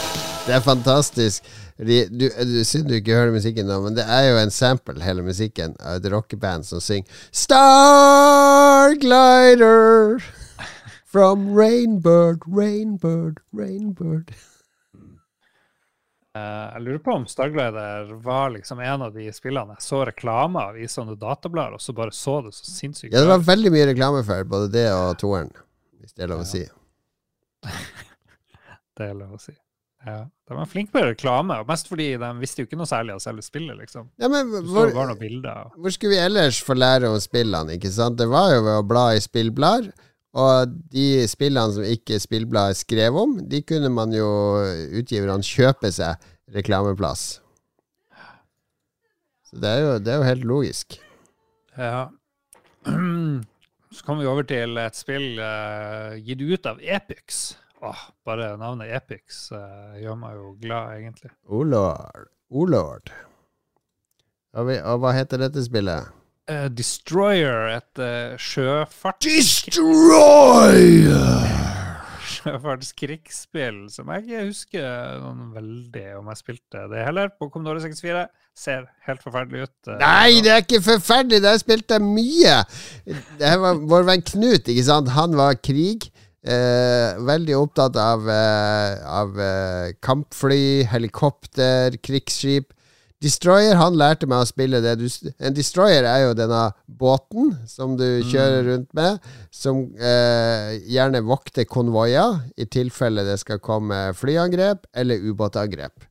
Det 0.44 0.52
er 0.52 0.60
fantastisk. 0.60 1.44
De, 1.78 2.04
du, 2.12 2.28
du 2.28 2.64
Synd 2.68 2.88
du 2.90 2.94
ikke 2.98 3.14
hører 3.16 3.32
musikken 3.32 3.64
nå, 3.64 3.80
men 3.80 3.94
det 3.96 4.04
er 4.04 4.28
jo 4.28 4.36
en 4.42 4.52
sample, 4.52 5.00
hele 5.00 5.22
musikken, 5.24 5.72
av 5.80 5.96
et 5.96 6.06
rockeband 6.12 6.66
som 6.68 6.80
synger 6.84 7.08
Starglider 7.32 8.92
from 11.08 11.56
Rainbird, 11.56 12.44
Rainbird, 12.44 13.40
Rainbird. 13.56 14.34
Eh, 16.36 16.66
jeg 16.74 16.80
lurer 16.82 17.00
på 17.08 17.16
om 17.16 17.26
Starglider 17.30 18.12
var 18.28 18.50
liksom 18.52 18.84
en 18.84 19.02
av 19.08 19.16
de 19.16 19.32
spillene 19.32 19.72
jeg 19.78 19.84
så 19.88 20.04
reklame 20.10 20.60
av 20.60 20.76
i 20.76 20.84
sånne 20.90 21.16
datablader, 21.16 21.74
og 21.78 21.80
så 21.80 21.96
bare 21.96 22.12
så 22.12 22.42
det 22.44 22.52
så 22.58 22.68
sinnssykt 22.68 23.14
Ja, 23.14 23.24
det 23.24 23.32
var 23.32 23.48
veldig 23.48 23.72
mye 23.72 23.88
reklame 23.94 24.20
for 24.28 24.44
både 24.44 24.68
det 24.76 24.88
og 24.92 25.16
toeren, 25.24 25.48
hvis 26.02 26.12
det 26.12 26.28
er 26.28 26.34
lov 26.36 26.44
å 26.44 26.48
si. 26.52 26.64
Det 28.94 29.08
er 29.08 29.16
lov 29.18 29.32
å 29.34 29.38
si. 29.42 29.50
Ja. 30.04 30.24
De 30.48 30.56
var 30.58 30.68
flinke 30.68 30.92
på 30.92 31.00
reklame, 31.00 31.56
mest 31.68 31.88
fordi 31.88 32.10
de 32.20 32.30
visste 32.36 32.60
jo 32.60 32.68
ikke 32.68 32.76
noe 32.76 32.88
særlig 32.88 33.14
av 33.14 33.22
selve 33.24 33.44
spillet, 33.44 33.78
liksom. 33.80 34.10
Ja, 34.20 34.28
men 34.28 34.50
hvor, 34.68 34.90
hvor 34.92 35.94
skulle 35.94 36.12
vi 36.12 36.20
ellers 36.20 36.58
få 36.64 36.76
lære 36.76 37.08
om 37.08 37.16
spillene, 37.22 37.78
ikke 37.78 37.92
sant? 37.94 38.18
Det 38.20 38.26
var 38.28 38.52
jo 38.52 38.66
ved 38.66 38.82
å 38.82 38.88
bla 38.88 39.06
i 39.16 39.22
spillblader, 39.24 39.88
og 40.34 40.74
de 40.92 41.24
spillene 41.30 41.76
som 41.76 41.86
ikke 41.88 42.18
spillbladet 42.20 42.82
skrev 42.82 43.16
om, 43.16 43.38
de 43.48 43.62
kunne 43.64 43.88
man 43.94 44.12
jo, 44.12 44.28
utgiverne, 44.98 45.40
kjøpe 45.46 45.92
seg 45.94 46.20
reklameplass. 46.52 47.24
Så 49.48 49.62
det 49.62 49.70
er 49.70 49.82
jo, 49.84 49.96
det 50.02 50.12
er 50.12 50.20
jo 50.20 50.28
helt 50.28 50.46
logisk. 50.52 50.98
Ja. 51.78 52.06
Så 53.94 54.02
kommer 54.02 54.24
vi 54.24 54.28
over 54.28 54.42
til 54.42 54.76
et 54.82 54.96
spill 54.98 55.38
uh, 55.38 56.18
gitt 56.18 56.42
ut 56.42 56.66
av 56.66 56.80
Epix. 56.82 57.54
Åh, 57.82 58.02
bare 58.26 58.56
navnet 58.60 58.92
Epix 58.96 59.50
uh, 59.52 59.94
gjør 60.00 60.14
meg 60.20 60.36
jo 60.38 60.52
glad, 60.62 60.94
egentlig. 61.00 61.30
Oh 61.50 61.64
lord. 61.66 62.28
Oh 62.50 62.66
lord. 62.70 63.10
Og, 64.54 64.68
vi, 64.68 64.76
og 64.78 65.00
hva 65.02 65.10
heter 65.16 65.38
dette 65.42 65.64
spillet? 65.66 66.06
Uh, 66.50 66.68
Destroyer, 66.70 67.66
et 67.80 67.98
uh, 68.04 68.36
sjøfart... 68.40 69.18
Destroyer! 69.24 70.82
sjøfartskrigsspill 72.34 73.84
som 73.92 74.10
jeg 74.12 74.24
ikke 74.24 74.42
husker 74.48 75.18
noen 75.22 75.52
veldig 75.54 76.04
om 76.18 76.26
jeg 76.32 76.40
spilte 76.40 76.82
det 76.92 77.04
heller, 77.06 77.30
på 77.38 77.48
Commodore 77.52 77.80
64. 77.84 78.24
Ser 78.54 78.84
helt 79.08 79.22
forferdelig 79.24 79.64
ut. 79.66 79.88
eh, 79.90 79.98
Nei, 79.98 80.40
det 80.44 80.52
er 80.54 80.60
ikke 80.62 80.82
forferdelig! 80.84 81.40
Der 81.42 81.56
spilte 81.58 81.96
jeg 81.98 82.04
mye! 82.06 82.56
Det 83.40 83.54
var 83.64 83.80
vår 83.90 84.06
venn 84.10 84.22
Knut, 84.28 84.68
ikke 84.70 84.84
sant? 84.86 85.10
Han 85.16 85.34
var 85.40 85.56
krig. 85.58 86.06
Eh, 86.44 87.16
veldig 87.24 87.54
opptatt 87.56 87.96
av, 87.96 88.26
eh, 88.28 89.00
av 89.08 89.40
eh, 89.40 89.94
kampfly, 90.04 90.84
helikopter, 90.84 91.96
krigsskip. 92.04 92.72
Destroyer, 93.24 93.78
han 93.80 93.96
lærte 93.96 94.28
meg 94.28 94.42
å 94.44 94.48
spille 94.48 94.82
det. 94.84 94.98
Du, 95.00 95.06
en 95.40 95.56
destroyer 95.56 96.04
er 96.04 96.26
jo 96.26 96.34
denne 96.36 96.66
båten 96.84 97.54
som 97.70 97.94
du 97.96 98.20
kjører 98.28 98.66
rundt 98.68 98.90
med, 98.92 99.24
som 99.48 99.86
eh, 99.96 100.74
gjerne 100.92 101.24
vokter 101.24 101.64
konvoier 101.64 102.42
i 102.60 102.68
tilfelle 102.68 103.24
det 103.24 103.38
skal 103.40 103.62
komme 103.64 104.10
flyangrep 104.18 104.84
eller 104.92 105.24
ubåtangrep. 105.24 106.04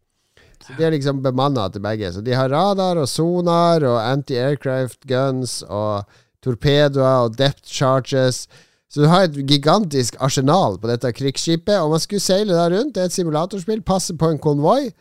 Så 0.64 0.74
De 0.80 0.88
er 0.88 0.96
liksom 0.96 1.22
bemanna 1.22 1.68
til 1.70 1.84
begge. 1.84 2.10
Så 2.16 2.24
de 2.26 2.34
har 2.34 2.50
radar 2.50 2.98
og 2.98 3.10
sonar 3.12 3.84
og 3.86 4.00
anti-aircraft 4.02 5.04
guns 5.06 5.60
og 5.68 6.08
torpedoer 6.42 7.28
og 7.28 7.38
depth 7.38 7.68
charges. 7.70 8.48
Så 8.94 9.02
du 9.02 9.10
har 9.10 9.26
et 9.26 9.38
gigantisk 9.50 10.20
arsenal 10.22 10.78
på 10.78 10.90
dette 10.92 11.10
krigsskipet, 11.18 11.80
og 11.82 11.96
man 11.96 12.02
skulle 12.04 12.22
seile 12.22 12.54
der 12.54 12.76
rundt. 12.76 12.94
Det 12.94 13.02
er 13.02 13.10
et 13.10 13.16
simulatorspill, 13.16 13.82
passe 13.82 14.14
på 14.14 14.30
en 14.30 14.38
konvoi. 14.38 14.92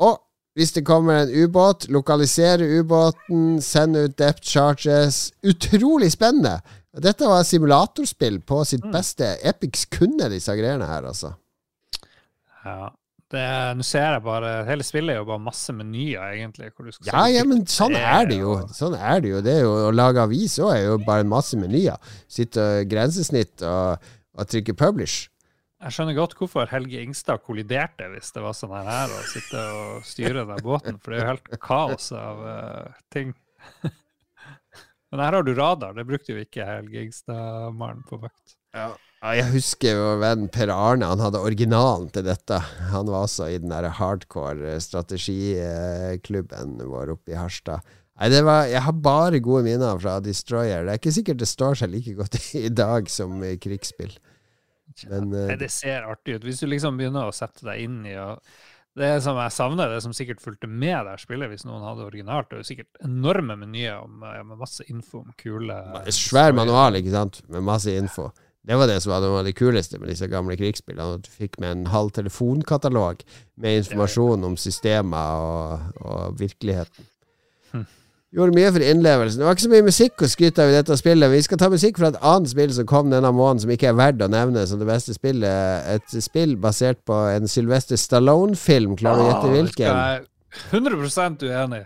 Og 0.00 0.16
hvis 0.56 0.72
det 0.72 0.86
kommer 0.88 1.18
en 1.18 1.34
ubåt, 1.44 1.84
lokalisere 1.92 2.64
ubåten, 2.80 3.60
sende 3.60 4.06
ut 4.06 4.16
depth 4.18 4.48
charges. 4.48 5.28
Utrolig 5.44 6.12
spennende! 6.14 6.60
Dette 7.02 7.26
var 7.26 7.42
simulatorspill 7.42 8.38
på 8.46 8.60
sitt 8.64 8.84
beste. 8.92 9.34
Epics 9.42 9.88
kunne 9.90 10.30
disse 10.30 10.54
greiene 10.56 10.86
her, 10.86 11.08
altså. 11.10 11.34
Ja. 12.64 12.92
Det- 13.34 13.76
Nå 13.78 13.84
ser 13.86 14.06
jeg 14.14 14.22
bare 14.24 14.54
Hele 14.68 14.86
spillet 14.86 15.14
er 15.14 15.20
jo 15.20 15.26
bare 15.28 15.42
masse 15.42 15.74
menyer, 15.74 16.22
egentlig. 16.36 16.70
Hvor 16.72 16.86
du 16.86 16.94
skal 16.94 17.10
Ja, 17.10 17.26
ja, 17.40 17.44
men 17.48 17.64
sånn 17.66 17.96
er 17.98 18.30
det 18.30 18.38
jo. 18.40 18.56
Sånn 18.72 18.94
er 18.94 19.20
det 19.24 19.34
jo. 19.34 19.44
Det 19.44 19.58
er 19.58 19.62
jo 19.66 19.76
Å 19.88 19.92
lage 19.94 20.22
avis 20.22 20.58
òg 20.62 20.74
er 20.76 20.82
jo 20.86 20.98
bare 21.04 21.26
masse 21.28 21.58
menyer. 21.58 21.98
Sitte 22.30 22.62
og 22.62 22.90
grensesnitt 22.90 23.64
og, 23.66 24.10
og 24.38 24.50
trykke 24.50 24.76
publish. 24.78 25.28
Jeg 25.84 25.92
skjønner 25.92 26.16
godt 26.16 26.32
hvorfor 26.38 26.70
Helge 26.70 27.02
Ingstad 27.04 27.42
kolliderte 27.44 28.06
hvis 28.14 28.30
det 28.32 28.40
var 28.40 28.54
sånn 28.56 28.72
her, 28.72 28.86
her 28.88 29.10
å 29.12 29.18
sitte 29.28 29.64
og 29.76 30.06
styre 30.08 30.46
den 30.48 30.62
båten, 30.64 30.96
for 30.96 31.12
det 31.12 31.18
er 31.18 31.26
jo 31.26 31.32
helt 31.34 31.50
kaos 31.60 32.06
av 32.16 32.40
uh, 32.40 33.02
ting. 33.12 33.34
Men 35.12 35.20
her 35.20 35.36
har 35.36 35.44
du 35.44 35.52
radar, 35.54 35.92
det 35.92 36.06
brukte 36.08 36.32
jo 36.32 36.40
ikke 36.40 36.64
Helge 36.64 37.04
Ingstad-mannen 37.04 38.00
på 38.08 38.16
vakt. 38.22 38.56
Ja. 38.74 38.94
Jeg 39.24 39.48
husker 39.54 39.96
jo 39.96 40.08
vennen 40.20 40.50
Per 40.52 40.68
Arne, 40.68 41.06
han 41.08 41.22
hadde 41.22 41.40
originalen 41.40 42.10
til 42.12 42.26
dette. 42.26 42.58
Han 42.90 43.08
var 43.08 43.24
også 43.24 43.46
i 43.48 43.56
den 43.62 43.72
der 43.72 43.88
hardcore 43.96 44.74
strategiklubben 44.84 46.76
vår 46.90 47.14
oppe 47.14 47.32
i 47.32 47.38
Harstad. 47.38 47.80
Nei, 48.20 48.28
det 48.30 48.44
var, 48.46 48.68
Jeg 48.70 48.82
har 48.84 48.92
bare 48.92 49.40
gode 49.42 49.64
minner 49.64 49.98
fra 49.98 50.20
Destroyer. 50.22 50.84
Det 50.84 50.92
er 50.92 51.00
ikke 51.00 51.16
sikkert 51.16 51.40
det 51.40 51.48
står 51.50 51.74
seg 51.80 51.90
like 51.94 52.12
godt 52.20 52.36
i 52.68 52.68
dag 52.68 53.08
som 53.10 53.40
i 53.42 53.56
krigsspill. 53.56 54.12
Men 55.08 55.32
eh, 55.32 55.48
Nei, 55.54 55.58
det 55.64 55.72
ser 55.72 56.04
artig 56.06 56.36
ut. 56.36 56.44
Hvis 56.46 56.60
du 56.62 56.68
liksom 56.68 57.00
begynner 57.00 57.26
å 57.26 57.34
sette 57.34 57.64
deg 57.66 57.80
inn 57.88 58.04
i 58.06 58.14
og 58.20 58.38
Det 58.94 59.08
som 59.24 59.34
jeg 59.40 59.50
savner, 59.50 59.90
det 59.90 60.04
som 60.04 60.12
sikkert 60.14 60.38
fulgte 60.44 60.68
med 60.70 61.00
der 61.08 61.18
spillet, 61.18 61.50
hvis 61.50 61.64
noen 61.66 61.82
hadde 61.82 62.04
originalt, 62.06 62.46
det 62.52 62.60
er 62.60 62.62
jo 62.62 62.68
sikkert 62.68 63.00
enorme 63.08 63.56
menyer 63.58 64.04
om, 64.04 64.22
eh, 64.22 64.42
med 64.46 64.60
masse 64.60 64.84
info 64.86 65.24
om 65.24 65.32
kule 65.40 65.74
Svær 66.14 66.52
manual, 66.54 67.00
ikke 67.00 67.10
sant, 67.16 67.40
med 67.48 67.64
masse 67.66 67.90
info. 67.90 68.28
Det 68.64 68.76
var 68.80 68.88
det 68.88 69.02
som 69.04 69.12
var 69.12 69.42
det 69.44 69.52
kuleste 69.58 69.98
med 70.00 70.08
disse 70.08 70.28
gamle 70.32 70.56
krigsspillene. 70.56 71.18
At 71.18 71.26
du 71.26 71.32
fikk 71.32 71.58
med 71.60 71.70
en 71.70 71.86
halv 71.92 72.14
telefonkatalog 72.16 73.20
med 73.60 73.82
informasjon 73.82 74.44
om 74.48 74.56
systemer 74.56 75.42
og, 75.44 75.90
og 76.00 76.38
virkeligheten. 76.40 77.04
Hm. 77.74 77.84
Gjorde 78.34 78.56
mye 78.56 78.70
for 78.72 78.82
innlevelsen. 78.82 79.38
Det 79.38 79.46
var 79.46 79.54
ikke 79.54 79.66
så 79.66 79.72
mye 79.74 79.86
musikk 79.86 80.24
å 80.24 80.30
skryte 80.32 80.64
av 80.64 80.72
i 80.72 80.74
dette 80.78 80.96
spillet. 80.98 81.30
Vi 81.30 81.42
skal 81.44 81.60
ta 81.60 81.68
musikk 81.70 82.00
fra 82.00 82.08
et 82.10 82.18
annet 82.24 82.50
spill 82.50 82.72
som 82.74 82.88
kom 82.90 83.12
denne 83.12 83.30
måneden, 83.36 83.60
som 83.62 83.70
ikke 83.76 83.92
er 83.92 83.98
verdt 84.00 84.24
å 84.24 84.30
nevne 84.32 84.64
som 84.66 84.80
det 84.80 84.88
beste 84.88 85.14
spillet. 85.14 85.84
Et 85.94 86.16
spill 86.24 86.56
basert 86.58 87.04
på 87.06 87.20
en 87.36 87.46
Sylvester 87.46 88.00
Stallone-film. 88.00 88.96
Klarer 88.98 89.20
du 89.20 89.26
å 89.26 89.28
gjette 89.28 89.50
Ah, 89.50 89.54
hvilken? 89.58 89.72
skal 89.76 90.16
jeg 90.16 90.30
100 90.72 91.52
uenig. 91.52 91.84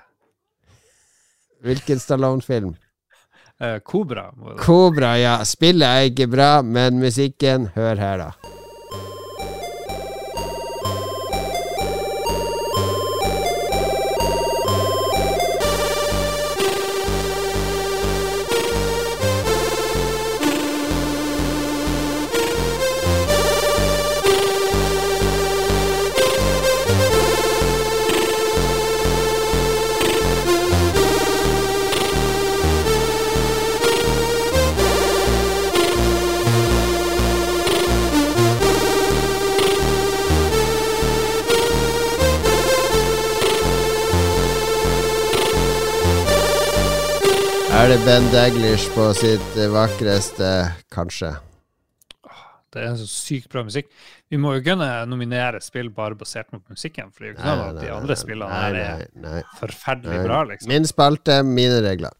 Hvilken 1.66 1.98
Stallone-film? 2.00 2.76
Eh, 3.60 3.78
Kobra. 3.82 4.28
Kobra, 4.58 5.16
ja. 5.18 5.38
Spillet 5.44 5.88
er 5.88 6.12
ikke 6.12 6.28
bra, 6.30 6.50
men 6.62 7.00
musikken 7.02 7.70
Hør 7.74 7.98
her, 7.98 8.22
da. 8.22 8.57
Ben 48.06 48.24
Daglish 48.32 48.88
på 48.94 49.04
sitt 49.16 49.56
eh, 49.56 49.68
vakreste, 49.72 50.48
kanskje? 50.92 51.30
Det 52.72 52.82
er 52.84 52.94
så 53.00 53.06
sykt 53.08 53.48
bra 53.52 53.62
musikk. 53.64 53.88
Vi 54.30 54.38
må 54.40 54.52
jo 54.58 54.62
kunne 54.66 54.86
nominere 55.08 55.60
spill 55.64 55.88
bare 55.94 56.16
basert 56.18 56.50
mot 56.52 56.62
musikken, 56.68 57.10
for 57.12 57.24
det 57.24 57.28
er 57.28 57.32
jo 57.32 57.36
ikke 57.38 57.48
sånn 57.48 57.62
at 57.64 57.80
de 57.80 57.90
andre 57.96 58.16
spillene 58.20 58.60
nei, 59.24 59.32
er 59.40 59.48
forferdelig 59.60 60.20
bra, 60.26 60.42
liksom. 60.50 60.72
Min 60.72 60.88
spalte, 60.88 61.40
mine 61.46 61.80
regler. 61.84 62.14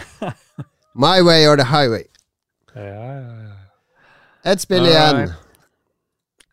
My 1.06 1.22
way 1.22 1.46
or 1.46 1.56
the 1.56 1.68
highway. 1.70 2.04
Ja, 2.74 2.84
ja, 2.84 3.40
ja. 3.46 3.56
Ett 4.52 4.66
spill 4.66 4.86
igjen. 4.86 5.30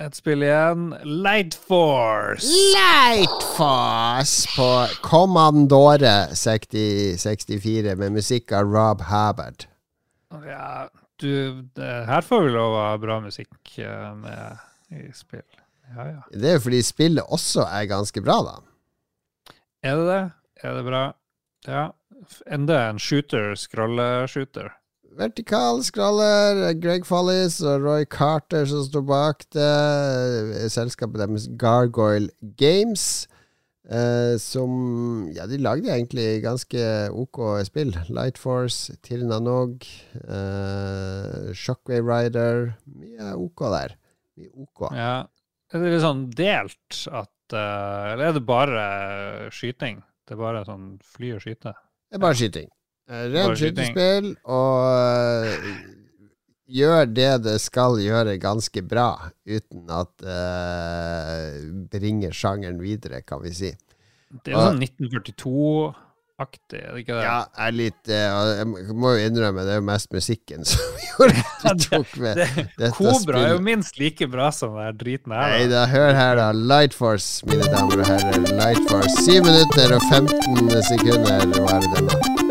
Et 0.01 0.15
spill 0.17 0.41
igjen. 0.41 0.87
Light 1.05 1.53
Force. 1.53 2.49
Lightfoss 2.73 4.33
på 4.55 4.69
Commandore 5.05 6.33
60, 6.35 7.17
64 7.21 7.95
med 8.01 8.15
musikk 8.17 8.51
av 8.57 8.73
Rob 8.73 9.03
Habard. 9.05 9.67
Ja, 10.47 10.89
du, 11.21 11.61
det, 11.77 11.91
her 12.09 12.25
får 12.25 12.47
vi 12.47 12.53
lov 12.55 12.73
å 12.73 12.85
ha 12.87 12.97
bra 12.97 13.19
musikk 13.21 13.77
eh, 13.77 14.09
med 14.17 14.97
i 14.97 15.05
spill. 15.13 15.45
Ja, 15.93 16.07
ja. 16.09 16.21
Det 16.33 16.49
er 16.49 16.57
jo 16.57 16.65
fordi 16.65 16.81
spillet 16.85 17.29
også 17.37 17.67
er 17.69 17.85
ganske 17.91 18.23
bra, 18.25 18.39
da. 18.49 18.55
Er 19.85 19.99
det 19.99 20.07
det? 20.09 20.23
Er 20.63 20.79
det 20.79 20.85
bra? 20.89 21.03
Ja. 21.69 21.83
Enda 22.49 22.87
en 22.89 22.99
shooter, 23.03 23.53
scrolle-shooter. 23.59 24.73
Vertikal 25.17 25.83
skraller, 25.85 26.71
Greg 26.81 27.05
Follis 27.05 27.59
og 27.61 27.83
Roy 27.85 28.05
Carter 28.09 28.65
som 28.69 28.81
står 28.87 29.03
bak 29.05 29.45
det. 29.53 30.69
Selskapet 30.73 31.21
deres 31.21 31.45
Gargoyle 31.59 32.31
Games. 32.59 33.27
Eh, 33.83 34.37
som 34.39 35.27
Ja, 35.35 35.45
de 35.45 35.57
lagde 35.59 35.91
egentlig 35.91 36.41
ganske 36.43 36.79
OK 37.11 37.39
spill. 37.67 37.91
Light 38.09 38.37
Force, 38.39 38.95
Tirna 39.03 39.39
Nog, 39.43 39.83
eh, 40.23 41.51
Shockwave 41.53 42.07
Rider. 42.07 42.75
Mye 42.87 43.33
OK 43.35 43.59
der. 43.75 43.97
Mye 44.37 44.49
OK. 44.55 44.87
Ja. 44.95 45.27
Er 45.73 45.81
det 45.81 45.91
litt 45.91 46.05
sånn 46.05 46.27
delt 46.37 47.03
at 47.09 47.53
eh, 47.53 48.13
Eller 48.13 48.29
er 48.29 48.33
det 48.37 48.45
bare 48.45 49.49
skyting? 49.51 50.01
Det 50.25 50.37
er 50.37 50.41
bare 50.41 50.63
sånn 50.65 50.95
fly 51.03 51.33
og 51.35 51.43
skyte? 51.43 51.73
Det 52.09 52.17
er 52.17 52.23
bare 52.23 52.39
skyting. 52.39 52.69
Eh, 53.11 53.25
Rent 53.33 53.59
skytespill, 53.59 54.29
og 54.47 54.77
eh, 54.87 55.65
gjør 56.71 57.09
det 57.11 57.31
det 57.43 57.57
skal 57.61 57.99
gjøre, 57.99 58.37
ganske 58.41 58.83
bra, 58.87 59.09
uten 59.43 59.89
at 59.91 60.23
uh, 60.23 61.59
bringer 61.91 62.31
sjangeren 62.35 62.79
videre, 62.81 63.19
kan 63.27 63.43
vi 63.43 63.51
si. 63.53 63.73
Det 64.43 64.55
er 64.55 64.71
sånn 64.71 64.79
1942 64.81 65.91
aktig, 66.43 66.79
er 66.79 66.95
det 66.95 67.03
ikke 67.03 67.17
det? 67.17 67.25
Ja, 67.27 67.35
er 67.61 67.75
litt 67.75 68.09
uh, 68.09 68.39
Jeg 68.57 68.95
må 68.97 69.11
jo 69.13 69.27
innrømme, 69.27 69.65
det 69.67 69.75
er 69.75 69.81
jo 69.81 69.85
mest 69.85 70.09
musikken 70.15 70.65
som 70.71 71.03
gjorde 71.03 71.43
at 71.69 71.83
du 71.83 71.85
tok 71.91 72.15
med 72.23 72.39
Det, 72.41 72.47
dette 72.79 72.93
Kobra 72.97 73.43
er 73.43 73.53
jo 73.53 73.61
minst 73.67 73.99
like 74.01 74.27
bra 74.31 74.49
som 74.55 74.79
den 74.79 74.97
driten 75.03 75.35
her. 75.35 75.53
Nei 75.53 75.67
da. 75.71 75.83
hør 75.91 76.15
her, 76.17 76.39
da. 76.39 76.49
Light 76.55 76.95
Force, 76.97 77.45
mine 77.51 77.67
damer 77.69 78.01
og 78.01 78.09
herrer. 78.09 78.47
Light 78.57 78.81
Force. 78.89 79.27
7 79.27 79.43
minutter 79.45 79.93
og 79.99 80.09
15 80.09 80.81
sekunder 80.89 81.53
var 81.59 81.85
det 81.85 81.93
denne. 81.99 82.42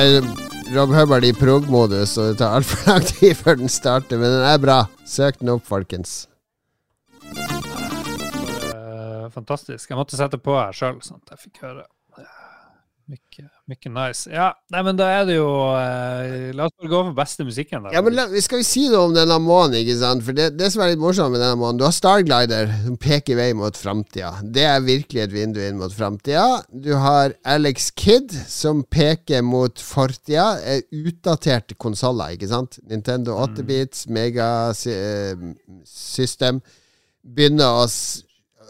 Er 0.00 0.24
Rob 0.74 0.92
Hubbard 0.94 1.24
i 1.26 1.32
prog-modus, 1.36 2.16
og 2.18 2.30
det 2.30 2.40
tar 2.40 2.56
altfor 2.58 2.82
lang 2.88 3.06
tid 3.06 3.34
før 3.36 3.58
den 3.60 3.72
starter, 3.72 4.20
men 4.20 4.30
den 4.32 4.44
er 4.46 4.58
bra. 4.62 4.78
Søk 5.08 5.40
den 5.40 5.52
opp, 5.52 5.64
folkens. 5.66 6.28
Eh, 8.70 9.26
fantastisk. 9.34 9.90
Jeg 9.90 9.98
måtte 9.98 10.18
sette 10.18 10.38
på 10.40 10.54
her 10.56 10.72
sjøl, 10.76 11.00
sånn 11.04 11.20
at 11.24 11.34
jeg 11.34 11.42
fikk 11.48 11.64
høre. 11.66 11.84
Mye, 13.10 13.42
mye 13.66 13.90
nice. 13.90 14.30
Ja, 14.30 14.52
nei, 14.70 14.82
men 14.86 14.94
da 14.98 15.08
er 15.10 15.24
det 15.26 15.34
jo 15.34 15.46
eh, 15.74 16.52
La 16.54 16.64
oss 16.68 16.74
bare 16.78 16.90
gå 16.92 16.98
for 17.08 17.14
beste 17.16 17.42
musikken. 17.46 17.82
Der. 17.82 17.92
Ja, 17.96 18.02
men 18.06 18.14
la, 18.14 18.24
Skal 18.44 18.58
vi 18.60 18.66
si 18.68 18.84
noe 18.92 19.06
om 19.08 19.14
denne 19.16 19.38
månen? 19.42 19.74
ikke 19.80 19.96
sant? 19.98 20.22
For 20.26 20.32
det, 20.36 20.46
det 20.60 20.68
som 20.70 20.82
er 20.84 20.90
litt 20.92 21.02
morsomt 21.02 21.32
med 21.34 21.40
denne 21.42 21.58
månen 21.58 21.78
Du 21.80 21.84
har 21.88 21.94
Starglider, 21.96 22.70
som 22.84 22.96
peker 23.02 23.34
vei 23.40 23.48
mot 23.58 23.74
framtida. 23.74 24.30
Det 24.44 24.64
er 24.68 24.80
virkelig 24.86 25.20
et 25.24 25.34
vindu 25.34 25.58
inn 25.64 25.80
mot 25.80 25.92
framtida. 25.94 26.46
Du 26.70 26.92
har 27.02 27.34
Alex 27.56 27.90
Kidd, 27.98 28.30
som 28.46 28.84
peker 28.86 29.42
mot 29.42 29.74
fortida. 29.82 30.46
Er 30.62 30.86
Utdaterte 30.94 31.74
konsoller, 31.82 32.30
ikke 32.38 32.46
sant? 32.52 32.78
Nintendo 32.86 33.34
8-bits, 33.42 34.06
Megasystem. 34.14 36.62
Begynner 37.26 37.82
å 37.82 37.90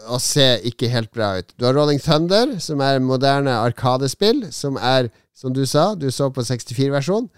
å 0.09 0.19
se 0.21 0.55
ikke 0.67 0.89
helt 0.91 1.11
bra 1.13 1.35
ut. 1.39 1.53
Du 1.57 1.65
har 1.67 1.75
Rolling 1.77 1.99
Thunder, 2.01 2.57
som 2.63 2.81
er 2.85 3.01
moderne 3.03 3.53
arkadespill, 3.61 4.47
som 4.53 4.77
er, 4.77 5.11
som 5.37 5.53
du 5.53 5.63
sa, 5.69 5.91
du 5.95 6.09
så 6.11 6.29
på 6.33 6.45
64-versjon. 6.47 7.29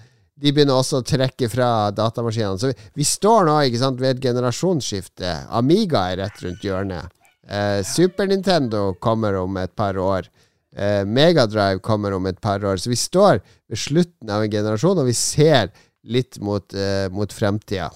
De 0.43 0.51
begynner 0.51 0.75
også 0.75 1.01
å 1.01 1.07
trekke 1.07 1.49
fra 1.51 1.89
datamaskinene. 1.95 2.59
Så 2.59 2.71
vi, 2.71 2.77
vi 3.01 3.07
står 3.07 3.47
nå 3.47 3.57
ikke 3.67 3.81
sant, 3.83 4.01
ved 4.01 4.17
et 4.17 4.29
generasjonsskifte. 4.29 5.35
Amiga 5.53 6.07
er 6.11 6.23
rett 6.23 6.41
rundt 6.43 6.65
hjørnet. 6.65 7.11
Eh, 7.47 7.81
Super 7.85 8.27
Nintendo 8.27 8.93
kommer 9.03 9.37
om 9.41 9.57
et 9.61 9.75
par 9.75 9.99
år. 9.99 10.29
Eh, 10.75 11.03
Megadrive 11.05 11.83
kommer 11.85 12.15
om 12.17 12.25
et 12.25 12.39
par 12.41 12.63
år. 12.65 12.81
Så 12.81 12.89
vi 12.89 12.99
står 12.99 13.43
ved 13.69 13.79
slutten 13.79 14.31
av 14.33 14.43
en 14.43 14.51
generasjon, 14.51 15.03
og 15.03 15.09
vi 15.11 15.17
ser 15.17 15.69
litt 16.03 16.39
mot, 16.41 16.73
eh, 16.73 17.09
mot 17.13 17.31
fremtida. 17.31 17.91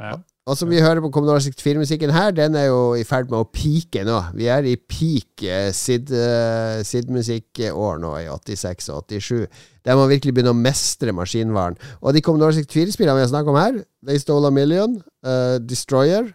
Ja. 0.00 0.18
Og 0.50 0.56
som 0.58 0.66
vi 0.66 0.80
hører 0.82 0.98
på 1.04 1.12
Commodore 1.14 1.38
64-musikken 1.44 2.10
her, 2.10 2.32
den 2.34 2.56
er 2.58 2.64
jo 2.72 2.96
i 2.98 3.04
ferd 3.06 3.28
med 3.30 3.38
å 3.38 3.46
peake 3.54 4.02
nå. 4.02 4.16
Vi 4.34 4.48
er 4.50 4.66
i 4.66 4.72
peak 4.74 5.44
eh, 5.46 5.68
eh, 5.70 6.80
SID-musikkår 6.88 8.00
nå, 8.02 8.10
i 8.18 8.26
86 8.26 8.90
og 8.90 9.04
87. 9.06 9.44
Der 9.86 10.00
man 10.00 10.10
virkelig 10.10 10.34
begynner 10.34 10.56
å 10.56 10.58
mestre 10.58 11.14
maskinvaren. 11.14 11.78
Og 12.02 12.16
de 12.16 12.24
Commodore 12.26 12.56
64-spillene 12.58 13.20
vi 13.20 13.24
har 13.28 13.30
snakket 13.30 13.52
om 13.54 13.60
her, 13.60 13.78
They 14.10 14.18
Stole 14.18 14.50
a 14.50 14.54
Million, 14.54 14.98
uh, 15.22 15.60
Destroyer 15.62 16.32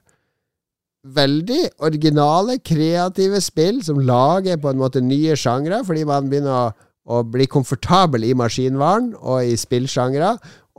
Veldig 1.05 1.61
originale, 1.85 2.57
kreative 2.65 3.43
spill 3.43 3.83
som 3.85 3.99
lager 4.01 4.57
på 4.57 4.71
en 4.71 4.79
måte 4.79 5.03
nye 5.03 5.35
sjangre, 5.37 5.83
fordi 5.85 6.07
man 6.07 6.31
begynner 6.31 6.55
å, 6.55 6.89
å 7.19 7.21
bli 7.27 7.51
komfortabel 7.51 8.25
i 8.25 8.33
maskinvaren 8.37 9.11
og 9.19 9.43
i 9.43 9.59
spillsjangre, 9.59 10.31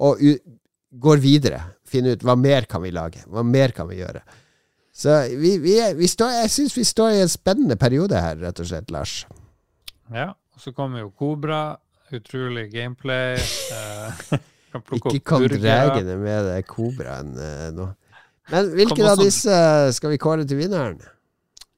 og 0.03 0.25
går 1.05 1.23
videre. 1.23 1.61
Finne 1.87 2.17
ut 2.17 2.25
hva 2.27 2.35
mer 2.39 2.67
kan 2.71 2.83
vi 2.83 2.91
lage, 2.95 3.23
hva 3.31 3.45
mer 3.47 3.75
kan 3.77 3.89
vi 3.91 4.01
gjøre. 4.01 4.23
Så 4.97 5.13
vi, 5.37 5.59
vi, 5.61 5.77
vi 5.99 6.09
står, 6.09 6.33
jeg 6.43 6.53
syns 6.55 6.77
vi 6.77 6.85
står 6.89 7.19
i 7.19 7.23
en 7.25 7.31
spennende 7.31 7.77
periode 7.77 8.17
her, 8.21 8.39
rett 8.41 8.61
og 8.63 8.69
slett, 8.71 8.91
Lars. 8.95 9.21
ja. 10.13 10.33
Og 10.57 10.63
så 10.63 10.73
kommer 10.73 11.03
jo 11.03 11.11
Kobra. 11.13 11.77
Utrolig 12.17 12.71
gameplay. 12.73 13.35
eh, 13.37 14.39
kan 14.73 14.83
Ikke 14.97 15.21
kom 15.21 15.43
dregende 15.45 16.15
med 16.17 16.47
det 16.49 16.63
kobraen 16.71 17.35
eh, 17.37 17.67
nå. 17.77 17.91
Men 18.49 18.71
hvilken 18.79 19.09
av 19.11 19.19
disse 19.21 19.57
skal 19.93 20.15
vi 20.15 20.21
kåre 20.23 20.47
til 20.49 20.61
vinneren? 20.63 21.01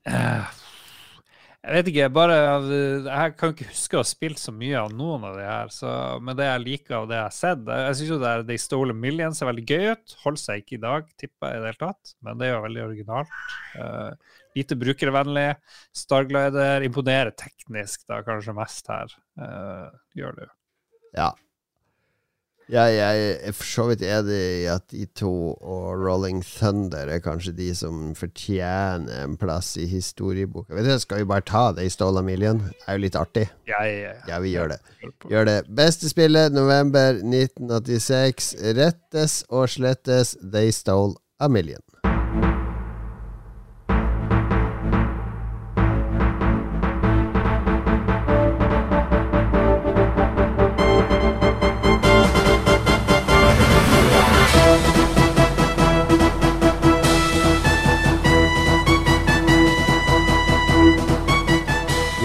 Eh, 0.06 0.44
Jeg 1.68 1.82
vet 1.82 1.88
ikke, 1.90 2.00
Jeg 2.06 2.12
bare 2.16 2.36
Jeg 3.04 3.32
kan 3.36 3.50
ikke 3.52 3.68
huske 3.68 3.98
å 3.98 4.00
ha 4.00 4.08
spilt 4.08 4.40
så 4.40 4.52
mye 4.56 4.78
av 4.80 4.92
noen 4.96 5.26
av 5.28 5.36
de 5.36 5.44
her, 5.44 5.72
så, 5.74 5.90
men 6.24 6.36
det 6.38 6.46
jeg 6.46 6.62
liker 6.64 6.96
av 7.02 7.08
det 7.10 7.18
jeg 7.18 7.26
har 7.26 7.34
sett 7.36 7.68
Jeg, 7.68 7.98
syns 7.98 8.12
jo 8.14 8.20
det 8.22 8.30
er 8.30 8.44
They 8.48 8.62
Stole 8.62 8.96
Million 8.96 9.36
ser 9.36 9.50
veldig 9.50 9.64
gøy 9.68 9.92
ut. 9.92 10.14
Holder 10.24 10.42
seg 10.42 10.62
ikke 10.62 10.78
i 10.78 10.82
dag, 10.86 11.10
tipper 11.20 11.52
jeg 11.52 11.60
i 11.60 11.64
det 11.64 11.72
hele 11.72 11.82
tatt, 11.82 12.14
men 12.24 12.40
det 12.40 12.48
er 12.48 12.54
jo 12.54 12.62
veldig 12.64 12.84
originalt. 12.86 13.34
Uh, 13.76 14.38
lite 14.56 14.78
brukervennlig. 14.80 15.48
Starglider 16.04 16.86
imponerer 16.88 17.34
teknisk 17.36 18.06
da 18.08 18.22
kanskje 18.26 18.56
mest 18.56 18.88
her. 18.92 19.12
Uh, 19.36 19.92
gjør 20.16 20.38
det 20.38 20.48
jo. 20.48 20.54
Ja. 21.18 21.30
Jeg, 22.68 22.94
jeg 22.98 23.28
er 23.48 23.54
for 23.56 23.64
så 23.64 23.84
vidt 23.88 24.02
enig 24.04 24.38
i 24.60 24.64
at 24.68 24.84
de 24.92 25.06
to 25.16 25.30
og 25.56 26.02
Rolling 26.02 26.42
Thunder 26.44 27.08
er 27.14 27.22
kanskje 27.24 27.54
de 27.56 27.68
som 27.76 28.10
fortjener 28.18 29.22
en 29.24 29.38
plass 29.40 29.70
i 29.80 29.86
historieboka. 29.88 30.74
Vet 30.76 30.84
du, 30.84 30.92
Skal 31.00 31.22
vi 31.22 31.28
bare 31.30 31.46
ta 31.48 31.62
They 31.72 31.88
Stole 31.88 32.20
a 32.20 32.26
Million? 32.26 32.60
Det 32.68 32.84
er 32.84 32.98
jo 32.98 33.04
litt 33.06 33.16
artig. 33.16 33.46
Ja, 33.70 33.80
Ja, 34.28 34.40
vi 34.44 34.52
gjør 34.52 34.74
det. 34.74 34.80
Gjør 35.30 35.48
det. 35.48 35.56
Beste 35.80 36.12
spillet, 36.12 36.52
november 36.52 37.16
1986. 37.24 38.52
Rettes 38.76 39.40
og 39.48 39.68
slettes 39.72 40.36
They 40.42 40.68
Stole 40.74 41.16
a 41.40 41.48
Million. 41.48 41.80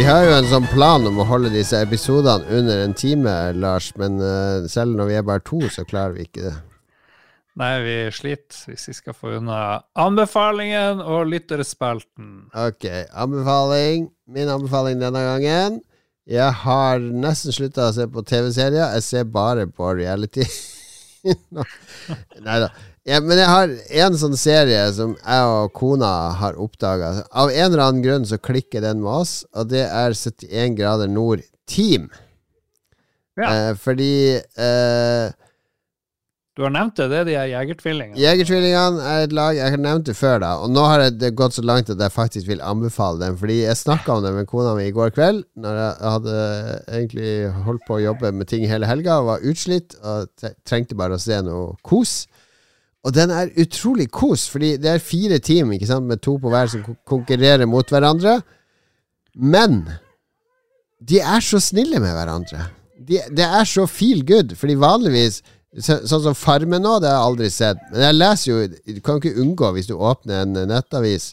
Vi 0.04 0.10
har 0.10 0.26
jo 0.28 0.32
en 0.36 0.48
sånn 0.52 0.66
plan 0.68 1.06
om 1.08 1.22
å 1.24 1.26
holde 1.30 1.48
disse 1.54 1.80
episodene 1.80 2.44
under 2.52 2.82
en 2.84 2.92
time, 2.92 3.32
Lars. 3.56 3.86
Men 3.96 4.18
uh, 4.20 4.66
selv 4.68 4.98
når 5.00 5.08
vi 5.08 5.16
er 5.16 5.24
bare 5.30 5.40
to, 5.48 5.62
så 5.72 5.86
klarer 5.88 6.18
vi 6.18 6.26
ikke 6.26 6.44
det. 6.44 6.52
Nei, 7.62 7.70
vi 7.86 7.96
sliter 8.12 8.66
hvis 8.68 8.84
vi 8.90 8.98
skal 8.98 9.16
få 9.16 9.38
unna 9.38 9.62
anbefalingen 10.04 11.00
og 11.00 11.32
lytterspalten. 11.32 12.50
Ok, 12.66 12.84
anbefaling. 13.16 14.10
Min 14.28 14.52
anbefaling 14.52 15.00
denne 15.00 15.24
gangen. 15.24 15.80
Jeg 16.28 16.52
har 16.66 17.00
nesten 17.00 17.56
slutta 17.56 17.88
å 17.88 17.96
se 17.96 18.10
på 18.12 18.28
TV-serier. 18.28 18.98
Jeg 18.98 19.08
ser 19.08 19.32
bare 19.32 19.70
på 19.72 19.96
reality. 19.96 20.44
Nei 22.44 22.60
da. 22.60 22.74
Ja, 23.04 23.20
men 23.20 23.36
jeg 23.36 23.52
har 23.52 23.72
en 24.06 24.14
sånn 24.16 24.36
serie 24.40 24.84
som 24.96 25.18
jeg 25.18 25.48
og 25.52 25.74
kona 25.76 26.10
har 26.40 26.56
oppdaga. 26.56 27.26
Av 27.36 27.52
en 27.52 27.66
eller 27.66 27.84
annen 27.84 28.04
grunn 28.06 28.28
så 28.28 28.40
klikker 28.40 28.84
den 28.86 29.02
med 29.04 29.12
oss, 29.12 29.34
og 29.52 29.74
det 29.74 29.84
er 29.90 30.16
71 30.16 30.78
grader 30.78 31.12
nord 31.12 31.44
Team. 31.68 32.08
Ja. 33.36 33.50
Eh, 33.50 33.72
fordi 33.80 34.36
eh, 34.38 35.34
Du 36.54 36.62
har 36.62 36.70
nevnt 36.70 36.96
det, 37.00 37.08
det 37.10 37.18
er 37.18 37.28
de 37.28 37.36
jegertvillingene. 37.50 38.20
Jegertvillingene 38.22 39.08
er 39.10 39.24
et 39.26 39.32
lag 39.34 39.56
Jeg 39.58 39.74
har 39.74 39.82
nevnt 39.82 40.06
det 40.06 40.16
før, 40.16 40.38
da. 40.44 40.52
Og 40.62 40.70
nå 40.72 40.84
har 40.86 41.08
det 41.10 41.32
gått 41.36 41.58
så 41.58 41.64
langt 41.66 41.90
at 41.90 42.00
jeg 42.00 42.14
faktisk 42.14 42.52
vil 42.52 42.62
anbefale 42.64 43.20
dem. 43.24 43.40
Fordi 43.42 43.64
jeg 43.64 43.80
snakka 43.80 44.20
om 44.20 44.24
det 44.24 44.36
med 44.36 44.48
kona 44.52 44.76
mi 44.78 44.86
i 44.88 44.94
går 44.96 45.16
kveld, 45.18 45.44
når 45.60 45.80
jeg 45.82 46.14
hadde 46.14 46.38
egentlig 47.00 47.34
holdt 47.66 47.88
på 47.90 47.98
å 47.98 48.04
jobbe 48.06 48.32
med 48.38 48.52
ting 48.54 48.68
hele 48.70 48.88
helga 48.88 49.18
og 49.20 49.32
var 49.32 49.50
utslitt 49.50 49.98
og 50.04 50.46
trengte 50.64 50.96
bare 51.00 51.18
å 51.18 51.26
se 51.26 51.42
noe 51.44 51.74
kos. 51.84 52.22
Og 53.04 53.12
den 53.16 53.34
er 53.36 53.52
utrolig 53.60 54.08
kos, 54.16 54.46
fordi 54.52 54.78
det 54.80 54.94
er 54.94 55.04
fire 55.04 55.40
team 55.44 55.74
ikke 55.76 55.90
sant, 55.90 56.08
med 56.08 56.22
to 56.24 56.38
på 56.40 56.52
hver 56.52 56.70
som 56.72 56.86
konkurrerer 57.10 57.68
mot 57.68 57.90
hverandre. 57.92 58.38
Men 59.36 59.82
de 61.04 61.20
er 61.20 61.44
så 61.44 61.60
snille 61.60 62.00
med 62.00 62.16
hverandre. 62.16 62.70
De, 63.04 63.20
det 63.36 63.44
er 63.44 63.68
så 63.68 63.84
feel 63.90 64.24
good, 64.28 64.56
fordi 64.56 64.80
vanligvis 64.80 65.42
så, 65.74 65.98
Sånn 66.06 66.22
som 66.22 66.36
Farmen 66.38 66.84
nå, 66.86 67.00
det 67.02 67.10
har 67.10 67.18
jeg 67.18 67.30
aldri 67.32 67.48
sett. 67.50 67.80
Men 67.92 68.04
jeg 68.06 68.18
leser 68.20 68.50
jo 68.52 68.58
Du 68.70 69.00
kan 69.02 69.18
ikke 69.18 69.40
unngå, 69.42 69.72
hvis 69.74 69.90
du 69.90 69.96
åpner 69.98 70.44
en 70.44 70.60
nettavis, 70.70 71.32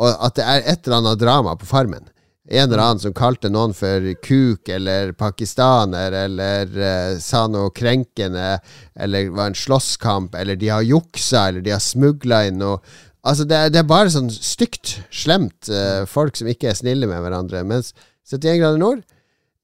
at 0.00 0.34
det 0.36 0.46
er 0.46 0.64
et 0.72 0.88
eller 0.88 0.98
annet 0.98 1.20
drama 1.20 1.54
på 1.60 1.68
Farmen. 1.70 2.08
En 2.50 2.64
eller 2.66 2.82
annen 2.82 3.02
som 3.02 3.14
kalte 3.14 3.50
noen 3.52 3.72
for 3.78 4.08
kuk 4.26 4.68
eller 4.74 5.12
pakistaner, 5.18 6.14
eller 6.24 6.72
uh, 6.74 7.18
sa 7.22 7.44
noe 7.46 7.70
krenkende, 7.74 8.56
eller 8.98 9.30
var 9.30 9.52
en 9.52 9.58
slåsskamp, 9.58 10.34
eller 10.34 10.58
de 10.58 10.72
har 10.72 10.82
juksa, 10.82 11.46
eller 11.48 11.62
de 11.62 11.74
har 11.76 11.84
smugla 11.84 12.44
inn 12.48 12.60
noe 12.64 12.82
Altså, 13.20 13.44
det 13.44 13.52
er, 13.52 13.68
det 13.68 13.76
er 13.82 13.84
bare 13.84 14.08
sånn 14.08 14.30
stygt, 14.32 14.94
slemt 15.12 15.68
uh, 15.68 16.06
folk 16.08 16.38
som 16.40 16.48
ikke 16.48 16.70
er 16.70 16.78
snille 16.78 17.04
med 17.04 17.20
hverandre. 17.20 17.60
Mens 17.68 17.90
71 18.24 18.62
grader 18.62 18.80
nord 18.80 19.02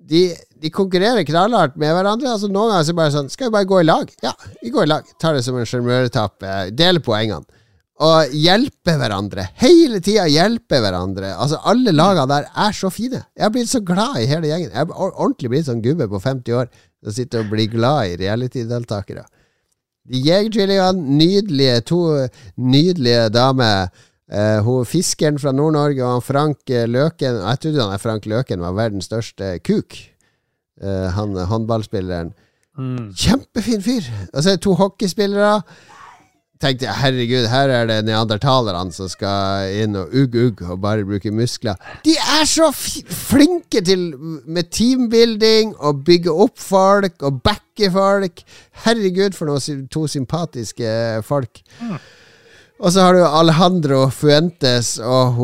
de, 0.07 0.23
de 0.63 0.71
konkurrerer 0.71 1.27
knallhardt 1.27 1.77
med 1.81 1.95
hverandre. 1.95 2.31
Altså 2.31 2.51
Noen 2.51 2.73
ganger 2.73 2.89
så 2.89 2.97
bare 2.97 3.15
sånn 3.15 3.31
Skal 3.33 3.51
vi 3.51 3.57
bare 3.59 3.69
gå 3.69 3.81
i 3.83 3.87
lag? 3.87 4.11
Ja, 4.25 4.33
vi 4.63 4.73
går 4.75 4.87
i 4.87 4.93
lag. 4.93 5.15
Tar 5.23 5.37
det 5.37 5.45
som 5.47 5.59
en 5.59 5.69
sjarmøretappe. 5.69 6.57
Deler 6.77 7.03
poengene. 7.05 7.56
Og 8.05 8.35
hjelpe 8.36 8.93
hverandre. 9.01 9.47
Hele 9.56 10.02
tida 10.05 10.27
hjelpe 10.28 10.82
hverandre. 10.85 11.31
Altså 11.32 11.62
Alle 11.64 11.94
lagene 11.94 12.28
der 12.28 12.51
er 12.66 12.74
så 12.77 12.90
fine. 12.93 13.23
Jeg 13.32 13.47
har 13.47 13.55
blitt 13.55 13.70
så 13.73 13.81
glad 13.81 14.18
i 14.20 14.27
hele 14.28 14.51
gjengen. 14.51 14.74
Jeg 14.74 14.90
har 14.90 15.14
ordentlig 15.14 15.52
blitt 15.52 15.70
sånn 15.70 15.81
gubbe 15.85 16.09
på 16.12 16.20
50 16.20 16.59
år 16.60 16.68
som 17.01 17.16
sitter 17.16 17.40
og 17.40 17.55
blir 17.55 17.70
glad 17.73 18.12
i 18.12 18.18
reality-deltakere. 18.20 19.24
De 20.06 20.20
Jegertvillingene, 20.23 21.16
nydelige, 21.18 21.81
to 21.89 22.02
nydelige 22.60 23.31
damer. 23.35 23.89
Uh, 24.27 24.59
hun 24.66 24.86
Fiskeren 24.86 25.39
fra 25.39 25.52
Nord-Norge 25.55 26.02
og 26.02 26.16
han 26.16 26.23
Frank 26.24 26.70
Løken 26.90 27.36
Jeg 27.44 27.60
trodde 27.62 27.85
han 27.86 28.01
Frank 28.02 28.24
Løken 28.27 28.59
var 28.59 28.74
verdens 28.74 29.06
største 29.06 29.56
kuk. 29.64 29.97
Uh, 30.82 31.09
han 31.16 31.36
håndballspilleren. 31.48 32.35
Mm. 32.77 33.12
Kjempefin 33.16 33.81
fyr! 33.81 34.05
Og 34.35 34.43
så 34.43 34.51
er 34.51 34.59
det 34.59 34.64
to 34.66 34.74
hockeyspillere. 34.77 35.62
Tenkte 36.62 36.87
jeg, 36.87 36.97
herregud, 37.03 37.47
her 37.53 37.69
er 37.69 37.89
det 37.91 37.99
neandertalerne 38.07 38.95
som 38.95 39.11
skal 39.12 39.74
inn 39.77 39.97
og 40.01 40.15
ugg-ugg 40.16 40.62
og 40.65 40.81
bare 40.81 41.05
bruke 41.05 41.28
muskler. 41.35 41.77
De 42.07 42.15
er 42.16 42.47
så 42.49 42.70
flinke 42.73 43.83
til 43.85 44.09
med 44.16 44.70
teambuilding 44.73 45.74
og 45.77 46.01
bygge 46.07 46.33
opp 46.33 46.57
folk 46.57 47.20
og 47.28 47.43
backe 47.45 47.91
folk. 47.93 48.41
Herregud, 48.87 49.37
for 49.37 49.53
noen 49.53 49.85
to 49.93 50.07
sympatiske 50.09 50.89
folk. 51.28 51.61
Mm. 51.83 51.99
Og 52.77 52.93
så 52.93 53.07
har 53.07 53.16
du 53.16 53.23
Alejandro 53.24 54.03
Fuentes 54.12 54.97
og 55.01 55.39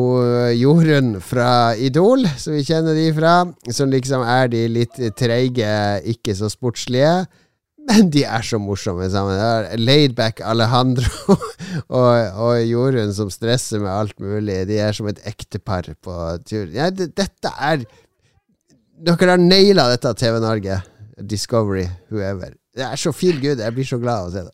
Jorunn 0.53 1.15
fra 1.21 1.73
Idol, 1.73 2.27
som 2.37 2.53
vi 2.53 2.65
kjenner 2.65 2.93
de 2.97 3.07
fra. 3.13 3.39
Som 3.73 3.89
liksom 3.93 4.21
er 4.21 4.51
de 4.53 4.67
litt 4.69 4.99
treige, 5.17 5.71
ikke 6.13 6.35
så 6.37 6.49
sportslige. 6.53 7.23
Men 7.89 8.09
de 8.13 8.23
er 8.23 8.45
så 8.47 8.59
morsomme 8.61 9.09
sammen. 9.11 9.39
Laidback 9.81 10.39
Alejandro 10.45 11.35
og, 11.99 12.13
og 12.45 12.55
Jorunn 12.63 13.11
som 13.15 13.31
stresser 13.33 13.83
med 13.83 13.91
alt 13.91 14.19
mulig. 14.23 14.61
De 14.69 14.79
er 14.79 14.95
som 14.95 15.09
et 15.11 15.19
ektepar 15.27 15.89
på 16.03 16.15
tur. 16.47 16.69
Ja, 16.71 16.89
dette 16.93 17.51
er 17.59 17.85
Dere 19.03 19.33
har 19.33 19.41
naila 19.41 19.89
dette, 19.91 20.13
TV 20.15 20.37
Norge. 20.39 20.77
Discovery, 21.27 21.89
whoever. 22.11 22.53
Det 22.73 22.85
er 22.87 22.99
så 22.99 23.11
feel 23.11 23.41
good. 23.41 23.59
Jeg 23.59 23.75
blir 23.75 23.87
så 23.87 23.99
glad 23.99 24.21
av 24.21 24.29
å 24.29 24.33
se 24.33 24.43
det. 24.45 24.53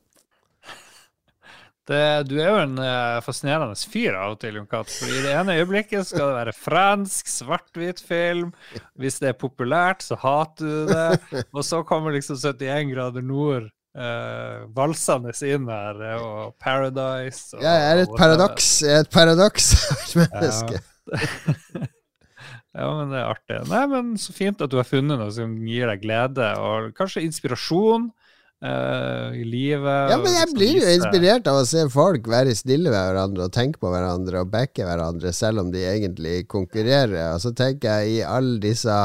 Det, 1.90 2.30
du 2.30 2.36
er 2.38 2.52
jo 2.52 2.58
en 2.62 2.76
uh, 2.78 3.18
fascinerende 3.26 3.74
fyr 3.90 4.14
av 4.14 4.36
og 4.36 4.42
til, 4.44 4.60
Jon 4.60 4.68
Cath. 4.70 4.94
For 5.02 5.10
i 5.10 5.24
det 5.26 5.32
ene 5.34 5.56
øyeblikket 5.58 6.06
skal 6.06 6.28
det 6.30 6.38
være 6.38 6.54
fransk, 6.54 7.32
svart-hvit 7.34 8.04
film. 8.06 8.52
Hvis 9.00 9.18
det 9.24 9.32
er 9.32 9.40
populært, 9.42 10.06
så 10.06 10.20
hater 10.22 10.70
du 10.70 10.92
det. 10.92 11.44
Og 11.50 11.66
så 11.66 11.82
kommer 11.88 12.14
liksom 12.14 12.38
71 12.38 12.94
grader 12.94 13.26
nord 13.26 13.70
uh, 13.98 14.68
valsende 14.76 15.34
inn 15.50 15.70
her, 15.72 16.04
og 16.20 16.54
Paradise. 16.62 17.56
Og, 17.58 17.64
jeg 17.66 17.88
er 17.88 18.04
et 18.04 18.14
paradoks. 18.18 18.70
Jeg 18.86 19.00
er 19.00 19.08
et 19.08 19.14
paradoks 19.14 19.72
menneske. 20.20 20.84
Ja. 21.10 21.88
ja, 22.78 22.88
men 23.00 23.10
det 23.10 23.18
er 23.24 23.34
artig. 23.34 23.60
Nei, 23.72 23.84
men 23.90 24.14
Så 24.22 24.36
fint 24.36 24.62
at 24.62 24.70
du 24.70 24.78
har 24.78 24.88
funnet 24.88 25.18
noe 25.18 25.34
som 25.34 25.58
gir 25.66 25.90
deg 25.90 26.06
glede, 26.06 26.54
og 26.62 26.94
kanskje 26.98 27.26
inspirasjon. 27.26 28.12
Uh, 28.60 29.32
i 29.40 29.46
livet. 29.48 30.10
Ja, 30.12 30.18
men 30.20 30.34
jeg 30.36 30.52
blir 30.52 30.82
jo 30.82 30.88
inspirert 30.92 31.46
av 31.48 31.62
å 31.62 31.68
se 31.68 31.86
folk 31.94 32.26
være 32.28 32.52
snille 32.60 32.92
med 32.92 32.98
hverandre 32.98 33.46
og 33.48 33.54
tenke 33.56 33.80
på 33.80 33.88
hverandre 33.88 34.42
og 34.44 34.52
backe 34.52 34.84
hverandre, 34.84 35.32
selv 35.32 35.64
om 35.64 35.70
de 35.72 35.86
egentlig 35.88 36.42
konkurrerer. 36.52 37.38
Og 37.38 37.40
så 37.46 37.54
tenker 37.56 38.02
jeg 38.02 38.18
i 38.18 38.28
alle 38.28 38.60
disse 38.66 38.98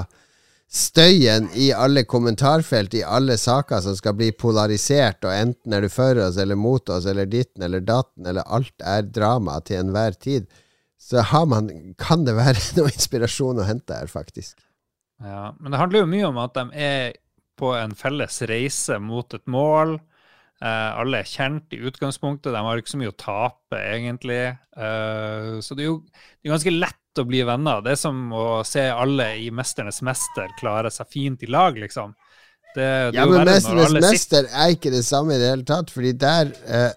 støyen 0.74 1.46
i 1.54 1.68
alle 1.70 2.02
kommentarfelt 2.10 2.96
i 2.98 3.04
alle 3.06 3.36
saker 3.38 3.82
som 3.84 3.94
skal 3.94 4.16
bli 4.18 4.32
polarisert, 4.34 5.22
og 5.22 5.30
enten 5.30 5.76
er 5.76 5.86
du 5.86 5.92
for 5.92 6.18
oss 6.24 6.38
eller 6.40 6.58
mot 6.58 6.90
oss 6.90 7.06
eller 7.06 7.30
ditten 7.30 7.62
eller 7.62 7.84
datten, 7.84 8.26
eller 8.26 8.46
alt 8.50 8.74
er 8.82 9.06
drama 9.06 9.60
til 9.62 9.84
enhver 9.84 10.18
tid, 10.18 10.48
så 10.98 11.22
man, 11.46 11.70
kan 12.00 12.24
det 12.26 12.34
være 12.34 12.58
noe 12.80 12.90
inspirasjon 12.90 13.60
å 13.60 13.68
hente 13.68 13.94
her, 13.94 14.10
faktisk. 14.10 14.56
Ja, 15.22 15.52
men 15.60 15.70
det 15.70 15.78
handler 15.78 16.02
jo 16.02 16.10
mye 16.10 16.30
om 16.32 16.40
at 16.42 16.56
de 16.58 16.64
er 16.74 17.12
på 17.58 17.70
en 17.76 17.94
felles 17.98 18.40
reise 18.50 18.98
mot 19.02 19.36
et 19.36 19.46
mål. 19.50 19.96
Uh, 20.64 20.90
alle 21.00 21.20
er 21.20 21.28
kjent 21.28 21.74
i 21.76 21.80
utgangspunktet, 21.84 22.52
de 22.54 22.60
har 22.62 22.80
ikke 22.80 22.92
så 22.94 23.00
mye 23.00 23.10
å 23.10 23.16
tape, 23.20 23.78
egentlig. 23.78 24.54
Uh, 24.78 25.58
så 25.64 25.76
det 25.76 25.84
er 25.84 25.90
jo 25.90 25.96
det 26.06 26.48
er 26.48 26.54
ganske 26.54 26.74
lett 26.74 27.20
å 27.20 27.26
bli 27.28 27.42
venner. 27.46 27.82
Det 27.84 27.94
er 27.94 28.00
som 28.00 28.20
å 28.34 28.46
se 28.66 28.86
alle 28.90 29.28
i 29.42 29.50
'Mesternes 29.50 30.00
mester' 30.06 30.54
klare 30.60 30.92
seg 30.94 31.10
fint 31.10 31.42
i 31.44 31.50
lag, 31.50 31.76
liksom. 31.78 32.14
Det, 32.74 32.86
det 33.12 33.18
ja, 33.18 33.26
men 33.28 33.44
'Mesternes 33.46 33.98
mester' 33.98 34.48
er 34.50 34.74
ikke 34.74 34.94
det 34.94 35.04
samme 35.06 35.36
i 35.36 35.42
det 35.42 35.50
hele 35.52 35.68
tatt, 35.68 35.92
fordi 35.94 36.14
der 36.18 36.54
uh, 36.74 36.92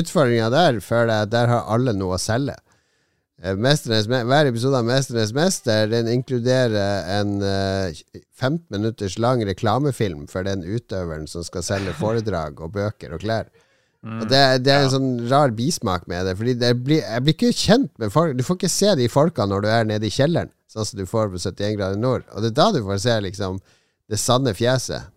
Utfordringa 0.00 0.48
der 0.50 0.80
føler 0.82 1.20
jeg 1.20 1.34
der 1.34 1.52
har 1.52 1.68
alle 1.74 1.92
noe 1.98 2.16
å 2.16 2.22
selge. 2.22 2.56
Eh, 3.44 3.56
Mesternes, 3.60 4.06
hver 4.08 4.48
episode 4.48 4.78
av 4.78 4.86
'Mesternes 4.88 5.34
mester' 5.36 5.90
Den 5.90 6.08
inkluderer 6.08 7.04
en 7.20 7.42
uh, 7.42 7.92
eh, 7.92 8.22
15 8.40 8.64
minutters 8.72 9.18
lang 9.18 9.44
reklamefilm 9.44 10.26
for 10.28 10.46
den 10.46 10.64
utøveren 10.64 11.26
som 11.28 11.44
skal 11.44 11.62
selge 11.62 11.92
foredrag 12.02 12.60
og 12.60 12.72
bøker 12.72 13.12
og 13.12 13.20
klær. 13.20 13.50
Mm, 14.04 14.20
og 14.20 14.28
det, 14.30 14.40
det, 14.64 14.72
er 14.72 14.84
en 14.84 14.92
sånn 14.92 15.12
rar 15.28 15.52
bismak 15.56 16.08
med 16.08 16.24
det. 16.26 16.36
Fordi 16.40 16.54
det 16.60 16.72
blir, 16.84 17.02
jeg 17.04 17.24
blir 17.24 17.36
ikke 17.36 17.52
kjent 17.56 17.92
med 18.00 18.12
folk 18.12 18.36
Du 18.36 18.44
får 18.44 18.58
ikke 18.58 18.72
se 18.72 18.94
de 19.00 19.08
folka 19.12 19.46
når 19.48 19.64
du 19.64 19.68
er 19.72 19.84
nede 19.88 20.08
i 20.08 20.12
kjelleren, 20.12 20.52
sånn 20.68 20.88
som 20.88 21.00
du 21.00 21.06
får 21.08 21.32
på 21.32 21.40
71 21.40 21.76
grader 21.76 22.00
nord. 22.00 22.24
Og 22.32 22.44
det 22.44 22.52
er 22.52 22.58
da 22.60 22.70
du 22.72 22.80
får 22.84 23.02
se 23.04 23.18
liksom 23.28 23.60
det 24.08 24.20
sanne 24.20 24.56
fjeset. 24.56 25.10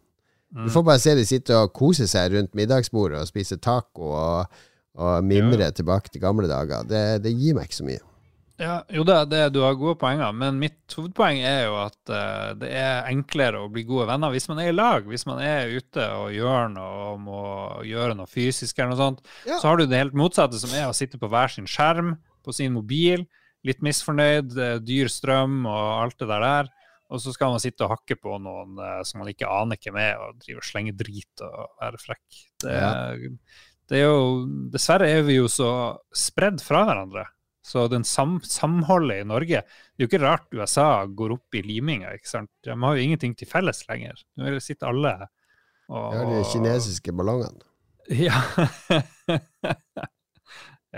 Du 0.55 0.71
får 0.71 0.83
bare 0.87 1.03
se 1.03 1.15
de 1.15 1.25
sitte 1.27 1.55
og 1.55 1.73
kose 1.75 2.07
seg 2.07 2.31
rundt 2.31 2.55
middagsbordet 2.55 3.19
og 3.19 3.27
spise 3.27 3.59
taco 3.59 4.13
og, 4.15 4.59
og 4.95 5.23
mimre 5.27 5.67
tilbake 5.75 6.11
til 6.11 6.23
gamle 6.23 6.47
dager. 6.47 6.87
Det, 6.87 7.03
det 7.23 7.35
gir 7.35 7.55
meg 7.55 7.67
ikke 7.67 7.81
så 7.81 7.87
mye. 7.87 8.06
Ja, 8.57 8.79
jo 8.89 9.03
da, 9.05 9.19
det, 9.29 9.43
du 9.53 9.59
har 9.61 9.75
gode 9.77 9.99
poenger, 10.01 10.31
men 10.33 10.57
mitt 10.57 10.93
hovedpoeng 10.97 11.43
er 11.45 11.67
jo 11.67 11.75
at 11.77 12.09
uh, 12.09 12.55
det 12.57 12.71
er 12.73 13.09
enklere 13.11 13.59
å 13.61 13.69
bli 13.69 13.83
gode 13.85 14.07
venner 14.09 14.33
hvis 14.33 14.49
man 14.49 14.61
er 14.63 14.71
i 14.71 14.75
lag. 14.75 15.05
Hvis 15.05 15.27
man 15.29 15.41
er 15.45 15.69
ute 15.77 16.07
og 16.17 16.33
gjør 16.33 16.71
noe 16.73 17.03
og 17.11 17.19
må 17.21 17.41
gjøre 17.85 18.15
noe 18.17 18.29
fysisk 18.31 18.79
eller 18.79 18.95
noe 18.95 19.01
sånt. 19.03 19.21
Ja. 19.45 19.59
Så 19.61 19.69
har 19.69 19.77
du 19.77 19.85
det 19.85 20.01
helt 20.01 20.17
motsatte, 20.17 20.57
som 20.57 20.73
er 20.73 20.87
å 20.89 20.97
sitte 20.97 21.21
på 21.21 21.29
hver 21.29 21.53
sin 21.53 21.69
skjerm 21.69 22.15
på 22.41 22.55
sin 22.57 22.73
mobil. 22.73 23.27
Litt 23.67 23.85
misfornøyd, 23.85 24.57
dyr 24.81 25.13
strøm 25.13 25.61
og 25.69 25.93
alt 26.01 26.17
det 26.23 26.31
der. 26.33 26.73
Og 27.13 27.21
så 27.21 27.31
skal 27.35 27.53
man 27.53 27.61
sitte 27.61 27.85
og 27.85 27.93
hakke 27.93 28.17
på 28.17 28.41
noen 28.41 28.81
uh, 28.81 28.99
som 29.05 29.21
man 29.21 29.29
ikke 29.29 29.53
aner 29.53 29.77
hvem 29.77 30.01
er, 30.01 30.17
og 30.17 30.41
drive 30.41 30.65
og 30.65 30.69
slenge 30.73 30.97
drit 30.97 31.45
og 31.45 31.77
være 31.77 32.01
frekk. 32.01 32.43
Det, 32.65 32.73
ja. 32.73 32.91
det 33.93 34.01
er 34.01 34.07
jo 34.09 34.29
Dessverre 34.73 35.13
er 35.13 35.25
vi 35.29 35.37
jo 35.37 35.45
så 35.45 35.71
spredd 36.09 36.57
fra 36.65 36.87
hverandre. 36.89 37.29
Så 37.67 37.83
den 37.91 38.05
sam 38.07 38.37
samholdet 38.47 39.21
i 39.21 39.27
Norge 39.27 39.59
Det 39.59 39.99
er 39.99 40.05
jo 40.05 40.07
ikke 40.07 40.23
rart 40.23 40.53
USA 40.55 41.03
går 41.05 41.33
opp 41.35 41.57
i 41.57 41.65
liminga. 41.65 42.13
ikke 42.15 42.29
sant? 42.29 42.49
De 42.63 42.71
har 42.71 42.95
jo 42.95 43.03
ingenting 43.03 43.33
til 43.35 43.49
felles 43.49 43.83
lenger. 43.89 44.21
Nå 44.39 44.53
sitter 44.63 44.93
alle 44.93 45.17
og 45.87 46.15
Ja, 46.15 46.23
de 46.27 46.43
kinesiske 46.51 47.13
ballongene. 47.15 47.63
Ja. 48.11 48.41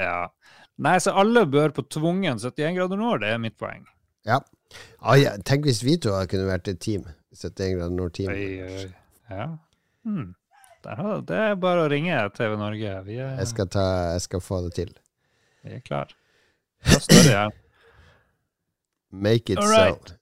ja. 0.06 0.18
Nei, 0.80 0.96
så 1.04 1.14
alle 1.20 1.44
bør 1.50 1.74
på 1.76 1.84
tvungen 1.92 2.40
71 2.40 2.78
grader 2.78 2.98
nord, 2.98 3.22
det 3.22 3.34
er 3.34 3.42
mitt 3.42 3.58
poeng. 3.60 3.86
Ja. 4.26 4.40
Ah, 5.00 5.18
ja. 5.20 5.36
Tenk 5.46 5.68
hvis 5.68 5.84
vi 5.86 5.98
to 6.02 6.14
kunne 6.30 6.50
vært 6.50 6.70
et 6.72 6.82
team. 6.82 7.06
71 7.36 7.76
grader 7.78 7.96
nord-team. 7.96 8.32
Ja. 9.30 9.50
Hmm. 10.08 10.34
Det 10.82 11.36
er 11.36 11.58
bare 11.60 11.86
å 11.86 11.90
ringe 11.92 12.18
TV 12.38 12.56
Norge. 12.58 12.96
Er... 13.02 13.12
Jeg, 13.12 13.48
skal 13.52 13.70
ta, 13.70 13.86
jeg 14.16 14.24
skal 14.26 14.44
få 14.44 14.64
det 14.66 14.74
til. 14.78 14.94
Vi 15.66 15.76
er 15.76 15.84
klar. 15.86 16.14
Da 16.86 17.00
står 17.04 17.20
det 17.20 17.34
igjen. 17.34 17.60
Make 19.12 19.54
it 19.54 19.60
right. 19.60 20.10
so. 20.10 20.16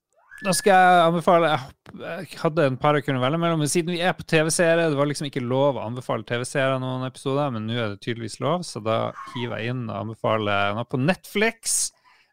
Da 0.45 0.53
skal 0.53 0.69
jeg 0.77 1.05
anbefale 1.07 1.49
Jeg 1.49 2.39
hadde 2.43 2.65
en 2.69 2.77
par 2.77 2.97
jeg 2.97 3.07
kunne 3.07 3.21
velge 3.23 3.39
mellom. 3.41 3.63
Men 3.63 3.71
siden 3.71 3.95
vi 3.95 4.03
er 4.05 4.13
på 4.17 4.25
TV-seere, 4.29 4.89
det 4.91 4.99
var 4.99 5.09
liksom 5.09 5.29
ikke 5.31 5.43
lov 5.43 5.79
å 5.79 5.85
anbefale 5.87 6.27
TV-seere 6.27 6.77
noen 6.81 7.07
episoder, 7.07 7.49
men 7.53 7.65
nå 7.65 7.77
er 7.77 7.95
det 7.95 8.03
tydeligvis 8.05 8.39
lov, 8.43 8.65
så 8.67 8.81
da 8.83 8.99
hiver 9.33 9.63
jeg 9.63 9.73
inn 9.73 9.87
og 9.87 10.03
anbefaler 10.03 10.77
noe 10.77 10.85
på 10.89 11.01
Netflix. 11.01 11.79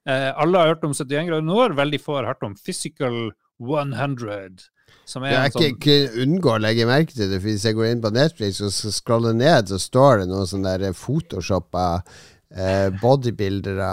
Eh, 0.04 0.30
alle 0.30 0.60
har 0.60 0.74
hørt 0.74 0.84
om 0.84 0.92
71 0.92 1.30
grader 1.30 1.48
nord, 1.48 1.78
veldig 1.78 2.00
få 2.02 2.18
har 2.20 2.28
hørt 2.34 2.44
om 2.44 2.56
Physical 2.60 3.32
100. 3.62 4.68
Som 5.08 5.24
er 5.24 5.34
jeg 5.34 5.54
sånn... 5.54 5.66
ikke 5.72 5.96
unngå 6.24 6.52
å 6.54 6.60
legge 6.60 6.88
merke 6.88 7.16
til 7.16 7.30
det, 7.30 7.40
for 7.40 7.48
hvis 7.48 7.64
jeg 7.68 7.76
går 7.78 7.88
inn 7.88 8.04
på 8.04 8.12
Netflix 8.12 8.60
og 8.64 8.72
scroller 8.72 9.36
ned, 9.36 9.72
så 9.72 9.80
står 9.80 10.22
det 10.22 10.28
noe 10.28 10.44
sånn 10.48 10.64
der 10.66 10.90
photoshoppa 10.92 11.86
eh, 12.02 12.22
bodybuildere 13.02 13.92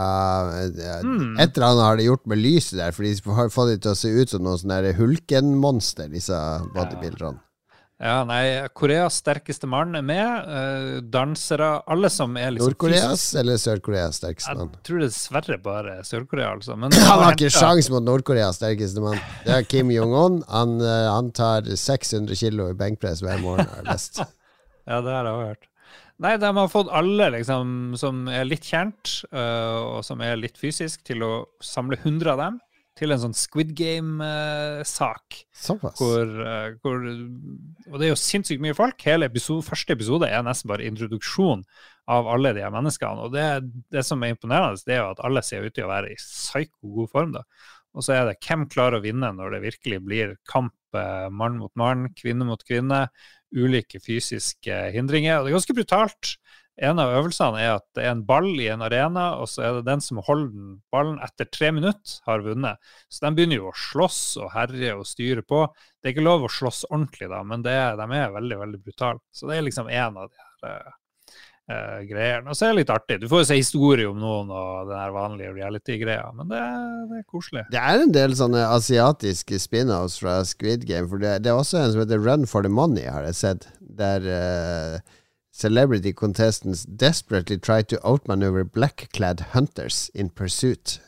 eh, 0.63 0.99
Mm. 1.03 1.39
Et 1.39 1.55
eller 1.57 1.67
annet 1.67 1.83
har 1.87 1.97
de 1.97 2.03
gjort 2.09 2.25
med 2.29 2.37
lyset 2.37 2.77
der, 2.77 2.91
for 2.93 3.03
de 3.03 3.13
har 3.37 3.49
fått 3.49 3.71
det 3.73 3.79
til 3.85 3.91
å 3.95 3.97
se 3.97 4.09
ut 4.13 4.29
som 4.29 4.43
noen 4.45 4.59
sånne 4.61 4.93
hulkenmonster, 4.97 6.09
disse 6.11 6.37
bodybuilderne. 6.75 7.39
Ja, 8.01 8.23
nei, 8.25 8.67
Koreas 8.73 9.19
sterkeste 9.21 9.67
mann 9.69 9.93
er 9.95 10.01
med. 10.01 10.47
eh, 10.49 11.01
dansere, 11.05 11.83
alle 11.85 12.09
som 12.09 12.35
er 12.35 12.49
liksom 12.55 12.71
Nord-Koreas 12.71 13.25
eller 13.37 13.59
Sør-Koreas 13.61 14.17
sterkeste 14.17 14.49
Jeg 14.49 14.57
mann? 14.57 14.71
tror 14.83 14.99
dessverre 15.03 15.57
bare 15.61 15.99
Sør-Korea, 16.03 16.47
altså. 16.55 16.75
Men 16.75 16.91
Han 16.97 17.21
har 17.27 17.35
ikke 17.37 17.51
sjans 17.53 17.91
mot 17.93 18.01
Nord-Koreas 18.01 18.57
sterkeste 18.57 19.03
mann. 19.05 19.19
Det 19.45 19.53
er 19.53 19.67
Kim 19.69 19.91
Jong-un. 19.93 20.41
Han, 20.49 20.79
han 20.81 21.29
tar 21.31 21.61
600 21.69 22.33
kilo 22.41 22.71
i 22.71 22.73
benkpress 22.73 23.21
hver 23.21 23.37
morgen. 23.41 23.67
er 23.77 23.85
best. 23.93 24.17
Ja, 24.89 24.97
det 25.05 25.11
har 25.13 25.27
jeg 25.29 25.33
også 25.37 25.47
hørt. 25.51 25.67
Nei, 26.21 26.35
de 26.37 26.49
har 26.53 26.67
fått 26.69 26.91
alle 26.93 27.31
liksom, 27.33 27.95
som 27.97 28.27
er 28.29 28.45
litt 28.45 28.67
kjent, 28.69 29.21
uh, 29.33 29.97
og 29.97 30.01
som 30.05 30.21
er 30.21 30.37
litt 30.37 30.59
fysisk, 30.59 31.01
til 31.07 31.25
å 31.25 31.31
samle 31.65 31.97
100 31.97 32.35
av 32.35 32.43
dem 32.43 32.59
til 32.99 33.13
en 33.13 33.21
sånn 33.23 33.33
Squid 33.37 33.71
Game-sak. 33.77 35.39
Såpass. 35.55 35.97
hvor, 35.97 36.27
uh, 36.27 36.75
hvor 36.83 36.99
Og 37.07 37.95
det 37.97 38.05
er 38.05 38.11
jo 38.11 38.19
sinnssykt 38.19 38.61
mye 38.61 38.77
folk. 38.77 39.01
Hele 39.07 39.29
episode, 39.31 39.65
første 39.65 39.95
episode 39.95 40.29
er 40.29 40.43
nesten 40.45 40.69
bare 40.69 40.85
introduksjon 40.85 41.63
av 42.11 42.29
alle 42.29 42.53
de 42.53 42.65
her 42.65 42.73
menneskene. 42.73 43.25
Og 43.25 43.33
det, 43.33 43.47
det 43.93 44.05
som 44.05 44.21
er 44.21 44.35
imponerende, 44.35 44.81
det 44.85 44.97
er 44.97 45.03
jo 45.05 45.13
at 45.15 45.23
alle 45.25 45.43
ser 45.45 45.65
ut 45.65 45.73
til 45.73 45.87
å 45.87 45.93
være 45.93 46.13
i 46.13 46.19
psyko 46.19 46.93
god 46.99 47.13
form. 47.15 47.35
da. 47.39 47.45
Og 47.97 48.05
så 48.05 48.15
er 48.15 48.27
det 48.29 48.39
hvem 48.45 48.67
klarer 48.71 48.99
å 48.99 49.03
vinne 49.03 49.31
når 49.35 49.55
det 49.55 49.65
virkelig 49.65 49.99
blir 50.05 50.35
kamp 50.47 50.75
eh, 50.95 51.27
mann 51.33 51.57
mot 51.59 51.73
mann, 51.79 52.07
kvinne 52.15 52.47
mot 52.47 52.61
kvinne, 52.67 53.05
ulike 53.55 54.01
fysiske 54.03 54.77
hindringer. 54.95 55.39
Og 55.39 55.45
det 55.45 55.51
er 55.51 55.57
ganske 55.59 55.77
brutalt. 55.77 56.35
En 56.81 57.01
av 57.03 57.11
øvelsene 57.13 57.59
er 57.61 57.73
at 57.75 57.85
det 57.97 58.05
er 58.05 58.13
en 58.15 58.23
ball 58.25 58.47
i 58.55 58.69
en 58.71 58.81
arena, 58.81 59.25
og 59.37 59.49
så 59.51 59.65
er 59.67 59.75
det 59.77 59.89
den 59.89 60.01
som 60.01 60.21
holder 60.25 60.53
den 60.53 60.71
ballen 60.93 61.19
etter 61.21 61.49
tre 61.51 61.69
minutter, 61.75 62.15
har 62.25 62.45
vunnet. 62.45 62.79
Så 63.11 63.25
de 63.25 63.33
begynner 63.37 63.59
jo 63.59 63.67
å 63.69 63.75
slåss 63.77 64.21
og 64.41 64.53
herje 64.55 64.95
og 64.95 65.05
styre 65.09 65.43
på. 65.45 65.65
Det 65.99 66.09
er 66.09 66.15
ikke 66.15 66.25
lov 66.25 66.47
å 66.47 66.53
slåss 66.53 66.85
ordentlig, 66.89 67.29
da, 67.33 67.43
men 67.45 67.67
det, 67.67 67.75
de 67.99 68.07
er 68.17 68.33
veldig, 68.33 68.57
veldig 68.63 68.81
brutale. 68.87 69.21
Så 69.35 69.51
det 69.51 69.59
er 69.59 69.67
liksom 69.67 69.91
en 69.91 70.23
av 70.23 70.31
de 70.31 70.41
her 70.41 70.91
eh, 71.69 71.75
eh, 71.75 72.01
greiene. 72.09 72.49
Og 72.49 72.55
så 72.57 72.65
er 72.65 72.73
det 72.73 72.81
litt 72.81 72.93
artig. 72.93 73.19
Du 73.21 73.27
får 73.31 73.43
jo 73.43 73.47
se 73.51 73.57
historie 73.59 74.07
om 74.09 74.17
noen 74.19 74.49
og 74.49 74.89
den 74.89 74.97
her 74.99 75.11
vanlige 75.15 75.53
reality-greia, 75.55 76.31
men 76.37 76.49
det, 76.51 76.61
det 77.11 77.19
er 77.21 77.27
koselig. 77.29 77.65
Det 77.71 77.79
er 77.81 78.03
en 78.05 78.11
del 78.15 78.35
sånne 78.39 78.65
asiatiske 78.71 79.59
spin-offs 79.59 80.19
fra 80.23 80.39
Squid 80.47 80.85
Game. 80.89 81.07
For 81.11 81.21
det, 81.21 81.43
det 81.45 81.51
er 81.53 81.59
også 81.61 81.81
en 81.83 81.91
som 81.93 82.03
heter 82.03 82.23
Run 82.25 82.47
for 82.49 82.61
the 82.65 82.71
Money, 82.71 83.05
har 83.11 83.23
jeg 83.29 83.35
sett. 83.35 83.69
Der 83.79 84.23
uh, 84.25 84.99
celebrity 85.51 86.13
contestants 86.13 86.85
desperately 86.85 87.57
try 87.57 87.81
to 87.83 87.97
outmaneuver 88.03 88.63
black-clad 88.63 89.47
hunters 89.53 90.09
in 90.15 90.29
pursuit. 90.29 90.99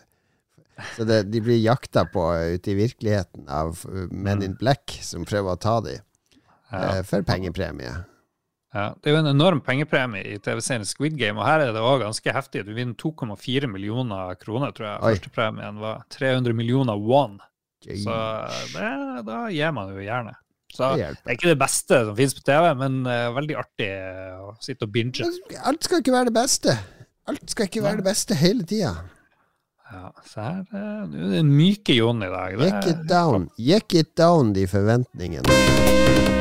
Så 0.98 1.06
det, 1.06 1.24
de 1.32 1.40
blir 1.42 1.60
jakta 1.62 2.02
på 2.10 2.24
ute 2.56 2.72
i 2.72 2.76
virkeligheten 2.76 3.46
av 3.48 3.84
menn 3.86 4.40
Men 4.40 4.42
in 4.44 4.56
Black, 4.60 4.98
som 5.06 5.24
prøver 5.26 5.54
å 5.54 5.60
ta 5.62 5.76
dem 5.86 6.00
Ja. 6.72 6.98
eh, 6.98 7.04
for 7.06 7.22
pengepremie. 7.22 7.92
Ja, 8.74 8.88
det 8.98 9.12
er 9.12 9.14
jo 9.14 9.22
en 9.22 9.30
enorm 9.30 9.60
pengepremie 9.62 10.24
i 10.26 10.40
TV-serien 10.42 10.88
Squid 10.90 11.14
Game, 11.20 11.38
og 11.38 11.46
her 11.46 11.62
er 11.62 11.76
det 11.76 11.82
òg 11.86 12.02
ganske 12.02 12.34
heftig. 12.34 12.64
Du 12.66 12.74
vinner 12.74 12.98
2,4 12.98 13.70
millioner 13.70 14.34
kroner, 14.42 14.74
tror 14.74 14.88
jeg. 14.90 15.04
Førstepremien 15.04 15.78
var 15.82 16.02
300 16.16 16.58
millioner 16.58 16.98
won. 16.98 17.38
Så 17.84 18.16
det, 18.74 18.90
da 19.28 19.44
gir 19.54 19.76
man 19.76 19.94
jo 19.94 20.02
gjerne. 20.02 20.34
Så 20.74 20.96
Det 20.98 21.12
det 21.22 21.30
er 21.30 21.38
ikke 21.38 21.52
det 21.52 21.60
beste 21.62 22.00
som 22.08 22.16
finnes 22.18 22.34
på 22.34 22.46
TV, 22.48 22.70
men 22.80 23.04
uh, 23.06 23.30
veldig 23.36 23.58
artig 23.62 23.90
å 24.42 24.56
sitte 24.64 24.88
og 24.88 24.96
binge. 24.96 25.28
Alt 25.62 25.86
skal 25.86 26.02
ikke 26.02 26.16
være 26.16 26.32
det 26.32 26.38
beste. 26.40 26.78
Alt 27.30 27.54
skal 27.54 27.70
ikke 27.70 27.84
være 27.86 28.02
det 28.02 28.08
beste 28.10 28.40
hele 28.42 28.66
tida. 28.66 28.96
Ja, 29.94 30.10
så 30.26 30.42
her 30.42 30.64
eh, 30.74 31.04
du 31.12 31.20
er 31.22 31.36
den 31.38 31.54
myke 31.54 31.94
Jon 31.94 32.26
i 32.26 32.32
dag. 32.34 32.58
Det 32.58 32.74
it 32.90 33.06
down. 33.08 33.52
Jeck 33.62 33.94
it 33.94 34.16
down, 34.18 34.56
de 34.58 34.66
forventningene. 34.68 36.33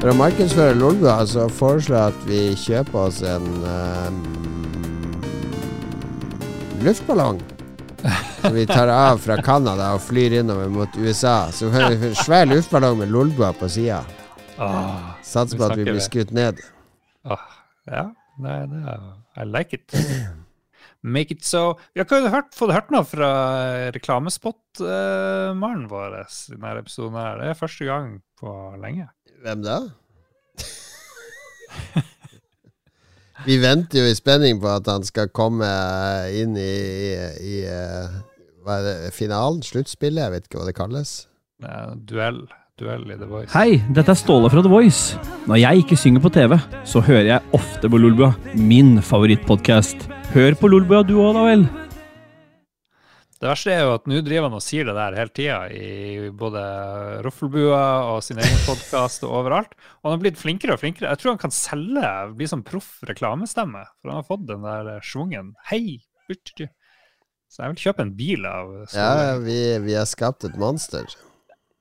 For 0.00 0.08
å 0.08 0.14
markedsføre 0.16 0.74
Lolbua, 0.80 1.18
så 1.28 1.44
foreslår 1.52 1.96
jeg 1.98 2.06
at 2.14 2.20
vi 2.28 2.38
kjøper 2.56 2.96
oss 3.02 3.18
en 3.28 3.48
ehm, 3.68 4.20
luftballong. 6.86 7.40
Som 8.40 8.54
vi 8.56 8.62
tar 8.70 8.88
av 8.88 9.18
fra 9.20 9.36
Canada 9.44 9.90
og 9.92 10.00
flyr 10.06 10.38
innover 10.38 10.70
mot 10.72 10.94
USA. 10.96 11.50
Så 11.52 11.68
har 11.74 11.92
vi 11.92 12.08
en 12.08 12.16
svær 12.16 12.48
luftballong 12.48 12.96
med 13.02 13.12
Lolbua 13.12 13.50
på 13.60 13.68
sida. 13.68 14.00
Åh, 14.56 15.10
Satser 15.24 15.60
på 15.60 15.64
at 15.68 15.76
vi 15.76 15.84
blir 15.88 16.00
skutt 16.04 16.32
ned. 16.36 16.54
åh, 17.28 17.44
ja, 17.92 18.06
det, 18.40 18.56
det, 18.72 18.80
er- 18.94 19.16
I 19.40 19.44
like 19.46 19.72
it. 19.76 19.92
Make 21.04 21.30
it 21.36 21.44
so. 21.44 21.76
Vi 21.94 22.00
har 22.00 22.04
ikke 22.08 22.28
hørt, 22.32 22.50
fått 22.56 22.72
hørt 22.74 22.90
noe 22.92 23.04
fra 23.08 23.28
reklamespot-mannen 23.94 25.86
vår 25.88 26.16
i 26.18 26.24
denne 26.56 26.74
episoden. 26.82 27.16
her. 27.20 27.38
Det 27.40 27.46
er 27.52 27.60
første 27.60 27.84
gang 27.88 28.18
på 28.40 28.50
lenge. 28.80 29.06
Hvem 29.40 29.62
da? 29.64 29.78
Vi 33.46 33.56
venter 33.56 34.02
jo 34.02 34.10
i 34.10 34.16
spenning 34.16 34.58
på 34.60 34.68
at 34.68 34.88
han 34.90 35.04
skal 35.06 35.30
komme 35.32 35.68
inn 36.36 36.58
i, 36.60 36.66
i, 36.68 37.14
i 37.40 37.54
eh, 37.64 38.18
hva 38.60 38.76
er 38.76 38.84
det, 38.84 39.12
finalen? 39.16 39.62
Sluttspillet? 39.64 40.20
Jeg 40.26 40.34
vet 40.34 40.48
ikke 40.48 40.60
hva 40.60 40.68
det 40.68 40.76
kalles. 40.76 41.14
Duell. 42.08 42.42
Duell 42.80 43.08
i 43.12 43.16
The 43.16 43.28
Voice. 43.28 43.52
Hei, 43.52 43.80
dette 43.96 44.12
er 44.12 44.20
Ståle 44.20 44.48
fra 44.52 44.60
The 44.64 44.72
Voice. 44.72 45.16
Når 45.48 45.60
jeg 45.60 45.82
ikke 45.86 45.98
synger 46.00 46.24
på 46.24 46.32
TV, 46.36 46.56
så 46.88 47.00
hører 47.04 47.26
jeg 47.30 47.56
ofte 47.56 47.88
på 47.92 48.00
Lolbua, 48.00 48.34
min 48.56 48.98
favorittpodkast. 49.04 50.04
Hør 50.34 50.56
på 50.60 50.68
Lolbua 50.72 51.00
du 51.04 51.16
òg, 51.20 51.32
da 51.36 51.48
vel. 51.48 51.64
Det 53.40 53.48
verste 53.48 53.72
er 53.72 53.86
jo 53.86 53.92
at 53.96 54.08
nå 54.10 54.18
driver 54.20 54.50
han 54.50 54.56
og 54.58 54.60
sier 54.60 54.84
det 54.84 54.94
der 54.98 55.14
hele 55.16 55.32
tida, 55.32 55.60
i 55.72 56.28
både 56.36 56.60
Roffelbua 57.24 57.84
og 58.10 58.18
sin 58.24 58.40
egen 58.42 58.58
podkast 58.68 59.24
og 59.24 59.32
overalt. 59.38 59.72
Og 60.02 60.10
han 60.10 60.18
har 60.18 60.22
blitt 60.26 60.40
flinkere 60.40 60.76
og 60.76 60.82
flinkere. 60.82 61.08
Jeg 61.08 61.22
tror 61.22 61.32
han 61.32 61.40
kan 61.40 61.54
selge, 61.56 62.10
bli 62.36 62.48
sånn 62.50 62.66
proff 62.66 62.98
reklamestemme. 63.08 63.86
For 63.96 64.12
han 64.12 64.20
har 64.20 64.26
fått 64.28 64.44
den 64.50 64.66
der 64.66 64.90
schwungen. 65.00 65.54
Hei! 65.70 66.02
Så 66.30 67.64
jeg 67.64 67.72
vil 67.72 67.80
kjøpe 67.82 68.04
en 68.04 68.12
bil 68.14 68.44
av 68.46 68.74
Ja, 68.92 69.38
vi, 69.42 69.56
vi 69.82 69.96
har 69.96 70.06
skapt 70.06 70.44
et 70.46 70.60
monster. 70.60 71.08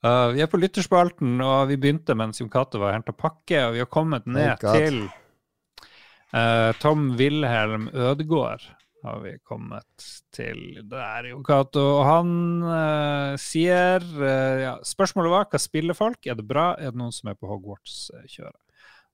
Uh, 0.03 0.33
vi 0.35 0.41
er 0.43 0.49
på 0.51 0.59
lytterspalten, 0.59 1.37
og 1.39 1.69
vi 1.69 1.77
begynte 1.79 2.15
mens 2.19 2.41
Jon 2.41 2.49
Cato 2.51 2.81
var 2.81 2.89
og 2.89 2.97
henta 2.97 3.13
pakke, 3.15 3.61
og 3.69 3.77
vi 3.77 3.79
har 3.79 3.87
kommet 3.87 4.25
ned 4.27 4.59
oh 4.67 4.73
til 4.75 4.97
uh, 6.35 6.75
Tom 6.81 7.13
Wilhelm 7.15 7.85
Ødegård. 7.93 8.65
Har 9.03 9.19
vi 9.19 9.33
kommet 9.43 10.05
til 10.31 10.79
der, 10.87 11.27
Jon 11.27 11.43
Cato. 11.43 11.85
Han 12.07 12.29
uh, 12.63 13.33
sier 13.41 13.99
uh, 13.99 14.61
ja, 14.61 14.75
Spørsmålet 14.87 15.33
var 15.33 15.49
hva 15.51 15.59
spiller 15.59 15.97
folk? 15.97 16.21
Er 16.23 16.37
det 16.39 16.45
bra? 16.47 16.69
Er 16.79 16.93
det 16.93 17.01
noen 17.01 17.11
som 17.11 17.27
er 17.31 17.35
på 17.35 17.49
Hogwarts-kjøret? 17.51 18.59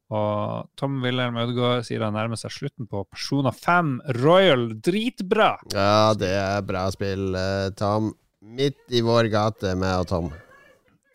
Og 0.10 0.70
Tom 0.80 1.02
Wilhelm 1.04 1.38
Ødegaard 1.38 1.86
sier 1.86 2.02
han 2.02 2.16
nærmer 2.18 2.40
seg 2.40 2.54
slutten 2.54 2.88
på 2.90 3.04
Persona 3.10 3.54
5 3.54 3.92
Royal. 4.18 4.72
Dritbra! 4.82 5.52
Ja, 5.74 6.16
det 6.18 6.32
er 6.34 6.64
bra 6.66 6.88
spill, 6.94 7.28
eh, 7.38 7.70
Tom. 7.78 8.14
Midt 8.42 8.90
i 8.96 9.04
vår 9.06 9.30
gate 9.30 9.76
med 9.78 10.10
Tom. 10.10 10.32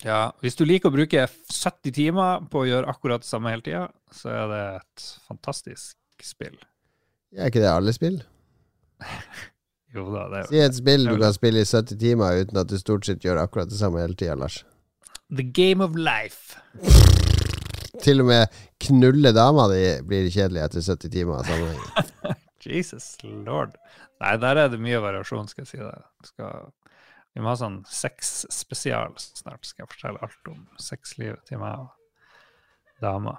Ja, 0.04 0.28
hvis 0.44 0.58
du 0.58 0.62
liker 0.68 0.92
å 0.92 0.94
bruke 0.94 1.24
70 1.26 1.94
timer 1.96 2.44
på 2.52 2.62
å 2.62 2.68
gjøre 2.68 2.92
akkurat 2.92 3.24
det 3.24 3.30
samme 3.30 3.50
hele 3.54 3.66
tida, 3.66 3.88
så 4.14 4.30
er 4.30 4.46
det 4.52 4.62
et 4.76 5.08
fantastisk 5.26 5.96
spill. 6.22 6.58
Er 7.34 7.50
ikke 7.50 7.64
det 7.64 7.72
alle 7.72 7.94
spill? 7.96 8.20
Jo 9.94 10.08
da, 10.10 10.24
det 10.32 10.38
er 10.40 10.48
Si 10.50 10.60
et 10.64 10.76
spill 10.76 11.06
du 11.06 11.14
kan 11.20 11.34
spille 11.36 11.62
i 11.62 11.68
70 11.68 11.98
timer 12.00 12.40
uten 12.42 12.58
at 12.58 12.70
du 12.70 12.78
stort 12.80 13.06
sett 13.06 13.22
gjør 13.24 13.44
akkurat 13.44 13.70
det 13.70 13.78
samme 13.78 14.02
hele 14.02 14.16
tida, 14.18 14.34
Lars. 14.38 14.62
The 15.30 15.46
game 15.46 15.84
of 15.84 15.94
life. 15.94 16.58
Til 18.02 18.24
og 18.24 18.28
med 18.28 18.56
knulle 18.82 19.30
dama 19.32 19.68
di 19.70 19.82
blir 20.06 20.26
kjedelig 20.34 20.64
etter 20.66 20.82
70 20.84 21.12
timer 21.14 21.40
av 21.40 21.48
sammenhengen. 21.48 22.40
Jesus 22.64 23.14
lord. 23.22 23.76
Nei, 24.22 24.34
der 24.40 24.60
er 24.64 24.72
det 24.72 24.80
mye 24.82 25.00
variasjon, 25.02 25.46
skal 25.50 25.64
jeg 25.64 25.70
si 25.70 25.80
deg. 25.82 26.04
Skal, 26.26 26.70
vi 27.36 27.44
må 27.44 27.52
ha 27.52 27.58
sånn 27.60 27.82
sexspesial 27.90 29.14
snart. 29.20 29.66
Skal 29.68 29.84
jeg 29.84 29.92
fortelle 29.94 30.22
alt 30.24 30.50
om 30.50 30.64
sexlivet 30.80 31.44
til 31.50 31.60
meg 31.62 31.84
og 31.84 33.04
dama. 33.04 33.36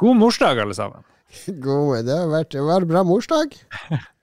God 0.00 0.16
morsdag, 0.16 0.62
alle 0.62 0.76
sammen. 0.76 1.04
God, 1.66 2.00
det 2.06 2.16
har 2.16 2.30
vært 2.30 2.54
det 2.54 2.64
var 2.64 2.86
en 2.86 2.90
bra 2.90 3.04
morsdag. 3.06 3.58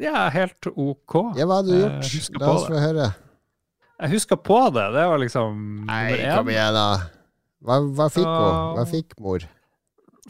Ja, 0.00 0.28
helt 0.32 0.70
OK. 0.72 1.16
Ja, 1.36 1.44
hva 1.48 1.60
hadde 1.60 1.74
du 1.74 1.80
gjort? 1.82 2.36
La 2.40 2.52
oss 2.54 2.68
få 2.70 2.80
høre. 2.80 3.08
Jeg 4.00 4.12
husker 4.14 4.38
på 4.40 4.60
det. 4.72 4.86
Det 4.96 5.06
var 5.12 5.20
liksom 5.20 5.58
Nei, 5.88 6.04
kom 6.32 6.48
igjen, 6.48 6.76
da. 6.76 6.86
Hva, 7.60 7.80
hva 7.98 8.06
fikk 8.12 8.28
hun? 8.28 8.54
Hva 8.78 8.84
fikk 8.88 9.18
mor? 9.20 9.44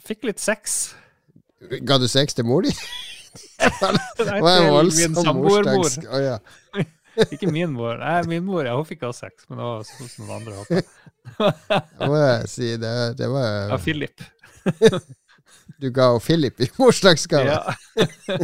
Fikk 0.02 0.26
litt 0.26 0.42
sex. 0.42 0.80
Ga 1.86 2.00
du 2.02 2.08
sex 2.10 2.34
til 2.34 2.48
mor 2.48 2.66
di? 2.66 2.72
Det 3.60 4.26
var 4.26 4.56
en 4.56 4.72
voldsom 4.74 5.14
morsdags... 5.38 6.00
Oh, 6.08 6.18
ja. 6.18 6.38
Ikke 7.34 7.50
min 7.52 7.70
mor. 7.74 7.98
Nei, 8.00 8.16
min 8.30 8.44
mor 8.46 8.64
ja, 8.66 8.74
hun 8.78 8.86
fikk 8.88 9.04
også 9.06 9.28
sex, 9.28 9.46
men 9.50 9.60
det 9.60 9.68
var 9.68 9.86
sånn 9.86 10.10
som 10.10 10.26
noen 10.26 10.36
andre. 10.40 10.82
Det 12.00 12.08
må 12.10 12.18
jeg 12.18 12.50
si. 12.50 12.68
Det, 12.80 12.92
det 13.20 13.28
Ja, 13.28 13.32
var 13.70 13.82
Philip. 13.84 14.26
Du 15.80 15.86
ga 15.96 16.10
Philip 16.20 16.58
i 16.60 16.66
morsdagsgave. 16.76 17.54
Ja. 17.54 18.40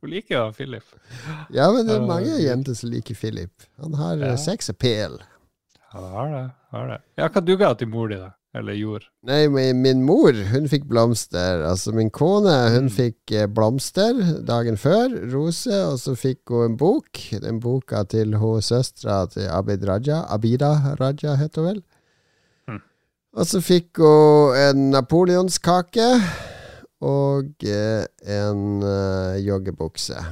Hun 0.00 0.10
liker 0.10 0.34
jo 0.36 0.52
Philip. 0.56 0.84
Ja, 1.54 1.70
men 1.72 1.86
det 1.86 1.94
er 1.96 2.06
mange 2.06 2.38
jenter 2.42 2.74
som 2.74 2.90
liker 2.90 3.14
Philip. 3.14 3.68
Han 3.82 3.94
har 3.94 4.16
Ja. 4.16 4.26
ja. 4.34 4.36
sex 4.36 4.70
appeal. 4.70 5.18
Ja, 5.94 6.00
har 6.00 6.30
det. 6.32 6.50
Har 6.74 6.88
det. 6.88 7.00
Ja, 7.16 7.28
hva 7.28 7.40
du 7.44 7.56
ga 7.56 7.74
til 7.74 7.88
mor 7.88 8.08
di, 8.08 8.16
da? 8.18 8.32
Eller 8.54 8.76
gjorde? 8.78 9.06
Nei, 9.26 9.48
men 9.50 9.80
min 9.82 10.02
mor, 10.06 10.32
hun 10.52 10.68
fikk 10.70 10.84
blomster. 10.86 11.64
Altså, 11.66 11.90
min 11.92 12.10
kone, 12.10 12.52
hun 12.70 12.84
Mm. 12.86 12.90
fikk 12.90 13.32
eh, 13.32 13.46
blomster 13.50 14.14
dagen 14.46 14.76
før, 14.76 15.10
rose, 15.32 15.74
og 15.90 15.98
så 15.98 16.14
fikk 16.14 16.38
hun 16.50 16.64
en 16.70 16.76
bok. 16.76 17.18
Den 17.42 17.58
boka 17.60 18.04
til 18.06 18.34
hun 18.38 18.62
søstera 18.62 19.26
til 19.30 19.48
Abid 19.50 19.82
Raja. 19.88 20.22
Abida 20.30 20.94
Raja, 21.00 21.34
heter 21.34 21.62
hun 21.62 21.68
vel. 21.74 21.82
Mm. 22.68 22.80
Og 23.36 23.46
så 23.46 23.60
fikk 23.60 23.98
hun 23.98 24.54
en 24.56 24.90
napoleonskake 24.92 26.06
og 27.04 27.66
eh, 27.68 28.06
en 28.34 28.82
eh, 28.82 29.40
joggebukse. 29.44 30.24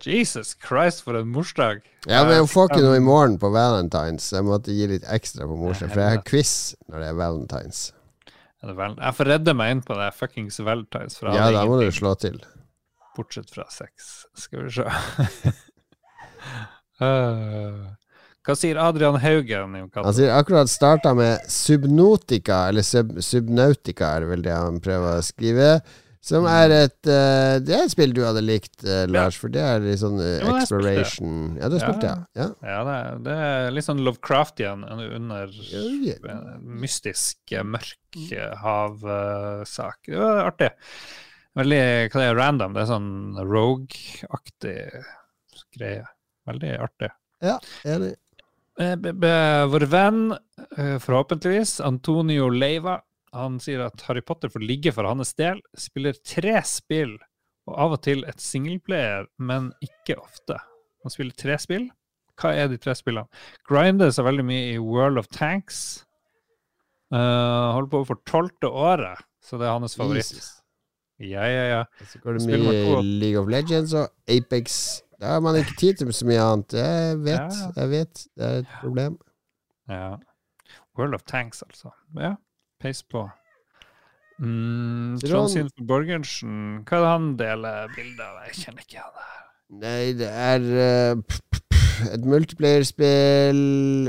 Jesus 0.00 0.54
Christ, 0.56 1.02
for 1.04 1.18
en 1.18 1.28
morsdag! 1.28 1.82
Ja, 2.08 2.22
men 2.24 2.38
hun 2.40 2.48
får 2.48 2.70
ikke 2.70 2.84
noe 2.86 2.96
i 2.96 3.04
morgen 3.04 3.36
på 3.40 3.50
Valentines. 3.52 4.30
Jeg 4.32 4.46
måtte 4.46 4.72
gi 4.72 4.86
litt 4.88 5.04
ekstra 5.12 5.48
på 5.48 5.58
morsdag, 5.60 5.92
for 5.92 6.00
jeg 6.00 6.16
har 6.16 6.22
quiz 6.24 6.54
når 6.88 7.02
det 7.02 7.10
er 7.10 7.18
Valentines. 7.18 7.82
Jeg 8.60 9.12
får 9.16 9.28
redde 9.28 9.56
meg 9.56 9.74
inn 9.74 9.84
på 9.84 9.96
det 9.96 10.08
fuckings 10.16 10.60
Valentines. 10.64 11.18
For 11.20 11.32
Ja, 11.36 11.50
da 11.52 11.66
må 11.68 11.80
du 11.80 11.88
slå 11.92 12.14
til. 12.20 12.40
Bortsett 13.16 13.52
fra 13.52 13.66
sex. 13.72 14.24
Skal 14.38 14.68
vi 14.68 14.76
se. 14.80 14.88
Eh, 17.00 17.76
hva 18.44 18.54
sier 18.56 18.76
Adrian 18.80 19.16
Haugen? 19.22 19.72
Han 19.94 20.14
sier 20.16 20.34
akkurat 20.34 20.68
starta 20.68 21.14
med 21.16 21.46
Subnotica, 21.48 22.66
eller 22.68 22.84
sub, 22.84 23.14
Subnautica 23.24 24.10
er 24.16 24.24
det 24.24 24.28
vel 24.34 24.44
det 24.44 24.52
han 24.52 24.76
prøver 24.84 25.16
å 25.16 25.24
skrive. 25.24 25.70
Som 26.20 26.44
er 26.44 26.68
et 26.74 27.08
uh, 27.08 27.56
Det 27.64 27.72
er 27.72 27.86
et 27.86 27.92
spill 27.94 28.10
du 28.12 28.20
hadde 28.26 28.42
likt, 28.44 28.74
uh, 28.84 29.06
Lars, 29.08 29.38
for 29.40 29.48
det 29.54 29.62
er 29.64 29.80
litt 29.80 30.02
sånn 30.02 30.18
uh, 30.20 30.26
Jo, 30.42 30.50
jeg 30.58 30.66
spilte 30.68 30.82
det. 30.84 30.92
exploration 31.00 31.38
Ja, 31.56 31.70
du 31.72 31.76
har 31.78 31.84
spilt 31.86 32.02
det, 32.04 32.10
ja? 32.36 32.48
Ja, 32.60 32.80
det, 32.84 32.96
er- 32.98 33.22
det 33.24 33.36
er 33.46 33.70
litt 33.72 33.86
sånn 33.88 34.02
Lovecraftian 34.04 34.84
under 34.84 35.54
Ja, 35.70 35.84
ja. 36.10 36.36
mystisk, 36.60 37.54
mørk 37.64 38.20
havsak. 38.60 40.00
Det 40.10 40.20
var 40.20 40.42
artig. 40.50 40.70
Veldig 41.58 41.80
hva 42.12 42.20
det 42.20 42.26
er, 42.28 42.36
random. 42.38 42.74
Det 42.76 42.82
er 42.84 42.90
sånn 42.92 43.10
rogue-aktig 43.48 44.76
greie. 45.76 46.04
Veldig 46.48 46.72
artig. 46.84 47.10
Ja, 47.44 47.56
enig. 47.88 48.12
Eh, 48.80 48.94
Vår 49.72 49.84
venn, 49.92 50.20
eh, 50.76 50.96
forhåpentligvis, 51.02 51.78
Antonio 51.84 52.48
Leiva, 52.52 53.00
han 53.36 53.58
sier 53.62 53.84
at 53.86 54.02
Harry 54.08 54.22
Potter 54.26 54.50
får 54.50 54.64
ligge 54.64 54.92
for 54.94 55.06
hans 55.06 55.34
del. 55.38 55.60
Spiller 55.78 56.16
tre 56.26 56.56
spill, 56.66 57.16
og 57.70 57.76
av 57.78 57.92
og 57.96 58.02
til 58.02 58.24
et 58.28 58.40
singleplayer, 58.42 59.28
men 59.38 59.70
ikke 59.84 60.16
ofte. 60.18 60.56
Han 61.04 61.12
spiller 61.14 61.36
tre 61.38 61.58
spill. 61.62 61.88
Hva 62.40 62.54
er 62.56 62.70
de 62.72 62.78
tre 62.80 62.94
spillene? 62.96 63.28
Grinder 63.68 64.10
seg 64.16 64.24
veldig 64.26 64.44
mye 64.48 64.70
i 64.72 64.78
World 64.80 65.20
of 65.20 65.28
Tanks. 65.34 66.04
Uh, 67.12 67.74
holder 67.74 67.90
på 67.90 68.00
for 68.06 68.20
tolvte 68.28 68.68
året, 68.70 69.18
så 69.42 69.58
det 69.58 69.66
er 69.66 69.74
hans 69.74 69.96
favoritt. 69.98 70.28
Jesus. 70.30 70.50
Ja, 71.20 71.42
ja, 71.50 71.64
ja. 71.68 71.80
Så 72.08 72.20
går 72.22 72.38
det 72.38 72.46
mye 72.46 72.60
i 72.80 73.00
League 73.20 73.40
of 73.42 73.50
Legends 73.50 73.92
og 73.98 74.08
Apex. 74.30 75.02
Da 75.20 75.34
har 75.34 75.42
man 75.44 75.58
ikke 75.58 75.74
tid 75.76 75.98
til 76.00 76.12
så 76.16 76.24
mye 76.28 76.40
annet. 76.40 76.72
Jeg 76.80 77.18
vet, 77.26 77.58
Ja. 77.58 77.72
jeg 77.76 77.90
vet. 77.90 78.22
Det 78.38 78.46
er 78.46 78.62
et 78.62 78.70
problem. 78.80 79.18
Ja. 79.90 80.14
World 80.96 81.14
of 81.18 81.26
Tanks, 81.28 81.60
altså. 81.66 81.90
Ja, 82.16 82.36
peis 82.80 83.02
på. 83.04 83.26
Mm, 84.40 85.18
Trond- 85.20 85.52
Sinfor 85.52 85.84
Borgersen, 85.84 86.54
hva 86.88 86.96
er 86.96 87.02
det 87.04 87.10
han 87.12 87.26
deler 87.36 87.90
bilde 87.96 88.24
av? 88.24 88.38
Jeg 88.48 88.54
kjenner 88.64 88.86
ikke 88.86 89.02
han 89.04 89.18
der. 89.18 89.36
Nei, 89.82 90.04
det 90.18 90.30
er 90.32 90.64
uh, 90.64 91.20
p- 91.20 91.42
p- 91.52 91.60
p- 91.70 92.08
et 92.16 92.24
multiplayerspill. 92.26 93.60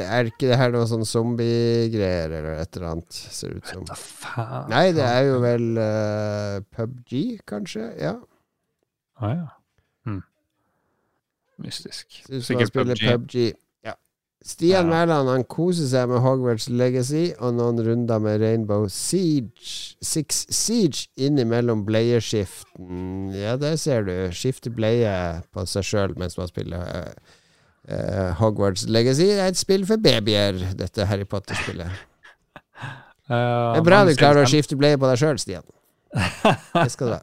Er 0.02 0.30
ikke 0.32 0.48
det 0.50 0.58
her 0.62 0.72
noe 0.74 0.88
sånn 0.90 1.04
zombiegreier 1.06 2.32
eller 2.40 2.62
et 2.64 2.80
eller 2.80 2.94
annet, 2.96 3.12
ser 3.14 3.52
det 3.52 3.60
ut 3.62 3.70
som? 3.74 3.84
Hva 3.92 3.98
faen. 4.00 4.70
Nei, 4.72 4.86
det 4.96 5.04
er 5.06 5.28
jo 5.28 5.36
vel 5.44 5.68
uh, 5.78 6.56
PubG, 6.74 7.18
kanskje? 7.52 7.90
Ja. 8.02 8.16
Å 9.22 9.34
ja. 9.36 9.50
Hm. 10.08 10.24
Mystisk. 11.68 12.22
Sikkert 12.42 12.72
PUBG. 12.74 13.04
PubG. 13.06 13.36
Stian. 14.42 14.88
Mæland 14.90 15.30
han 15.30 15.44
koser 15.46 15.86
seg 15.86 16.08
med 16.10 16.24
Hogwarts 16.24 16.66
Legacy 16.70 17.28
og 17.38 17.54
noen 17.60 17.82
runder 17.86 18.22
med 18.24 18.42
Rainbow 18.42 18.88
Siege 18.90 19.94
Six 20.02 20.46
Siege 20.50 21.04
innimellom 21.22 21.84
bleieskiften. 21.86 23.30
Ja, 23.38 23.54
der 23.62 23.78
ser 23.78 24.08
du. 24.08 24.14
Skifter 24.34 24.74
bleie 24.74 25.12
på 25.54 25.66
seg 25.70 25.86
sjøl 25.86 26.16
mens 26.18 26.40
man 26.40 26.50
spiller 26.50 26.82
uh, 26.82 27.36
uh, 27.86 28.32
Hogwarts 28.42 28.88
Legacy. 28.90 29.30
Det 29.30 29.44
er 29.46 29.54
et 29.54 29.62
spill 29.62 29.86
for 29.86 30.02
babyer, 30.02 30.58
dette 30.80 31.06
Harry 31.10 31.28
Potter-spillet. 31.30 31.92
Uh, 33.32 33.38
Det 33.72 33.80
er 33.80 33.86
bra 33.86 33.98
du 34.04 34.10
klarer 34.20 34.44
å 34.44 34.50
skifte 34.50 34.76
bleie 34.76 34.98
på 35.00 35.08
deg 35.08 35.20
sjøl, 35.22 35.38
Stian. 35.40 35.64
Det 36.76 36.90
skal 36.92 37.08
du 37.08 37.14
ha. 37.14 37.22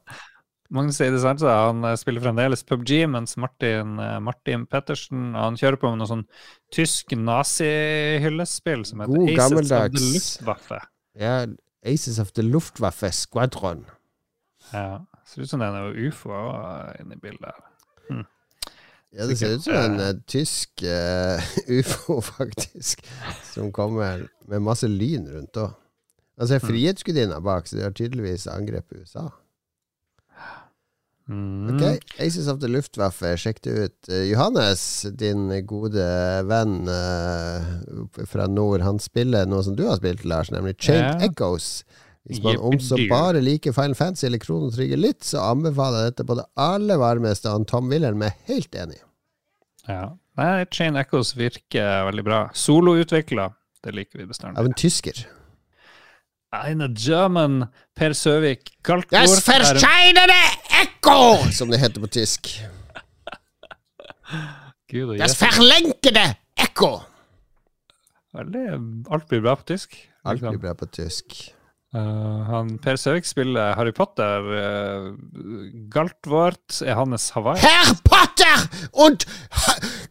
Magnus 0.75 1.01
Eide 1.01 1.21
Sandstad 1.23 1.63
han 1.69 1.85
eh, 1.89 1.97
spiller 1.97 2.25
fremdeles 2.25 2.65
PubG, 2.69 2.93
mens 3.09 3.37
Martin, 3.41 3.97
eh, 4.03 4.19
Martin 4.21 4.67
Pettersen 4.69 5.33
han 5.39 5.57
kjører 5.57 5.81
på 5.81 5.93
med 5.93 6.03
noe 6.03 6.11
sånn 6.11 6.27
tysk 6.75 7.15
nazi-hyllespill 7.17 8.85
som 8.89 9.05
heter 9.05 9.23
God, 9.23 9.33
Aces 9.33 9.73
of 9.73 9.95
the. 9.95 10.03
Luftwaffe. 10.17 10.83
Ja, 11.19 11.39
Aces 11.89 12.21
of 12.21 12.35
the 12.37 12.45
Luftwaffe 12.45 13.13
Squadron. 13.17 13.87
Ja. 14.75 15.01
Ser 15.29 15.45
ut 15.45 15.51
som 15.51 15.61
det 15.61 15.69
er 15.69 15.77
noe 15.77 16.09
ufo 16.09 16.37
inni 17.01 17.17
bildet. 17.21 17.53
her. 17.53 17.69
Ja, 19.17 19.25
det 19.27 19.39
ser 19.41 19.55
ut 19.57 19.65
som 19.65 19.73
en 19.75 20.01
uh, 20.01 20.15
tysk 20.29 20.83
uh, 20.85 21.41
ufo, 21.79 22.21
faktisk, 22.21 23.01
som 23.55 23.73
kommer 23.73 24.27
med 24.49 24.65
masse 24.65 24.89
lyn 24.89 25.25
rundt 25.33 25.57
òg. 25.57 25.73
Altså, 26.39 26.61
Frihetsgudinna 26.63 27.41
bak, 27.43 27.67
så 27.67 27.79
de 27.79 27.87
har 27.87 27.95
tydeligvis 27.97 28.47
angrepet 28.53 29.01
USA. 29.01 29.31
Mm. 31.29 31.75
Ok, 31.75 32.05
Aces 32.25 32.49
of 32.49 32.61
the 32.63 32.69
Luftwaffe, 32.73 33.35
sjekk 33.37 33.61
det 33.67 33.73
ut. 33.77 33.97
Eh, 34.09 34.25
Johannes, 34.31 34.83
din 35.21 35.51
gode 35.69 36.05
venn 36.49 36.89
uh, 36.89 38.25
fra 38.29 38.47
nord, 38.49 38.81
han 38.87 39.01
spiller 39.03 39.49
noe 39.49 39.65
som 39.67 39.77
du 39.77 39.85
har 39.89 40.01
spilt, 40.01 40.25
Lars, 40.25 40.53
nemlig 40.55 40.79
Chained 40.81 41.21
yeah. 41.21 41.27
Echoes. 41.29 41.85
Hvis 42.29 42.43
man 42.45 42.59
også 42.61 42.97
dear. 42.97 43.09
bare 43.13 43.41
liker 43.41 43.73
Final 43.73 43.97
Fantasy 43.97 44.27
eller 44.29 44.41
Krono 44.43 44.69
Trigger 44.73 45.01
litt, 45.01 45.23
så 45.25 45.41
anbefaler 45.49 46.03
jeg 46.03 46.13
dette 46.13 46.27
på 46.29 46.37
det 46.37 46.45
aller 46.61 47.01
varmeste. 47.01 47.53
Han 47.53 47.65
Tom 47.69 47.89
Wilhelm 47.93 48.25
er 48.27 48.35
helt 48.51 48.75
enig. 48.77 48.99
Ja. 49.89 50.11
Nei, 50.39 50.67
Chain 50.71 50.97
Echoes 51.01 51.33
virker 51.37 52.05
veldig 52.11 52.25
bra. 52.27 52.43
Soloutvikla, 52.55 53.49
det 53.85 53.97
liker 53.97 54.21
vi 54.21 54.29
bestandig. 54.29 54.61
Av 54.61 54.69
en 54.69 54.77
tysker. 54.77 55.25
Eine 56.55 56.89
German 56.97 57.67
Per 57.97 58.15
Søvik 58.17 58.71
Galtvort 58.87 59.21
Yes, 59.21 59.49
er- 59.49 59.65
verscheinende 59.65 60.39
Echo, 60.83 61.51
som 61.53 61.71
det 61.71 61.81
heter 61.83 62.01
på 62.01 62.11
tysk. 62.13 62.51
Gud 64.89 65.19
Das 65.19 65.37
verlenkede 65.41 66.25
ekko. 66.57 66.99
Veldig, 68.37 68.65
alt 69.11 69.29
blir 69.29 69.41
bra 69.45 69.55
på 69.59 69.69
tysk. 69.73 69.97
Alt 70.25 70.41
liksom. 70.41 70.57
blir 70.57 70.63
bra 70.67 70.75
på 70.79 70.89
tysk. 70.93 71.39
Uh, 71.97 72.45
han, 72.45 72.75
per 72.85 72.97
Søvik 73.01 73.25
spiller 73.25 73.75
Harry 73.77 73.93
Potter. 73.97 74.45
Uh, 74.45 75.15
Galtvort 75.93 76.83
er 76.85 76.95
hans 77.01 77.31
Hawaii. 77.37 77.61
Herr 77.61 77.95
Potter 78.05 78.67
und 78.93 79.25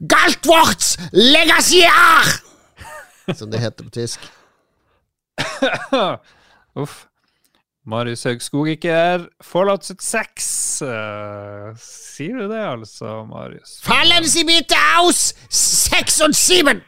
Galtworts 0.09 0.97
Legasiar! 1.11 2.41
Som 3.35 3.51
det 3.51 3.59
heter 3.61 3.83
på 3.83 3.89
tysk. 3.89 4.19
Uff. 6.81 7.06
Marius 7.87 8.25
Haugskog 8.27 8.67
ikke 8.73 8.91
er. 8.91 9.25
Fallout 9.41 9.85
76. 9.87 10.47
Uh, 10.83 11.71
sier 11.79 12.35
du 12.35 12.49
det, 12.51 12.59
altså, 12.59 13.21
Marius? 13.29 13.77
Fallen 13.85 14.27
Sie 14.27 14.43
bitte 14.47 14.75
aus! 14.97 15.31
Seks 15.49 16.19
og 16.25 16.35
syven! 16.35 16.83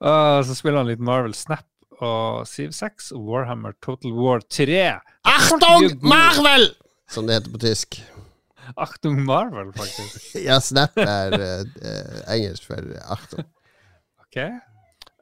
Uh, 0.00 0.40
så 0.46 0.54
spiller 0.54 0.78
han 0.80 0.92
litt 0.92 1.02
Marvel 1.02 1.34
Snap 1.36 1.66
og 1.96 2.46
Siv 2.48 2.70
6 2.76 3.10
og 3.16 3.26
Warhammer 3.32 3.74
Total 3.82 4.14
War 4.14 4.40
3. 4.46 5.00
Achtung, 5.26 5.90
Marvel! 6.06 6.70
som 7.10 7.26
det 7.26 7.40
heter 7.40 7.52
på 7.52 7.58
tysk. 7.62 7.98
Achtung 8.76 9.20
Marvel, 9.24 9.72
faktisk. 9.74 10.34
Ja, 10.46 10.60
Snap 10.60 10.96
er 10.98 11.34
eh, 11.38 12.22
engelsk 12.34 12.66
for 12.66 12.82
Achtung. 13.10 13.46
Ok. 14.26 14.40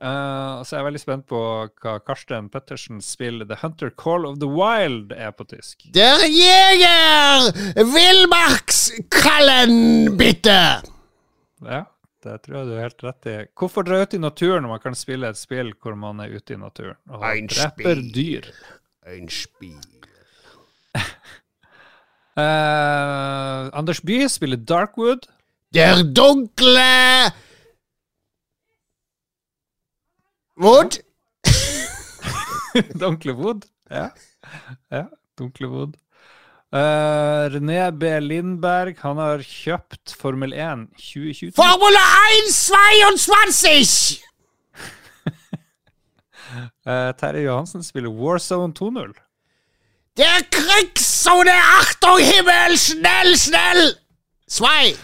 Eh, 0.05 0.51
og 0.60 0.66
så 0.68 0.74
er 0.74 0.78
jeg 0.82 0.86
veldig 0.90 1.01
spent 1.01 1.24
på 1.31 1.39
hva 1.81 1.93
Karsten 2.05 2.51
Pettersens 2.52 3.06
spill 3.14 3.39
The 3.48 3.56
Hunter 3.62 3.89
Call 3.97 4.26
of 4.28 4.35
the 4.43 4.48
Wild 4.51 5.14
er 5.16 5.31
på 5.32 5.47
tysk. 5.48 5.86
Der 5.97 6.20
Jeger 6.28 7.47
Villmarkskallen, 7.94 9.72
bitte! 10.20 10.59
Ja, 11.64 11.81
det 12.24 12.35
tror 12.44 12.56
jeg 12.59 12.66
du 12.68 12.72
er 12.76 12.85
helt 12.85 13.05
rett 13.06 13.24
i. 13.32 13.36
Hvorfor 13.56 13.81
dra 13.89 14.02
ut 14.05 14.16
i 14.16 14.20
naturen 14.20 14.60
når 14.66 14.70
man 14.74 14.82
kan 14.85 14.97
spille 14.98 15.31
et 15.32 15.40
spill 15.40 15.72
hvor 15.81 15.94
man 15.97 16.20
er 16.20 16.35
ute 16.36 16.52
i 16.52 16.60
naturen 16.60 16.98
og 17.09 17.24
Ein 17.31 17.48
dreper 17.48 17.97
spill. 17.97 18.02
dyr? 18.12 18.44
Ein 19.09 19.28
spiel. 19.32 19.81
uh, 22.36 23.72
Anders 23.78 24.05
Bye 24.05 24.28
spiller 24.28 24.60
Darkwood. 24.60 25.24
Der 25.74 26.05
dunkle 26.14 27.32
Wood. 30.56 31.02
Dunkle 33.01 33.32
Wood. 33.32 33.66
Ja. 33.90 34.10
ja 34.90 35.05
Dunkle 35.39 35.68
Wood. 35.68 35.97
Uh, 36.74 37.47
René 37.55 37.90
B. 37.93 38.09
Lindberg, 38.20 38.98
han 38.98 39.18
har 39.22 39.43
kjøpt 39.47 40.14
Formel 40.18 40.52
1 40.52 40.89
2022. 40.98 41.52
Formel 41.55 41.94
1 41.94 42.51
22! 42.51 44.18
uh, 46.82 47.12
Terje 47.14 47.44
Johansen 47.44 47.86
spiller 47.86 48.10
Warzone 48.10 48.74
2.0. 48.74 49.14
er 50.18 50.43
krigssone, 50.51 51.55
Achtung 51.78 52.18
Himmel, 52.18 52.74
schnell, 52.78 53.39
schnell! 53.39 53.94
Svei! 54.51 54.94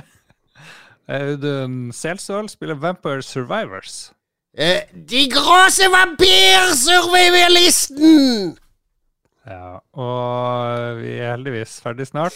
Audun 1.08 1.90
Selsvold 1.92 2.52
spiller 2.52 2.74
Vampire 2.74 3.22
Survivors. 3.22 4.12
Äh, 4.52 4.82
die 4.92 5.28
große 5.28 5.92
Vampir-Survivalisten! 5.92 8.58
Ja, 9.46 9.80
og 9.92 10.98
vi 11.00 11.18
er 11.18 11.30
heldigvis 11.36 11.80
ferdig 11.80 12.06
snart. 12.10 12.34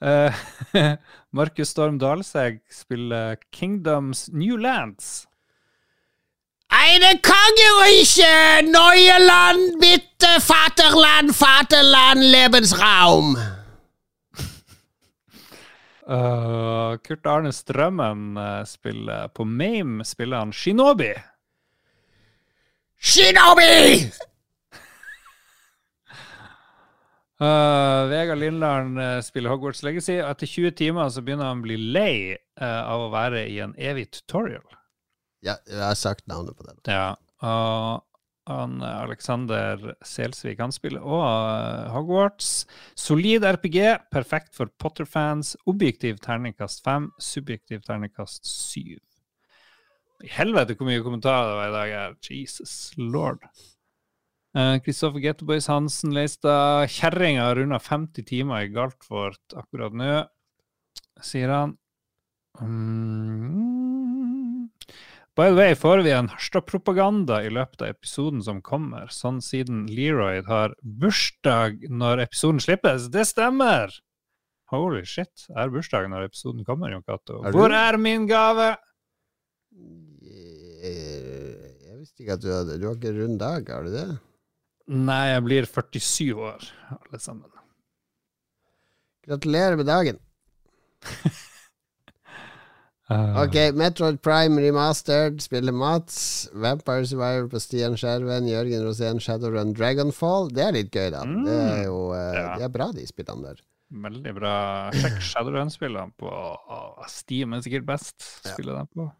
Eh, 0.00 0.32
Markus 1.30 1.68
Storm 1.70 1.98
Dalseg 1.98 2.62
spiller 2.72 3.36
Kingdoms 3.52 4.28
New 4.32 4.56
Lands. 4.56 5.28
Eine 6.68 7.20
Kongereiche, 7.20 8.62
neue 8.64 9.18
Land, 9.26 9.78
bitte, 9.78 10.40
Vaterland, 10.40 11.34
Vaterland, 11.36 12.22
Lebensraum. 12.22 13.36
uh, 16.06 16.96
Kurt 17.06 17.26
Arne 17.26 17.52
Strømmen 17.52 18.36
eh, 18.38 18.64
spiller 18.64 19.28
På 19.28 19.44
Mame 19.44 20.04
spiller 20.04 20.38
han 20.38 20.52
Shinobi. 20.52 21.14
Shinobi! 23.02 24.12
Uh, 27.42 28.06
Vegard 28.12 28.38
Lindland 28.38 29.00
uh, 29.00 29.18
spiller 29.26 29.50
Hogwarts 29.50 29.82
Legacy. 29.82 30.20
og 30.20 30.30
Etter 30.30 30.46
20 30.46 30.76
timer 30.78 31.10
så 31.10 31.24
begynner 31.26 31.50
han 31.50 31.64
å 31.64 31.66
bli 31.66 31.80
lei 31.80 32.14
uh, 32.32 32.82
av 32.86 33.08
å 33.08 33.10
være 33.12 33.44
i 33.50 33.58
en 33.64 33.74
evig 33.74 34.08
tutorial. 34.14 34.64
Ja, 35.42 35.58
jeg 35.66 35.82
har 35.82 35.98
sagt 35.98 36.28
navnet 36.30 36.54
på 36.54 36.68
den. 36.68 36.78
Ja, 36.86 37.16
og 37.42 38.06
han 38.50 38.80
eh, 38.82 39.02
Alexander 39.02 39.92
Selsvik 40.06 40.60
han 40.62 40.74
spiller 40.74 41.04
òg 41.06 41.22
eh, 41.22 41.92
Hogwarts. 41.94 42.50
Solid 42.98 43.46
RPG, 43.46 43.78
perfekt 44.10 44.56
for 44.56 44.72
Potter-fans. 44.82 45.54
Objektiv 45.70 46.18
terningkast 46.24 46.82
5, 46.86 47.12
subjektiv 47.22 47.84
terningkast 47.86 48.46
7. 48.48 48.98
I 50.22 50.30
helvete 50.30 50.76
hvor 50.78 50.86
mye 50.86 51.02
kommentarer 51.02 51.50
det 51.50 51.58
var 51.58 51.68
i 51.68 51.76
dag 51.76 51.92
her. 51.96 52.16
Jesus 52.30 52.74
lord. 52.98 53.42
Kristoffer 54.84 55.18
uh, 55.18 55.24
Getteboys 55.24 55.68
Hansen 55.72 56.12
Leistad. 56.14 56.90
Kjerringa 56.92 57.48
har 57.48 57.58
runda 57.58 57.80
50 57.80 58.26
timer 58.28 58.66
i 58.66 58.72
Galtvort 58.74 59.56
akkurat 59.56 59.96
nå, 59.96 60.18
sier 61.24 61.52
han. 61.52 61.76
Mm. 62.60 64.68
By 65.32 65.48
the 65.48 65.56
way, 65.56 65.74
får 65.74 66.02
vi 66.04 66.12
en 66.12 66.28
Harstad-propaganda 66.28 67.38
i 67.46 67.50
løpet 67.50 67.80
av 67.80 67.94
episoden 67.94 68.42
som 68.44 68.60
kommer, 68.60 69.08
sånn 69.08 69.40
siden 69.40 69.86
Leroy 69.88 70.42
har 70.44 70.74
bursdag 70.84 71.86
når 71.88 72.26
episoden 72.26 72.60
slippes. 72.60 73.08
Det 73.14 73.24
stemmer! 73.30 73.94
Holy 74.72 75.06
shit, 75.08 75.46
er 75.56 75.72
bursdag 75.72 76.10
når 76.12 76.28
episoden 76.28 76.68
kommer, 76.68 76.92
Jon 76.92 77.04
Cato. 77.08 77.40
Hvor 77.56 77.72
er 77.72 77.96
min 78.00 78.28
gave? 78.28 78.74
Eh, 80.82 81.70
Jeg 81.86 81.98
visste 82.00 82.24
ikke 82.24 82.34
at 82.34 82.42
du 82.42 82.48
hadde 82.50 82.78
Du 82.82 82.88
har 82.88 82.96
ikke 82.98 83.12
rund 83.14 83.38
dag, 83.38 83.68
har 83.70 83.84
du 83.86 83.92
det? 83.94 84.06
Nei, 84.92 85.20
jeg 85.30 85.44
blir 85.46 85.66
47 85.70 86.32
år, 86.42 86.64
alle 86.96 87.20
sammen. 87.22 87.46
Gratulerer 89.22 89.76
med 89.78 89.86
dagen. 89.86 90.18
Uh, 93.12 93.36
Ok, 93.44 93.54
Metroid 93.78 94.18
Prime 94.24 94.58
Remastered 94.64 95.38
spiller 95.44 95.72
Mats. 95.76 96.48
Vampire 96.52 97.06
Survivor 97.06 97.46
på 97.52 97.60
Stian 97.62 97.94
Skjerven. 97.98 98.48
Jørgen 98.50 98.82
Rosén 98.86 99.20
Shadowrun 99.22 99.70
Dragonfall. 99.78 100.50
Det 100.50 100.64
er 100.66 100.74
litt 100.80 100.90
gøy, 100.94 101.10
da. 101.14 101.22
Mm. 101.28 101.44
Det 101.46 101.58
er 101.62 101.82
jo 101.86 101.98
eh, 102.16 102.34
Ja. 102.40 102.46
det 102.58 102.66
er 102.66 102.74
bra, 102.74 102.90
de 102.96 103.06
spillene 103.06 103.52
der. 103.52 103.62
Veldig 104.02 104.32
bra. 104.38 104.54
Sjekk 104.96 105.18
Shadowrun-spillene 105.30 106.14
på 106.18 106.30
Steam, 107.12 107.52
er 107.54 107.62
sikkert 107.62 107.86
best. 107.86 108.16
Ja. 108.46 108.54
Spiller 108.56 108.80
dem 108.82 108.88
på. 108.96 109.10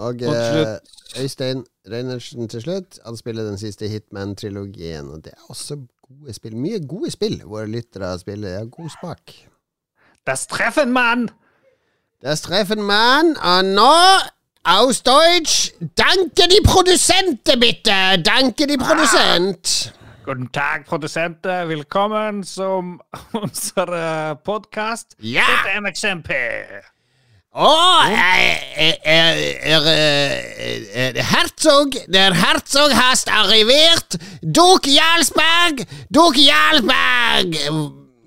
Og 0.00 0.22
eh, 0.24 0.78
Øystein 1.20 1.64
Reinertsen 1.90 2.48
til 2.48 2.62
slutt. 2.64 2.98
Han 3.06 3.16
spiller 3.16 3.44
den 3.44 3.58
siste 3.60 3.88
Hitman-trilogien, 3.88 5.10
og 5.10 5.24
det 5.24 5.34
er 5.36 5.50
også 5.52 5.76
gode 6.08 6.32
spill. 6.34 6.56
Mye 6.56 6.80
gode 6.88 7.10
spill 7.12 7.42
våre 7.44 7.66
lyttere 7.68 8.18
spiller. 8.18 8.58
Har 8.58 8.70
god 8.72 8.90
smak. 9.00 9.34
Das 10.26 10.46
Treffen, 10.46 10.92
Mann! 10.92 11.28
Das 12.22 12.40
treffen 12.40 12.82
mann! 12.82 13.36
Og 13.36 13.64
nå 13.64 13.94
aus 14.64 15.00
Deutsch. 15.00 15.72
Danke 15.80 16.48
die 16.52 16.60
Produsente, 16.64 17.56
bitte. 17.56 18.22
Danke 18.22 18.66
die 18.66 18.76
Produsent. 18.76 19.94
Guten 20.26 20.52
Tag, 20.52 20.84
Produsenter. 20.86 21.68
Willkommen 21.68 22.44
zum 22.44 23.00
unserer 23.32 24.34
Podcast. 24.34 25.16
Ja. 25.18 25.40
Bitte 25.46 25.76
ein 25.76 25.86
Exempel. 25.86 26.82
Er, 27.52 28.76
er, 28.76 29.04
er, 29.04 29.82
er, 30.94 31.24
Herzog, 31.24 31.90
der 32.06 32.32
Herzog 32.32 32.94
hast 32.94 33.28
arrivert. 33.28 34.18
Duke 34.40 34.88
Jarlsberg, 34.88 35.84
Duke 36.10 36.38
Jarlsberg, 36.38 37.56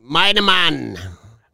meine 0.02 0.42
Mann. 0.42 0.98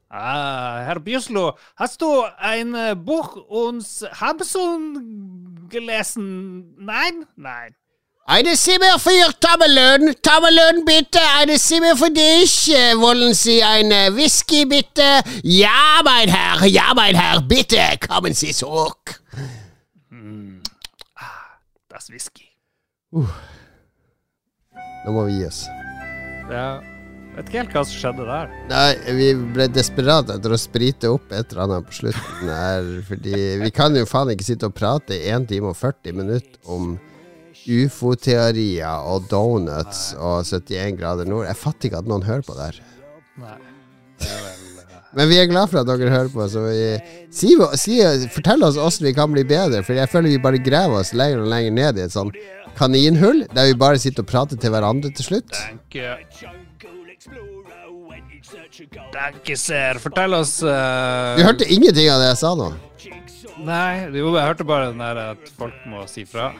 Ah, 0.09 0.81
Herr 0.83 0.99
Büslow, 0.99 1.55
hast 1.75 2.01
du 2.01 2.23
ein 2.39 2.73
äh, 2.73 2.95
Buch 2.95 3.35
uns 3.35 4.03
Hamsun 4.19 5.67
gelesen? 5.69 6.73
Nein? 6.79 7.27
Nein. 7.35 7.75
Eine 8.31 8.53
Zimmer 8.53 8.99
für 8.99 9.34
Tommelön, 9.39 10.14
Tommelön 10.22 10.85
bitte, 10.85 11.19
eine 11.39 11.57
Zimmer 11.57 11.97
für 11.97 12.11
dich. 12.11 12.68
Wollen 13.01 13.34
Sie 13.34 13.64
eine 13.64 14.15
Whisky 14.15 14.68
bitte? 14.68 15.22
Ja, 15.41 16.01
mein 16.06 16.30
Herr, 16.30 16.64
ja, 16.68 16.93
mein 16.95 17.15
Herr, 17.15 17.41
bitte, 17.41 17.80
kommen 18.07 18.35
Sie 18.35 18.53
zurück. 18.53 19.19
Das 21.89 22.11
Whisky. 22.11 22.45
Nå 23.10 23.26
må 25.10 25.26
vi 25.26 25.39
gi 25.39 25.49
oss. 25.49 25.65
Ja. 26.53 26.84
Vet 27.34 27.49
ikke 27.49 27.64
helt 27.64 27.73
hva 27.73 27.81
som 27.81 27.97
skjedde 27.97 28.30
der. 28.30 28.56
Nei, 28.69 28.93
vi 29.18 29.34
ble 29.57 29.72
desperate 29.73 30.38
etter 30.38 30.53
å 30.53 30.61
sprite 30.69 31.10
opp 31.18 31.34
et 31.34 31.49
eller 31.49 31.65
annet 31.65 31.89
på 31.89 31.97
slutten 32.03 32.53
her. 32.53 32.95
Fordi 33.10 33.45
vi 33.65 33.73
kan 33.73 33.97
jo 33.97 34.06
faen 34.06 34.38
ikke 34.38 34.51
sitte 34.53 34.69
og 34.69 34.77
prate 34.77 35.18
i 35.18 35.34
1 35.34 35.49
time 35.49 35.73
og 35.73 35.81
40 35.81 36.19
minutter 36.22 36.60
om 36.69 36.99
ufo-teorier 37.69 39.09
og 39.09 39.27
donuts 39.31 40.13
og 40.17 40.45
71 40.47 40.97
grader 40.99 41.29
nord. 41.29 41.47
Jeg 41.49 41.59
fatter 41.59 41.89
ikke 41.89 42.01
at 42.03 42.09
noen 42.09 42.25
hører 42.27 42.45
på 42.45 42.57
det 42.57 42.71
her. 42.71 42.81
Nei. 43.39 43.59
Det 44.19 44.31
er 44.33 44.41
vel 44.43 44.65
Men 45.17 45.29
vi 45.31 45.39
er 45.41 45.47
glad 45.49 45.71
for 45.71 45.81
at 45.81 45.87
dere 45.89 46.11
hører 46.11 46.29
på. 46.33 46.45
Så 46.51 46.63
vi, 46.67 46.81
si, 47.33 47.55
si, 47.81 47.97
fortell 48.35 48.65
oss 48.67 48.77
åssen 48.77 49.07
vi 49.07 49.15
kan 49.17 49.31
bli 49.33 49.45
bedre, 49.47 49.81
for 49.85 49.97
jeg 49.97 50.11
føler 50.11 50.35
vi 50.35 50.41
bare 50.43 50.61
graver 50.61 51.01
oss 51.01 51.15
lenger 51.17 51.45
og 51.45 51.49
lenger 51.53 51.77
ned 51.77 51.97
i 51.97 52.05
et 52.05 52.13
sånn 52.13 52.33
kaninhull, 52.77 53.45
der 53.55 53.71
vi 53.71 53.79
bare 53.79 54.01
sitter 54.01 54.25
og 54.25 54.29
prater 54.29 54.59
til 54.61 54.73
hverandre 54.75 55.11
til 55.17 55.31
slutt. 55.31 55.57
Danke. 59.13 59.57
Sir. 59.57 59.97
Fortell 59.99 60.37
oss 60.37 60.59
uh... 60.63 61.35
Vi 61.39 61.43
hørte 61.43 61.67
ingenting 61.67 62.07
av 62.13 62.21
det 62.21 62.29
jeg 62.31 62.39
sa 62.43 62.53
nå. 62.55 62.69
Nei, 63.65 64.07
jo, 64.15 64.30
jeg 64.38 64.45
hørte 64.45 64.65
bare 64.68 64.90
den 64.91 65.02
der 65.02 65.19
at 65.34 65.52
folk 65.57 65.76
må 65.90 66.06
si 66.10 66.23
fra. 66.27 66.52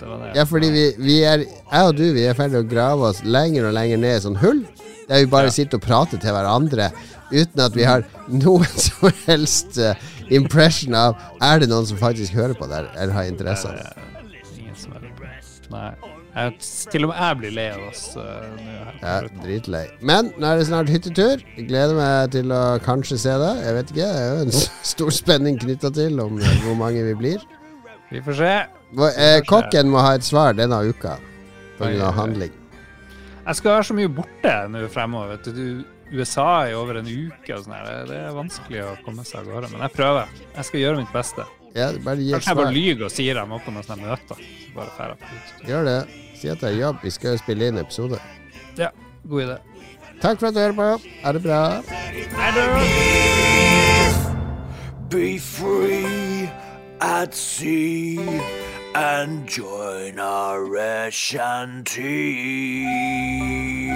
Det 0.00 0.08
var 0.08 0.22
det. 0.22 0.30
Ja, 0.38 0.46
fordi 0.48 0.70
vi, 0.72 0.84
vi 1.02 1.18
er 1.28 1.44
Jeg 1.44 1.90
og 1.90 1.94
du 1.98 2.04
vi 2.16 2.24
er 2.28 2.36
ferdig 2.38 2.62
å 2.62 2.68
grave 2.68 3.10
oss 3.10 3.22
lenger 3.24 3.68
og 3.68 3.76
lenger 3.76 4.00
ned 4.00 4.16
i 4.16 4.24
sånn 4.24 4.40
hull. 4.40 4.64
Der 5.06 5.22
vi 5.22 5.30
bare 5.30 5.52
sitter 5.54 5.78
og 5.78 5.86
prater 5.86 6.20
til 6.22 6.34
hverandre 6.34 6.90
uten 7.30 7.62
at 7.62 7.76
vi 7.76 7.86
har 7.86 8.06
noen 8.30 8.66
som 8.88 9.10
helst 9.26 9.78
eh, 9.82 9.98
impression 10.34 10.94
av 10.98 11.16
Er 11.42 11.62
det 11.62 11.70
noen 11.70 11.86
som 11.86 12.00
faktisk 12.00 12.34
hører 12.38 12.56
på 12.58 12.68
det 12.70 12.84
eller 12.96 13.14
har 13.14 13.30
interesse 13.30 13.70
av 13.70 13.78
det. 13.78 14.12
Ingen 14.56 14.78
som 14.78 14.96
hører 14.96 15.12
på. 15.18 15.34
Nei. 15.74 16.15
Jeg, 16.36 16.52
til 16.92 17.06
og 17.06 17.10
med 17.14 17.16
jeg 17.22 17.36
blir 17.40 17.52
lei 17.56 17.66
av 17.72 17.84
oss 17.88 18.02
uh. 18.20 18.42
Ja, 19.00 19.14
dritlei. 19.40 19.84
Men 20.04 20.28
nå 20.36 20.50
er 20.50 20.58
det 20.60 20.66
snart 20.68 20.90
hyttetur. 20.92 21.40
Jeg 21.56 21.64
gleder 21.70 21.96
meg 21.96 22.30
til 22.34 22.52
å 22.52 22.60
kanskje 22.84 23.16
se 23.22 23.36
det. 23.40 23.52
Jeg 23.64 23.76
vet 23.78 23.92
ikke. 23.94 24.08
Det 24.12 24.20
er 24.20 24.28
jo 24.34 24.42
en 24.44 24.52
stor 24.92 25.14
spenning 25.16 25.56
knytta 25.62 25.90
til 25.96 26.20
om 26.20 26.36
eh, 26.40 26.58
hvor 26.66 26.76
mange 26.80 27.02
vi 27.08 27.14
blir. 27.22 27.46
Vi 28.12 28.20
får 28.26 28.36
se. 28.42 28.52
Hva- 28.96 29.12
Eh, 29.16 29.40
kokken 29.48 29.88
må 29.90 29.98
ha 30.04 30.12
et 30.18 30.24
svar 30.28 30.52
denne 30.54 30.76
uka 30.90 31.16
pga. 31.78 32.10
handling. 32.18 32.52
Jeg 33.46 33.56
skal 33.58 33.70
være 33.78 33.86
så 33.88 33.94
mye 33.96 34.12
borte 34.12 34.54
nå 34.72 34.84
fremover. 34.92 35.36
Vet 35.38 35.54
du. 35.56 35.84
USA 36.12 36.68
i 36.70 36.74
over 36.78 37.00
en 37.00 37.08
uke 37.10 37.50
og 37.56 37.64
sånn 37.64 37.72
her. 37.74 38.04
Det- 38.06 38.20
er 38.28 38.36
vanskelig 38.36 38.84
å 38.84 38.92
komme 39.04 39.24
seg 39.26 39.40
av 39.40 39.48
gårde. 39.50 39.72
Men 39.72 39.80
jeg 39.88 39.92
prøver. 39.96 40.28
Jeg 40.54 40.64
skal 40.68 40.80
gjøre 40.84 41.00
mitt 41.00 41.12
beste. 41.16 41.48
Ja, 41.74 41.88
Kanskje 41.92 42.40
jeg 42.46 42.56
bare 42.56 42.72
lyver 42.72 43.04
og 43.08 43.10
sier 43.12 43.34
jeg 43.36 43.48
må 43.50 43.58
på 43.64 43.72
noen 43.74 43.84
sånne 43.84 44.06
møter. 44.12 44.38
Så 44.38 44.70
bare 44.76 44.92
drar 44.96 45.16
jeg. 45.16 45.66
Gjør 45.72 45.84
det. 45.84 45.98
Si 46.40 46.48
at 46.48 46.60
det 46.60 46.72
er 46.74 46.78
jobb. 46.80 46.96
Vi 47.02 47.10
skal 47.10 47.34
jo 47.36 47.40
spille 47.40 47.70
inn 47.70 47.78
episode. 47.80 48.20
Ja, 48.78 48.88
god 49.28 49.42
idé. 49.46 49.56
Takk 50.20 50.40
for 50.40 50.48
at 50.48 50.54
du 50.54 50.60
hører 50.60 50.76
på. 50.76 51.08
Ha 51.22 51.32
det 51.32 51.42
bra. 51.42 51.60
Be 55.10 55.38
free 55.38 56.50
at 57.00 57.34
sea 57.34 58.20
and 58.94 59.46
join 59.48 60.18
our 60.18 61.10
shanty. 61.10 62.84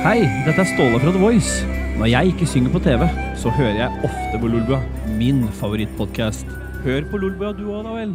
Hei, 0.05 0.21
dette 0.47 0.61
er 0.61 0.69
Ståle 0.75 1.01
fra 1.01 1.12
The 1.12 1.21
Voice. 1.21 1.67
Når 1.99 2.07
jeg 2.12 2.27
ikke 2.33 2.47
synger 2.47 2.73
på 2.73 2.79
TV, 2.85 3.09
så 3.37 3.51
hører 3.53 3.75
jeg 3.83 4.05
ofte 4.05 4.41
på 4.41 4.47
Lolbua, 4.49 4.81
min 5.19 5.43
favorittpodkast. 5.61 6.47
Hør 6.85 7.05
på 7.11 7.21
Lolbua 7.21 7.53
du 7.53 7.67
òg, 7.73 7.83
da 7.85 7.97
vel. 7.97 8.15